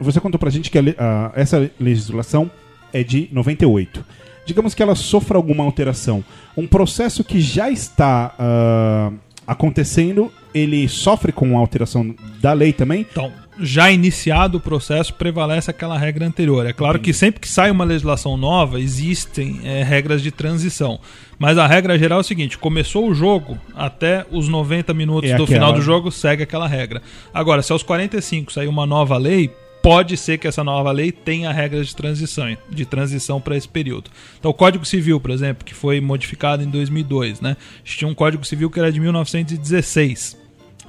você 0.00 0.20
contou 0.20 0.38
pra 0.38 0.50
gente 0.50 0.70
que 0.70 0.78
a 0.78 0.82
ah, 0.98 1.32
essa 1.34 1.70
legislação 1.78 2.50
é 2.92 3.02
de 3.02 3.28
98. 3.32 4.04
Digamos 4.44 4.74
que 4.74 4.82
ela 4.82 4.94
sofra 4.94 5.36
alguma 5.36 5.62
alteração. 5.62 6.24
Um 6.56 6.66
processo 6.66 7.22
que 7.22 7.40
já 7.40 7.70
está 7.70 8.34
ah, 8.38 9.12
acontecendo, 9.46 10.32
ele 10.54 10.88
sofre 10.88 11.32
com 11.32 11.56
a 11.56 11.60
alteração 11.60 12.14
da 12.40 12.52
lei 12.52 12.72
também? 12.72 13.06
Então, 13.10 13.32
já 13.60 13.90
iniciado 13.90 14.58
o 14.58 14.60
processo, 14.60 15.14
prevalece 15.14 15.70
aquela 15.70 15.98
regra 15.98 16.26
anterior. 16.26 16.66
É 16.66 16.72
claro 16.72 16.98
que 16.98 17.12
sempre 17.12 17.40
que 17.40 17.48
sai 17.48 17.70
uma 17.70 17.84
legislação 17.84 18.36
nova, 18.36 18.80
existem 18.80 19.60
é, 19.64 19.82
regras 19.82 20.22
de 20.22 20.30
transição. 20.30 21.00
Mas 21.38 21.58
a 21.58 21.66
regra 21.66 21.98
geral 21.98 22.18
é 22.18 22.20
o 22.20 22.24
seguinte: 22.24 22.58
começou 22.58 23.08
o 23.08 23.14
jogo, 23.14 23.58
até 23.74 24.26
os 24.30 24.48
90 24.48 24.92
minutos 24.94 25.30
É 25.30 25.36
do 25.36 25.44
aquela. 25.44 25.58
final 25.58 25.72
do 25.72 25.82
jogo, 25.82 26.10
segue 26.10 26.42
aquela 26.42 26.66
regra. 26.66 27.02
Agora, 27.32 27.62
se 27.62 27.72
aos 27.72 27.82
45 27.82 28.52
sair 28.52 28.68
uma 28.68 28.86
nova 28.86 29.16
lei, 29.16 29.50
pode 29.82 30.16
ser 30.16 30.38
que 30.38 30.46
essa 30.48 30.64
nova 30.64 30.90
lei 30.90 31.12
tenha 31.12 31.52
regras 31.52 31.88
de 31.88 31.96
transição, 31.96 32.56
de 32.68 32.84
transição 32.84 33.40
para 33.40 33.56
esse 33.56 33.68
período. 33.68 34.10
Então, 34.38 34.50
o 34.50 34.54
Código 34.54 34.84
Civil, 34.84 35.20
por 35.20 35.30
exemplo, 35.30 35.64
que 35.64 35.74
foi 35.74 36.00
modificado 36.00 36.62
em 36.62 36.70
2002, 36.70 37.40
né? 37.40 37.56
Tinha 37.84 38.08
um 38.08 38.14
Código 38.14 38.44
Civil 38.44 38.70
que 38.70 38.78
era 38.78 38.92
de 38.92 39.00
1916. 39.00 40.37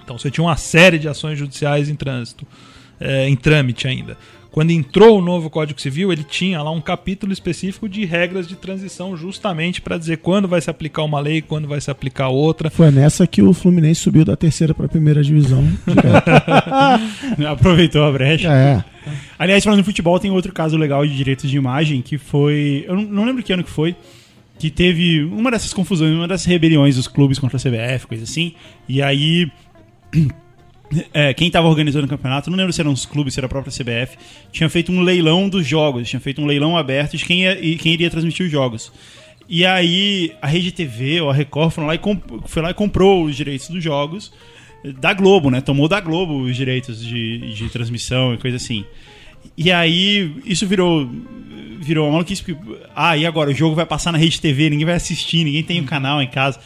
Então 0.10 0.18
você 0.18 0.32
tinha 0.32 0.43
uma 0.43 0.57
série 0.57 0.97
de 0.97 1.07
ações 1.07 1.38
judiciais 1.38 1.88
em 1.88 1.93
trânsito, 1.93 2.43
é, 2.99 3.30
em 3.30 3.36
trâmite 3.36 3.88
ainda. 3.88 4.18
Quando 4.51 4.72
entrou 4.72 5.20
o 5.20 5.22
novo 5.22 5.51
Código 5.51 5.80
Civil, 5.80 6.12
ele 6.12 6.24
tinha 6.24 6.60
lá 6.64 6.72
um 6.72 6.82
capítulo 6.82 7.32
específico 7.32 7.88
de 7.88 8.05
regras 8.05 8.47
de 8.47 8.55
transição, 8.55 9.16
justamente 9.16 9.80
para 9.80 9.99
dizer 9.99 10.18
quando 10.18 10.47
vai 10.47 10.60
se 10.62 10.68
aplicar 10.68 11.03
uma 11.03 11.20
lei, 11.20 11.43
quando 11.43 11.68
vai 11.68 11.80
se 11.80 11.91
aplicar 11.91 12.30
outra. 12.30 12.72
Foi 12.72 12.89
nessa 12.89 13.28
que 13.28 13.43
o 13.43 13.53
Fluminense 13.53 14.01
subiu 14.01 14.26
da 14.26 14.36
terceira 14.36 14.74
para 14.74 14.88
a 14.88 14.89
primeira 14.89 15.22
divisão. 15.24 15.64
Aproveitou 17.47 18.03
a 18.03 18.12
brecha. 18.12 18.51
é. 18.51 18.84
Aliás, 19.38 19.64
falando 19.64 19.82
em 19.82 19.84
futebol, 19.84 20.20
tem 20.20 20.32
outro 20.32 20.51
caso 20.51 20.76
legal 20.76 21.05
de 21.05 21.16
direitos 21.16 21.47
de 21.47 21.55
imagem 21.55 22.01
que 22.01 22.18
foi. 22.18 22.84
Eu 22.88 22.95
não, 22.95 23.03
não 23.03 23.26
lembro 23.26 23.43
que 23.43 23.53
ano 23.53 23.64
que 23.64 23.70
foi. 23.70 23.95
Que 24.57 24.72
teve 24.72 25.24
uma 25.24 25.51
dessas 25.51 25.72
confusões, 25.72 26.14
uma 26.14 26.28
dessas 26.28 26.47
rebeliões 26.47 26.95
dos 26.95 27.07
clubes 27.07 27.38
contra 27.38 27.57
a 27.57 27.60
CBF, 27.62 28.07
coisa 28.07 28.24
assim. 28.24 28.53
E 28.88 29.03
aí. 29.03 29.51
É, 31.14 31.34
quem 31.34 31.47
estava 31.47 31.68
organizando 31.68 32.05
o 32.05 32.10
campeonato, 32.10 32.49
não 32.49 32.57
lembro 32.57 32.74
se 32.74 32.82
eram 32.82 32.91
os 32.91 33.05
clubes, 33.05 33.34
se 33.34 33.39
era 33.39 33.45
a 33.45 33.49
própria 33.49 33.72
CBF, 33.72 34.18
tinha 34.51 34.70
feito 34.70 34.91
um 34.91 35.01
leilão 35.01 35.47
dos 35.47 35.66
jogos, 35.66 36.10
tinha 36.10 36.20
feito 36.20 36.41
um 36.41 36.45
leilão 36.45 36.78
aberto 36.78 37.18
de 37.18 37.26
quem, 37.26 37.43
ia, 37.43 37.55
quem 37.78 37.93
iria 37.93 38.10
transmitir 38.10 38.45
os 38.45 38.51
jogos. 38.51 38.91
E 39.47 39.66
aí 39.66 40.34
a 40.41 40.47
Rede 40.47 40.72
TV 40.72 41.22
ou 41.22 41.30
a 41.30 41.34
Record 41.34 41.78
lá 41.80 41.95
e 41.95 41.99
foi 42.45 42.62
lá 42.62 42.70
e 42.70 42.74
comprou 42.74 43.26
os 43.26 43.36
direitos 43.36 43.68
dos 43.70 43.84
jogos 43.84 44.32
da 44.99 45.14
Globo, 45.14 45.49
né? 45.49 45.60
Tomou 45.60 45.88
da 45.88 45.99
Globo 45.99 46.41
os 46.41 46.55
direitos 46.55 47.03
de, 47.03 47.53
de 47.53 47.70
transmissão 47.70 48.34
e 48.34 48.38
coisa 48.38 48.57
assim. 48.57 48.86
E 49.57 49.72
aí 49.72 50.36
isso 50.45 50.68
virou 50.68 51.10
virou 51.82 52.05
uma 52.05 52.14
maluquice 52.14 52.43
porque 52.43 52.60
ah, 52.95 53.18
e 53.18 53.26
agora 53.26 53.49
o 53.49 53.53
jogo 53.53 53.76
vai 53.76 53.86
passar 53.86 54.12
na 54.12 54.18
Rede 54.18 54.39
TV, 54.39 54.70
ninguém 54.70 54.86
vai 54.86 54.95
assistir, 54.95 55.43
ninguém 55.43 55.64
tem 55.64 55.82
um 55.82 55.86
canal 55.86 56.22
em 56.22 56.28
casa. 56.28 56.60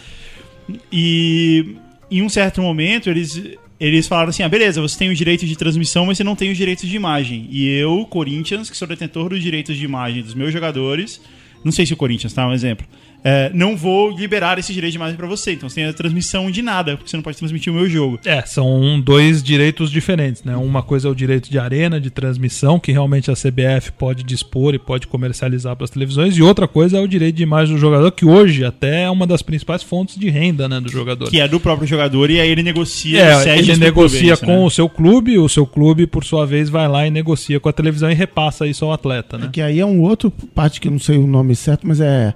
E 0.91 1.76
em 2.20 2.22
um 2.22 2.30
certo 2.30 2.61
momento 2.61 3.09
eles 3.09 3.41
eles 3.80 4.07
falaram 4.07 4.30
assim: 4.30 4.43
"Ah, 4.43 4.49
beleza, 4.49 4.82
você 4.82 4.97
tem 4.97 5.09
os 5.09 5.18
direitos 5.18 5.47
de 5.47 5.55
transmissão, 5.55 6.05
mas 6.05 6.18
você 6.18 6.24
não 6.24 6.36
tem 6.36 6.51
os 6.51 6.57
direitos 6.57 6.88
de 6.88 6.95
imagem". 6.95 7.47
E 7.49 7.68
eu, 7.70 8.05
Corinthians, 8.09 8.70
que 8.70 8.78
sou 8.78 8.88
detentor 8.88 9.30
dos 9.30 9.41
direitos 9.41 9.76
de 9.78 9.84
imagem 9.84 10.22
dos 10.22 10.34
meus 10.34 10.53
jogadores, 10.53 11.22
não 11.64 11.72
sei 11.72 11.86
se 11.86 11.93
o 11.93 11.97
Corinthians 11.97 12.34
tá 12.34 12.47
um 12.47 12.53
exemplo. 12.53 12.86
É, 13.24 13.52
não 13.54 13.76
vou 13.78 14.12
liberar 14.12 14.60
esse 14.60 14.74
direito 14.74 14.92
de 14.92 14.98
imagem 14.98 15.16
pra 15.16 15.28
você. 15.28 15.54
Então 15.54 15.70
você 15.70 15.76
tem 15.76 15.86
a 15.86 15.94
transmissão 15.94 16.52
de 16.52 16.62
nada, 16.62 16.98
porque 16.98 17.10
você 17.10 17.16
não 17.16 17.24
pode 17.24 17.38
transmitir 17.38 17.72
o 17.72 17.76
meu 17.76 17.90
jogo. 17.90 18.20
É, 18.26 18.42
são 18.42 19.00
dois 19.00 19.42
direitos 19.42 19.90
diferentes, 19.90 20.44
né? 20.44 20.56
Uma 20.56 20.84
coisa 20.84 21.08
é 21.08 21.12
o 21.12 21.16
direito 21.16 21.50
de 21.50 21.58
arena, 21.58 22.00
de 22.00 22.10
transmissão, 22.10 22.80
que 22.80 22.92
realmente 22.92 23.32
a 23.32 23.34
CBF 23.34 23.92
pode 23.98 24.24
dispor 24.24 24.74
e 24.74 24.80
pode 24.80 25.08
comercializar 25.08 25.76
para 25.76 25.86
as 25.86 25.90
televisões, 25.90 26.38
e 26.38 26.42
outra 26.42 26.68
coisa 26.68 26.98
é 26.98 27.02
o 27.02 27.08
direito 27.08 27.36
de 27.36 27.44
imagem 27.44 27.74
do 27.74 27.80
jogador, 27.80 28.12
que 28.12 28.26
hoje 28.26 28.66
até 28.66 29.04
é 29.04 29.10
uma 29.10 29.26
das 29.26 29.42
principais 29.42 29.84
fontes 29.84 30.18
de 30.18 30.30
renda, 30.30 30.68
né, 30.68 30.80
do 30.80 30.90
jogador. 30.90 31.30
Que 31.30 31.40
é 31.40 31.48
do 31.48 31.60
próprio 31.60 31.88
jogador, 31.88 32.30
e 32.30 32.40
aí 32.40 32.50
ele 32.50 32.64
negocia 32.64 33.20
É, 33.20 33.58
ele 33.58 33.76
negocia 33.78 33.94
clube, 33.94 34.30
é 34.30 34.34
isso, 34.34 34.46
com 34.46 34.60
né? 34.60 34.66
o 34.66 34.70
seu 34.70 34.90
clube, 34.90 35.38
o 35.38 35.50
seu 35.50 35.66
clube, 35.66 36.08
por 36.08 36.24
sua 36.24 36.46
vez, 36.46 36.70
vai 36.70 36.88
lá 36.88 37.08
e 37.08 37.12
negocia 37.12 37.60
com 37.60 37.70
a 37.70 37.74
televisão 37.74 38.12
e 38.12 38.14
repassa 38.14 38.68
isso 38.68 38.86
ao 38.86 38.94
atleta, 38.94 39.38
né? 39.38 39.50
Que 39.52 39.62
aí 39.62 39.80
é 39.80 39.86
um 39.86 40.02
outro 40.02 40.32
parte 40.54 40.82
que 40.82 40.88
eu 40.88 40.92
não 40.92 41.00
sei 41.00 41.18
o 41.18 41.28
nome 41.28 41.56
certo, 41.56 41.88
mas 41.88 42.00
é 42.00 42.34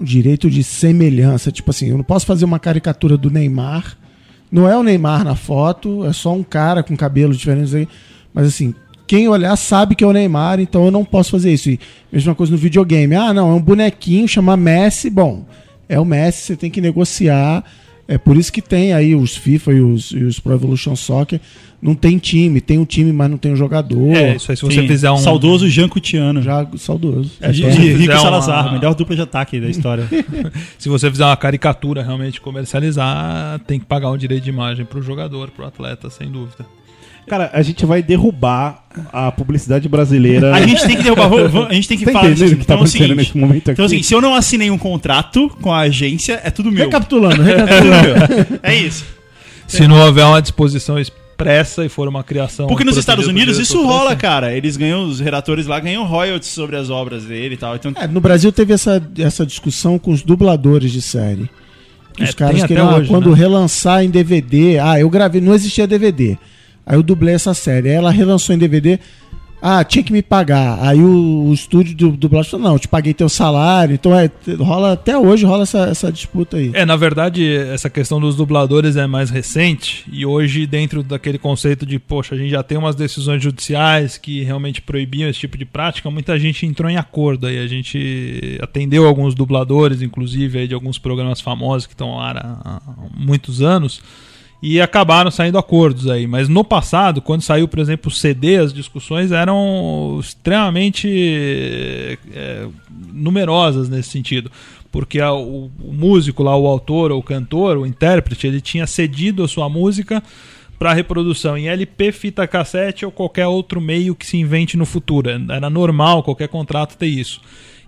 o 0.00 0.04
direito 0.04 0.50
de 0.50 0.64
semelhança. 0.64 1.52
Tipo 1.52 1.70
assim, 1.70 1.88
eu 1.88 1.96
não 1.96 2.04
posso 2.04 2.26
fazer 2.26 2.44
uma 2.44 2.58
caricatura 2.58 3.16
do 3.16 3.30
Neymar. 3.30 3.96
Não 4.50 4.68
é 4.68 4.76
o 4.76 4.82
Neymar 4.82 5.24
na 5.24 5.36
foto, 5.36 6.04
é 6.04 6.12
só 6.12 6.34
um 6.34 6.42
cara 6.42 6.82
com 6.82 6.96
cabelo 6.96 7.32
diferente. 7.32 7.88
Mas 8.34 8.46
assim, 8.46 8.74
quem 9.06 9.28
olhar 9.28 9.54
sabe 9.56 9.94
que 9.94 10.02
é 10.02 10.06
o 10.06 10.12
Neymar, 10.12 10.60
então 10.60 10.84
eu 10.84 10.90
não 10.90 11.04
posso 11.04 11.32
fazer 11.32 11.52
isso. 11.52 11.70
E 11.70 11.78
mesma 12.12 12.34
coisa 12.34 12.52
no 12.52 12.58
videogame. 12.58 13.14
Ah, 13.14 13.32
não, 13.32 13.50
é 13.50 13.54
um 13.54 13.60
bonequinho, 13.60 14.26
chama 14.26 14.56
Messi. 14.56 15.10
Bom, 15.10 15.44
é 15.88 15.98
o 15.98 16.04
Messi, 16.04 16.42
você 16.42 16.56
tem 16.56 16.70
que 16.70 16.80
negociar. 16.80 17.64
É 18.10 18.18
por 18.18 18.36
isso 18.36 18.52
que 18.52 18.60
tem 18.60 18.92
aí 18.92 19.14
os 19.14 19.36
FIFA 19.36 19.72
e 19.72 19.80
os, 19.80 20.10
e 20.10 20.24
os 20.24 20.40
Pro 20.40 20.52
Evolution 20.52 20.96
Soccer. 20.96 21.40
Não 21.80 21.94
tem 21.94 22.18
time, 22.18 22.60
tem 22.60 22.76
um 22.76 22.84
time, 22.84 23.12
mas 23.12 23.30
não 23.30 23.38
tem 23.38 23.52
um 23.52 23.56
jogador. 23.56 24.12
É, 24.16 24.34
isso 24.34 24.50
aí 24.50 24.56
se 24.56 24.64
você 24.64 24.80
Sim, 24.82 24.88
fizer 24.88 25.12
um... 25.12 25.16
Saudoso 25.16 25.68
Jean 25.68 25.88
Cutiano. 25.88 26.42
Já 26.42 26.66
saudoso. 26.76 27.30
É, 27.40 27.52
você 27.52 27.68
Rico 27.68 28.12
uma- 28.12 28.20
Salazar, 28.20 28.72
melhor 28.72 28.96
dupla 28.96 29.14
de 29.14 29.22
ataque 29.22 29.60
da 29.60 29.68
história. 29.68 30.08
Se 30.76 30.88
você 30.88 31.08
fizer 31.08 31.24
uma 31.24 31.36
caricatura 31.36 32.02
realmente 32.02 32.40
comercializar, 32.40 33.60
tem 33.60 33.78
que 33.78 33.86
pagar 33.86 34.10
um 34.10 34.16
direito 34.18 34.42
de 34.42 34.50
imagem 34.50 34.84
pro 34.84 35.00
jogador, 35.00 35.48
pro 35.52 35.64
atleta, 35.64 36.10
sem 36.10 36.28
dúvida. 36.28 36.66
Cara, 37.30 37.48
a 37.52 37.62
gente 37.62 37.86
vai 37.86 38.02
derrubar 38.02 38.82
a 39.12 39.30
publicidade 39.30 39.88
brasileira. 39.88 40.52
a 40.52 40.66
gente 40.66 40.84
tem 40.84 40.96
que 40.96 41.02
derrubar. 41.04 41.30
A 41.68 41.72
gente 41.72 41.86
tem 41.86 41.96
que 41.96 42.04
Tá 42.04 42.10
falar 42.10 42.24
entendendo 42.30 42.44
disso. 42.48 42.54
o 42.56 42.58
que 42.58 42.66
tá 42.66 42.74
Então, 42.74 42.74
é 42.74 42.78
acontecendo 42.80 43.02
seguinte, 43.02 43.16
nesse 43.16 43.38
momento 43.38 43.62
aqui? 43.62 43.70
Então, 43.70 43.84
assim, 43.84 44.02
se 44.02 44.12
eu 44.12 44.20
não 44.20 44.34
assinei 44.34 44.68
um 44.68 44.76
contrato 44.76 45.48
com 45.62 45.72
a 45.72 45.78
agência, 45.82 46.40
é 46.42 46.50
tudo 46.50 46.72
meu. 46.72 46.86
Recapitulando, 46.86 47.40
É 47.48 47.54
recapitulando. 47.56 48.26
tudo 48.26 48.48
meu. 48.50 48.58
É 48.64 48.74
isso. 48.74 49.04
Se 49.68 49.86
não 49.86 50.04
houver 50.04 50.24
uma 50.24 50.42
disposição 50.42 50.98
expressa 50.98 51.84
e 51.84 51.88
for 51.88 52.08
uma 52.08 52.24
criação. 52.24 52.66
Porque 52.66 52.82
nos 52.82 52.96
Estados 52.96 53.28
Unidos 53.28 53.60
isso 53.60 53.80
rola, 53.86 54.16
cara. 54.16 54.52
Eles 54.52 54.76
ganham, 54.76 55.04
os 55.04 55.20
redatores 55.20 55.66
lá 55.68 55.78
ganham 55.78 56.04
royalties 56.04 56.50
sobre 56.50 56.74
as 56.74 56.90
obras 56.90 57.24
dele 57.26 57.54
e 57.54 57.58
tal. 57.58 57.76
Então, 57.76 57.92
É, 57.94 58.08
no 58.08 58.20
Brasil 58.20 58.50
teve 58.50 58.72
essa, 58.74 59.00
essa 59.16 59.46
discussão 59.46 60.00
com 60.00 60.10
os 60.10 60.22
dubladores 60.22 60.90
de 60.90 61.00
série. 61.00 61.48
É, 62.18 62.24
Os 62.24 62.34
caras 62.34 62.64
queriam, 62.64 62.90
ah, 62.90 62.96
hoje, 62.96 63.08
quando 63.08 63.30
né? 63.30 63.36
relançar 63.36 64.02
em 64.02 64.10
DVD. 64.10 64.80
Ah, 64.80 64.98
eu 64.98 65.08
gravei, 65.08 65.40
não 65.40 65.54
existia 65.54 65.86
DVD. 65.86 66.36
Aí 66.84 66.96
eu 66.96 67.02
dublei 67.02 67.34
essa 67.34 67.54
série. 67.54 67.90
Aí 67.90 67.94
ela 67.94 68.10
relançou 68.10 68.54
em 68.54 68.58
DVD. 68.58 68.98
Ah, 69.62 69.84
tinha 69.84 70.02
que 70.02 70.12
me 70.12 70.22
pagar. 70.22 70.78
Aí 70.80 71.00
o, 71.00 71.48
o 71.48 71.52
estúdio 71.52 71.94
do 71.94 72.16
dublagem 72.16 72.50
falou: 72.50 72.70
não, 72.70 72.78
te 72.78 72.88
paguei 72.88 73.12
teu 73.12 73.28
salário. 73.28 73.94
Então 73.94 74.18
é, 74.18 74.30
rola, 74.58 74.92
até 74.92 75.18
hoje 75.18 75.44
rola 75.44 75.64
essa, 75.64 75.80
essa 75.80 76.10
disputa 76.10 76.56
aí. 76.56 76.70
É, 76.72 76.86
na 76.86 76.96
verdade, 76.96 77.46
essa 77.56 77.90
questão 77.90 78.18
dos 78.18 78.36
dubladores 78.36 78.96
é 78.96 79.06
mais 79.06 79.28
recente 79.28 80.04
e 80.10 80.24
hoje, 80.24 80.66
dentro 80.66 81.02
daquele 81.02 81.38
conceito 81.38 81.84
de, 81.84 81.98
poxa, 81.98 82.34
a 82.34 82.38
gente 82.38 82.50
já 82.50 82.62
tem 82.62 82.78
umas 82.78 82.94
decisões 82.94 83.42
judiciais 83.42 84.16
que 84.16 84.42
realmente 84.42 84.80
proibiam 84.80 85.28
esse 85.28 85.40
tipo 85.40 85.58
de 85.58 85.66
prática, 85.66 86.10
muita 86.10 86.38
gente 86.38 86.64
entrou 86.64 86.90
em 86.90 86.96
acordo 86.96 87.46
aí. 87.46 87.58
A 87.58 87.66
gente 87.66 88.58
atendeu 88.62 89.06
alguns 89.06 89.34
dubladores, 89.34 90.00
inclusive, 90.00 90.60
aí, 90.60 90.68
de 90.68 90.74
alguns 90.74 90.98
programas 90.98 91.40
famosos 91.40 91.86
que 91.86 91.92
estão 91.92 92.16
lá 92.16 92.30
há 92.64 92.80
muitos 93.14 93.60
anos. 93.60 94.00
E 94.62 94.78
acabaram 94.80 95.30
saindo 95.30 95.56
acordos 95.56 96.08
aí. 96.10 96.26
Mas 96.26 96.48
no 96.48 96.62
passado, 96.62 97.22
quando 97.22 97.40
saiu, 97.40 97.66
por 97.66 97.78
exemplo, 97.78 98.10
o 98.10 98.14
CD, 98.14 98.58
as 98.58 98.72
discussões 98.74 99.32
eram 99.32 100.18
extremamente 100.20 101.08
é, 102.34 102.66
numerosas 103.12 103.88
nesse 103.88 104.10
sentido. 104.10 104.50
Porque 104.92 105.20
a- 105.20 105.32
o, 105.32 105.70
o 105.82 105.92
músico 105.92 106.42
lá, 106.42 106.56
o 106.56 106.66
autor 106.66 107.10
ou 107.12 107.20
o 107.20 107.22
cantor, 107.22 107.76
o 107.78 107.86
intérprete, 107.86 108.46
ele 108.46 108.60
tinha 108.60 108.86
cedido 108.86 109.42
a 109.44 109.48
sua 109.48 109.68
música 109.68 110.22
para 110.78 110.92
reprodução 110.94 111.56
em 111.56 111.68
LP, 111.68 112.10
fita 112.12 112.46
cassete 112.46 113.04
ou 113.04 113.12
qualquer 113.12 113.46
outro 113.46 113.80
meio 113.80 114.14
que 114.14 114.26
se 114.26 114.36
invente 114.38 114.76
no 114.76 114.86
futuro. 114.86 115.28
Era 115.50 115.68
normal 115.70 116.22
qualquer 116.22 116.48
contrato 116.48 116.96
ter 116.96 117.06
isso. 117.06 117.40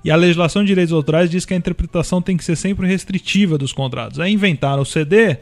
E 0.05 0.11
a 0.11 0.16
legislação 0.16 0.62
de 0.62 0.68
direitos 0.68 0.93
autorais 0.93 1.31
diz 1.31 1.45
que 1.45 1.55
a 1.55 1.57
interpretação 1.57 2.20
tem 2.20 2.37
que 2.37 2.45
ser 2.45 2.57
sempre 2.57 2.87
restritiva 2.87 3.57
dos 3.57 3.73
contratos. 3.73 4.18
Aí 4.20 4.33
inventaram 4.33 4.83
o 4.83 4.87
CD, 4.87 5.39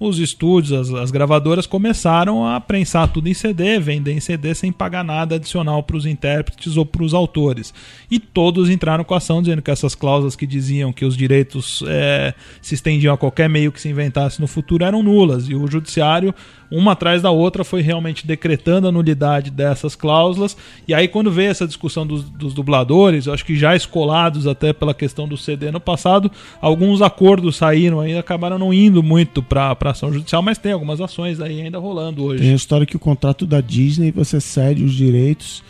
os 0.00 0.18
estúdios, 0.18 0.72
as, 0.72 0.94
as 0.94 1.10
gravadoras 1.10 1.66
começaram 1.66 2.46
a 2.46 2.60
prensar 2.60 3.08
tudo 3.08 3.28
em 3.28 3.34
CD, 3.34 3.80
vender 3.80 4.12
em 4.12 4.20
CD 4.20 4.54
sem 4.54 4.70
pagar 4.70 5.04
nada 5.04 5.34
adicional 5.34 5.82
para 5.82 5.96
os 5.96 6.06
intérpretes 6.06 6.76
ou 6.76 6.86
para 6.86 7.02
os 7.02 7.14
autores. 7.14 7.74
E 8.10 8.20
todos 8.20 8.70
entraram 8.70 9.02
com 9.02 9.14
a 9.14 9.16
ação 9.16 9.42
dizendo 9.42 9.60
que 9.60 9.70
essas 9.70 9.94
cláusulas 9.94 10.36
que 10.36 10.46
diziam 10.46 10.92
que 10.92 11.04
os 11.04 11.16
direitos 11.16 11.82
eh, 11.86 12.32
se 12.62 12.74
estendiam 12.74 13.12
a 13.12 13.18
qualquer 13.18 13.48
meio 13.48 13.72
que 13.72 13.80
se 13.80 13.88
inventasse 13.88 14.40
no 14.40 14.46
futuro 14.46 14.84
eram 14.84 15.02
nulas. 15.02 15.48
E 15.48 15.54
o 15.54 15.66
judiciário, 15.66 16.32
uma 16.70 16.92
atrás 16.92 17.22
da 17.22 17.30
outra, 17.30 17.64
foi 17.64 17.80
realmente 17.80 18.26
decretando 18.26 18.88
a 18.88 18.92
nulidade 18.92 19.50
dessas 19.50 19.94
cláusulas. 19.94 20.56
E 20.86 20.94
aí, 20.94 21.08
quando 21.08 21.30
veio 21.30 21.50
essa 21.50 21.66
discussão 21.66 22.06
dos, 22.06 22.24
dos 22.24 22.54
dubladores, 22.54 23.26
eu 23.26 23.32
acho 23.32 23.44
que 23.44 23.56
já 23.56 23.74
escolados 23.74 24.46
até 24.46 24.72
pela 24.72 24.94
questão 24.94 25.26
do 25.26 25.36
CD 25.36 25.70
no 25.70 25.80
passado, 25.80 26.30
alguns 26.60 27.02
acordos 27.02 27.56
saíram 27.56 28.00
aí, 28.00 28.16
acabaram 28.16 28.58
não 28.58 28.72
indo 28.72 29.02
muito 29.02 29.42
para 29.42 29.76
ação 29.84 30.12
judicial, 30.12 30.42
mas 30.42 30.58
tem 30.58 30.72
algumas 30.72 31.00
ações 31.00 31.40
aí 31.40 31.60
ainda 31.62 31.78
rolando 31.78 32.24
hoje. 32.24 32.42
Tem 32.42 32.52
a 32.52 32.56
história 32.56 32.86
que 32.86 32.96
o 32.96 33.00
contrato 33.00 33.46
da 33.46 33.60
Disney 33.60 34.10
você 34.10 34.40
cede 34.40 34.84
os 34.84 34.92
direitos 34.92 35.62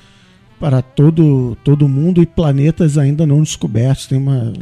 para 0.59 0.83
todo, 0.83 1.57
todo 1.63 1.89
mundo 1.89 2.21
e 2.23 2.27
planetas 2.27 2.99
ainda 2.99 3.27
não 3.27 3.43
descobertos. 3.43 4.07
Tem 4.07 4.19
uma, 4.19 4.53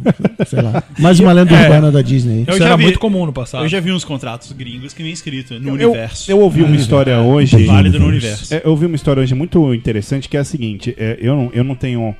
sei 0.46 0.60
lá, 0.62 0.82
mais 0.98 1.18
uma 1.20 1.32
lenda 1.32 1.54
É. 1.54 1.62
urbana 1.62 1.90
da 1.90 2.02
Disney. 2.02 2.44
Eu 2.46 2.50
Isso 2.54 2.58
já 2.58 2.66
era 2.66 2.76
vi- 2.76 2.82
muito 2.84 2.98
comum 2.98 3.24
no 3.26 3.32
passado. 3.32 3.64
eu 3.64 3.68
já 3.68 3.80
vi 3.80 3.92
uns 3.92 4.04
contratos 4.04 4.52
gringos 4.52 4.92
que 4.92 5.02
vem 5.02 5.12
escrito 5.12 5.54
no 5.58 5.68
eu, 5.78 5.90
universo. 5.90 6.30
eu 6.30 6.38
ouvi 6.40 6.62
uma 6.62 6.76
história 6.76 7.20
hoje. 7.20 7.64
Válido 7.64 7.98
no 7.98 8.06
universo. 8.08 8.52
É, 8.54 8.62
eu 8.64 8.70
ouvi 8.70 8.86
uma 8.86 8.96
história 8.96 9.22
hoje 9.22 9.34
muito 9.34 9.72
interessante 9.74 10.28
que 10.28 10.36
é 10.36 10.40
a 10.40 10.44
seguinte: 10.44 10.94
é, 10.98 11.16
eu, 11.20 11.34
não, 11.34 11.50
eu 11.52 11.64
não 11.64 11.74
tenho 11.74 12.14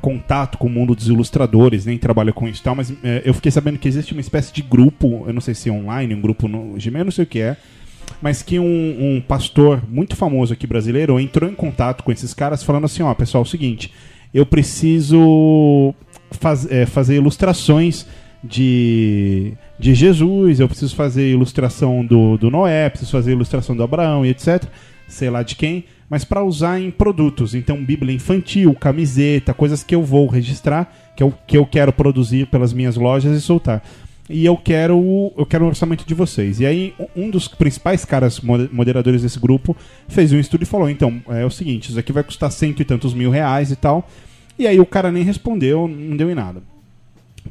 contato 0.00 0.56
com 0.56 0.66
o 0.66 0.70
mundo 0.70 0.94
dos 0.94 1.08
ilustradores, 1.08 1.84
nem 1.84 1.98
trabalho 1.98 2.32
com 2.32 2.48
isso 2.48 2.60
e 2.62 2.64
tal, 2.64 2.74
mas 2.74 2.90
é, 3.04 3.20
eu 3.24 3.34
fiquei 3.34 3.50
sabendo 3.52 3.78
que 3.78 3.86
existe 3.86 4.12
uma 4.12 4.20
espécie 4.22 4.52
de 4.52 4.62
grupo, 4.62 5.24
eu 5.26 5.32
não 5.32 5.42
sei 5.42 5.54
se 5.54 5.68
é 5.68 5.72
online, 5.72 6.14
um 6.14 6.20
grupo 6.22 6.48
no 6.48 6.72
Gmail, 6.82 7.00
eu 7.02 7.04
não 7.04 7.12
sei 7.12 7.24
o 7.24 7.26
que 7.26 7.38
é, 7.40 7.56
mas 8.22 8.42
que 8.42 8.58
um, 8.58 8.64
um 9.16 9.20
pastor 9.20 9.82
muito 9.88 10.14
famoso 10.16 10.52
aqui 10.52 10.66
brasileiro 10.66 11.18
entrou 11.18 11.48
em 11.48 11.54
contato 11.54 12.02
com 12.04 12.12
esses 12.12 12.34
caras 12.34 12.62
falando 12.62 12.84
assim, 12.84 13.02
ó, 13.02 13.14
pessoal, 13.14 13.42
é 13.42 13.46
o 13.46 13.48
seguinte, 13.48 13.92
eu 14.32 14.44
preciso 14.46 15.94
faz- 16.30 16.70
é, 16.70 16.86
fazer 16.86 17.16
ilustrações 17.16 18.06
de, 18.42 19.52
de 19.78 19.94
Jesus, 19.94 20.60
eu 20.60 20.68
preciso 20.68 20.94
fazer 20.96 21.30
ilustração 21.30 22.04
do, 22.04 22.36
do 22.36 22.50
Noé, 22.50 22.88
preciso 22.88 23.12
fazer 23.12 23.32
ilustração 23.32 23.76
do 23.76 23.82
Abraão 23.82 24.24
e 24.24 24.30
etc. 24.30 24.64
Sei 25.08 25.28
lá 25.28 25.42
de 25.42 25.56
quem, 25.56 25.84
mas 26.08 26.24
para 26.24 26.42
usar 26.42 26.80
em 26.80 26.90
produtos. 26.90 27.54
Então, 27.54 27.82
Bíblia 27.84 28.14
infantil, 28.14 28.74
camiseta, 28.74 29.52
coisas 29.52 29.82
que 29.82 29.94
eu 29.94 30.02
vou 30.02 30.26
registrar, 30.26 30.92
que 31.16 31.22
eu, 31.22 31.34
que 31.46 31.58
eu 31.58 31.66
quero 31.66 31.92
produzir 31.92 32.46
pelas 32.46 32.72
minhas 32.72 32.96
lojas 32.96 33.36
e 33.36 33.40
soltar. 33.40 33.82
E 34.32 34.44
eu 34.46 34.56
quero, 34.56 34.96
o- 34.96 35.32
eu 35.36 35.44
quero 35.44 35.64
o 35.64 35.68
orçamento 35.68 36.06
de 36.06 36.14
vocês. 36.14 36.60
E 36.60 36.66
aí, 36.66 36.94
um 37.16 37.28
dos 37.28 37.48
principais 37.48 38.04
caras 38.04 38.40
mo- 38.40 38.68
moderadores 38.70 39.22
desse 39.22 39.40
grupo 39.40 39.76
fez 40.08 40.32
um 40.32 40.38
estudo 40.38 40.62
e 40.62 40.66
falou: 40.66 40.88
então, 40.88 41.20
é 41.28 41.44
o 41.44 41.50
seguinte, 41.50 41.88
isso 41.90 41.98
aqui 41.98 42.12
vai 42.12 42.22
custar 42.22 42.50
cento 42.52 42.80
e 42.80 42.84
tantos 42.84 43.12
mil 43.12 43.30
reais 43.30 43.72
e 43.72 43.76
tal. 43.76 44.08
E 44.58 44.66
aí 44.66 44.78
o 44.78 44.86
cara 44.86 45.10
nem 45.10 45.24
respondeu, 45.24 45.88
não 45.88 46.16
deu 46.16 46.30
em 46.30 46.34
nada. 46.34 46.62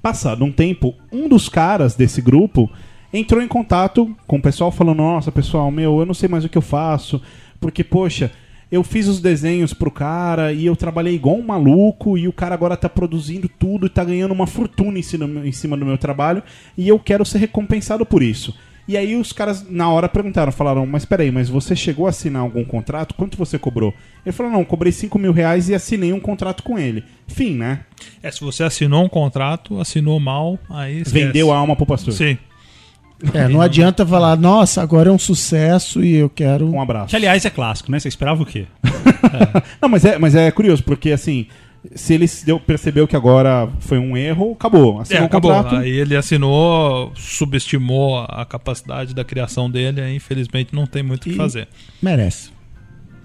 Passado 0.01 0.45
um 0.45 0.51
tempo, 0.51 0.95
um 1.11 1.27
dos 1.27 1.49
caras 1.49 1.95
desse 1.95 2.21
grupo, 2.21 2.69
entrou 3.11 3.41
em 3.41 3.47
contato 3.47 4.15
com 4.25 4.37
o 4.37 4.41
pessoal 4.41 4.71
falando: 4.71 4.97
Nossa, 4.99 5.31
pessoal, 5.31 5.69
meu, 5.71 5.99
eu 5.99 6.05
não 6.05 6.13
sei 6.13 6.29
mais 6.29 6.45
o 6.45 6.49
que 6.49 6.57
eu 6.57 6.61
faço, 6.61 7.21
porque, 7.59 7.83
poxa, 7.83 8.31
eu 8.71 8.83
fiz 8.83 9.07
os 9.07 9.19
desenhos 9.19 9.73
pro 9.73 9.89
cara 9.89 10.53
e 10.53 10.65
eu 10.65 10.75
trabalhei 10.75 11.15
igual 11.15 11.37
um 11.37 11.45
maluco 11.45 12.17
e 12.17 12.27
o 12.27 12.33
cara 12.33 12.53
agora 12.53 12.77
tá 12.77 12.87
produzindo 12.87 13.49
tudo 13.49 13.87
e 13.87 13.89
tá 13.89 14.03
ganhando 14.03 14.31
uma 14.31 14.47
fortuna 14.47 14.99
em 14.99 15.01
cima, 15.01 15.47
em 15.47 15.51
cima 15.51 15.75
do 15.75 15.85
meu 15.85 15.97
trabalho 15.97 16.43
e 16.77 16.87
eu 16.87 16.99
quero 16.99 17.25
ser 17.25 17.39
recompensado 17.39 18.05
por 18.05 18.21
isso. 18.21 18.53
E 18.87 18.97
aí 18.97 19.15
os 19.15 19.31
caras 19.31 19.69
na 19.69 19.87
hora 19.87 20.09
perguntaram, 20.09 20.51
falaram, 20.51 20.83
mas 20.83 21.05
peraí, 21.05 21.29
mas 21.29 21.47
você 21.47 21.75
chegou 21.75 22.07
a 22.07 22.09
assinar 22.09 22.41
algum 22.41 22.65
contrato? 22.65 23.13
Quanto 23.13 23.37
você 23.37 23.59
cobrou? 23.59 23.93
Ele 24.25 24.33
falou, 24.33 24.51
não, 24.51 24.65
cobrei 24.65 24.91
5 24.91 25.19
mil 25.19 25.31
reais 25.31 25.69
e 25.69 25.75
assinei 25.75 26.11
um 26.11 26.19
contrato 26.19 26.63
com 26.63 26.79
ele. 26.79 27.03
Fim, 27.27 27.53
né? 27.53 27.81
É, 28.23 28.31
se 28.31 28.41
você 28.41 28.63
assinou 28.63 29.05
um 29.05 29.09
contrato, 29.09 29.79
assinou 29.79 30.19
mal, 30.19 30.57
aí 30.67 31.01
esquece. 31.01 31.13
Vendeu 31.13 31.51
a 31.51 31.57
alma 31.57 31.75
pro 31.75 31.85
pastor. 31.85 32.15
Sim. 32.15 32.35
É, 33.33 33.47
não 33.47 33.61
adianta 33.61 34.05
falar, 34.05 34.37
nossa, 34.37 34.81
agora 34.81 35.09
é 35.09 35.11
um 35.11 35.19
sucesso 35.19 36.03
e 36.03 36.15
eu 36.15 36.29
quero. 36.29 36.69
Um 36.69 36.81
abraço. 36.81 37.09
Que, 37.09 37.15
aliás, 37.15 37.43
é 37.43 37.49
clássico, 37.49 37.91
né? 37.91 37.99
Você 37.99 38.07
esperava 38.07 38.41
o 38.41 38.45
quê? 38.45 38.65
Não, 39.81 39.89
mas 39.89 40.05
é, 40.05 40.17
mas 40.17 40.35
é 40.35 40.49
curioso, 40.51 40.83
porque 40.83 41.11
assim, 41.11 41.47
se 41.93 42.13
ele 42.13 42.27
se 42.27 42.45
deu, 42.45 42.59
percebeu 42.59 43.07
que 43.07 43.15
agora 43.15 43.69
foi 43.79 43.97
um 43.97 44.15
erro, 44.15 44.53
acabou. 44.53 44.99
É, 44.99 45.01
Assinou 45.01 45.23
o 45.23 45.25
acabou. 45.25 45.53
contrato. 45.53 45.75
Aí 45.81 45.89
ele 45.89 46.15
assinou, 46.15 47.11
subestimou 47.15 48.19
a 48.19 48.45
capacidade 48.45 49.13
da 49.13 49.23
criação 49.23 49.69
dele, 49.69 50.01
aí 50.01 50.15
infelizmente 50.15 50.73
não 50.73 50.85
tem 50.85 51.03
muito 51.03 51.25
o 51.25 51.29
que 51.29 51.35
fazer. 51.35 51.67
Merece. 52.01 52.51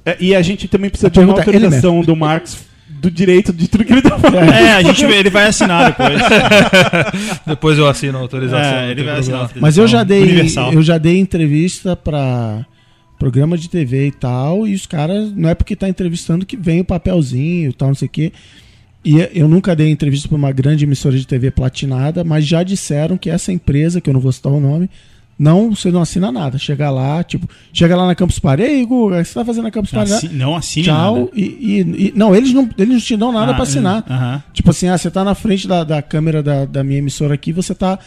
É, 0.05 0.17
e 0.21 0.35
a 0.35 0.43
gente 0.43 0.69
também 0.69 0.91
precisa 0.91 1.07
A 1.07 1.11
de 1.11 1.21
uma 1.21 1.35
é 1.35 1.39
autorização 1.39 2.03
do 2.03 2.15
Marx 2.15 2.67
do 3.05 3.11
direito 3.11 3.53
de 3.53 3.69
tudo 3.69 3.85
que 3.85 3.93
ele 3.93 4.03
tá 4.03 4.19
falando. 4.19 4.51
É, 4.51 4.73
a 4.73 4.83
gente, 4.83 5.05
ele 5.05 5.31
vai 5.31 5.47
assinar 5.47 5.91
depois. 5.91 6.21
Depois 7.47 7.79
eu 7.79 7.87
assino 7.87 8.19
a 8.19 8.21
autorização. 8.23 8.79
É, 8.79 8.91
ele 8.91 9.03
vai 9.05 9.19
assinar. 9.19 9.51
Mas 9.57 9.77
eu 9.77 9.87
já 9.87 10.03
dei, 10.03 10.23
Universal. 10.23 10.73
eu 10.73 10.83
já 10.83 10.97
dei 10.97 11.19
entrevista 11.19 11.95
pra 11.95 12.65
programa 13.19 13.57
de 13.57 13.69
TV 13.69 14.09
e 14.09 14.13
tal, 14.13 14.67
e 14.67 14.75
os 14.75 14.87
caras, 14.87 15.33
não 15.35 15.49
é 15.49 15.55
porque 15.55 15.77
tá 15.77 15.89
entrevistando 15.89 16.45
que 16.45 16.57
vem 16.57 16.81
o 16.81 16.85
papelzinho 16.85 17.71
e 17.71 17.73
tal, 17.73 17.89
não 17.89 17.95
sei 17.95 18.07
o 18.07 18.11
quê. 18.11 18.33
E 19.05 19.19
eu 19.35 19.47
nunca 19.47 19.77
dei 19.77 19.91
entrevista 19.91 20.29
pra 20.29 20.37
uma 20.37 20.51
grande 20.51 20.85
emissora 20.85 21.17
de 21.17 21.27
TV 21.27 21.51
platinada, 21.51 22.25
mas 22.25 22.47
já 22.47 22.63
disseram 22.63 23.19
que 23.19 23.29
essa 23.29 23.53
empresa, 23.53 24.01
que 24.01 24.09
eu 24.09 24.15
não 24.15 24.21
vou 24.21 24.33
citar 24.33 24.53
o 24.53 24.61
nome, 24.61 24.89
não, 25.39 25.75
você 25.75 25.91
não 25.91 26.03
assina 26.03 26.31
nada. 26.31 26.57
Chega 26.59 26.91
lá, 26.91 27.23
tipo, 27.25 27.49
chega 27.73 27.97
lá 27.97 28.07
na 28.07 28.15
Campus 28.15 28.39
Party, 28.39 28.63
ei, 28.63 28.85
Guga, 28.87 29.17
o 29.17 29.23
que 29.23 29.25
você 29.29 29.35
tá 29.35 29.45
fazendo 29.45 29.65
na 29.65 29.71
Campus 29.71 29.91
Party? 29.91 30.13
Assi- 30.13 30.29
não 30.29 30.55
assine 30.57 30.87
Tchau. 30.87 31.17
nada. 31.17 31.31
E, 31.35 31.43
e- 31.43 32.07
e- 32.09 32.13
não, 32.15 32.35
eles 32.35 32.53
não, 32.53 32.69
eles 32.79 32.93
não 32.95 33.01
te 33.01 33.17
dão 33.17 33.33
nada 33.33 33.53
Ah, 33.53 33.55
pra 33.55 33.63
assinar. 33.65 34.05
aham. 34.09 34.43
Tipo 34.53 34.71
assim, 34.71 34.89
ah, 34.89 34.97
você 34.97 35.11
tá 35.11 35.25
na 35.25 35.35
frente 35.35 35.67
da, 35.67 35.83
da 35.85 36.01
câmera 36.03 36.43
da, 36.43 36.65
da 36.65 36.85
minha 36.85 36.99
emissora 36.99 37.35
aqui, 37.35 37.53
você 37.53 37.75
tá 37.75 37.99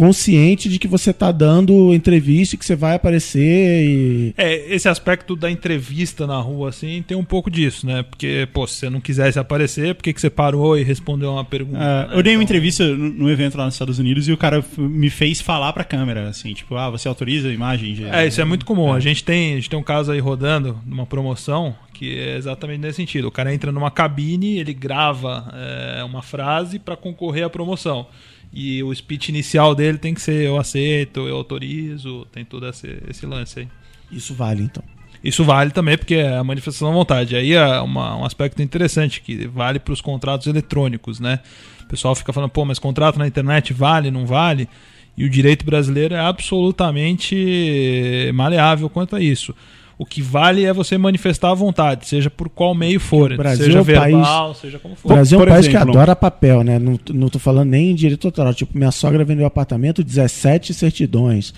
consciente 0.00 0.66
de 0.70 0.78
que 0.78 0.88
você 0.88 1.12
tá 1.12 1.30
dando 1.30 1.92
entrevista 1.92 2.54
e 2.54 2.58
que 2.58 2.64
você 2.64 2.74
vai 2.74 2.94
aparecer 2.94 3.84
e. 3.84 4.32
É, 4.34 4.74
esse 4.74 4.88
aspecto 4.88 5.36
da 5.36 5.50
entrevista 5.50 6.26
na 6.26 6.38
rua, 6.40 6.70
assim, 6.70 7.04
tem 7.06 7.14
um 7.14 7.24
pouco 7.24 7.50
disso, 7.50 7.86
né? 7.86 8.02
Porque, 8.02 8.48
pô, 8.50 8.66
se 8.66 8.76
você 8.76 8.88
não 8.88 8.98
quisesse 8.98 9.38
aparecer, 9.38 9.94
por 9.94 10.02
que, 10.02 10.14
que 10.14 10.20
você 10.20 10.30
parou 10.30 10.78
e 10.78 10.82
respondeu 10.82 11.32
uma 11.32 11.44
pergunta? 11.44 11.76
É, 11.78 12.08
né? 12.08 12.08
eu 12.14 12.22
dei 12.22 12.32
uma 12.34 12.42
Então, 12.42 12.42
entrevista 12.44 12.86
no 12.96 13.10
no 13.10 13.30
evento 13.30 13.58
lá 13.58 13.66
nos 13.66 13.74
Estados 13.74 13.98
Unidos 13.98 14.26
e 14.26 14.32
o 14.32 14.38
cara 14.38 14.64
me 14.78 15.10
fez 15.10 15.42
falar 15.42 15.74
pra 15.74 15.84
câmera, 15.84 16.28
assim, 16.30 16.54
tipo, 16.54 16.76
ah, 16.76 16.88
você 16.88 17.06
autoriza 17.06 17.48
a 17.48 17.52
imagem? 17.52 17.92
de- 17.92 18.04
É, 18.06 18.26
isso 18.26 18.40
é 18.40 18.44
muito 18.44 18.64
comum. 18.64 18.94
A 18.94 19.00
gente 19.00 19.22
tem, 19.22 19.52
a 19.52 19.56
gente 19.56 19.68
tem 19.68 19.78
um 19.78 19.82
caso 19.82 20.10
aí 20.12 20.18
rodando 20.20 20.78
numa 20.86 21.04
promoção 21.04 21.74
que 21.92 22.18
é 22.18 22.36
exatamente 22.38 22.80
nesse 22.80 22.96
sentido. 22.96 23.28
O 23.28 23.30
cara 23.30 23.52
entra 23.52 23.70
numa 23.70 23.90
cabine, 23.90 24.58
ele 24.58 24.72
grava 24.72 25.52
é, 25.98 26.02
uma 26.04 26.22
frase 26.22 26.78
para 26.78 26.96
concorrer 26.96 27.44
à 27.44 27.50
promoção. 27.50 28.06
E 28.52 28.82
o 28.82 28.94
speech 28.94 29.28
inicial 29.28 29.74
dele 29.74 29.98
tem 29.98 30.12
que 30.12 30.20
ser 30.20 30.46
eu 30.46 30.58
aceito, 30.58 31.28
eu 31.28 31.36
autorizo, 31.36 32.26
tem 32.32 32.44
todo 32.44 32.66
esse, 32.68 32.98
esse 33.08 33.24
lance 33.26 33.60
aí. 33.60 33.68
Isso 34.10 34.34
vale, 34.34 34.64
então. 34.64 34.82
Isso 35.22 35.44
vale 35.44 35.70
também 35.70 35.96
porque 35.98 36.14
é 36.16 36.36
a 36.36 36.42
manifestação 36.42 36.88
da 36.88 36.94
vontade. 36.94 37.36
Aí 37.36 37.52
é 37.52 37.80
uma- 37.80 38.16
um 38.16 38.24
aspecto 38.24 38.62
interessante 38.62 39.20
que 39.20 39.46
vale 39.46 39.78
para 39.78 39.92
os 39.92 40.00
contratos 40.00 40.46
eletrônicos, 40.46 41.20
né? 41.20 41.40
O 41.82 41.86
pessoal 41.86 42.14
fica 42.14 42.32
falando, 42.32 42.50
pô, 42.50 42.64
mas 42.64 42.78
contrato 42.78 43.18
na 43.18 43.26
internet 43.26 43.72
vale, 43.72 44.10
não 44.10 44.26
vale? 44.26 44.68
E 45.16 45.24
o 45.24 45.30
direito 45.30 45.64
brasileiro 45.64 46.14
é 46.14 46.20
absolutamente 46.20 48.30
maleável 48.34 48.88
quanto 48.88 49.14
a 49.16 49.20
isso. 49.20 49.54
O 50.00 50.06
que 50.06 50.22
vale 50.22 50.64
é 50.64 50.72
você 50.72 50.96
manifestar 50.96 51.50
a 51.50 51.54
vontade, 51.54 52.08
seja 52.08 52.30
por 52.30 52.48
qual 52.48 52.74
meio 52.74 52.98
for, 52.98 53.32
O 53.32 53.36
Brasil 53.36 53.66
seja 53.66 53.78
é 53.78 53.82
um 53.82 53.84
país- 53.84 54.14
verbal, 54.16 54.54
seja 54.54 54.78
como 54.78 54.94
O 54.94 54.96
for. 54.96 55.08
Brasil 55.12 55.38
é 55.38 55.42
um 55.42 55.44
por 55.44 55.50
país 55.52 55.66
exemplo- 55.66 55.84
que 55.86 55.90
adora 55.98 56.16
papel, 56.16 56.64
né? 56.64 56.78
Não, 56.78 56.98
não 57.12 57.28
tô 57.28 57.38
falando 57.38 57.68
nem 57.68 57.90
em 57.90 57.94
direito 57.94 58.26
autoral. 58.26 58.54
Tipo, 58.54 58.78
minha 58.78 58.90
sogra 58.90 59.22
vendeu 59.26 59.44
apartamento, 59.44 60.02
17 60.02 60.72
certidões. 60.72 61.52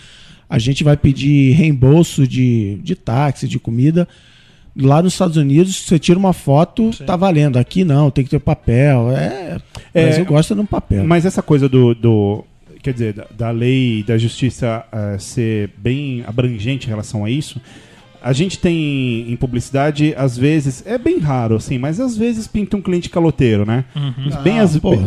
A 0.51 0.59
gente 0.59 0.83
vai 0.83 0.97
pedir 0.97 1.53
reembolso 1.53 2.27
de, 2.27 2.81
de 2.83 2.97
táxi, 2.97 3.47
de 3.47 3.61
comida. 3.61 4.09
Lá 4.77 5.01
nos 5.01 5.13
Estados 5.13 5.37
Unidos, 5.37 5.77
você 5.77 5.97
tira 5.99 6.19
uma 6.19 6.33
foto, 6.33 6.93
Sim. 6.93 7.05
tá 7.05 7.15
valendo. 7.15 7.59
Aqui 7.59 7.85
não, 7.85 8.11
tem 8.11 8.25
que 8.25 8.31
ter 8.31 8.41
papel. 8.41 9.11
É, 9.13 9.57
o 9.77 9.81
É, 9.95 10.05
Brasil 10.07 10.25
gosta 10.25 10.53
de 10.55 10.61
um 10.61 10.67
papel. 10.67 11.05
Mas 11.05 11.25
essa 11.25 11.43
coisa 11.43 11.69
do. 11.69 11.95
do- 11.95 12.45
quer 12.83 12.93
dizer, 12.93 13.13
da, 13.13 13.27
da 13.31 13.51
lei 13.53 14.01
e 14.01 14.03
da 14.03 14.19
justiça 14.19 14.85
eh, 14.91 15.17
ser 15.19 15.71
bem 15.79 16.25
abrangente 16.27 16.87
em 16.87 16.91
relação 16.91 17.25
a 17.25 17.31
isso. 17.31 17.61
A 18.23 18.33
gente 18.33 18.59
tem 18.59 19.31
em 19.31 19.37
publicidade, 19.37 20.15
às 20.17 20.37
vezes, 20.37 20.83
é 20.87 20.97
bem 20.97 21.19
raro, 21.19 21.57
assim, 21.57 21.77
mas 21.79 21.99
às 22.01 22.17
vezes 22.17 22.47
pinta 22.47 22.77
um 22.77 22.81
cliente 22.83 23.11
caloteiro, 23.11 23.67
né? 23.67 23.85
Bem 24.43 24.61
Ah, 24.61 24.63
às 24.63 24.77
pô, 24.77 24.97
bem- 24.97 25.05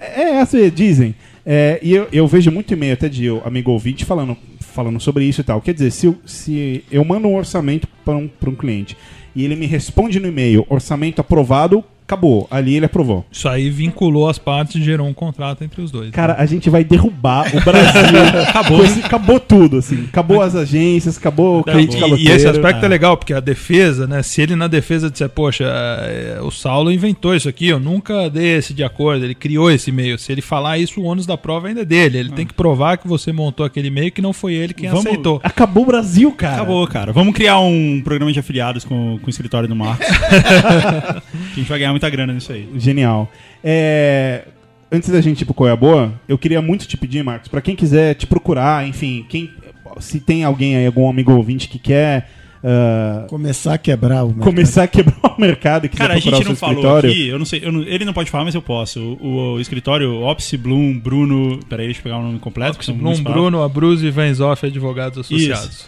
é? 0.00 0.22
É, 0.22 0.40
às 0.40 0.52
vezes, 0.52 0.72
dizem. 0.74 1.14
É, 1.46 1.78
e 1.82 1.92
eu, 1.92 2.08
eu 2.10 2.26
vejo 2.26 2.50
muito 2.50 2.72
e-mail 2.72 2.94
até 2.94 3.08
de 3.08 3.28
amigo 3.44 3.70
ouvinte 3.70 4.04
falando, 4.04 4.34
falando 4.60 4.98
sobre 4.98 5.24
isso 5.26 5.42
e 5.42 5.44
tal. 5.44 5.60
Quer 5.60 5.74
dizer, 5.74 5.90
se 5.90 6.06
eu, 6.06 6.16
se 6.24 6.82
eu 6.90 7.04
mando 7.04 7.28
um 7.28 7.36
orçamento 7.36 7.86
para 8.04 8.16
um, 8.16 8.26
pra 8.26 8.48
um 8.48 8.54
cliente 8.54 8.96
e 9.36 9.44
ele 9.44 9.54
me 9.56 9.66
responde 9.66 10.18
no 10.18 10.28
e-mail, 10.28 10.64
orçamento 10.70 11.20
aprovado, 11.20 11.84
acabou. 12.06 12.46
Ali 12.50 12.76
ele 12.76 12.86
aprovou. 12.86 13.24
Isso 13.30 13.48
aí 13.48 13.70
vinculou 13.70 14.28
as 14.28 14.38
partes 14.38 14.76
e 14.76 14.82
gerou 14.82 15.06
um 15.06 15.14
contrato 15.14 15.64
entre 15.64 15.80
os 15.82 15.90
dois. 15.90 16.10
Cara, 16.10 16.36
a 16.38 16.46
gente 16.46 16.70
vai 16.70 16.84
derrubar 16.84 17.54
o 17.54 17.60
Brasil. 17.60 18.42
acabou, 18.48 18.84
acabou 19.04 19.40
tudo, 19.40 19.78
assim. 19.78 20.04
Acabou 20.04 20.42
as 20.42 20.54
agências, 20.54 21.16
acabou 21.16 21.60
o 21.60 21.64
cliente 21.64 21.96
E-. 21.96 22.26
E, 22.26 22.28
esse 22.28 22.46
aspecto 22.46 22.84
é 22.84 22.88
legal, 22.88 23.16
porque 23.16 23.32
a 23.32 23.40
defesa, 23.40 24.06
né? 24.06 24.22
Se 24.22 24.42
ele 24.42 24.54
na 24.54 24.68
defesa 24.68 25.10
disser, 25.10 25.28
poxa, 25.28 25.64
é, 25.64 26.38
o 26.42 26.50
Saulo 26.50 26.92
inventou 26.92 27.34
isso 27.34 27.48
aqui, 27.48 27.68
eu 27.68 27.80
nunca 27.80 28.28
dei 28.28 28.56
esse 28.56 28.74
de 28.74 28.84
acordo, 28.84 29.24
ele 29.24 29.34
criou 29.34 29.70
esse 29.70 29.90
e-mail. 29.90 30.18
Se 30.18 30.30
ele 30.30 30.42
falar 30.42 30.78
isso, 30.78 31.00
o 31.00 31.04
ônus 31.04 31.26
da 31.26 31.36
prova 31.36 31.68
ainda 31.68 31.82
é 31.82 31.84
dele. 31.84 32.18
Ele 32.18 32.30
tem 32.30 32.46
que 32.46 32.54
provar 32.54 32.98
que 32.98 33.08
você 33.08 33.32
montou 33.32 33.64
aquele 33.64 33.88
e-mail 33.88 34.12
que 34.12 34.22
não 34.22 34.32
foi 34.32 34.54
ele 34.54 34.74
quem 34.74 34.88
Vamos- 34.90 35.06
aceitou. 35.06 35.40
Acabou 35.42 35.84
o 35.84 35.86
Brasil, 35.86 36.30
cara. 36.32 36.56
Acabou, 36.56 36.86
cara. 36.86 37.12
Vamos 37.12 37.34
criar 37.34 37.58
um 37.58 38.00
programa 38.02 38.32
de 38.32 38.38
afiliados 38.38 38.84
com, 38.84 39.18
com 39.20 39.26
o 39.26 39.30
escritório 39.30 39.68
do 39.68 39.74
Marcos. 39.74 40.06
a 40.12 41.22
gente 41.54 41.68
vai 41.68 41.78
ganhar 41.78 41.94
muita 42.04 42.10
grana 42.10 42.32
nisso 42.32 42.52
aí. 42.52 42.68
Genial. 42.76 43.30
É, 43.62 44.44
Antes 44.92 45.08
da 45.08 45.20
gente 45.20 45.40
ir 45.40 45.44
pro 45.44 45.54
Coia 45.54 45.74
Boa, 45.74 46.12
eu 46.28 46.38
queria 46.38 46.62
muito 46.62 46.86
te 46.86 46.96
pedir, 46.96 47.24
Marcos, 47.24 47.48
pra 47.48 47.60
quem 47.60 47.74
quiser 47.74 48.14
te 48.14 48.26
procurar, 48.28 48.86
enfim, 48.86 49.24
quem, 49.28 49.50
se 49.98 50.20
tem 50.20 50.44
alguém 50.44 50.76
aí, 50.76 50.86
algum 50.86 51.08
amigo 51.08 51.32
ouvinte 51.32 51.68
que 51.68 51.80
quer 51.80 52.30
ah, 52.62 53.26
Começar 53.28 53.74
a 53.74 53.78
quebrar 53.78 54.22
o 54.24 54.28
mercado. 54.28 54.44
começar 54.44 54.82
a 54.84 54.86
quebrar 54.86 55.34
o 55.36 55.40
mercado 55.40 55.88
Cara, 55.88 56.14
a 56.14 56.18
gente 56.18 56.28
o 56.28 56.48
não 56.48 56.54
falou 56.56 56.74
escritório. 56.76 57.10
aqui, 57.10 57.28
eu 57.28 57.38
não 57.38 57.44
sei, 57.44 57.60
eu 57.64 57.72
não- 57.72 57.82
ele 57.82 58.04
não 58.04 58.12
pode 58.12 58.30
falar, 58.30 58.44
mas 58.44 58.54
eu 58.54 58.62
posso. 58.62 59.00
O, 59.20 59.54
o 59.54 59.60
escritório 59.60 60.22
Opsi 60.22 60.56
Bloom, 60.56 60.98
Bruno. 60.98 61.58
Peraí, 61.68 61.86
deixa 61.86 61.98
eu 62.00 62.04
pegar 62.04 62.18
o 62.18 62.22
nome 62.22 62.38
completo. 62.38 62.78
muitas 62.92 63.20
palavras. 63.20 63.20
Bruno, 63.20 63.62
Abruzzi 63.62 64.06
e 64.06 64.10
Vanzoff, 64.10 64.64
advogados 64.64 65.18
associados. 65.18 65.86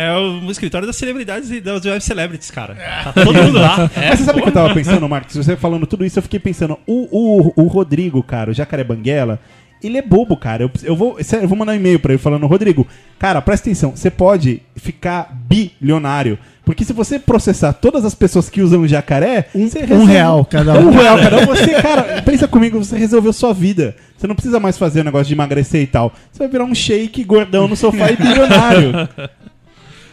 É 0.00 0.16
o 0.16 0.50
escritório 0.50 0.86
das 0.86 0.96
celebridades 0.96 1.50
e 1.50 1.60
das 1.60 1.84
web 1.84 2.00
celebrities, 2.02 2.50
cara. 2.50 2.74
Tá 3.04 3.12
todo 3.12 3.34
mundo 3.42 3.58
lá. 3.58 3.90
É, 3.96 4.08
Mas 4.10 4.18
você 4.20 4.24
sabe 4.24 4.38
o 4.38 4.42
que 4.42 4.48
eu 4.48 4.52
tava 4.52 4.72
pensando, 4.74 5.08
Marcos? 5.08 5.34
Você 5.36 5.56
falando 5.56 5.86
tudo 5.86 6.04
isso, 6.04 6.18
eu 6.18 6.22
fiquei 6.22 6.38
pensando, 6.38 6.78
o, 6.86 7.08
o, 7.56 7.62
o 7.64 7.66
Rodrigo, 7.66 8.22
cara, 8.22 8.50
o 8.50 8.54
Jacaré 8.54 8.84
Banguela, 8.84 9.40
ele 9.82 9.98
é 9.98 10.02
bobo, 10.02 10.36
cara. 10.36 10.62
Eu, 10.64 10.70
eu 10.84 10.94
vou, 10.96 11.16
eu 11.18 11.48
vou 11.48 11.56
mandar 11.58 11.72
um 11.72 11.76
e-mail 11.76 11.98
pra 11.98 12.12
ele 12.12 12.22
falando, 12.22 12.46
Rodrigo, 12.46 12.86
cara, 13.18 13.40
presta 13.42 13.68
atenção, 13.68 13.92
você 13.96 14.10
pode 14.10 14.62
ficar 14.76 15.32
bilionário. 15.48 16.38
Porque 16.64 16.84
se 16.84 16.92
você 16.92 17.18
processar 17.18 17.72
todas 17.72 18.04
as 18.04 18.14
pessoas 18.14 18.50
que 18.50 18.60
usam 18.60 18.82
o 18.82 18.86
jacaré, 18.88 19.46
Um, 19.54 19.68
você 19.68 19.78
um 19.78 19.86
resolve- 19.86 20.12
real 20.12 20.44
cada 20.44 20.74
Um 20.78 20.88
um. 20.88 20.90
real, 20.90 21.16
cara. 21.18 21.46
Você, 21.46 21.80
cara, 21.82 22.22
pensa 22.22 22.46
comigo, 22.46 22.78
você 22.84 22.96
resolveu 22.98 23.32
sua 23.32 23.54
vida. 23.54 23.96
Você 24.16 24.26
não 24.26 24.34
precisa 24.34 24.60
mais 24.60 24.76
fazer 24.76 25.00
o 25.00 25.04
negócio 25.04 25.26
de 25.28 25.32
emagrecer 25.34 25.80
e 25.82 25.86
tal. 25.86 26.12
Você 26.30 26.40
vai 26.40 26.48
virar 26.48 26.64
um 26.64 26.74
shake 26.74 27.24
gordão 27.24 27.66
no 27.66 27.74
sofá 27.74 28.10
e 28.12 28.16
bilionário. 28.16 28.92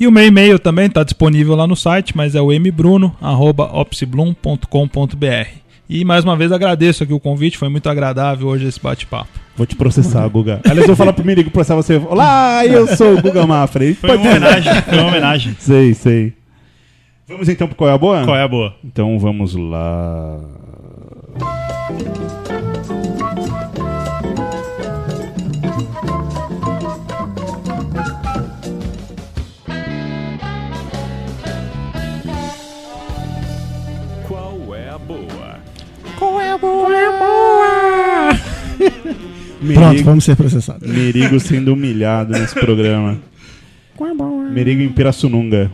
E 0.00 0.06
o 0.06 0.12
meu 0.12 0.24
e-mail 0.24 0.60
também 0.60 0.86
está 0.86 1.02
disponível 1.02 1.56
lá 1.56 1.66
no 1.66 1.74
site, 1.74 2.16
mas 2.16 2.36
é 2.36 2.40
o 2.40 2.52
mbruno.opsibloom.com.br. 2.52 5.48
E 5.88 6.04
mais 6.04 6.22
uma 6.22 6.36
vez 6.36 6.52
agradeço 6.52 7.02
aqui 7.02 7.12
o 7.12 7.18
convite, 7.18 7.58
foi 7.58 7.68
muito 7.68 7.88
agradável 7.88 8.46
hoje 8.46 8.68
esse 8.68 8.78
bate-papo. 8.78 9.28
Vou 9.56 9.66
te 9.66 9.74
processar, 9.74 10.28
Guga. 10.30 10.60
Aliás, 10.64 10.82
eu 10.82 10.88
vou 10.88 10.96
falar 10.96 11.12
pro 11.12 11.24
Merigo 11.24 11.50
processar 11.50 11.74
você. 11.74 11.96
Olá, 11.96 12.64
eu 12.64 12.86
sou 12.96 13.18
o 13.18 13.22
Guga 13.22 13.44
Mafra. 13.44 13.92
Foi 14.00 14.16
uma 14.16 14.30
homenagem, 14.30 14.82
foi 14.82 14.98
uma 14.98 15.08
homenagem. 15.08 15.56
Sei, 15.58 15.94
sei. 15.94 16.32
Vamos 17.26 17.48
então 17.48 17.66
pro 17.66 17.76
Qual 17.76 17.90
é 17.90 17.92
a 17.92 17.98
Boa? 17.98 18.24
Qual 18.24 18.36
é 18.36 18.42
a 18.42 18.48
boa? 18.48 18.74
Então 18.84 19.18
vamos 19.18 19.54
lá. 19.54 20.38
Pronto, 39.74 39.88
Merigo, 39.88 40.04
vamos 40.04 40.24
ser 40.24 40.36
processados. 40.36 40.88
Merigo 40.88 41.38
sendo 41.40 41.72
humilhado 41.72 42.32
nesse 42.32 42.54
programa. 42.54 43.18
Merigo 44.52 44.82
em 44.82 44.88
Pirassununga. 44.88 45.70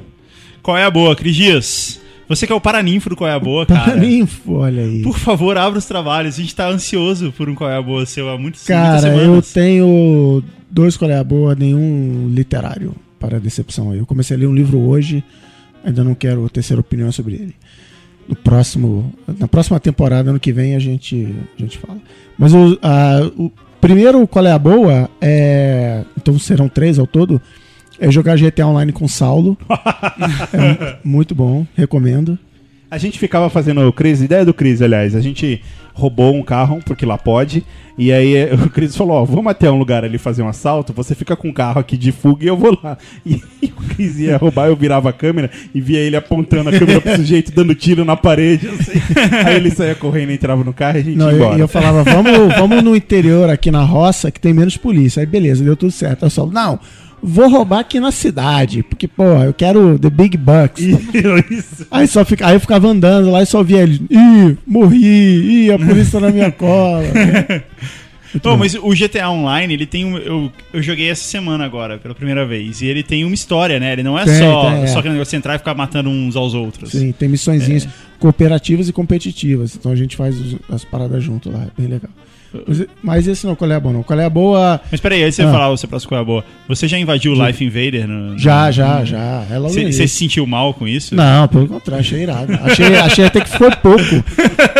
Qual 0.62 0.76
é 0.76 0.84
a 0.84 0.90
boa, 0.90 1.14
Cris 1.14 1.36
Dias? 1.36 2.00
Você 2.26 2.46
que 2.46 2.52
é 2.52 2.56
o 2.56 2.60
paraninfo 2.60 3.10
do 3.10 3.16
Qual 3.16 3.28
é 3.28 3.34
a 3.34 3.38
boa, 3.38 3.66
cara. 3.66 3.80
Paraninfo, 3.80 4.54
olha 4.54 4.82
aí. 4.82 5.02
Por 5.02 5.18
favor, 5.18 5.58
abra 5.58 5.78
os 5.78 5.84
trabalhos. 5.84 6.38
A 6.38 6.40
gente 6.40 6.54
tá 6.54 6.68
ansioso 6.68 7.32
por 7.32 7.48
um 7.48 7.54
Qual 7.54 7.68
é 7.68 7.76
a 7.76 7.82
boa 7.82 8.06
seu 8.06 8.30
há 8.30 8.38
muitos, 8.38 8.64
Cara, 8.64 9.14
eu 9.14 9.42
tenho 9.42 10.42
dois 10.70 10.96
qual 10.96 11.10
é 11.10 11.18
a 11.18 11.24
boa, 11.24 11.54
nenhum 11.54 12.30
literário 12.32 12.94
para 13.20 13.38
decepção. 13.38 13.90
aí. 13.90 13.98
Eu 13.98 14.06
comecei 14.06 14.36
a 14.36 14.40
ler 14.40 14.46
um 14.46 14.54
livro 14.54 14.78
hoje, 14.78 15.22
ainda 15.84 16.02
não 16.02 16.14
quero 16.14 16.48
terceira 16.48 16.80
opinião 16.80 17.12
sobre 17.12 17.34
ele. 17.34 17.54
No 18.28 18.34
próximo, 18.36 19.12
na 19.38 19.46
próxima 19.48 19.78
temporada, 19.78 20.30
ano 20.30 20.40
que 20.40 20.52
vem, 20.52 20.74
a 20.74 20.78
gente, 20.78 21.34
a 21.58 21.60
gente 21.62 21.78
fala. 21.78 21.98
Mas 22.38 22.52
o, 22.54 22.78
a- 22.82 23.30
o 23.36 23.50
primeiro 23.80 24.26
qual 24.26 24.46
é 24.46 24.52
a 24.52 24.58
boa 24.58 25.08
é. 25.20 26.02
Então 26.16 26.38
serão 26.38 26.68
três 26.68 26.98
ao 26.98 27.06
todo. 27.06 27.40
É 28.00 28.10
jogar 28.10 28.36
GTA 28.36 28.66
Online 28.66 28.92
com 28.92 29.06
Saulo. 29.06 29.56
é 30.52 30.96
muito 31.04 31.34
bom, 31.34 31.66
recomendo. 31.76 32.38
A 32.94 32.98
gente 32.98 33.18
ficava 33.18 33.50
fazendo 33.50 33.80
o 33.88 33.92
Cris, 33.92 34.22
ideia 34.22 34.44
do 34.44 34.54
Cris, 34.54 34.80
aliás. 34.80 35.16
A 35.16 35.20
gente 35.20 35.60
roubou 35.92 36.32
um 36.32 36.44
carro, 36.44 36.78
porque 36.86 37.04
lá 37.04 37.18
pode. 37.18 37.64
E 37.98 38.12
aí 38.12 38.34
o 38.54 38.70
Cris 38.70 38.94
falou: 38.96 39.16
Ó, 39.16 39.24
vamos 39.24 39.48
até 39.50 39.68
um 39.68 39.76
lugar 39.76 40.04
ali 40.04 40.16
fazer 40.16 40.44
um 40.44 40.48
assalto. 40.48 40.92
Você 40.92 41.12
fica 41.12 41.34
com 41.34 41.48
o 41.48 41.52
carro 41.52 41.80
aqui 41.80 41.96
de 41.96 42.12
fuga 42.12 42.44
e 42.44 42.46
eu 42.46 42.56
vou 42.56 42.78
lá. 42.82 42.96
E, 43.26 43.42
e 43.60 43.66
o 43.66 43.82
Cris 43.96 44.20
ia 44.20 44.36
roubar, 44.36 44.68
eu 44.68 44.76
virava 44.76 45.08
a 45.10 45.12
câmera 45.12 45.50
e 45.74 45.80
via 45.80 45.98
ele 45.98 46.14
apontando 46.14 46.68
a 46.68 46.78
câmera 46.78 47.00
pro 47.00 47.16
sujeito, 47.16 47.50
dando 47.50 47.74
tiro 47.74 48.04
na 48.04 48.16
parede. 48.16 48.68
assim. 48.68 48.92
Aí 49.44 49.56
ele 49.56 49.70
saía 49.70 49.96
correndo, 49.96 50.30
entrava 50.30 50.62
no 50.62 50.72
carro 50.72 50.98
e 50.98 51.00
a 51.00 51.04
gente 51.04 51.16
Não, 51.16 51.26
ia 51.26 51.32
eu, 51.32 51.36
embora. 51.38 51.56
e 51.56 51.60
eu 51.60 51.68
falava, 51.68 52.04
vamos, 52.04 52.54
vamos 52.56 52.80
no 52.82 52.94
interior 52.94 53.50
aqui 53.50 53.72
na 53.72 53.82
roça 53.82 54.30
que 54.30 54.38
tem 54.38 54.52
menos 54.52 54.76
polícia. 54.76 55.18
Aí 55.20 55.26
beleza, 55.26 55.64
deu 55.64 55.76
tudo 55.76 55.90
certo. 55.90 56.26
Eu 56.26 56.30
só, 56.30 56.46
não, 56.46 56.78
vou 57.24 57.48
roubar 57.48 57.80
aqui 57.80 57.98
na 57.98 58.12
cidade, 58.12 58.82
porque, 58.82 59.08
pô, 59.08 59.24
eu 59.42 59.54
quero 59.54 59.98
the 59.98 60.10
big 60.10 60.36
bucks. 60.36 60.84
Isso. 61.50 61.86
Aí, 61.90 62.06
só 62.06 62.24
fica, 62.24 62.46
aí 62.46 62.54
eu 62.54 62.60
ficava 62.60 62.86
andando 62.86 63.30
lá 63.30 63.42
e 63.42 63.46
só 63.46 63.62
via 63.62 63.82
ele, 63.82 64.02
ih, 64.10 64.56
morri, 64.66 65.64
ih, 65.66 65.72
a 65.72 65.78
polícia 65.78 66.20
tá 66.20 66.26
na 66.26 66.32
minha 66.32 66.52
cola. 66.52 67.02
Muito 68.34 68.48
Ô, 68.48 68.52
bom. 68.52 68.56
mas 68.58 68.74
o 68.74 68.90
GTA 68.90 69.30
Online, 69.30 69.72
ele 69.72 69.86
tem 69.86 70.04
um. 70.04 70.18
Eu, 70.18 70.52
eu 70.72 70.82
joguei 70.82 71.08
essa 71.08 71.22
semana 71.22 71.64
agora, 71.64 71.98
pela 71.98 72.16
primeira 72.16 72.44
vez. 72.44 72.82
E 72.82 72.86
ele 72.86 73.04
tem 73.04 73.24
uma 73.24 73.34
história, 73.34 73.78
né? 73.78 73.92
Ele 73.92 74.02
não 74.02 74.18
é 74.18 74.24
Tem, 74.24 74.38
só, 74.40 74.70
tem, 74.70 74.82
é. 74.82 74.86
só 74.88 74.98
aquele 74.98 75.14
negócio 75.14 75.30
de 75.30 75.36
entrar 75.36 75.54
e 75.54 75.58
ficar 75.58 75.74
matando 75.74 76.10
uns 76.10 76.34
aos 76.34 76.52
outros. 76.52 76.90
Sim, 76.90 77.12
tem 77.12 77.28
missõezinhas 77.28 77.86
cooperativas 78.18 78.88
e 78.88 78.92
competitivas. 78.92 79.76
Então 79.76 79.92
a 79.92 79.96
gente 79.96 80.16
faz 80.16 80.36
as 80.68 80.84
paradas 80.84 81.22
junto 81.22 81.48
lá, 81.48 81.62
é 81.62 81.80
bem 81.80 81.88
legal. 81.88 82.10
Mas, 82.66 82.86
mas 83.02 83.26
esse 83.28 83.46
não, 83.46 83.54
qual 83.56 83.70
é 83.70 83.74
a 83.74 83.80
boa 83.80 83.92
não. 83.92 84.02
Qual 84.02 84.18
é 84.18 84.24
a 84.24 84.30
boa? 84.30 84.80
Mas 84.90 85.00
peraí, 85.00 85.22
antes 85.22 85.36
de 85.36 85.42
você 85.42 85.48
Ah. 85.48 85.52
falar 85.52 85.70
o 85.70 85.76
seu 85.76 85.88
próximo 85.88 86.08
qual 86.10 86.18
é 86.18 86.22
a 86.22 86.24
boa, 86.24 86.44
você 86.68 86.86
já 86.88 86.98
invadiu 86.98 87.32
o 87.32 87.46
Life 87.46 87.64
Invader? 87.64 88.06
No, 88.06 88.38
Já, 88.38 88.70
já, 88.70 89.04
já. 89.04 89.44
É 89.50 89.58
logo 89.58 89.68
no 89.68 89.70
Você 89.70 89.92
você 89.92 90.06
se 90.08 90.14
sentiu 90.16 90.46
mal 90.46 90.72
com 90.74 90.86
isso? 90.86 91.14
Não, 91.14 91.48
pelo 91.48 91.66
contrário, 91.68 92.00
achei 92.00 92.22
irado. 92.22 92.52
Achei, 92.62 92.96
achei 92.96 93.24
até 93.24 93.40
que 93.40 93.48
foi 93.50 93.70
pouco. 93.76 94.04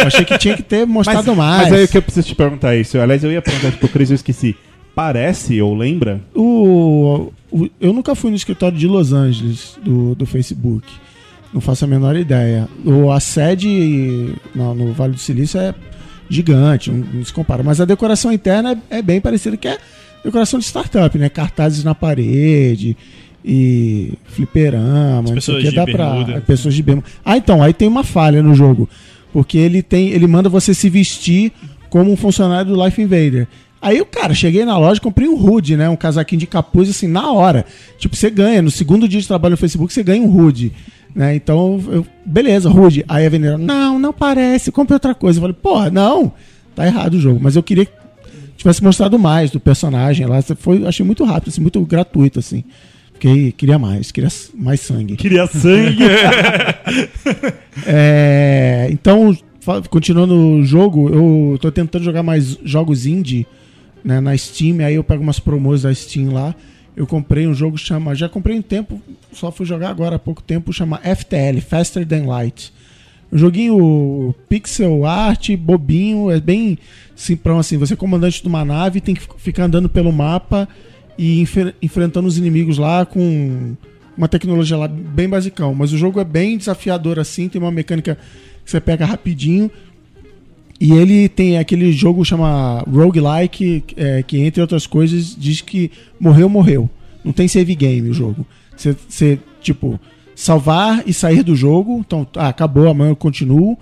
Achei 0.07 0.25
que 0.25 0.39
tinha 0.39 0.57
que 0.57 0.63
ter 0.63 0.87
mostrado 0.87 1.35
mais. 1.35 1.71
Mas 1.71 1.73
aí 1.81 1.89
que 1.89 1.99
eu 1.99 2.03
preciso 2.03 2.27
te 2.29 2.35
perguntar 2.35 2.77
isso. 2.77 2.99
Aliás, 2.99 3.23
eu 3.25 3.33
ia 3.33 3.43
perguntar 3.43 3.73
pro 3.79 3.89
Cris, 3.89 4.11
eu 4.11 4.15
esqueci. 4.17 4.55
Parece 4.95 5.61
ou 5.61 5.75
lembra? 5.77 6.21
O, 6.35 7.33
o- 7.51 7.69
eu 7.81 7.93
nunca 7.93 8.15
fui 8.15 8.31
no 8.31 8.37
escritório 8.37 8.79
de 8.79 8.87
Los 8.87 9.13
Angeles 9.13 9.77
do, 9.85 10.15
do 10.15 10.25
Facebook. 10.27 10.87
Não 11.53 11.61
faço 11.61 11.85
a 11.85 11.89
menor 11.89 12.15
ideia. 12.17 12.69
O, 12.85 13.11
a 13.11 13.19
sede 13.21 14.33
no, 14.55 14.75
no 14.75 14.93
Vale 14.93 15.15
do 15.15 15.19
Silício 15.19 15.59
é 15.61 15.75
gigante, 16.29 16.91
não, 16.91 17.07
não 17.13 17.25
se 17.25 17.33
compara. 17.33 17.63
Mas 17.63 17.81
a 17.81 17.85
decoração 17.85 18.33
interna 18.33 18.81
é, 18.91 18.99
é 18.99 19.03
bem 19.03 19.21
parecida, 19.21 19.57
que 19.57 19.69
é 19.69 19.79
decoração 20.25 20.59
de 20.59 20.65
startup, 20.65 21.17
né? 21.19 21.29
Cartazes 21.29 21.85
na 21.85 21.95
parede 21.95 22.97
e 23.45 24.15
fliperama, 24.25 25.31
o 25.31 25.35
pessoas 25.35 25.63
que, 25.63 25.71
de 25.71 25.77
dá 25.77 25.85
pra. 25.85 26.11
bermuda. 26.11 26.41
Pessoas 26.41 26.75
de 26.75 26.83
bermuda. 26.83 27.07
Ah, 27.25 27.37
então, 27.37 27.63
aí 27.63 27.75
tem 27.75 27.87
uma 27.87 28.03
falha 28.03 28.43
no 28.43 28.55
jogo. 28.55 28.89
Porque 29.33 29.59
ele 29.59 29.83
tem. 29.83 30.09
Ele 30.09 30.27
manda 30.27 30.49
você 30.49 30.73
se 30.73 30.89
vestir 30.89 31.53
como 31.91 32.11
um 32.11 32.17
funcionário 32.17 32.75
do 32.75 32.85
Life 32.85 33.01
Invader. 33.01 33.47
Aí 33.83 33.99
eu, 33.99 34.07
cara, 34.07 34.33
cheguei 34.33 34.65
na 34.65 34.79
loja, 34.79 34.99
comprei 34.99 35.29
um 35.29 35.35
hoodie, 35.35 35.77
né? 35.77 35.91
Um 35.91 35.97
casaquinho 35.97 36.41
de 36.41 36.47
capuz, 36.47 36.89
assim, 36.89 37.07
na 37.07 37.31
hora. 37.31 37.67
Tipo, 37.99 38.17
você 38.17 38.31
ganha. 38.31 38.63
No 38.63 38.71
segundo 38.71 39.07
dia 39.07 39.21
de 39.21 39.27
trabalho 39.29 39.53
no 39.53 39.57
Facebook, 39.59 39.93
você 39.93 40.03
ganha 40.03 40.23
um 40.23 40.35
hoodie. 40.35 40.73
Né? 41.15 41.37
Então, 41.37 41.83
eu, 41.89 42.07
beleza, 42.25 42.69
hoodie. 42.69 43.05
Aí 43.09 43.25
a 43.25 43.29
vendedora, 43.29 43.59
não, 43.59 43.99
não 43.99 44.13
parece, 44.13 44.73
compre 44.73 44.95
outra 44.95 45.15
coisa. 45.15 45.39
Eu 45.39 45.43
falei, 45.43 45.57
porra, 45.61 45.91
não, 45.91 46.33
tá 46.75 46.87
errado 46.87 47.15
o 47.15 47.21
jogo. 47.21 47.39
Mas 47.41 47.55
eu 47.55 47.63
queria 47.63 47.87
que 47.87 47.93
tivesse 48.57 48.83
mostrado 48.83 49.19
mais 49.19 49.51
do 49.51 49.61
personagem 49.61 50.27
lá. 50.27 50.43
Foi, 50.43 50.85
achei 50.87 51.07
muito 51.07 51.25
rápido, 51.25 51.51
assim, 51.51 51.61
muito 51.61 51.81
gratuito, 51.83 52.39
assim. 52.39 52.65
Fiquei, 53.13 53.53
queria 53.53 53.79
mais, 53.79 54.11
queria 54.11 54.31
mais 54.55 54.81
sangue. 54.81 55.17
Queria 55.17 55.47
sangue. 55.47 56.05
É, 57.87 58.89
então, 58.91 59.37
continuando 59.91 60.35
o 60.35 60.65
jogo, 60.65 61.09
eu 61.09 61.59
tô 61.59 61.73
tentando 61.73 62.05
jogar 62.05 62.23
mais 62.23 62.57
jogos 62.65 63.05
indie 63.05 63.47
né, 64.05 64.21
na 64.21 64.37
Steam, 64.37 64.79
aí 64.85 64.95
eu 64.95 65.03
pego 65.03 65.23
umas 65.23 65.41
promos 65.41 65.83
da 65.83 65.93
Steam 65.93 66.33
lá. 66.33 66.55
Eu 66.97 67.07
comprei 67.07 67.47
um 67.47 67.55
jogo 67.55 67.77
chama. 67.77 68.15
Já 68.15 68.29
comprei 68.29 68.57
um 68.57 68.63
tempo, 68.63 69.01
só 69.33 69.51
fui 69.51 69.67
jogar 69.67 69.91
agora 69.91 70.17
há 70.17 70.19
pouco 70.19 70.43
tempo, 70.43 70.73
chama 70.73 70.99
FTL, 70.99 71.61
Faster 71.61 72.07
Than 72.07 72.27
Light. 72.27 72.73
Um 73.33 73.39
joguinho 73.39 74.35
pixel 74.49 75.05
art, 75.05 75.51
bobinho, 75.57 76.31
é 76.31 76.39
bem 76.41 76.79
simprão 77.17 77.59
assim. 77.59 77.77
Você 77.79 77.95
é 77.95 77.97
comandante 77.97 78.41
de 78.41 78.47
uma 78.49 78.65
nave, 78.65 79.01
tem 79.01 79.15
que 79.15 79.23
fi- 79.23 79.29
ficar 79.39 79.65
andando 79.65 79.89
pelo 79.89 80.13
mapa 80.13 80.69
e 81.19 81.45
enfrentando 81.83 82.29
os 82.29 82.39
inimigos 82.39 82.79
lá 82.79 83.05
com 83.05 83.75
uma 84.17 84.29
tecnologia 84.29 84.77
lá 84.77 84.87
bem 84.87 85.29
basicão. 85.29 85.75
Mas 85.75 85.93
o 85.93 85.99
jogo 85.99 86.21
é 86.21 86.25
bem 86.25 86.57
desafiador 86.57 87.19
assim, 87.19 87.49
tem 87.49 87.61
uma 87.61 87.73
mecânica 87.73 88.17
que 88.65 88.71
você 88.71 88.81
pega 88.81 89.05
rapidinho. 89.05 89.69
E 90.81 90.93
ele 90.93 91.29
tem 91.29 91.59
aquele 91.59 91.93
jogo 91.93 92.25
chama 92.25 92.85
Roguelike, 92.91 93.85
é, 93.97 94.23
que 94.23 94.41
entre 94.41 94.61
outras 94.61 94.87
coisas 94.87 95.37
diz 95.39 95.61
que 95.61 95.91
morreu, 96.19 96.49
morreu. 96.49 96.91
Não 97.25 97.33
tem 97.33 97.49
save 97.49 97.75
game 97.75 98.11
o 98.11 98.15
jogo. 98.15 98.45
Você, 98.77 99.39
tipo, 99.61 99.99
salvar 100.35 101.03
e 101.07 101.13
sair 101.13 101.43
do 101.43 101.55
jogo, 101.55 101.99
então, 102.01 102.27
ah, 102.37 102.49
acabou, 102.49 102.89
amanhã 102.89 103.11
eu 103.11 103.17
continuo. 103.17 103.79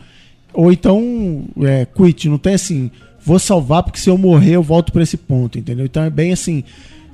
Ou 0.52 0.70
então, 0.70 1.44
é, 1.62 1.86
quit, 1.86 2.28
não 2.28 2.38
tem 2.38 2.54
assim, 2.54 2.90
vou 3.24 3.38
salvar 3.38 3.82
porque 3.82 3.98
se 3.98 4.10
eu 4.10 4.18
morrer 4.18 4.56
eu 4.56 4.62
volto 4.62 4.92
pra 4.92 5.02
esse 5.02 5.16
ponto, 5.16 5.58
entendeu? 5.58 5.86
Então 5.86 6.04
é 6.04 6.10
bem 6.10 6.30
assim, 6.30 6.62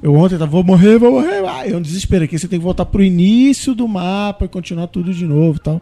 eu 0.03 0.13
ontem 0.15 0.37
tava, 0.37 0.51
vou 0.51 0.65
morrer, 0.65 0.99
vou 0.99 1.13
morrer, 1.13 1.45
ah, 1.47 1.67
é 1.67 1.77
um 1.77 1.81
desespero 1.81 2.25
aqui, 2.25 2.37
você 2.37 2.49
tem 2.49 2.59
que 2.59 2.65
voltar 2.65 2.85
pro 2.85 3.03
início 3.03 3.77
do 3.77 3.87
mapa 3.87 4.45
e 4.45 4.49
continuar 4.49 4.89
tudo 4.89 5.15
de 5.15 5.25
novo 5.25 5.61
tal. 5.61 5.81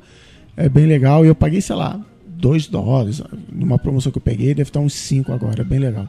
É 0.54 0.68
bem 0.68 0.86
legal 0.86 1.24
e 1.24 1.28
eu 1.28 1.34
paguei, 1.34 1.62
sei 1.62 1.76
lá, 1.76 1.98
2 2.38 2.66
dólares 2.66 3.22
numa 3.52 3.78
promoção 3.78 4.12
que 4.12 4.18
eu 4.18 4.22
peguei, 4.22 4.48
deve 4.48 4.68
estar 4.68 4.80
uns 4.80 4.94
5 4.94 5.32
agora, 5.32 5.62
é 5.62 5.64
bem 5.64 5.78
legal. 5.78 6.08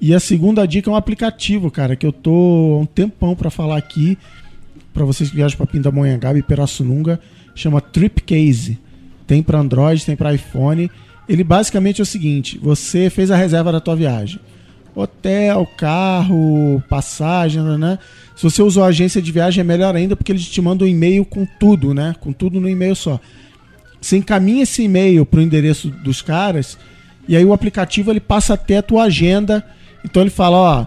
E 0.00 0.14
a 0.14 0.20
segunda 0.20 0.66
dica 0.66 0.90
é 0.90 0.92
um 0.92 0.96
aplicativo, 0.96 1.70
cara, 1.70 1.96
que 1.96 2.06
eu 2.06 2.12
tô 2.12 2.76
há 2.78 2.82
um 2.82 2.86
tempão 2.86 3.34
pra 3.34 3.50
falar 3.50 3.76
aqui, 3.76 4.18
pra 4.92 5.04
vocês 5.04 5.30
que 5.30 5.36
viajam 5.36 5.56
pra 5.56 5.66
Pindamonhangaba 5.66 6.38
e 6.38 6.42
Pirassununga, 6.42 7.20
chama 7.54 7.80
Tripcase. 7.80 8.78
Tem 9.26 9.42
pra 9.42 9.58
Android, 9.58 10.04
tem 10.04 10.14
pra 10.14 10.34
iPhone. 10.34 10.90
Ele 11.28 11.42
basicamente 11.42 12.00
é 12.00 12.02
o 12.02 12.06
seguinte: 12.06 12.58
você 12.58 13.10
fez 13.10 13.30
a 13.30 13.36
reserva 13.36 13.72
da 13.72 13.80
tua 13.80 13.96
viagem. 13.96 14.38
Hotel, 14.94 15.66
carro, 15.76 16.82
passagem, 16.88 17.62
né? 17.78 17.98
Se 18.34 18.44
você 18.44 18.62
usou 18.62 18.82
a 18.84 18.86
agência 18.86 19.20
de 19.20 19.30
viagem 19.30 19.60
é 19.60 19.64
melhor 19.64 19.94
ainda 19.94 20.16
porque 20.16 20.32
eles 20.32 20.46
te 20.46 20.60
mandam 20.62 20.86
um 20.86 20.90
e-mail 20.90 21.24
com 21.24 21.46
tudo, 21.58 21.92
né? 21.92 22.14
Com 22.20 22.32
tudo 22.32 22.60
no 22.60 22.68
e-mail 22.68 22.94
só. 22.94 23.20
Você 24.00 24.16
encaminha 24.16 24.62
esse 24.62 24.82
e-mail 24.82 25.24
pro 25.26 25.40
endereço 25.40 25.88
dos 25.90 26.22
caras 26.22 26.78
e 27.28 27.36
aí 27.36 27.44
o 27.44 27.52
aplicativo 27.52 28.10
ele 28.10 28.20
passa 28.20 28.54
até 28.54 28.78
a 28.78 28.82
tua 28.82 29.04
agenda. 29.04 29.64
Então 30.04 30.22
ele 30.22 30.30
fala, 30.30 30.56
ó, 30.56 30.86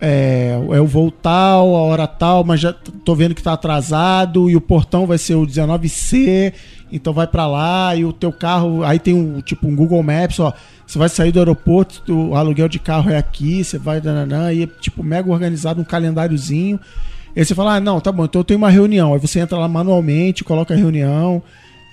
é, 0.00 0.56
o 0.80 0.86
voo 0.86 1.10
tal, 1.10 1.74
a 1.74 1.82
hora 1.82 2.06
tal, 2.06 2.44
mas 2.44 2.60
já 2.60 2.72
tô 2.72 3.14
vendo 3.14 3.34
que 3.34 3.42
tá 3.42 3.52
atrasado 3.52 4.50
e 4.50 4.56
o 4.56 4.60
portão 4.60 5.06
vai 5.06 5.18
ser 5.18 5.34
o 5.34 5.46
19C, 5.46 6.52
então 6.92 7.12
vai 7.12 7.26
pra 7.26 7.46
lá 7.46 7.94
e 7.96 8.04
o 8.04 8.12
teu 8.12 8.32
carro, 8.32 8.82
aí 8.84 8.98
tem 8.98 9.14
um 9.14 9.40
tipo 9.40 9.66
um 9.66 9.74
Google 9.74 10.02
Maps, 10.02 10.38
ó, 10.40 10.52
você 10.86 10.98
vai 10.98 11.08
sair 11.08 11.32
do 11.32 11.38
aeroporto, 11.38 12.12
o 12.12 12.34
aluguel 12.34 12.68
de 12.68 12.78
carro 12.78 13.10
é 13.10 13.16
aqui, 13.16 13.64
você 13.64 13.78
vai 13.78 14.00
dananã, 14.00 14.52
e 14.52 14.64
é 14.64 14.66
tipo 14.66 15.02
mega 15.02 15.30
organizado 15.30 15.80
um 15.80 15.84
calendáriozinho. 15.84 16.78
E 17.34 17.40
aí 17.40 17.44
você 17.44 17.54
fala: 17.54 17.76
"Ah, 17.76 17.80
não, 17.80 18.00
tá 18.00 18.12
bom, 18.12 18.26
então 18.26 18.40
eu 18.40 18.44
tenho 18.44 18.58
uma 18.58 18.70
reunião". 18.70 19.14
Aí 19.14 19.18
você 19.18 19.40
entra 19.40 19.58
lá 19.58 19.66
manualmente, 19.66 20.44
coloca 20.44 20.74
a 20.74 20.76
reunião. 20.76 21.42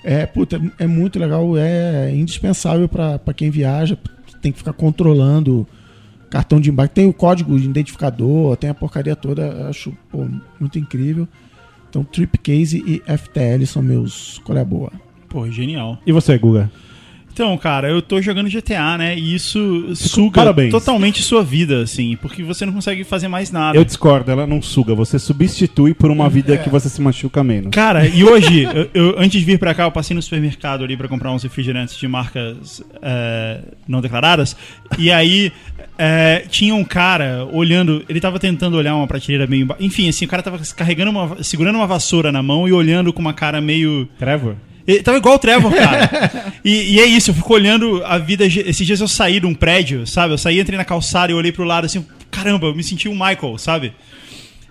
É, 0.04 0.26
puta, 0.26 0.60
é 0.78 0.86
muito 0.86 1.18
legal, 1.18 1.56
é 1.56 2.12
indispensável 2.14 2.88
pra 2.88 3.18
pra 3.18 3.32
quem 3.32 3.50
viaja, 3.50 3.96
tem 4.40 4.50
que 4.50 4.58
ficar 4.58 4.72
controlando 4.72 5.66
cartão 6.28 6.58
de 6.60 6.70
embarque, 6.70 6.94
tem 6.94 7.06
o 7.06 7.12
código 7.12 7.58
de 7.58 7.66
identificador, 7.66 8.56
tem 8.56 8.70
a 8.70 8.74
porcaria 8.74 9.14
toda, 9.14 9.42
eu 9.42 9.66
acho 9.68 9.92
pô, 10.10 10.26
muito 10.58 10.78
incrível. 10.78 11.28
Então, 11.90 12.02
Tripcase 12.02 12.82
e 12.86 13.02
FTL 13.18 13.66
são 13.66 13.82
meus 13.82 14.38
colher 14.38 14.64
boa. 14.64 14.90
Pô, 15.28 15.50
genial. 15.50 15.98
E 16.06 16.10
você, 16.10 16.38
Guga? 16.38 16.70
Então, 17.32 17.56
cara, 17.56 17.88
eu 17.88 18.02
tô 18.02 18.20
jogando 18.20 18.50
GTA, 18.50 18.98
né? 18.98 19.16
E 19.16 19.34
isso 19.34 19.94
suga 19.96 20.34
Parabéns. 20.34 20.70
totalmente 20.70 21.22
sua 21.22 21.42
vida, 21.42 21.82
assim, 21.82 22.14
porque 22.20 22.42
você 22.42 22.66
não 22.66 22.74
consegue 22.74 23.04
fazer 23.04 23.26
mais 23.28 23.50
nada. 23.50 23.76
Eu 23.78 23.84
discordo, 23.84 24.30
ela 24.30 24.46
não 24.46 24.60
suga. 24.60 24.94
Você 24.94 25.18
substitui 25.18 25.94
por 25.94 26.10
uma 26.10 26.28
vida 26.28 26.58
que 26.58 26.68
você 26.68 26.90
se 26.90 27.00
machuca 27.00 27.42
menos. 27.42 27.70
Cara, 27.70 28.06
e 28.06 28.22
hoje, 28.24 28.64
eu, 28.64 28.90
eu- 28.92 29.14
antes 29.18 29.40
de 29.40 29.46
vir 29.46 29.58
pra 29.58 29.72
cá, 29.72 29.84
eu 29.84 29.90
passei 29.92 30.14
no 30.14 30.20
supermercado 30.20 30.84
ali 30.84 30.94
pra 30.96 31.08
comprar 31.08 31.32
uns 31.32 31.42
refrigerantes 31.42 31.96
de 31.96 32.06
marcas 32.06 32.82
é, 33.00 33.60
não 33.88 34.02
declaradas. 34.02 34.54
E 34.98 35.10
aí 35.10 35.50
é, 35.98 36.44
tinha 36.50 36.74
um 36.74 36.84
cara 36.84 37.48
olhando, 37.50 38.04
ele 38.08 38.20
tava 38.20 38.38
tentando 38.38 38.76
olhar 38.76 38.94
uma 38.94 39.06
prateleira 39.06 39.46
meio. 39.46 39.66
Enfim, 39.80 40.08
assim, 40.08 40.26
o 40.26 40.28
cara 40.28 40.42
tava 40.42 40.58
carregando 40.76 41.10
uma. 41.10 41.42
segurando 41.42 41.76
uma 41.76 41.86
vassoura 41.86 42.30
na 42.30 42.42
mão 42.42 42.68
e 42.68 42.72
olhando 42.72 43.10
com 43.12 43.20
uma 43.20 43.32
cara 43.32 43.58
meio. 43.60 44.06
Trevor? 44.18 44.54
Ele 44.86 45.02
tava 45.02 45.18
igual 45.18 45.36
o 45.36 45.38
Trevor, 45.38 45.72
cara. 45.72 46.52
e, 46.64 46.94
e 46.94 47.00
é 47.00 47.06
isso, 47.06 47.30
eu 47.30 47.34
fico 47.34 47.54
olhando 47.54 48.02
a 48.04 48.18
vida. 48.18 48.44
Esses 48.44 48.86
dias 48.86 49.00
eu 49.00 49.08
saí 49.08 49.38
de 49.40 49.46
um 49.46 49.54
prédio, 49.54 50.06
sabe? 50.06 50.34
Eu 50.34 50.38
saí, 50.38 50.58
entrei 50.60 50.76
na 50.76 50.84
calçada 50.84 51.30
e 51.30 51.34
olhei 51.34 51.52
pro 51.52 51.64
lado 51.64 51.84
assim, 51.84 52.04
caramba, 52.30 52.66
eu 52.66 52.74
me 52.74 52.82
senti 52.82 53.08
um 53.08 53.12
Michael, 53.12 53.58
sabe? 53.58 53.92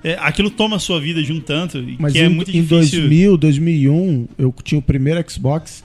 É, 0.03 0.17
aquilo 0.19 0.49
toma 0.49 0.77
a 0.77 0.79
sua 0.79 0.99
vida 0.99 1.21
de 1.21 1.31
um 1.31 1.39
tanto, 1.39 1.83
Mas 1.99 2.13
que 2.13 2.19
em, 2.19 2.23
é 2.23 2.29
muito 2.29 2.49
em 2.49 2.61
difícil. 2.63 3.01
2000, 3.01 3.37
2001, 3.37 4.27
eu 4.37 4.53
tinha 4.63 4.79
o 4.79 4.81
primeiro 4.81 5.23
Xbox, 5.29 5.83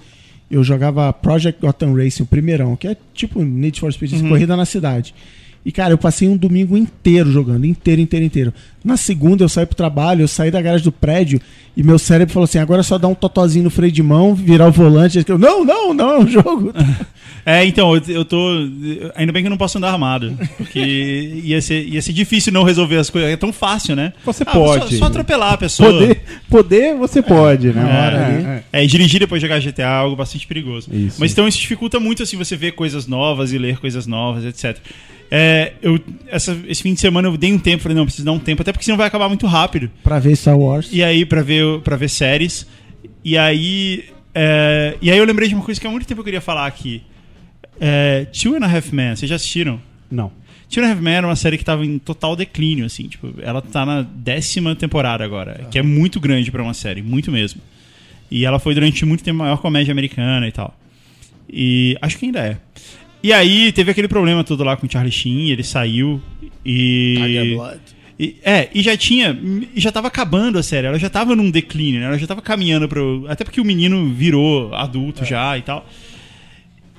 eu 0.51 0.65
jogava 0.65 1.13
Project 1.13 1.61
Gotham 1.61 1.95
Racing, 1.95 2.23
o 2.23 2.27
primeirão, 2.27 2.75
que 2.77 2.89
é 2.89 2.97
tipo 3.15 3.43
Need 3.45 3.79
for 3.79 3.93
Speed, 3.93 4.13
Uhum. 4.15 4.29
corrida 4.31 4.57
na 4.57 4.65
cidade. 4.65 5.15
E, 5.67 5.73
cara, 5.73 5.93
eu 5.93 5.99
passei 5.99 6.29
um 6.29 6.37
domingo 6.37 6.77
inteiro 6.77 7.33
jogando, 7.33 7.67
inteiro, 7.67 8.01
inteiro, 8.01 8.25
inteiro. 8.25 8.55
Na 8.85 8.97
segunda, 8.97 9.43
eu 9.43 9.49
saí 9.49 9.67
pro 9.67 9.75
trabalho, 9.75 10.23
eu 10.23 10.29
saí 10.29 10.49
da 10.49 10.63
garagem 10.63 10.85
do 10.85 10.93
prédio 10.93 11.41
e 11.77 11.83
meu 11.83 11.99
cérebro 11.99 12.33
falou 12.33 12.45
assim: 12.45 12.59
agora 12.59 12.83
é 12.83 12.85
só 12.85 12.97
dar 12.97 13.09
um 13.09 13.17
totozinho 13.17 13.65
no 13.65 13.71
freio 13.71 13.91
de 13.91 14.01
mão, 14.01 14.33
virar 14.33 14.69
o 14.69 14.71
volante. 14.71 15.25
Eu, 15.27 15.37
não, 15.37 15.65
não, 15.65 15.93
não, 15.93 16.11
é 16.15 16.19
um 16.21 16.29
jogo. 16.29 16.73
É, 17.49 17.65
então, 17.65 17.95
eu, 17.95 18.03
eu 18.09 18.25
tô. 18.25 18.37
Ainda 19.15 19.31
bem 19.31 19.41
que 19.41 19.47
eu 19.47 19.51
não 19.51 19.57
posso 19.57 19.79
andar 19.79 19.93
armado. 19.93 20.37
Porque 20.57 20.81
ia 21.45 21.63
ser, 21.63 21.87
ia 21.87 22.03
ser 22.03 22.13
difícil 22.13 22.53
não 22.53 22.65
resolver 22.65 22.97
as 22.97 23.09
coisas. 23.09 23.31
É 23.31 23.37
tão 23.37 23.53
fácil, 23.53 23.95
né? 23.95 24.13
Você 24.25 24.43
Ah, 24.45 24.51
pode. 24.51 24.95
Só, 24.95 24.99
só 24.99 25.05
atropelar 25.05 25.53
a 25.53 25.57
pessoa. 25.57 25.93
Poder, 25.93 26.23
poder 26.51 26.97
você 26.97 27.23
pode, 27.23 27.69
né? 27.69 27.81
É, 27.81 27.85
hora 27.85 28.27
ali. 28.27 28.45
é. 28.45 28.65
É, 28.73 28.85
e 28.85 28.87
dirigir 28.89 29.21
depois 29.21 29.41
de 29.41 29.47
jogar 29.47 29.61
GTA 29.61 29.83
é 29.83 29.87
algo 29.87 30.17
bastante 30.17 30.45
perigoso. 30.45 30.89
Isso. 30.93 31.19
Mas 31.21 31.31
então 31.31 31.47
isso 31.47 31.61
dificulta 31.61 32.01
muito 32.01 32.21
assim 32.21 32.37
você 32.37 32.57
ver 32.57 32.73
coisas 32.73 33.07
novas 33.07 33.53
e 33.53 33.59
ler 33.59 33.79
coisas 33.79 34.09
novas, 34.09 34.45
etc. 34.45 34.79
É, 35.31 35.73
eu, 35.83 35.99
essa- 36.29 36.57
esse 36.69 36.83
fim 36.83 36.95
de 36.95 37.01
semana 37.01 37.27
eu 37.29 37.37
dei 37.37 37.53
um 37.53 37.59
tempo, 37.59 37.83
falei, 37.83 37.97
não, 37.97 38.05
preciso 38.05 38.25
dar 38.25 38.33
um 38.33 38.39
tempo, 38.39 38.63
até 38.63 38.73
porque 38.73 38.85
senão 38.85 38.97
vai 38.97 39.07
acabar 39.09 39.29
muito 39.29 39.47
rápido. 39.47 39.91
pra 40.03 40.19
ver 40.19 40.37
Star 40.37 40.57
Wars. 40.59 40.89
E 40.93 41.03
aí, 41.03 41.25
pra 41.27 41.43
ver, 41.43 41.81
pra 41.81 41.97
ver 41.97 42.09
séries. 42.09 42.67
E 43.25 43.37
aí. 43.37 44.05
é, 44.35 44.97
e 45.01 45.11
aí 45.11 45.19
eu 45.19 45.25
lembrei 45.25 45.49
de 45.49 45.55
uma 45.55 45.65
coisa 45.65 45.81
que 45.81 45.87
há 45.87 45.91
muito 45.91 46.07
tempo 46.07 46.21
eu 46.21 46.25
queria 46.25 46.41
falar 46.41 46.67
aqui. 46.67 47.03
É, 47.81 48.27
Two 48.27 48.55
and 48.55 48.65
a 48.65 48.71
Half 48.77 48.93
Men, 48.93 49.17
vocês 49.17 49.29
já 49.29 49.37
assistiram? 49.37 49.81
Não. 50.11 50.31
Two 50.71 50.83
and 50.83 50.87
a 50.87 50.91
Half 50.93 51.01
Men 51.01 51.15
era 51.15 51.27
uma 51.27 51.37
série 51.37 51.59
que 51.59 51.65
tava 51.65 51.85
em 51.85 51.99
total 51.99 52.35
declínio, 52.37 52.87
assim, 52.87 53.07
tipo, 53.09 53.35
ela 53.43 53.61
tá 53.63 53.85
na 53.85 54.03
décima 54.03 54.75
temporada 54.75 55.25
agora, 55.25 55.67
que 55.71 55.79
é 55.79 55.83
muito 55.83 56.19
grande 56.21 56.51
pra 56.51 56.63
uma 56.63 56.75
série, 56.75 57.03
muito 57.03 57.31
mesmo. 57.31 57.61
E 58.31 58.45
ela 58.45 58.59
foi 58.59 58.75
durante 58.75 59.05
muito 59.05 59.23
tempo 59.23 59.41
a 59.43 59.45
maior 59.45 59.59
comédia 59.59 59.93
americana 59.93 60.47
e 60.49 60.53
tal. 60.53 60.77
E 61.49 61.97
acho 62.03 62.19
que 62.19 62.27
ainda 62.27 62.41
é. 62.41 62.57
E 63.27 63.33
aí 63.33 63.73
teve 63.73 63.91
aquele 63.91 64.07
problema 64.07 64.45
todo 64.45 64.63
lá 64.63 64.77
com 64.77 64.87
o 64.87 64.91
Charlie 64.91 65.11
Sheen, 65.11 65.51
ele 65.51 65.65
saiu 65.65 66.23
e... 66.65 67.17
E- 68.19 68.37
é, 68.45 68.69
e 68.73 68.83
já 68.83 68.97
tinha. 68.97 69.37
E 69.75 69.81
já 69.81 69.91
tava 69.91 70.07
acabando 70.07 70.59
a 70.59 70.63
série. 70.63 70.87
Ela 70.87 70.97
já 70.99 71.11
tava 71.11 71.35
num 71.35 71.51
declínio, 71.51 72.01
né? 72.01 72.07
Ela 72.07 72.19
já 72.19 72.27
tava 72.27 72.41
caminhando 72.41 72.89
pro. 72.89 73.27
Até 73.29 73.43
porque 73.45 73.61
o 73.61 73.65
menino 73.65 74.09
virou 74.15 74.73
adulto 74.75 75.25
já 75.25 75.59
e 75.59 75.63
tal. 75.63 75.87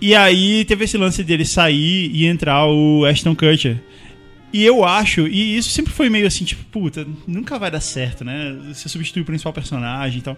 E 0.01 0.13
aí 0.13 0.65
teve 0.65 0.83
esse 0.83 0.97
lance 0.97 1.23
dele 1.23 1.45
sair 1.45 2.11
e 2.13 2.25
entrar 2.25 2.67
o 2.67 3.05
Ashton 3.05 3.33
Kutcher. 3.33 3.77
E 4.51 4.63
eu 4.65 4.83
acho, 4.83 5.27
e 5.27 5.57
isso 5.57 5.69
sempre 5.69 5.91
foi 5.93 6.09
meio 6.09 6.27
assim, 6.27 6.43
tipo, 6.43 6.63
puta, 6.65 7.07
nunca 7.25 7.57
vai 7.57 7.71
dar 7.71 7.79
certo, 7.81 8.23
né? 8.25 8.55
Você 8.73 8.89
substitui 8.89 9.21
o 9.21 9.25
principal 9.25 9.53
personagem 9.53 10.19
e 10.19 10.21
tal. 10.21 10.37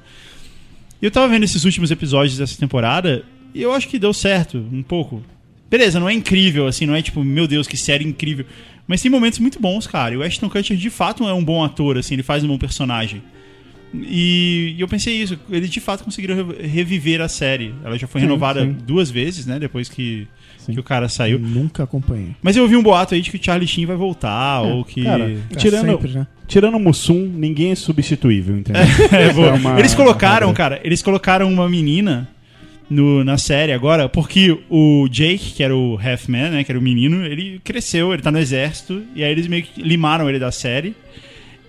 E 1.02 1.06
eu 1.06 1.12
tava 1.12 1.28
vendo 1.28 1.44
esses 1.44 1.66
últimos 1.66 1.90
episódios 1.92 2.38
dessa 2.38 2.58
temporada 2.58 3.26
e 3.56 3.62
eu 3.62 3.74
acho 3.74 3.88
que 3.88 3.98
deu 4.00 4.14
certo, 4.14 4.60
um 4.72 4.82
pouco. 4.84 5.24
Beleza, 5.70 6.00
não 6.00 6.10
é 6.10 6.14
incrível, 6.14 6.66
assim, 6.68 6.86
não 6.86 6.96
é 6.96 7.02
tipo, 7.02 7.24
meu 7.24 7.48
Deus, 7.48 7.68
que 7.68 7.78
série 7.78 8.04
incrível. 8.06 8.46
Mas 8.88 9.02
tem 9.02 9.12
momentos 9.12 9.38
muito 9.40 9.60
bons, 9.60 9.86
cara. 9.86 10.14
E 10.16 10.18
o 10.18 10.24
Ashton 10.24 10.50
Kutcher 10.50 10.76
de 10.76 10.90
fato 10.90 11.28
é 11.28 11.34
um 11.34 11.44
bom 11.44 11.64
ator, 11.64 11.98
assim, 11.98 12.16
ele 12.16 12.24
faz 12.24 12.44
um 12.44 12.48
bom 12.48 12.58
personagem. 12.58 13.22
E, 13.94 14.76
e 14.78 14.82
eu 14.82 14.88
pensei 14.88 15.16
isso, 15.16 15.38
eles 15.50 15.70
de 15.70 15.80
fato 15.80 16.04
conseguiram 16.04 16.36
re- 16.36 16.68
reviver 16.68 17.22
a 17.22 17.28
série. 17.28 17.74
Ela 17.84 17.98
já 17.98 18.08
foi 18.08 18.22
Sim, 18.22 18.28
renovada 18.28 18.62
sim. 18.64 18.76
duas 18.86 19.10
vezes, 19.10 19.46
né? 19.48 19.58
Depois 19.60 19.90
que, 19.90 20.28
que 20.66 20.80
o 20.80 20.84
cara 20.84 21.06
Eu 21.06 21.10
saiu. 21.10 21.40
nunca 21.40 21.84
acompanhei. 21.84 22.36
Mas 22.42 22.56
eu 22.56 22.64
ouvi 22.64 22.76
um 22.76 22.84
boato 22.84 23.16
aí 23.16 23.22
de 23.22 23.32
que 23.32 23.38
o 23.38 23.44
Charlie 23.44 23.68
Sheen 23.68 23.86
vai 23.88 23.96
voltar, 23.96 24.62
ou 24.62 24.86
que. 24.86 25.04
Cara, 25.04 25.36
Pra 25.50 25.58
tirando, 25.60 25.86
sempre, 25.92 26.12
né? 26.12 26.28
tirando 26.48 26.76
o 26.76 26.80
Mussum, 26.80 27.26
ninguém 27.36 27.72
é 27.72 27.76
substituível, 27.76 28.58
entendeu? 28.58 28.82
É, 29.12 29.34
boa. 29.34 29.48
É 29.48 29.54
uma- 29.54 29.80
eles 29.80 29.96
colocaram, 29.96 30.54
cara, 30.54 30.80
eles 30.84 31.02
colocaram 31.02 31.52
uma 31.52 31.68
menina 31.68 32.28
no, 32.90 33.24
na 33.24 33.38
série 33.38 33.72
agora, 33.72 34.10
porque 34.10 34.58
o 34.70 35.08
Jake, 35.10 35.54
que 35.54 35.64
era 35.64 35.76
o 35.76 35.98
Half-Man, 35.98 36.50
né, 36.50 36.64
que 36.64 36.72
era 36.72 36.80
o 36.80 36.82
menino, 36.82 37.26
ele 37.26 37.62
cresceu, 37.64 38.14
ele 38.14 38.22
tá 38.22 38.32
no 38.32 38.40
exército, 38.40 39.04
e 39.16 39.24
aí 39.24 39.32
eles 39.32 39.48
meio 39.48 39.64
que 39.64 39.82
limaram 39.82 40.28
ele 40.28 40.40
da 40.40 40.52
série. 40.52 40.96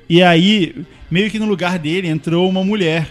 E 0.09 0.23
aí, 0.23 0.75
meio 1.11 1.31
que 1.31 1.39
no 1.39 1.47
lugar 1.47 1.79
dele 1.79 2.09
entrou 2.09 2.49
uma 2.49 2.65
mulher, 2.65 3.09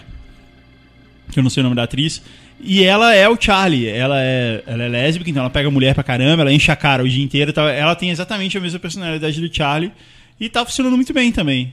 que 1.30 1.38
eu 1.38 1.42
não 1.42 1.50
sei 1.50 1.62
o 1.62 1.64
nome 1.64 1.76
da 1.76 1.84
atriz, 1.84 2.22
e 2.62 2.82
ela 2.82 3.14
é 3.14 3.28
o 3.28 3.40
Charlie, 3.40 3.86
ela 3.86 4.20
é, 4.20 4.62
ela 4.66 4.82
é 4.82 4.88
lésbica, 4.88 5.30
então 5.30 5.42
ela 5.42 5.50
pega 5.50 5.70
mulher 5.70 5.94
pra 5.94 6.02
caramba, 6.02 6.42
ela 6.42 6.52
enche 6.52 6.70
a 6.70 6.76
cara 6.76 7.02
o 7.02 7.08
dia 7.08 7.24
inteiro, 7.24 7.52
tal. 7.52 7.68
ela 7.68 7.94
tem 7.94 8.10
exatamente 8.10 8.58
a 8.58 8.60
mesma 8.60 8.78
personalidade 8.78 9.40
do 9.40 9.54
Charlie, 9.54 9.92
e 10.38 10.48
tá 10.48 10.64
funcionando 10.64 10.96
muito 10.96 11.12
bem 11.14 11.30
também. 11.32 11.72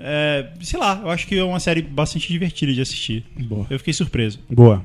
É, 0.00 0.46
sei 0.62 0.78
lá, 0.78 1.00
eu 1.02 1.10
acho 1.10 1.26
que 1.26 1.36
é 1.36 1.44
uma 1.44 1.60
série 1.60 1.82
bastante 1.82 2.28
divertida 2.28 2.72
de 2.72 2.80
assistir. 2.80 3.24
Boa. 3.36 3.66
Eu 3.68 3.78
fiquei 3.78 3.92
surpreso. 3.92 4.38
Boa. 4.50 4.82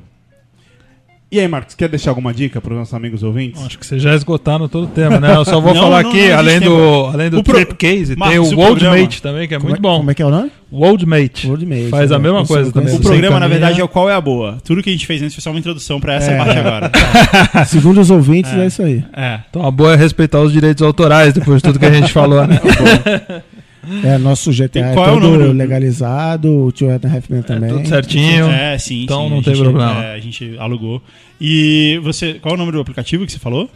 E 1.29 1.41
aí, 1.41 1.47
Marcos, 1.47 1.75
quer 1.75 1.89
deixar 1.89 2.11
alguma 2.11 2.33
dica 2.33 2.61
para 2.61 2.71
os 2.71 2.79
nossos 2.79 2.93
amigos 2.93 3.21
ouvintes? 3.21 3.61
Acho 3.61 3.77
que 3.77 3.85
vocês 3.85 4.01
já 4.01 4.15
esgotaram 4.15 4.69
todo 4.69 4.85
o 4.85 4.87
tema, 4.87 5.19
né? 5.19 5.35
Eu 5.35 5.43
só 5.43 5.59
vou 5.59 5.73
Não, 5.73 5.81
falar 5.83 6.01
não, 6.03 6.09
aqui, 6.09 6.29
não 6.29 6.37
além, 6.37 6.59
do, 6.61 6.69
tempo. 6.69 7.09
além 7.13 7.29
do 7.29 7.39
O 7.39 7.43
pro- 7.43 7.75
Case, 7.75 8.05
tem 8.07 8.17
Marcos, 8.17 8.37
o 8.51 8.55
o 8.55 8.57
World 8.59 8.79
programa- 8.79 9.01
Mate 9.03 9.21
também, 9.21 9.45
que 9.45 9.53
é 9.53 9.57
Como 9.57 9.69
muito 9.69 9.79
é, 9.79 9.81
bom. 9.81 9.97
Como 9.97 10.11
é 10.11 10.13
que 10.13 10.21
é 10.21 10.25
o 10.25 10.29
nome? 10.29 10.49
World 10.71 11.05
Mate. 11.05 11.47
World 11.47 11.65
Mate, 11.65 11.89
Faz 11.89 12.11
é. 12.11 12.15
a 12.15 12.19
mesma 12.19 12.45
coisa 12.45 12.71
também. 12.71 12.95
O 12.95 12.99
programa, 13.01 13.41
na 13.41 13.47
verdade, 13.49 13.81
é 13.81 13.83
o 13.83 13.89
Qual 13.89 14.09
é 14.09 14.13
a 14.13 14.21
Boa. 14.21 14.57
Tudo 14.63 14.81
que 14.81 14.89
a 14.89 14.93
gente 14.93 15.05
fez 15.05 15.21
antes 15.21 15.35
foi 15.35 15.41
só 15.41 15.49
uma 15.49 15.59
introdução 15.59 15.99
pra 15.99 16.13
essa 16.13 16.31
É. 16.31 16.37
parte 16.37 16.57
agora. 16.59 16.91
Segundo 17.67 17.99
os 17.99 18.09
ouvintes, 18.09 18.53
é, 18.53 18.65
isso 18.65 18.81
aí. 18.81 19.03
É. 19.13 19.41
Então 19.49 19.65
a 19.65 19.69
boa 19.71 19.93
é 19.93 19.95
respeitar 19.97 20.39
os 20.39 20.53
direitos 20.53 20.81
autorais 20.81 21.33
depois 21.33 21.57
de 21.57 21.63
tudo 21.63 21.77
que 21.77 21.85
a 21.85 21.91
gente 21.91 22.13
falou, 22.13 22.47
né? 22.47 22.57
É, 24.03 24.18
nosso 24.18 24.51
GTA 24.51 24.69
Tem- 24.69 24.84
é 24.84 24.93
qual 24.93 25.07
é 25.07 25.11
o 25.11 25.14
todo 25.22 25.30
nome 25.31 25.43
do- 25.45 25.51
legalizado, 25.53 26.49
o 26.65 26.72
Tio 26.72 26.91
Ethan 26.91 27.09
Halfman 27.14 27.41
também. 27.41 27.69
tudo 27.69 27.88
certinho. 27.88 28.47
É, 28.47 28.77
sim. 28.77 29.03
Então 29.03 29.23
sim, 29.26 29.30
não 29.30 29.39
a 29.39 29.43
tem 29.43 29.55
gente- 29.55 29.64
problema. 29.64 30.03
é, 30.03 30.14
a 30.15 30.19
gente 30.19 30.55
alugou. 30.59 31.01
E 31.39 31.99
você. 32.03 32.35
Qual 32.35 32.53
é 32.53 32.55
o 32.55 32.57
nome 32.59 32.72
do 32.72 32.80
aplicativo 32.80 33.26
que 33.26 33.31
você 33.31 33.39
falou? 33.39 33.69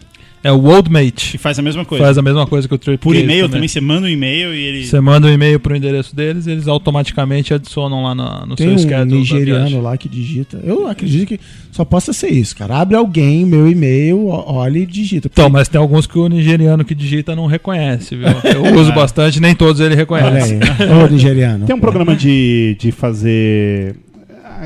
É 0.44 0.52
o 0.52 0.58
World 0.58 0.90
Mate. 0.92 1.32
Que 1.32 1.38
faz 1.38 1.60
a 1.60 1.62
mesma 1.62 1.86
coisa. 1.86 2.04
Faz 2.04 2.18
a 2.18 2.22
mesma 2.22 2.48
coisa 2.48 2.68
que 2.68 2.74
o 2.74 2.78
Trip 2.78 2.98
Por 3.00 3.16
e-mail 3.16 3.48
também. 3.48 3.68
você 3.68 3.80
manda 3.80 4.08
um 4.08 4.10
e-mail 4.10 4.54
e 4.54 4.60
ele. 4.60 4.86
Você 4.86 5.00
manda 5.00 5.28
um 5.28 5.30
e-mail 5.30 5.60
pro 5.60 5.76
endereço 5.76 6.16
deles 6.16 6.48
e 6.48 6.52
eles 6.52 6.68
automaticamente 6.68 7.54
adicionam 7.54 8.04
lá 8.04 8.16
no, 8.16 8.48
no 8.48 8.56
Tem 8.56 8.68
seu 8.68 8.76
um 8.76 8.80
schedule. 8.80 9.20
nigeriano 9.20 9.82
lá 9.82 9.96
que 9.98 10.10
digita. 10.10 10.60
Eu 10.64 10.88
acredito 10.88 11.28
que 11.28 11.40
só 11.72 11.86
possa 11.86 12.12
ser 12.12 12.30
isso, 12.30 12.56
cara. 12.56 12.78
Abre 12.78 12.96
alguém 12.98 13.46
meu 13.46 13.70
e-mail, 13.70 14.28
olha 14.28 14.80
e 14.80 14.86
digita. 14.86 15.30
Então, 15.32 15.48
mas 15.50 15.68
tem 15.68 15.80
alguns 15.80 16.08
que 16.08 16.18
o 16.18 16.28
nigeriano 16.28 16.84
que 16.84 16.96
digita 16.96 17.36
não 17.36 17.46
reconhece, 17.46 18.16
viu? 18.16 18.28
Eu 18.52 18.76
uso 18.80 18.92
bastante, 18.94 19.40
nem 19.40 19.54
todos 19.54 19.80
ele 19.80 19.90
Olha 19.90 19.98
reconhece. 19.98 20.54
aí. 20.56 21.04
Ô, 21.04 21.08
nigeriano. 21.08 21.66
Tem 21.68 21.76
um 21.76 21.80
programa 21.80 22.16
de, 22.16 22.76
de 22.80 22.92
fazer 22.92 23.96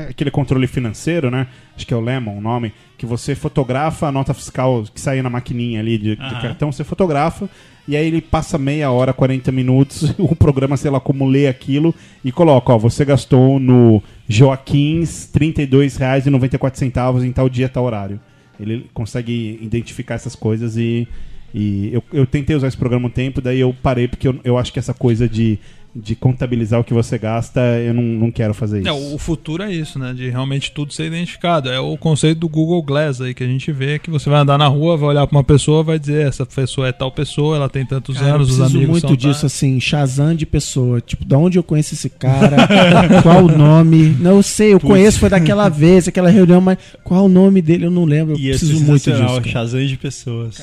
aquele 0.08 0.30
controle 0.30 0.66
financeiro, 0.66 1.30
né? 1.30 1.46
Acho 1.76 1.86
que 1.86 1.92
é 1.92 1.96
o 1.96 2.00
Lemon 2.00 2.38
o 2.38 2.40
nome, 2.40 2.72
que 2.96 3.06
você 3.06 3.34
fotografa 3.34 4.06
a 4.06 4.12
nota 4.12 4.32
fiscal 4.32 4.84
que 4.92 5.00
sai 5.00 5.20
na 5.22 5.30
maquininha 5.30 5.80
ali 5.80 5.98
de, 5.98 6.16
do 6.16 6.22
Aham. 6.22 6.40
cartão, 6.40 6.72
você 6.72 6.84
fotografa 6.84 7.48
e 7.88 7.96
aí 7.96 8.06
ele 8.06 8.20
passa 8.20 8.58
meia 8.58 8.90
hora, 8.90 9.12
40 9.12 9.52
minutos, 9.52 10.12
o 10.18 10.34
programa, 10.34 10.76
sei 10.76 10.90
lá, 10.90 10.98
como 10.98 11.26
lê 11.26 11.46
aquilo 11.46 11.94
e 12.24 12.32
coloca, 12.32 12.72
ó, 12.72 12.78
você 12.78 13.04
gastou 13.04 13.60
no 13.60 14.02
Joaquins 14.28 15.30
R$ 15.32 15.52
32,94 15.52 17.24
em 17.24 17.32
tal 17.32 17.48
dia, 17.48 17.68
tal 17.68 17.84
horário. 17.84 18.18
Ele 18.58 18.86
consegue 18.92 19.58
identificar 19.62 20.14
essas 20.14 20.34
coisas 20.34 20.76
e, 20.76 21.06
e 21.54 21.90
eu, 21.92 22.02
eu 22.12 22.26
tentei 22.26 22.56
usar 22.56 22.66
esse 22.66 22.76
programa 22.76 23.06
um 23.06 23.10
tempo, 23.10 23.40
daí 23.40 23.60
eu 23.60 23.74
parei 23.82 24.08
porque 24.08 24.26
eu, 24.26 24.40
eu 24.42 24.58
acho 24.58 24.72
que 24.72 24.78
essa 24.78 24.94
coisa 24.94 25.28
de, 25.28 25.58
de 26.02 26.14
contabilizar 26.14 26.78
o 26.80 26.84
que 26.84 26.92
você 26.92 27.16
gasta, 27.18 27.60
eu 27.60 27.94
não, 27.94 28.02
não 28.02 28.30
quero 28.30 28.52
fazer 28.52 28.80
isso. 28.80 28.88
É, 28.88 28.92
o 28.92 29.18
futuro 29.18 29.62
é 29.62 29.72
isso, 29.72 29.98
né? 29.98 30.12
De 30.12 30.28
realmente 30.28 30.70
tudo 30.72 30.92
ser 30.92 31.06
identificado. 31.06 31.70
É 31.70 31.80
o 31.80 31.96
conceito 31.96 32.38
do 32.40 32.48
Google 32.48 32.82
Glass 32.82 33.20
aí 33.20 33.34
que 33.34 33.42
a 33.42 33.46
gente 33.46 33.72
vê 33.72 33.98
que 33.98 34.10
você 34.10 34.28
vai 34.28 34.40
andar 34.40 34.58
na 34.58 34.66
rua, 34.66 34.96
vai 34.96 35.08
olhar 35.10 35.26
pra 35.26 35.36
uma 35.36 35.44
pessoa, 35.44 35.82
vai 35.82 35.98
dizer 35.98 36.26
essa 36.26 36.44
pessoa 36.44 36.88
é 36.88 36.92
tal 36.92 37.10
pessoa, 37.10 37.56
ela 37.56 37.68
tem 37.68 37.84
tantos 37.84 38.18
Cara, 38.18 38.34
anos, 38.34 38.50
os 38.50 38.56
preciso 38.56 38.76
amigos 38.76 38.92
muito 38.92 39.08
são 39.08 39.16
disso, 39.16 39.40
tais. 39.40 39.44
assim, 39.52 39.80
Shazam 39.80 40.34
de 40.34 40.44
pessoa. 40.46 41.00
Tipo, 41.00 41.24
da 41.24 41.38
onde 41.38 41.58
eu 41.58 41.62
conheço 41.62 41.94
esse 41.94 42.10
cara? 42.10 42.56
qual 43.22 43.44
o 43.44 43.56
nome? 43.56 44.16
Não, 44.20 44.42
sei, 44.42 44.74
eu 44.74 44.80
conheço, 44.80 45.18
foi 45.18 45.30
daquela 45.30 45.68
vez, 45.70 46.06
aquela 46.08 46.28
reunião, 46.28 46.60
mas 46.60 46.78
qual 47.02 47.24
o 47.24 47.28
nome 47.28 47.62
dele? 47.62 47.86
Eu 47.86 47.90
não 47.90 48.04
lembro. 48.04 48.34
Eu 48.34 48.38
Ia 48.38 48.52
ser 48.54 48.66
preciso 48.66 48.84
muito 48.84 49.10
disso. 49.10 49.40
cara. 49.40 49.48
Shazam 49.48 49.86
de 49.86 49.96
pessoas. 49.96 50.62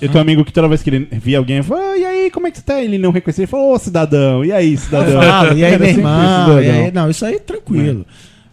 Eu 0.00 0.08
tenho 0.08 0.16
um 0.16 0.20
amigo 0.20 0.44
que 0.44 0.52
toda 0.52 0.68
vez 0.68 0.82
que 0.82 0.90
ele 0.90 1.08
via 1.12 1.38
alguém, 1.38 1.56
ele 1.56 1.62
falou, 1.64 1.82
"Ah, 1.82 1.96
e 1.98 2.04
aí, 2.04 2.30
como 2.30 2.46
é 2.46 2.50
que 2.50 2.58
você 2.58 2.64
tá? 2.64 2.82
Ele 2.82 2.98
não 2.98 3.10
reconhecia, 3.10 3.42
ele 3.42 3.50
falou, 3.50 3.72
ô 3.74 3.78
cidadão, 3.78 4.44
e 4.44 4.52
aí, 4.52 4.76
cidadão? 4.76 5.20
E 5.56 5.64
aí, 5.64 5.72
Era 5.74 5.78
meu 5.78 5.88
irmão? 5.88 6.62
E 6.62 6.70
aí, 6.70 6.92
não, 6.92 7.10
isso 7.10 7.24
aí 7.24 7.38
tranquilo. 7.38 8.06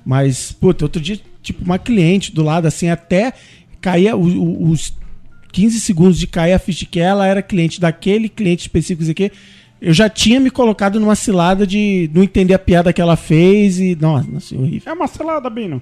Mas, 0.06 0.52
puta, 0.52 0.86
outro 0.86 1.02
dia, 1.02 1.20
tipo, 1.42 1.64
uma 1.64 1.80
cliente 1.80 2.32
do 2.34 2.44
lado, 2.44 2.68
assim, 2.68 2.90
até 2.90 3.34
caía 3.82 4.16
o- 4.16 4.22
o- 4.24 4.70
os 4.70 4.94
15 5.52 5.80
segundos 5.80 6.20
de 6.20 6.28
cair 6.28 6.54
a 6.54 6.60
ficha 6.60 6.80
de 6.80 6.86
que 6.86 7.00
ela 7.00 7.26
era 7.26 7.42
cliente 7.42 7.80
daquele 7.80 8.28
cliente 8.30 8.62
específico, 8.62 9.02
isso 9.04 9.12
aqui. 9.12 9.32
Eu 9.82 9.94
já 9.94 10.10
tinha 10.10 10.40
me 10.40 10.50
colocado 10.50 11.00
numa 11.00 11.16
cilada 11.16 11.66
de 11.68 12.10
não 12.14 12.24
entender 12.24 12.54
a 12.54 12.60
piada 12.60 12.92
que 12.94 13.02
ela 13.02 13.16
fez 13.16 13.80
e. 13.80 13.96
Nossa, 14.00 14.28
nossa 14.32 14.56
horrível. 14.58 14.92
É 14.92 14.94
uma 14.94 15.06
selada, 15.08 15.50
Bino. 15.50 15.82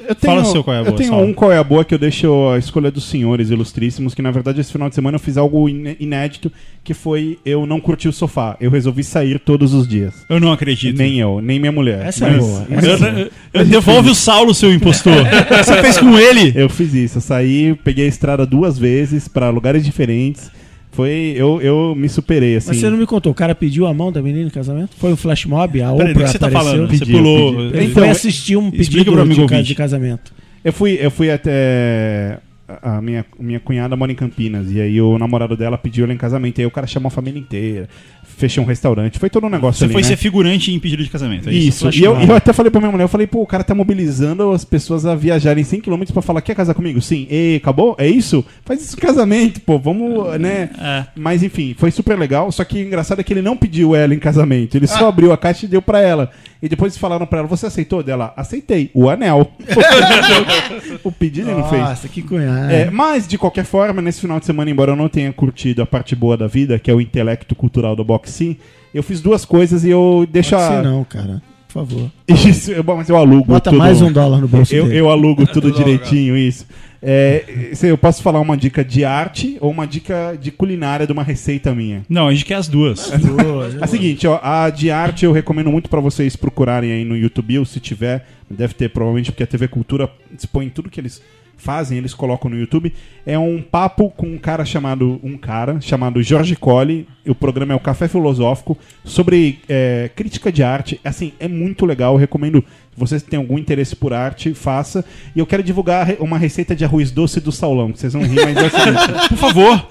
Eu 0.00 0.14
Fala 0.16 0.42
o 0.42 0.44
seu 0.44 0.62
qual 0.64 0.74
é 0.74 0.78
a 0.78 0.82
Eu 0.82 0.86
boa, 0.86 0.96
tenho 0.96 1.08
Saulo. 1.10 1.26
um 1.26 1.32
qual 1.34 1.52
é 1.52 1.58
a 1.58 1.64
boa 1.64 1.84
que 1.84 1.94
eu 1.94 1.98
deixo 1.98 2.48
a 2.50 2.58
escolha 2.58 2.90
dos 2.90 3.04
senhores 3.04 3.50
ilustríssimos, 3.50 4.14
que 4.14 4.22
na 4.22 4.30
verdade 4.30 4.60
esse 4.60 4.70
final 4.72 4.88
de 4.88 4.94
semana 4.94 5.16
eu 5.16 5.20
fiz 5.20 5.36
algo 5.36 5.68
iné- 5.68 5.96
inédito, 5.98 6.50
que 6.84 6.94
foi 6.94 7.38
eu 7.44 7.66
não 7.66 7.80
curti 7.80 8.08
o 8.08 8.12
sofá. 8.12 8.56
Eu 8.60 8.70
resolvi 8.70 9.02
sair 9.04 9.38
todos 9.38 9.74
os 9.74 9.86
dias. 9.88 10.14
Eu 10.28 10.38
não 10.40 10.52
acredito. 10.52 10.96
Nem 10.96 11.18
eu, 11.18 11.40
nem 11.40 11.58
minha 11.58 11.72
mulher. 11.72 12.06
Essa 12.06 12.26
é 12.26 12.30
Mas- 12.30 12.44
boa. 12.44 12.66
mas 12.68 12.84
Eu, 12.84 12.90
eu- 12.98 13.30
eu- 13.54 13.64
devolve 13.64 14.10
o 14.10 14.14
Saulo, 14.14 14.54
seu 14.54 14.72
impostor. 14.72 15.24
Você 15.64 15.80
fez 15.82 15.98
com 15.98 16.18
ele? 16.18 16.52
Eu 16.54 16.68
fiz 16.68 16.94
isso, 16.94 17.18
eu 17.18 17.22
saí, 17.22 17.74
peguei 17.84 18.04
a 18.06 18.08
estrada 18.08 18.46
duas 18.46 18.78
vezes 18.78 19.28
pra 19.28 19.50
lugares 19.50 19.84
diferentes. 19.84 20.50
Foi. 20.98 21.32
Eu, 21.36 21.60
eu 21.62 21.94
me 21.96 22.08
superei, 22.08 22.56
assim. 22.56 22.68
Mas 22.70 22.78
você 22.78 22.90
não 22.90 22.96
me 22.98 23.06
contou, 23.06 23.30
o 23.30 23.34
cara 23.34 23.54
pediu 23.54 23.86
a 23.86 23.94
mão 23.94 24.10
da 24.10 24.20
menina 24.20 24.46
no 24.46 24.50
casamento? 24.50 24.90
Foi 24.98 25.12
um 25.12 25.16
flash 25.16 25.44
mob? 25.46 25.80
A 25.80 25.92
Peraí, 25.94 26.10
Oprah 26.10 26.24
que 26.24 26.30
você 26.32 26.38
tá 26.40 26.46
apareceu? 26.48 26.72
falando? 26.72 26.90
Você 26.90 26.98
Pediu, 26.98 27.16
pulou. 27.18 27.50
pediu. 27.52 27.66
Ele 27.68 27.82
Então, 27.84 27.94
foi 28.02 28.08
assistir 28.08 28.56
um 28.56 28.66
explica 28.66 28.90
pedido 28.90 29.12
pro 29.12 29.20
amigo 29.22 29.40
de, 29.42 29.46
ca- 29.46 29.54
ouvinte. 29.54 29.68
de 29.68 29.74
casamento. 29.76 30.32
Eu 30.64 30.72
fui, 30.72 30.98
eu 31.00 31.10
fui 31.12 31.30
até. 31.30 32.38
A 32.82 33.00
minha, 33.00 33.24
minha 33.40 33.58
cunhada 33.58 33.96
mora 33.96 34.12
em 34.12 34.14
Campinas. 34.14 34.70
E 34.70 34.78
aí 34.78 35.00
o 35.00 35.18
namorado 35.18 35.56
dela 35.56 35.78
pediu 35.78 36.04
ela 36.04 36.12
em 36.12 36.18
casamento. 36.18 36.58
E 36.58 36.62
aí 36.62 36.66
o 36.66 36.70
cara 36.70 36.86
chamou 36.86 37.08
a 37.08 37.10
família 37.10 37.40
inteira. 37.40 37.88
Fechou 38.22 38.62
um 38.62 38.66
restaurante. 38.66 39.18
Foi 39.18 39.30
todo 39.30 39.46
um 39.46 39.50
negócio 39.50 39.78
Você 39.78 39.84
ali. 39.84 39.92
foi 39.94 40.02
né? 40.02 40.08
ser 40.08 40.16
figurante 40.16 40.70
em 40.70 40.78
pedido 40.78 41.02
de 41.02 41.08
casamento. 41.08 41.48
É 41.48 41.52
isso. 41.52 41.88
Isso, 41.88 41.98
e 41.98 42.04
eu, 42.04 42.14
eu 42.20 42.36
até 42.36 42.52
falei 42.52 42.70
pra 42.70 42.78
minha 42.80 42.92
mulher, 42.92 43.04
eu 43.04 43.08
falei, 43.08 43.26
pô, 43.26 43.40
o 43.40 43.46
cara 43.46 43.64
tá 43.64 43.74
mobilizando 43.74 44.52
as 44.52 44.64
pessoas 44.64 45.06
a 45.06 45.14
viajarem 45.14 45.64
100km 45.64 46.12
pra 46.12 46.20
falar, 46.22 46.42
quer 46.42 46.54
casar 46.54 46.74
comigo? 46.74 47.00
Sim. 47.00 47.26
E 47.30 47.56
acabou? 47.56 47.96
É 47.98 48.06
isso? 48.06 48.44
Faz 48.64 48.82
isso 48.82 48.96
em 48.96 49.00
casamento, 49.00 49.60
pô, 49.62 49.78
vamos, 49.78 50.38
né? 50.38 50.70
É. 50.78 51.06
Mas 51.16 51.42
enfim, 51.42 51.74
foi 51.76 51.90
super 51.90 52.18
legal, 52.18 52.52
só 52.52 52.64
que 52.64 52.82
o 52.82 52.86
engraçado 52.86 53.20
é 53.20 53.24
que 53.24 53.32
ele 53.32 53.42
não 53.42 53.56
pediu 53.56 53.96
ela 53.96 54.14
em 54.14 54.18
casamento, 54.18 54.76
ele 54.76 54.86
só 54.86 55.08
abriu 55.08 55.32
a 55.32 55.38
caixa 55.38 55.64
e 55.64 55.68
deu 55.68 55.80
pra 55.80 56.00
ela. 56.00 56.30
E 56.60 56.68
depois 56.68 56.96
falaram 56.96 57.24
pra 57.26 57.38
ela, 57.38 57.46
você 57.48 57.66
aceitou 57.66 58.02
dela? 58.02 58.32
Aceitei, 58.36 58.90
o 58.92 59.08
anel. 59.08 59.52
o 61.04 61.12
pedido 61.12 61.50
ele 61.50 61.60
não 61.60 61.68
fez. 61.68 61.82
Nossa, 61.82 62.08
que 62.08 62.22
cunhado. 62.22 62.72
É, 62.72 62.90
mas, 62.90 63.26
de 63.28 63.38
qualquer 63.38 63.64
forma, 63.64 64.02
nesse 64.02 64.20
final 64.20 64.40
de 64.40 64.46
semana, 64.46 64.70
embora 64.70 64.92
eu 64.92 64.96
não 64.96 65.08
tenha 65.08 65.32
curtido 65.32 65.82
a 65.82 65.86
parte 65.86 66.16
boa 66.16 66.36
da 66.36 66.46
vida, 66.46 66.78
que 66.78 66.90
é 66.90 66.94
o 66.94 67.00
intelecto 67.00 67.54
cultural 67.54 67.94
do 67.94 68.02
boxing, 68.04 68.56
eu 68.92 69.02
fiz 69.02 69.20
duas 69.20 69.44
coisas 69.44 69.84
e 69.84 69.90
eu 69.90 70.26
deixo 70.30 70.56
Pode 70.56 70.74
a... 70.74 70.82
não, 70.82 71.04
cara. 71.04 71.40
Por 71.68 71.74
favor. 71.74 72.10
Isso, 72.26 72.72
eu- 72.72 72.82
bom, 72.82 72.96
mas 72.96 73.08
eu 73.08 73.16
alugo 73.16 73.44
Bota 73.44 73.70
tudo. 73.70 73.78
mais 73.78 74.00
um 74.02 74.10
dólar 74.10 74.40
no 74.40 74.48
bolso 74.48 74.74
Eu, 74.74 74.86
dele. 74.86 74.98
eu 74.98 75.10
alugo 75.10 75.46
tudo 75.46 75.70
direitinho, 75.70 76.36
isso. 76.36 76.66
É, 77.02 77.70
se 77.74 77.86
eu 77.86 77.96
posso 77.96 78.22
falar 78.22 78.40
uma 78.40 78.56
dica 78.56 78.84
de 78.84 79.04
arte 79.04 79.56
ou 79.60 79.70
uma 79.70 79.86
dica 79.86 80.36
de 80.40 80.50
culinária 80.50 81.06
de 81.06 81.12
uma 81.12 81.22
receita 81.22 81.74
minha. 81.74 82.02
Não, 82.08 82.28
a 82.28 82.32
gente 82.32 82.44
quer 82.44 82.54
as 82.54 82.68
duas. 82.68 83.12
É 83.12 83.84
a 83.84 83.86
seguinte, 83.86 84.26
ó, 84.26 84.40
a 84.42 84.68
de 84.70 84.90
arte 84.90 85.24
eu 85.24 85.32
recomendo 85.32 85.70
muito 85.70 85.88
pra 85.88 86.00
vocês 86.00 86.34
procurarem 86.36 86.90
aí 86.92 87.04
no 87.04 87.16
YouTube, 87.16 87.58
ou 87.58 87.64
se 87.64 87.80
tiver, 87.80 88.26
deve 88.50 88.74
ter 88.74 88.90
provavelmente, 88.90 89.30
porque 89.30 89.42
a 89.42 89.46
TV 89.46 89.68
Cultura 89.68 90.10
expõe 90.36 90.68
tudo 90.68 90.90
que 90.90 91.00
eles 91.00 91.22
fazem, 91.58 91.98
eles 91.98 92.14
colocam 92.14 92.50
no 92.50 92.56
YouTube. 92.56 92.94
É 93.26 93.38
um 93.38 93.60
papo 93.60 94.10
com 94.10 94.26
um 94.26 94.38
cara 94.38 94.64
chamado 94.64 95.20
um 95.22 95.36
cara 95.36 95.80
chamado 95.80 96.22
Jorge 96.22 96.56
Colli. 96.56 97.06
O 97.26 97.34
programa 97.34 97.74
é 97.74 97.76
o 97.76 97.80
Café 97.80 98.08
Filosófico 98.08 98.78
sobre 99.04 99.58
é, 99.68 100.10
crítica 100.14 100.50
de 100.50 100.62
arte. 100.62 100.98
Assim, 101.04 101.32
é 101.38 101.48
muito 101.48 101.84
legal. 101.84 102.14
Eu 102.14 102.18
recomendo. 102.18 102.64
Se 102.98 103.10
vocês 103.10 103.22
têm 103.22 103.38
algum 103.38 103.58
interesse 103.58 103.94
por 103.94 104.12
arte, 104.12 104.52
faça. 104.54 105.04
E 105.36 105.38
eu 105.38 105.46
quero 105.46 105.62
divulgar 105.62 106.16
uma 106.18 106.36
receita 106.36 106.74
de 106.74 106.84
arroz 106.84 107.10
doce 107.12 107.40
do 107.40 107.52
Saulão. 107.52 107.92
que 107.92 108.00
Vocês 108.00 108.12
vão 108.12 108.22
rir, 108.22 108.40
mas 108.44 108.56
é 108.56 108.66
o 108.66 108.70
seguinte. 108.70 109.28
Por 109.30 109.38
favor. 109.38 109.88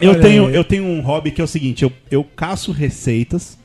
Eu 0.00 0.12
Olha 0.12 0.20
tenho, 0.20 0.46
aí. 0.46 0.54
eu 0.54 0.64
tenho 0.64 0.84
um 0.84 1.00
hobby 1.00 1.30
que 1.30 1.40
é 1.40 1.44
o 1.44 1.48
seguinte: 1.48 1.82
eu, 1.82 1.92
eu 2.10 2.24
caço 2.36 2.70
receitas 2.72 3.58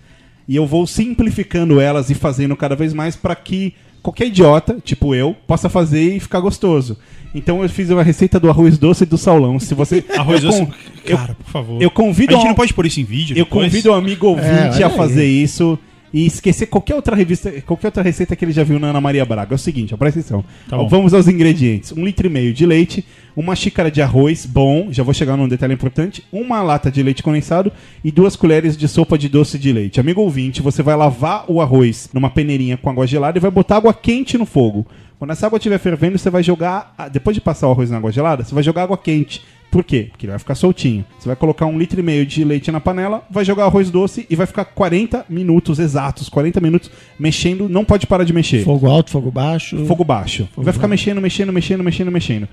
e 0.48 0.56
eu 0.56 0.66
vou 0.66 0.86
simplificando 0.88 1.80
elas 1.80 2.10
e 2.10 2.16
fazendo 2.16 2.56
cada 2.56 2.76
vez 2.76 2.94
mais 2.94 3.16
para 3.16 3.36
que 3.36 3.74
qualquer 4.02 4.28
idiota, 4.28 4.78
tipo 4.84 5.14
eu, 5.14 5.36
possa 5.45 5.70
fazer 5.70 6.16
e 6.16 6.20
ficar 6.20 6.40
gostoso. 6.40 6.98
Então 7.36 7.61
eu 7.61 7.70
fiz 7.70 7.90
uma 7.91 8.02
receita 8.02 8.40
do 8.40 8.49
arroz 8.49 8.78
doce 8.78 9.06
do 9.06 9.18
Saulão. 9.18 9.60
Se 9.60 9.74
você 9.76 10.03
Arroz 10.18 10.41
doce. 10.41 10.68
eu, 11.06 11.16
Cara, 11.18 11.36
por 11.36 11.52
favor. 11.52 11.82
eu 11.82 11.91
convido 11.91 12.34
a 12.34 12.36
gente 12.38 12.45
um- 12.45 12.49
não 12.49 12.56
pode 12.56 12.74
pôr 12.74 12.86
isso 12.88 12.99
em 12.99 13.03
vídeo. 13.03 13.38
eu 13.38 13.45
depois? 13.45 13.66
convido 13.72 13.91
o 13.91 13.94
amigo 13.94 14.26
É, 14.26 14.30
ouvinte 14.30 14.76
olha 14.78 14.88
a 14.88 14.90
fazer 14.90 15.22
aí. 15.22 15.44
isso 15.44 15.78
e 16.14 16.26
esquecer 16.26 16.68
qualquer 16.68 16.95
outra 16.95 17.15
revista, 17.15 17.52
qualquer 17.61 17.88
outra 17.88 18.03
receita 18.03 18.36
que 18.36 18.44
ele 18.44 18.52
já 18.52 18.64
viu 18.64 18.80
na 18.80 18.88
Ana 18.88 19.02
Maria 19.02 19.26
Braga. 19.26 19.53
É 19.53 19.56
o 19.56 19.57
seguinte, 19.57 19.94
ó, 19.94 19.98
presta 19.98 20.19
atenção. 20.19 20.44
Tá 20.68 20.77
vamos 20.77 21.14
aos 21.14 21.27
ingredientes: 21.27 21.91
um 21.91 22.06
litro 22.06 22.27
e 22.27 22.30
meio 22.30 22.53
de 22.53 22.65
leite, 22.65 23.06
uma 23.36 23.56
xícara 23.56 23.90
de 23.90 24.02
arroz 24.02 24.45
bom, 24.45 24.88
já 24.91 25.03
vou 25.03 25.14
chegar 25.14 25.38
num 25.38 25.48
detalhe 25.48 25.73
importante, 25.73 26.23
uma 26.31 26.61
lata 26.61 26.91
de 26.91 27.02
leite 27.03 27.23
condensado 27.23 27.72
e 28.03 28.11
duas 28.11 28.36
colheres 28.36 28.76
de 28.76 28.88
sopa 28.88 29.18
de 29.18 29.30
doce 29.30 29.57
de 29.57 29.72
leite. 29.72 29.99
Amigo 29.99 30.22
ouvinte, 30.22 30.61
você 30.61 30.81
vai 30.81 30.95
lavar 30.95 31.45
o 31.48 31.61
arroz 31.61 32.10
numa 32.14 32.30
peneirinha 32.30 32.77
com 32.77 32.90
água 32.90 33.07
gelada 33.07 33.38
e 33.38 33.41
vai 33.41 33.52
botar 33.52 33.77
água 33.77 33.94
quente 33.94 34.38
no 34.38 34.45
fogo. 34.45 34.86
Quando 35.19 35.31
essa 35.31 35.48
água 35.48 35.57
estiver 35.57 35.77
fervendo, 35.77 36.18
você 36.18 36.30
vai 36.30 36.41
jogar. 36.41 36.95
Depois 37.11 37.36
de 37.36 37.41
passar 37.41 37.68
o 37.68 37.72
arroz 37.72 37.90
na 37.90 37.98
água 37.98 38.10
gelada, 38.10 38.44
você 38.44 38.56
vai 38.56 38.64
jogar 38.64 38.84
água 38.84 38.98
quente. 38.98 39.41
Por 39.72 39.84
quê? 39.84 40.08
Porque 40.10 40.26
ele 40.26 40.32
vai 40.32 40.40
ficar 40.40 40.56
soltinho. 40.56 41.06
Você 41.20 41.28
vai 41.28 41.36
colocar 41.36 41.66
um 41.66 41.78
litro 41.78 42.00
e 42.00 42.04
meio 42.04 42.26
de 42.26 42.44
leite 42.44 42.72
na 42.72 42.80
panela, 42.80 43.24
vai 43.30 43.46
jogar 43.46 43.66
arroz 43.66 43.91
doce 43.91 44.26
e 44.30 44.36
vai 44.36 44.48
ficar 44.48 44.66
40 44.66 45.26
minutos 45.30 45.78
exatos, 45.78 46.28
40 46.28 46.60
minutos 46.60 46.90
mexendo, 47.20 47.70
não 47.70 47.86
pode 47.86 48.08
parar 48.08 48.24
de 48.24 48.34
mexer. 48.34 48.64
Fogo 48.64 48.88
alto, 48.88 49.12
fogo 49.12 49.32
baixo. 49.32 49.86
Fogo 49.86 50.04
baixo. 50.04 50.50
vai 50.58 50.74
ficar 50.74 50.88
mexendo, 50.88 51.22
mexendo, 51.22 51.54
mexendo, 51.54 51.84
mexendo, 51.84 52.12
mexendo. 52.12 52.48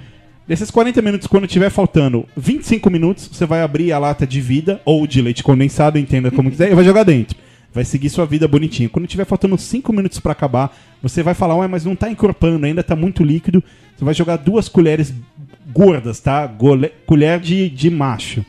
Desses 0.47 0.71
40 0.71 1.03
minutos, 1.03 1.27
quando 1.27 1.47
tiver 1.47 1.71
faltando 1.71 2.25
25 2.37 2.89
minutos, 2.89 3.29
você 3.33 3.45
vai 3.45 3.63
abrir 3.63 3.93
a 3.93 3.99
lata 3.99 4.25
de 4.25 4.41
vida 4.41 4.81
ou 4.85 5.05
de 5.05 5.21
leite 5.21 5.43
condensado, 5.43 5.99
entenda 5.99 6.31
como 6.31 6.51
quiser, 6.51 6.71
e 6.71 6.75
vai 6.75 6.85
jogar 6.85 7.03
dentro. 7.03 7.37
Vai 7.75 7.85
seguir 7.85 8.09
sua 8.09 8.25
vida 8.25 8.47
bonitinho. 8.47 8.89
Quando 8.89 9.09
tiver 9.09 9.25
faltando 9.25 9.59
5 9.59 9.93
minutos 9.93 10.21
pra 10.21 10.33
acabar, 10.33 10.75
você 11.03 11.23
vai 11.23 11.35
falar, 11.35 11.57
ué, 11.57 11.67
mas 11.67 11.85
não 11.85 11.97
tá 11.97 12.09
encorpando, 12.09 12.65
ainda 12.65 12.83
tá 12.83 12.95
muito 12.95 13.25
líquido. 13.25 13.63
Você 13.97 14.05
vai 14.05 14.15
jogar 14.15 14.37
duas 14.37 14.69
colheres 14.69 15.13
gordas, 15.73 16.21
tá? 16.21 16.47
Gole- 16.47 16.93
colher 17.07 17.41
de, 17.41 17.69
de 17.69 17.91
macho. 17.91 18.45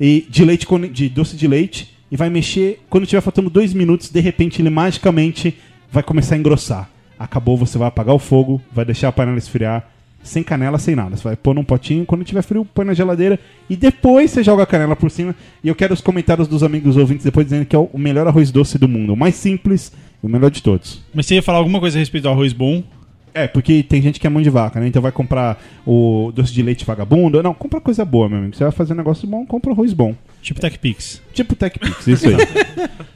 E 0.00 0.26
de 0.28 0.44
leite 0.44 0.66
con- 0.66 0.80
de 0.88 1.08
doce 1.08 1.36
de 1.36 1.46
leite. 1.48 1.94
E 2.10 2.16
vai 2.16 2.28
mexer. 2.30 2.80
Quando 2.90 3.06
tiver 3.06 3.20
faltando 3.20 3.48
2 3.50 3.72
minutos, 3.74 4.08
de 4.10 4.20
repente 4.20 4.60
ele 4.60 4.70
magicamente 4.70 5.56
vai 5.92 6.02
começar 6.02 6.34
a 6.34 6.38
engrossar. 6.38 6.90
Acabou, 7.18 7.56
você 7.56 7.76
vai 7.78 7.88
apagar 7.88 8.14
o 8.14 8.18
fogo, 8.18 8.60
vai 8.72 8.84
deixar 8.84 9.08
a 9.08 9.12
panela 9.12 9.36
esfriar, 9.38 9.88
sem 10.22 10.42
canela, 10.42 10.78
sem 10.78 10.96
nada. 10.96 11.16
Você 11.16 11.22
vai 11.24 11.36
pôr 11.36 11.54
num 11.54 11.62
potinho, 11.64 12.04
quando 12.06 12.24
tiver 12.24 12.42
frio, 12.42 12.64
põe 12.74 12.84
na 12.84 12.94
geladeira 12.94 13.38
e 13.68 13.76
depois 13.76 14.30
você 14.30 14.42
joga 14.42 14.62
a 14.62 14.66
canela 14.66 14.96
por 14.96 15.10
cima. 15.10 15.34
E 15.62 15.68
eu 15.68 15.74
quero 15.74 15.92
os 15.94 16.00
comentários 16.00 16.48
dos 16.48 16.62
amigos 16.62 16.96
ouvintes 16.96 17.24
depois 17.24 17.46
dizendo 17.46 17.66
que 17.66 17.76
é 17.76 17.78
o 17.78 17.90
melhor 17.98 18.26
arroz 18.26 18.50
doce 18.50 18.78
do 18.78 18.88
mundo, 18.88 19.12
o 19.12 19.16
mais 19.16 19.34
simples 19.34 19.92
e 20.22 20.26
o 20.26 20.28
melhor 20.28 20.50
de 20.50 20.62
todos. 20.62 21.02
Mas 21.14 21.26
você 21.26 21.34
ia 21.36 21.42
falar 21.42 21.58
alguma 21.58 21.78
coisa 21.78 21.98
a 21.98 22.00
respeito 22.00 22.24
do 22.24 22.30
arroz 22.30 22.52
bom? 22.52 22.82
É, 23.32 23.46
porque 23.46 23.82
tem 23.82 24.02
gente 24.02 24.18
que 24.18 24.26
é 24.26 24.30
mão 24.30 24.42
de 24.42 24.50
vaca, 24.50 24.80
né? 24.80 24.86
Então 24.88 25.00
vai 25.00 25.12
comprar 25.12 25.62
o 25.86 26.32
doce 26.34 26.52
de 26.52 26.62
leite 26.62 26.84
vagabundo. 26.84 27.42
Não, 27.42 27.54
compra 27.54 27.80
coisa 27.80 28.04
boa, 28.04 28.28
meu 28.28 28.38
amigo. 28.38 28.54
Você 28.56 28.64
vai 28.64 28.72
fazer 28.72 28.92
um 28.92 28.96
negócio 28.96 29.26
bom, 29.28 29.46
compra 29.46 29.72
arroz 29.72 29.92
bom. 29.92 30.14
Tipo 30.42 30.60
TechPix. 30.60 31.22
Tipo 31.32 31.54
TechPix, 31.54 32.06
isso 32.06 32.28
aí. 32.28 32.34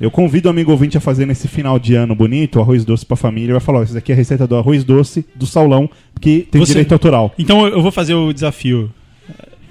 Eu 0.00 0.10
convido 0.10 0.48
o 0.48 0.50
amigo 0.50 0.70
ouvinte 0.70 0.96
a 0.96 1.00
fazer 1.00 1.26
nesse 1.26 1.48
final 1.48 1.78
de 1.78 1.94
ano 1.94 2.14
bonito, 2.14 2.60
arroz 2.60 2.84
doce 2.84 3.04
pra 3.06 3.16
família. 3.16 3.52
Vai 3.54 3.60
falar, 3.60 3.80
ó, 3.80 3.82
isso 3.82 3.94
daqui 3.94 4.12
é 4.12 4.14
a 4.14 4.16
receita 4.18 4.46
do 4.46 4.56
arroz 4.56 4.84
doce 4.84 5.24
do 5.34 5.46
Saulão, 5.46 5.88
que 6.20 6.46
tem 6.50 6.60
Você- 6.60 6.72
direito 6.72 6.92
autoral. 6.92 7.32
Então 7.38 7.66
eu 7.66 7.82
vou 7.82 7.92
fazer 7.92 8.14
o 8.14 8.32
desafio. 8.32 8.90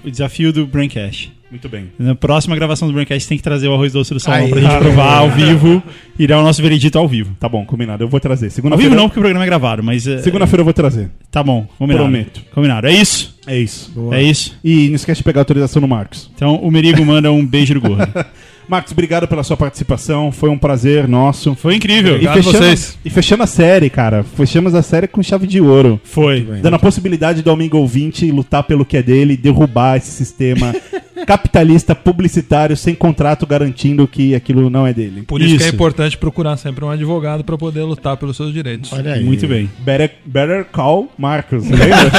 O 0.04 0.10
desafio 0.10 0.52
do 0.52 0.66
Braincast. 0.66 1.32
Muito 1.54 1.68
bem. 1.68 1.92
Na 1.96 2.16
próxima 2.16 2.56
gravação 2.56 2.88
do 2.88 2.94
Braincast 2.94 3.28
tem 3.28 3.38
que 3.38 3.44
trazer 3.44 3.68
o 3.68 3.74
arroz 3.74 3.92
doce 3.92 4.12
do 4.12 4.18
salão 4.18 4.40
Aí. 4.40 4.50
pra 4.50 4.60
gente 4.60 4.76
provar 4.76 5.18
ao 5.18 5.30
vivo 5.38 5.80
e 6.18 6.26
dar 6.26 6.40
o 6.40 6.42
nosso 6.42 6.60
veredito 6.60 6.98
ao 6.98 7.06
vivo. 7.06 7.36
Tá 7.38 7.48
bom, 7.48 7.64
combinado. 7.64 8.02
Eu 8.02 8.08
vou 8.08 8.18
trazer. 8.18 8.46
Ao 8.46 8.50
Segunda-feira. 8.50 8.90
vivo 8.90 9.00
não, 9.00 9.08
porque 9.08 9.20
o 9.20 9.22
programa 9.22 9.44
é 9.44 9.46
gravado, 9.46 9.80
mas. 9.80 10.04
é, 10.04 10.18
Segunda-feira 10.18 10.62
eu 10.62 10.64
vou 10.64 10.74
trazer. 10.74 11.10
Tá 11.30 11.44
bom, 11.44 11.64
combinado. 11.78 12.02
Prometo. 12.06 12.42
Combinado. 12.52 12.88
É 12.88 12.92
isso? 12.92 13.38
É 13.46 13.56
isso. 13.56 13.92
É 14.10 14.20
isso. 14.20 14.58
E 14.64 14.88
não 14.88 14.96
esquece 14.96 15.18
de 15.18 15.22
pegar 15.24 15.40
a 15.40 15.42
autorização 15.42 15.80
no 15.80 15.86
Marcos. 15.86 16.28
Então 16.34 16.56
o 16.56 16.72
Merigo 16.72 17.04
manda 17.06 17.30
um 17.30 17.46
beijo 17.46 17.72
do 17.74 17.80
gordo. 17.80 18.02
Marcos, 18.68 18.92
obrigado 18.92 19.28
pela 19.28 19.42
sua 19.42 19.56
participação. 19.56 20.32
Foi 20.32 20.48
um 20.48 20.58
prazer 20.58 21.06
nosso. 21.06 21.54
Foi 21.54 21.76
incrível. 21.76 22.14
Obrigado 22.14 22.38
a 22.38 22.42
fechando, 22.42 22.64
vocês. 22.64 22.98
e 23.04 23.10
fechando 23.10 23.42
a 23.42 23.46
série, 23.46 23.90
cara. 23.90 24.24
Fechamos 24.24 24.74
a 24.74 24.82
série 24.82 25.06
com 25.06 25.22
chave 25.22 25.46
de 25.46 25.60
ouro. 25.60 26.00
Foi. 26.04 26.40
Dando 26.62 26.74
a 26.74 26.78
possibilidade 26.78 27.42
do 27.42 27.50
amigo 27.50 27.78
ouvinte 27.78 28.30
lutar 28.30 28.62
pelo 28.64 28.84
que 28.84 28.96
é 28.96 29.02
dele, 29.02 29.36
derrubar 29.36 29.96
esse 29.96 30.10
sistema 30.10 30.74
capitalista 31.26 31.94
publicitário 31.94 32.76
sem 32.76 32.94
contrato 32.94 33.46
garantindo 33.46 34.06
que 34.06 34.34
aquilo 34.34 34.68
não 34.68 34.86
é 34.86 34.92
dele. 34.92 35.22
Por 35.22 35.40
isso, 35.40 35.56
que 35.56 35.62
é 35.62 35.66
Isso. 35.66 35.74
importante 35.74 36.18
procurar 36.18 36.56
sempre 36.56 36.84
um 36.84 36.90
advogado 36.90 37.44
para 37.44 37.56
poder 37.56 37.82
lutar 37.82 38.16
pelos 38.16 38.36
seus 38.36 38.52
direitos. 38.52 38.92
Olha 38.92 39.14
aí. 39.14 39.24
Muito 39.24 39.46
bem. 39.46 39.70
Better, 39.78 40.12
better 40.24 40.64
call 40.66 41.12
Marcos, 41.18 41.64
lembra? 41.68 42.10